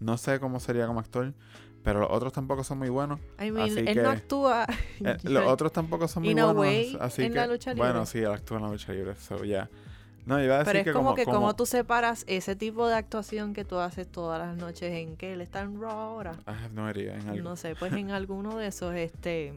No 0.00 0.18
sé 0.18 0.38
cómo 0.40 0.60
sería 0.60 0.86
como 0.86 1.00
actor, 1.00 1.32
pero 1.82 2.00
los 2.00 2.10
otros 2.10 2.32
tampoco 2.32 2.64
son 2.64 2.78
muy 2.78 2.90
buenos. 2.90 3.18
I 3.40 3.50
mean, 3.50 3.70
Así 3.70 3.78
él 3.80 3.86
que- 3.86 4.02
no 4.02 4.10
actúa. 4.10 4.66
Eh, 5.00 5.16
los 5.22 5.46
otros 5.46 5.72
tampoco 5.72 6.06
son 6.06 6.22
muy 6.24 6.38
a 6.38 6.52
buenos. 6.52 7.00
así 7.00 7.22
en 7.22 7.32
que, 7.32 7.38
la 7.38 7.46
lucha 7.46 7.74
Bueno, 7.74 7.94
libre. 7.94 8.06
sí, 8.06 8.18
él 8.18 8.26
actúa 8.32 8.58
en 8.58 8.64
la 8.64 8.70
lucha 8.70 8.92
libre, 8.92 9.14
so 9.16 9.42
ya. 9.44 9.70
No, 10.26 10.42
iba 10.42 10.54
a 10.54 10.58
decir 10.58 10.66
Pero 10.72 10.78
es 10.78 10.84
que 10.86 10.92
como, 10.92 11.04
como, 11.10 11.16
que 11.16 11.24
como- 11.26 11.54
tú 11.56 11.66
separas 11.66 12.24
ese 12.26 12.56
tipo 12.56 12.88
de 12.88 12.94
actuación 12.94 13.52
que 13.52 13.64
tú 13.64 13.78
haces 13.78 14.08
todas 14.10 14.38
las 14.38 14.56
noches 14.56 14.90
en 14.92 15.16
que 15.16 15.34
él 15.34 15.40
está 15.42 15.60
en 15.60 15.80
Raw 15.80 15.90
ahora. 15.90 16.32
Ah, 16.46 16.68
no 16.72 16.86
haría 16.86 17.14
en 17.16 17.28
algo. 17.28 17.42
No 17.50 17.56
sé, 17.56 17.74
pues 17.76 17.92
en 17.92 18.10
alguno 18.10 18.56
de 18.56 18.66
esos, 18.68 18.94
este, 18.94 19.52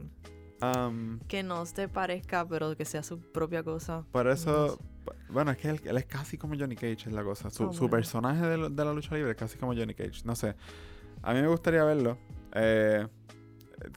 Um, 0.60 1.20
que 1.28 1.44
no 1.44 1.64
te 1.66 1.86
parezca, 1.88 2.44
pero 2.44 2.76
que 2.76 2.84
sea 2.84 3.04
su 3.04 3.20
propia 3.20 3.62
cosa. 3.62 4.02
Por 4.10 4.26
No 4.26 4.32
eso, 4.32 4.70
sé. 4.70 5.12
bueno, 5.30 5.52
es 5.52 5.56
que 5.56 5.68
él, 5.68 5.80
él 5.84 5.96
es 5.96 6.04
casi 6.06 6.36
como 6.36 6.56
Johnny 6.58 6.74
Cage, 6.74 6.94
es 7.06 7.12
la 7.12 7.22
cosa. 7.22 7.48
Su, 7.48 7.68
Ah, 7.68 7.72
su 7.72 7.78
bueno. 7.82 7.90
personaje 7.92 8.44
de, 8.44 8.56
lo- 8.58 8.68
de 8.68 8.84
la 8.84 8.92
lucha 8.92 9.14
libre 9.14 9.30
es 9.30 9.36
casi 9.36 9.56
como 9.56 9.72
Johnny 9.72 9.94
Cage. 9.94 10.22
No 10.24 10.34
sé. 10.34 10.56
A 11.22 11.32
mí 11.32 11.40
me 11.42 11.46
gustaría 11.46 11.84
verlo. 11.84 12.18
Eh, 12.54 13.06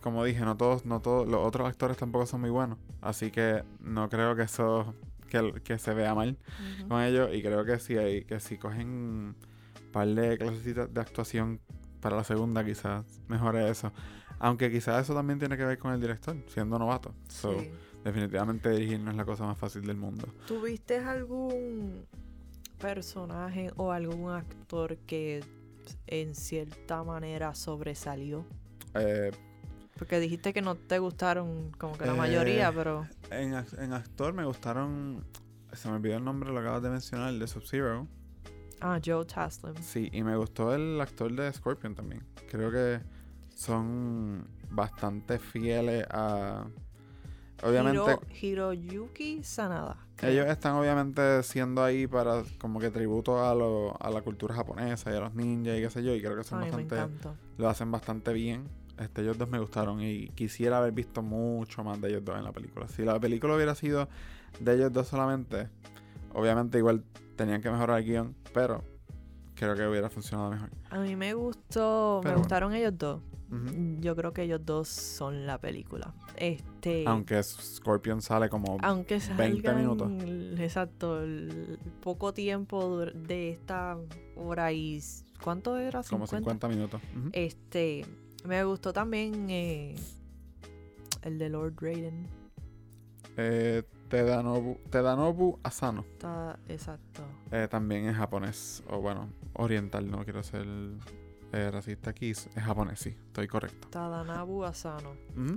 como 0.04 0.24
dije, 0.24 0.42
no 0.42 0.56
todos, 0.56 0.86
no 0.86 1.02
todos, 1.02 1.28
los 1.28 1.44
otros 1.44 1.68
actores 1.68 1.98
tampoco 1.98 2.28
son 2.28 2.42
muy 2.42 2.52
buenos. 2.52 2.78
Así 3.02 3.32
que 3.32 3.64
no 3.80 4.08
creo 4.10 4.36
que 4.36 4.44
eso, 4.44 4.94
que, 5.32 5.62
que 5.64 5.80
se 5.80 5.94
vea 5.94 6.14
mal 6.14 6.38
con 6.88 7.02
ellos. 7.02 7.30
Y 7.34 7.42
creo 7.42 7.66
que 7.66 7.80
si 7.80 7.98
hay, 7.98 8.26
que 8.26 8.40
si 8.40 8.58
cogen 8.58 8.88
un 8.90 9.36
par 9.92 10.08
de 10.08 10.38
clasecitas 10.38 10.94
de 10.94 11.02
actuación 11.02 11.60
para 12.02 12.18
la 12.18 12.24
segunda, 12.24 12.64
quizás 12.64 13.06
mejore 13.28 13.70
eso. 13.70 13.92
Aunque 14.40 14.72
quizás 14.72 15.04
eso 15.04 15.14
también 15.14 15.40
tiene 15.40 15.56
que 15.56 15.66
ver 15.66 15.78
con 15.78 15.94
el 15.94 16.02
director, 16.02 16.36
siendo 16.48 16.78
novato. 16.80 17.14
So, 17.28 17.60
Sí. 17.60 17.70
definitivamente 18.04 18.70
dirigir 18.72 19.00
no 19.00 19.12
es 19.12 19.18
la 19.18 19.26
cosa 19.26 19.46
más 19.46 19.58
fácil 19.58 19.84
del 19.84 19.98
mundo. 19.98 20.28
¿Tuviste 20.48 20.98
algún 20.98 22.06
personaje 22.80 23.72
o 23.78 23.92
algún 23.92 24.32
actor 24.32 24.98
que 25.06 25.44
en 26.08 26.34
cierta 26.36 27.04
manera 27.04 27.54
sobresalió? 27.54 28.46
Eh, 28.96 29.32
Porque 29.98 30.20
dijiste 30.20 30.54
que 30.54 30.62
no 30.62 30.76
te 30.76 31.00
gustaron 31.00 31.72
como 31.78 31.98
que 31.98 32.06
la 32.06 32.14
Eh, 32.14 32.18
mayoría, 32.18 32.72
pero 32.72 33.08
en, 33.30 33.54
en 33.54 33.94
actor 33.94 34.34
me 34.34 34.46
gustaron. 34.46 35.24
Se 35.74 35.88
me 35.90 35.96
olvidó 35.96 36.18
el 36.18 36.24
nombre, 36.24 36.52
lo 36.52 36.60
acabas 36.60 36.82
de 36.82 36.90
mencionar, 36.90 37.30
el 37.30 37.40
de 37.40 37.48
Sub-Zero. 37.48 38.08
Ah, 38.82 39.00
Joe 39.04 39.26
Taslim. 39.26 39.76
Sí, 39.76 40.10
y 40.12 40.24
me 40.24 40.36
gustó 40.36 40.74
el 40.74 41.00
actor 41.00 41.32
de 41.34 41.54
Scorpion 41.54 41.94
también. 41.96 42.24
Creo 42.50 42.72
que 42.72 43.00
son 43.56 44.48
bastante 44.70 45.38
fieles 45.40 46.06
a... 46.10 46.66
Obviamente, 47.64 48.18
Hiro, 48.42 48.74
Hiroyuki 48.74 49.44
Sanada. 49.44 49.96
ellos 50.24 50.48
están 50.48 50.74
obviamente 50.74 51.44
siendo 51.44 51.84
ahí 51.84 52.08
para 52.08 52.42
como 52.60 52.80
que 52.80 52.90
tributo 52.90 53.46
a, 53.46 53.54
lo, 53.54 53.96
a 54.02 54.10
la 54.10 54.24
cultura 54.24 54.56
japonesa 54.56 55.12
y 55.12 55.16
a 55.16 55.20
los 55.20 55.36
ninjas 55.36 55.78
y 55.78 55.82
qué 55.82 55.90
sé 55.92 56.04
yo, 56.04 56.16
y 56.16 56.22
creo 56.22 56.36
que 56.36 56.44
son 56.44 56.64
Ay, 56.64 56.72
bastante... 56.72 57.30
Lo 57.60 57.70
hacen 57.70 57.92
bastante 57.92 58.34
bien. 58.34 58.68
Este, 59.02 59.22
ellos 59.22 59.38
dos 59.38 59.50
me 59.50 59.60
gustaron 59.60 60.02
y 60.02 60.28
quisiera 60.30 60.78
haber 60.78 60.92
visto 60.94 61.22
mucho 61.22 61.84
más 61.84 62.00
de 62.02 62.10
ellos 62.10 62.24
dos 62.24 62.38
en 62.38 62.44
la 62.44 62.52
película. 62.52 62.88
Si 62.88 63.04
la 63.04 63.20
película 63.20 63.56
hubiera 63.56 63.76
sido 63.76 64.08
de 64.60 64.76
ellos 64.76 64.94
dos 64.94 65.08
solamente, 65.08 65.70
obviamente 66.34 66.78
igual 66.78 67.04
tenían 67.36 67.62
que 67.62 67.72
mejorar 67.72 68.00
el 68.00 68.06
guion, 68.06 68.36
pero 68.54 68.84
creo 69.56 69.76
que 69.76 69.88
hubiera 69.88 70.10
funcionado 70.10 70.52
mejor. 70.52 70.70
A 70.90 71.00
mí 71.00 71.16
me 71.16 71.34
gustó, 71.34 72.20
Pero 72.22 72.34
me 72.34 72.36
bueno. 72.36 72.38
gustaron 72.40 72.74
ellos 72.74 72.94
dos. 72.98 73.22
Yo 74.00 74.16
creo 74.16 74.32
que 74.32 74.44
ellos 74.44 74.62
dos 74.66 74.88
son 74.88 75.46
la 75.46 75.58
película. 75.60 76.14
Este, 76.38 77.04
Aunque 77.06 77.44
Scorpion 77.44 78.22
sale 78.22 78.48
como... 78.48 78.78
aunque 78.82 79.16
20 79.36 79.62
salgan, 79.62 79.76
minutos. 79.78 80.10
exacto, 80.58 81.22
el 81.22 81.78
poco 82.02 82.34
tiempo 82.34 83.00
de 83.14 83.50
esta 83.52 83.98
hora 84.38 84.72
y 84.72 85.02
¿cuánto 85.44 85.78
era? 85.78 86.02
como 86.04 86.28
50 86.28 86.70
minutos. 86.70 87.02
Este, 87.34 88.06
me 88.44 88.64
gustó 88.64 88.94
también 88.94 89.50
eh, 89.50 89.96
el 91.22 91.38
de 91.38 91.50
Lord 91.50 91.76
Raiden. 91.80 92.28
Eh, 93.38 93.84
Tedanobu, 94.10 94.78
Tedanobu 94.90 95.60
Asano. 95.64 96.06
Exacto. 96.68 97.24
Eh, 97.52 97.68
también 97.70 98.06
es 98.08 98.16
japonés. 98.16 98.84
O 98.90 99.00
bueno, 99.00 99.30
oriental, 99.54 100.10
no 100.10 100.24
quiero 100.24 100.44
ser 100.44 100.66
eh, 101.54 101.72
racista 101.72 102.10
aquí. 102.10 102.32
Es 102.32 102.50
japonés, 102.56 103.00
sí, 103.00 103.10
estoy 103.10 103.48
correcto. 103.48 103.88
Tadanabu 103.90 104.66
Asano. 104.66 105.14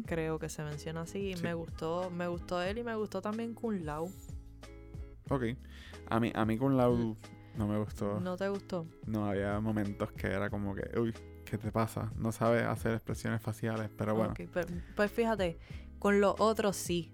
Creo 0.07 0.39
que 0.39 0.49
se 0.49 0.63
menciona 0.63 1.03
así. 1.03 1.35
Sí. 1.35 1.43
Me 1.43 1.55
gustó, 1.55 2.11
me 2.11 2.29
gustó 2.29 2.63
él 2.63 2.79
y 2.79 2.85
me 2.85 2.95
gustó 2.95 3.21
también 3.21 3.55
Kun 3.55 3.85
Lao. 3.85 4.09
Ok. 5.31 5.45
A 6.09 6.21
mí, 6.21 6.33
a 6.35 6.45
mí 6.45 6.59
con 6.59 6.77
Lau 6.77 7.17
no 7.57 7.67
me 7.67 7.79
gustó. 7.79 8.21
¿No 8.21 8.37
te 8.37 8.49
gustó? 8.49 8.87
No, 9.07 9.27
había 9.27 9.59
momentos 9.61 10.13
que 10.13 10.27
era 10.27 10.51
como 10.51 10.75
que, 10.75 10.99
uy, 10.99 11.15
¿qué 11.45 11.59
te 11.59 11.71
pasa? 11.71 12.13
No 12.17 12.33
sabes 12.33 12.65
hacer 12.65 12.93
expresiones 12.95 13.41
faciales, 13.43 13.91
pero 13.97 14.15
bueno, 14.15 14.35
pues 14.97 15.11
fíjate, 15.11 15.59
con 15.99 16.21
los 16.21 16.35
otros 16.39 16.77
sí. 16.77 17.11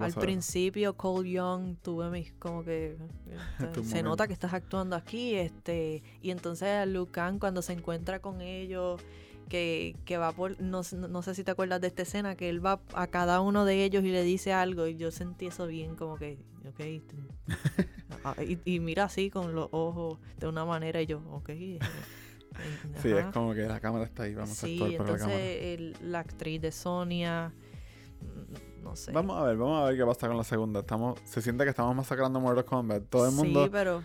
Al 0.00 0.14
principio, 0.14 0.96
Cole 0.96 1.32
Young, 1.32 1.76
tuve 1.82 2.08
mis 2.08 2.32
como 2.34 2.64
que 2.64 2.96
este, 3.60 3.84
se 3.84 4.02
nota 4.02 4.26
que 4.26 4.32
estás 4.32 4.54
actuando 4.54 4.96
aquí, 4.96 5.34
este, 5.34 6.02
y 6.22 6.30
entonces 6.30 6.86
Lucan 6.88 7.38
cuando 7.38 7.62
se 7.62 7.72
encuentra 7.72 8.20
con 8.20 8.40
ellos, 8.40 9.02
que, 9.48 9.96
que 10.06 10.16
va 10.16 10.32
por, 10.32 10.58
no, 10.62 10.80
no 10.94 11.22
sé 11.22 11.34
si 11.34 11.44
te 11.44 11.50
acuerdas 11.50 11.80
de 11.80 11.88
esta 11.88 12.02
escena, 12.02 12.36
que 12.36 12.48
él 12.48 12.64
va 12.64 12.80
a 12.94 13.06
cada 13.08 13.40
uno 13.40 13.64
de 13.66 13.84
ellos 13.84 14.02
y 14.04 14.12
le 14.12 14.22
dice 14.22 14.52
algo, 14.52 14.86
y 14.86 14.96
yo 14.96 15.10
sentí 15.10 15.46
eso 15.46 15.66
bien 15.66 15.94
como 15.94 16.16
que, 16.16 16.38
ok, 16.66 17.02
ah, 18.24 18.34
y, 18.42 18.58
y 18.64 18.80
mira 18.80 19.04
así 19.04 19.30
con 19.30 19.54
los 19.54 19.68
ojos 19.72 20.18
de 20.38 20.46
una 20.46 20.64
manera 20.64 21.02
y 21.02 21.06
yo, 21.06 21.22
ok. 21.30 21.50
Sí, 23.00 23.08
es 23.10 23.26
como 23.26 23.54
que 23.54 23.62
la 23.62 23.80
cámara 23.80 24.04
está 24.04 24.24
ahí, 24.24 24.34
vamos 24.34 24.52
a 24.62 24.66
Sí, 24.66 24.74
actuar 24.82 24.96
para 24.98 25.12
la 25.12 25.18
cámara. 25.18 25.40
el- 25.40 25.96
la 26.02 26.18
actriz 26.20 26.60
de 26.60 26.72
Sonia, 26.72 27.52
mm, 28.20 28.82
no 28.84 28.96
sé. 28.96 29.12
Vamos 29.12 29.36
a 29.40 29.44
ver, 29.44 29.56
vamos 29.56 29.82
a 29.82 29.86
ver 29.86 29.96
qué 29.96 30.04
pasa 30.04 30.28
con 30.28 30.36
la 30.36 30.44
segunda. 30.44 30.80
Estamos, 30.80 31.18
se 31.24 31.40
siente 31.42 31.64
que 31.64 31.70
estamos 31.70 31.94
masacrando 31.94 32.40
Mortal 32.40 32.64
Kombat. 32.64 33.04
Todo 33.08 33.26
el 33.28 33.32
mundo, 33.34 33.64
Sí, 33.64 33.70
pero 33.72 34.02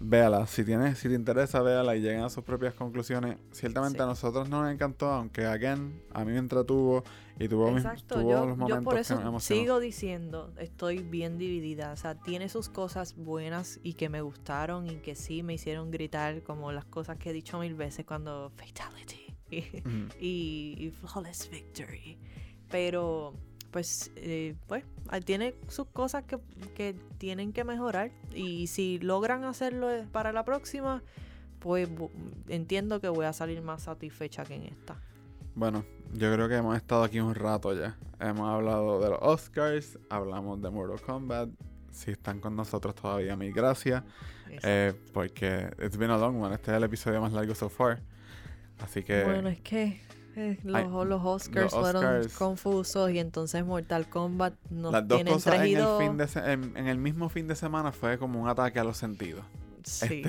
véala. 0.00 0.46
Si 0.46 0.64
tienes, 0.64 0.98
si 0.98 1.08
te 1.08 1.14
interesa, 1.14 1.60
véala 1.62 1.96
y 1.96 2.00
lleguen 2.00 2.20
a 2.22 2.28
sus 2.30 2.44
propias 2.44 2.74
conclusiones. 2.74 3.36
Ciertamente 3.52 3.98
Sí. 3.98 4.02
a 4.02 4.06
nosotros 4.06 4.48
nos 4.48 4.70
encantó, 4.72 5.10
aunque 5.10 5.44
again, 5.46 6.02
a 6.12 6.24
mí 6.24 6.32
me 6.32 6.38
entretuvo 6.38 7.02
y 7.38 7.48
tuvo, 7.48 7.70
mis- 7.70 7.84
exacto, 7.84 8.16
tuvo 8.20 8.30
yo, 8.30 8.46
los 8.46 8.48
yo 8.50 8.56
momentos 8.56 8.84
por 8.84 8.94
que 8.94 9.00
eso 9.00 9.32
me 9.32 9.40
sigo 9.40 9.80
diciendo, 9.80 10.52
estoy 10.58 10.98
bien 11.02 11.38
dividida. 11.38 11.92
O 11.92 11.96
sea, 11.96 12.14
tiene 12.14 12.48
sus 12.48 12.68
cosas 12.68 13.16
buenas 13.16 13.80
y 13.82 13.94
que 13.94 14.08
me 14.08 14.20
gustaron 14.22 14.88
y 14.88 14.96
que 14.96 15.14
sí 15.14 15.42
me 15.42 15.54
hicieron 15.54 15.90
gritar, 15.90 16.42
como 16.42 16.72
las 16.72 16.84
cosas 16.84 17.16
que 17.18 17.30
he 17.30 17.32
dicho 17.32 17.58
mil 17.58 17.74
veces 17.74 18.04
cuando 18.06 18.50
Fatality 18.56 19.34
y, 19.50 19.58
Ujú. 19.86 20.08
y- 20.20 20.74
y 20.78 20.90
Flawless 20.90 21.48
Victory. 21.50 22.18
Pero, 22.70 23.34
pues, 23.70 24.10
eh, 24.16 24.54
pues, 24.66 24.84
tiene 25.24 25.54
sus 25.68 25.86
cosas 25.88 26.24
que, 26.24 26.38
que 26.74 26.94
tienen 27.18 27.52
que 27.52 27.64
mejorar. 27.64 28.10
Y 28.34 28.66
si 28.68 28.98
logran 28.98 29.44
hacerlo 29.44 29.90
eh, 29.90 30.06
para 30.10 30.32
la 30.32 30.44
próxima, 30.44 31.02
pues 31.58 31.88
entiendo 32.48 33.00
que 33.00 33.08
voy 33.08 33.26
a 33.26 33.32
salir 33.32 33.62
más 33.62 33.82
satisfecha 33.82 34.44
que 34.44 34.54
en 34.54 34.64
esta. 34.64 34.96
Bueno, 35.54 35.84
yo 36.14 36.32
creo 36.32 36.48
que 36.48 36.56
hemos 36.56 36.76
estado 36.76 37.02
aquí 37.02 37.20
un 37.20 37.34
rato 37.34 37.74
ya. 37.74 37.96
Hemos 38.20 38.48
hablado 38.48 39.00
de 39.00 39.10
los 39.10 39.18
Oscars, 39.20 39.98
hablamos 40.08 40.60
de 40.62 40.70
Mortal 40.70 41.00
Kombat. 41.00 41.48
Si 41.90 42.12
están 42.12 42.40
con 42.40 42.54
nosotros 42.54 42.94
todavía, 42.94 43.36
mil 43.36 43.52
gracias. 43.52 44.04
Eh, 44.62 44.94
porque 45.12 45.68
it's 45.82 45.96
been 45.96 46.10
a 46.10 46.16
long 46.16 46.40
one. 46.40 46.54
Este 46.54 46.70
es 46.70 46.76
el 46.76 46.84
episodio 46.84 47.20
más 47.20 47.32
largo 47.32 47.54
so 47.54 47.68
far. 47.68 48.00
Así 48.78 49.02
que 49.02 49.24
Bueno, 49.24 49.48
es 49.48 49.60
que 49.60 50.00
eh, 50.38 50.58
los, 50.62 50.76
Ay, 50.76 50.84
los 51.06 51.20
Oscars 51.24 51.72
los 51.72 51.80
fueron 51.92 52.28
confusos 52.38 53.10
y 53.10 53.18
entonces 53.18 53.64
Mortal 53.64 54.08
Kombat 54.08 54.54
nos 54.70 54.92
las 54.92 55.06
dos 55.08 55.22
cosas 55.24 55.54
en 55.56 55.62
el, 55.62 55.68
traído- 55.74 55.98
fin 55.98 56.16
de 56.16 56.28
se- 56.28 56.52
en, 56.52 56.76
en 56.76 56.86
el 56.86 56.98
mismo 56.98 57.28
fin 57.28 57.48
de 57.48 57.56
semana 57.56 57.92
fue 57.92 58.18
como 58.18 58.40
un 58.40 58.48
ataque 58.48 58.78
a 58.78 58.84
los 58.84 58.96
sentidos. 58.96 59.44
Sí, 59.84 60.22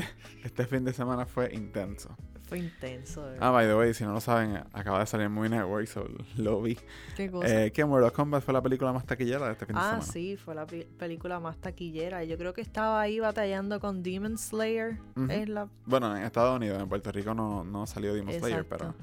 Este 0.43 0.65
fin 0.65 0.85
de 0.85 0.93
semana 0.93 1.25
fue 1.25 1.53
intenso. 1.53 2.15
fue 2.47 2.59
intenso. 2.59 3.25
de 3.27 3.37
Ah, 3.41 3.51
by 3.51 3.67
the 3.67 3.75
way, 3.75 3.93
si 3.93 4.05
no 4.05 4.13
lo 4.13 4.21
saben, 4.21 4.55
acaba 4.71 4.99
de 4.99 5.05
salir 5.05 5.27
Movie 5.29 5.49
Network, 5.49 5.85
so 5.87 6.07
lo 6.37 6.61
vi. 6.61 6.77
¿Qué 7.17 7.29
cosa? 7.29 7.65
Eh, 7.65 7.71
que 7.71 7.83
Mortal 7.83 8.11
Kombat 8.13 8.41
fue 8.43 8.53
la 8.53 8.61
película 8.61 8.93
más 8.93 9.05
taquillera 9.05 9.47
de 9.47 9.51
este 9.53 9.65
fin 9.65 9.75
de 9.75 9.81
ah, 9.81 9.85
semana. 9.99 10.01
sí, 10.03 10.37
fue 10.37 10.55
la 10.55 10.65
película 10.65 11.39
más 11.41 11.57
taquillera. 11.57 12.23
Yo 12.23 12.37
creo 12.37 12.53
que 12.53 12.61
estaba 12.61 13.01
ahí 13.01 13.19
batallando 13.19 13.79
con 13.81 14.01
Demon 14.01 14.37
Slayer. 14.37 14.97
Es 15.29 15.49
la 15.49 15.67
Bueno, 15.85 16.15
en 16.15 16.23
Estados 16.23 16.55
Unidos, 16.55 16.81
en 16.81 16.87
Puerto 16.87 17.11
Rico 17.11 17.33
no, 17.33 17.63
no 17.65 17.85
salió 17.85 18.13
Demon 18.13 18.33
Slayer, 18.33 18.65
pero 18.67 18.95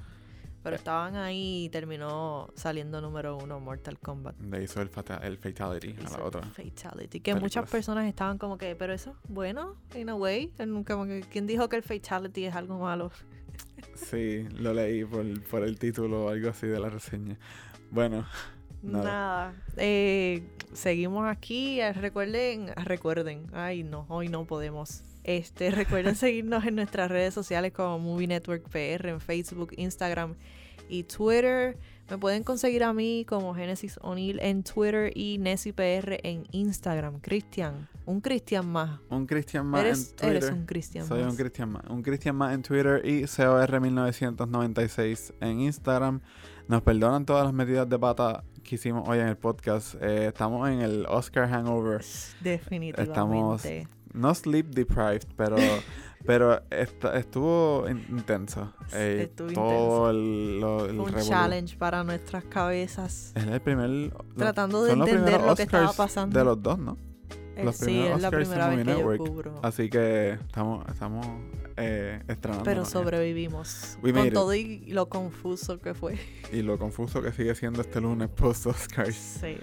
Pero 0.66 0.76
estaban 0.76 1.14
ahí 1.14 1.66
y 1.66 1.68
terminó 1.68 2.48
saliendo 2.56 3.00
número 3.00 3.36
uno 3.38 3.60
Mortal 3.60 3.98
Kombat. 4.00 4.34
le 4.40 4.64
hizo 4.64 4.82
el, 4.82 4.88
fata- 4.88 5.18
el 5.22 5.38
Fatality 5.38 5.94
a 5.96 6.02
Hizo 6.02 6.18
la 6.18 6.24
otra. 6.24 6.42
Fatality. 6.42 7.20
Que 7.20 7.34
muchas 7.34 7.50
películas. 7.62 7.70
personas 7.70 8.06
estaban 8.08 8.36
como 8.36 8.58
que, 8.58 8.74
pero 8.74 8.92
eso, 8.92 9.14
bueno, 9.28 9.76
in 9.94 10.08
a 10.08 10.16
way. 10.16 10.52
Como 10.84 11.06
que, 11.06 11.24
¿Quién 11.30 11.46
dijo 11.46 11.68
que 11.68 11.76
el 11.76 11.82
Fatality 11.84 12.46
es 12.46 12.54
algo 12.56 12.78
malo? 12.80 13.12
Sí, 13.94 14.42
lo 14.58 14.74
leí 14.74 15.04
por, 15.04 15.24
por 15.44 15.62
el 15.62 15.78
título 15.78 16.24
o 16.26 16.28
algo 16.30 16.50
así 16.50 16.66
de 16.66 16.78
la 16.80 16.90
reseña. 16.90 17.38
Bueno, 17.90 18.26
Nada. 18.82 19.04
Nada. 19.04 19.54
Eh, 19.76 20.48
seguimos 20.72 21.26
aquí. 21.28 21.80
Eh, 21.80 21.92
Recuerden, 21.92 22.72
recuerden. 22.84 23.46
Ay, 23.52 23.82
no, 23.84 24.04
hoy 24.08 24.28
no 24.28 24.44
podemos. 24.46 25.02
Este, 25.26 25.70
recuerden 25.72 26.14
seguirnos 26.14 26.64
en 26.64 26.76
nuestras 26.76 27.10
redes 27.10 27.34
sociales 27.34 27.72
como 27.72 27.98
Movie 27.98 28.28
Network 28.28 28.62
PR 28.70 29.08
en 29.08 29.20
Facebook, 29.20 29.72
Instagram 29.76 30.34
y 30.88 31.02
Twitter. 31.02 31.76
Me 32.08 32.16
pueden 32.16 32.44
conseguir 32.44 32.84
a 32.84 32.92
mí 32.92 33.24
como 33.28 33.52
Genesis 33.52 33.98
O'Neill 34.00 34.38
en 34.40 34.62
Twitter 34.62 35.10
y 35.16 35.38
Nessie 35.38 35.72
PR 35.72 36.20
en 36.22 36.44
Instagram. 36.52 37.18
Cristian, 37.18 37.88
un 38.04 38.20
Cristian 38.20 38.70
más. 38.70 39.00
un 39.10 39.26
Cristian 39.26 39.66
más 39.66 39.80
Eres, 39.80 39.98
en 39.98 40.06
Twitter. 40.16 40.36
eres 40.36 40.50
un 40.52 40.66
Cristian 40.66 41.06
Soy 41.08 41.22
más. 41.24 41.32
un 41.32 41.36
Cristian 41.36 41.72
más. 41.72 41.82
Un 41.88 42.02
Cristian 42.02 42.36
más 42.36 42.54
en 42.54 42.62
Twitter 42.62 43.02
y 43.04 43.22
COR1996 43.22 45.34
en 45.40 45.60
Instagram. 45.62 46.20
Nos 46.68 46.82
perdonan 46.82 47.26
todas 47.26 47.42
las 47.44 47.52
medidas 47.52 47.88
de 47.88 47.98
pata 47.98 48.44
que 48.62 48.76
hicimos 48.76 49.08
hoy 49.08 49.18
en 49.18 49.26
el 49.26 49.36
podcast. 49.36 49.96
Eh, 50.00 50.28
estamos 50.28 50.68
en 50.68 50.82
el 50.82 51.04
Oscar 51.08 51.48
Hangover. 51.48 52.04
Definitivamente. 52.40 53.88
No 54.16 54.34
sleep 54.34 54.66
deprived, 54.74 55.26
pero, 55.36 55.56
pero 56.26 56.60
estuvo 56.70 57.88
in- 57.88 58.04
intenso. 58.08 58.72
Eh, 58.92 59.28
Estuvo 59.30 59.52
todo 59.52 60.10
el, 60.10 60.60
lo- 60.60 60.86
el 60.86 60.98
un 60.98 61.14
challenge 61.14 61.76
para 61.76 62.02
nuestras 62.04 62.44
cabezas. 62.44 63.32
Es 63.34 63.44
el 63.46 63.60
primer. 63.60 63.88
lo- 63.90 64.24
Tratando 64.36 64.82
de 64.84 64.92
entender 64.92 65.40
lo 65.42 65.54
que 65.54 65.62
estaba 65.62 65.92
pasando. 65.92 66.38
De 66.38 66.44
los 66.44 66.62
dos, 66.62 66.78
¿no? 66.78 66.96
Eh, 67.56 67.64
los 67.64 67.76
sí, 67.76 68.00
es 68.02 68.20
la 68.20 68.30
primera 68.30 68.68
vez 68.68 68.78
que 68.80 68.84
yo 68.84 68.96
Network. 68.98 69.18
cubro. 69.18 69.60
Así 69.62 69.88
que 69.88 70.32
estamos, 70.32 70.86
estamos 70.88 71.26
eh, 71.78 72.22
estrenando. 72.28 72.64
Pero 72.64 72.84
sobrevivimos. 72.84 73.98
We 74.02 74.12
Con 74.12 74.26
it. 74.26 74.34
todo 74.34 74.54
y 74.54 74.80
lo 74.88 75.08
confuso 75.08 75.78
que 75.80 75.94
fue. 75.94 76.18
Y 76.52 76.60
lo 76.62 76.78
confuso 76.78 77.22
que 77.22 77.32
sigue 77.32 77.54
siendo 77.54 77.80
este 77.80 78.00
lunes 78.02 78.28
post-Oscars. 78.28 79.14
Sí. 79.16 79.56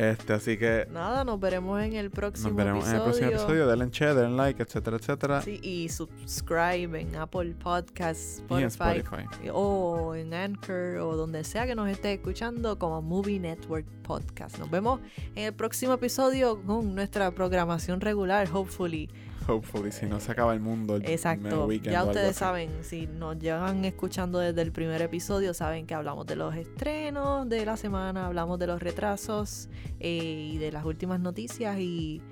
Este, 0.00 0.32
así 0.32 0.56
que 0.56 0.88
Nada, 0.90 1.24
nos 1.24 1.38
veremos 1.38 1.78
en 1.82 1.92
el 1.92 2.10
próximo 2.10 2.48
nos 2.48 2.56
veremos 2.56 2.88
en 2.88 2.94
el 2.94 3.02
próximo 3.02 3.28
episodio. 3.28 3.66
Denle 3.66 3.90
share, 3.90 4.14
denle 4.14 4.34
like, 4.34 4.62
etcétera, 4.62 4.96
etcétera. 4.96 5.42
Sí, 5.42 5.60
y 5.62 5.90
subscribe 5.90 6.98
en 6.98 7.14
Apple 7.16 7.54
Podcasts, 7.62 8.42
y 8.48 8.54
en 8.54 8.64
Spotify, 8.68 9.00
Spotify. 9.00 9.50
o 9.52 10.14
en 10.14 10.32
Anchor 10.32 10.96
o 11.02 11.16
donde 11.16 11.44
sea 11.44 11.66
que 11.66 11.74
nos 11.74 11.86
esté 11.90 12.14
escuchando 12.14 12.78
como 12.78 13.02
Movie 13.02 13.40
Network 13.40 13.84
Podcast. 14.02 14.58
Nos 14.58 14.70
vemos 14.70 15.00
en 15.34 15.44
el 15.44 15.52
próximo 15.52 15.92
episodio 15.92 16.62
con 16.62 16.94
nuestra 16.94 17.30
programación 17.32 18.00
regular, 18.00 18.48
hopefully. 18.50 19.10
Hopefully, 19.50 19.92
si 19.92 20.06
no 20.06 20.20
se 20.20 20.32
acaba 20.32 20.54
el 20.54 20.60
mundo 20.60 20.96
el 20.96 21.04
Exacto. 21.06 21.66
weekend 21.66 21.92
Ya 21.92 22.04
ustedes 22.04 22.36
saben, 22.36 22.70
si 22.82 23.06
nos 23.06 23.38
llevan 23.38 23.84
escuchando 23.84 24.38
desde 24.38 24.62
el 24.62 24.72
primer 24.72 25.02
episodio, 25.02 25.52
saben 25.54 25.86
que 25.86 25.94
hablamos 25.94 26.26
de 26.26 26.36
los 26.36 26.54
estrenos 26.54 27.48
de 27.48 27.64
la 27.66 27.76
semana, 27.76 28.26
hablamos 28.26 28.58
de 28.58 28.66
los 28.66 28.80
retrasos 28.82 29.68
eh, 29.98 30.50
y 30.54 30.58
de 30.58 30.72
las 30.72 30.84
últimas 30.84 31.20
noticias 31.20 31.78
y, 31.78 32.22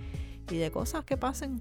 y 0.50 0.56
de 0.56 0.70
cosas 0.70 1.04
que 1.04 1.16
pasen. 1.16 1.60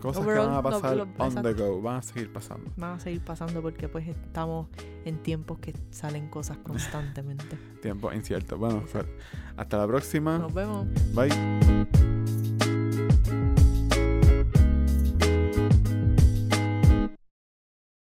Cosas 0.00 0.22
overall, 0.22 0.42
que 0.44 0.48
van 0.48 0.58
a 0.58 0.62
no, 0.62 0.62
pasar 0.80 0.96
lo- 0.96 1.08
on 1.18 1.42
the 1.42 1.52
go, 1.54 1.80
van 1.80 1.96
a 1.96 2.02
seguir 2.02 2.30
pasando. 2.32 2.70
Van 2.76 2.92
a 2.96 3.00
seguir 3.00 3.22
pasando 3.24 3.62
porque 3.62 3.88
pues 3.88 4.06
estamos 4.06 4.68
en 5.06 5.22
tiempos 5.22 5.58
que 5.58 5.72
salen 5.90 6.28
cosas 6.28 6.58
constantemente. 6.58 7.56
Tiempo 7.80 8.12
incierto. 8.12 8.58
Bueno, 8.58 8.84
pues, 8.92 9.04
hasta 9.56 9.78
la 9.78 9.86
próxima. 9.86 10.38
Nos 10.38 10.52
vemos. 10.52 10.86
Bye. 11.14 12.65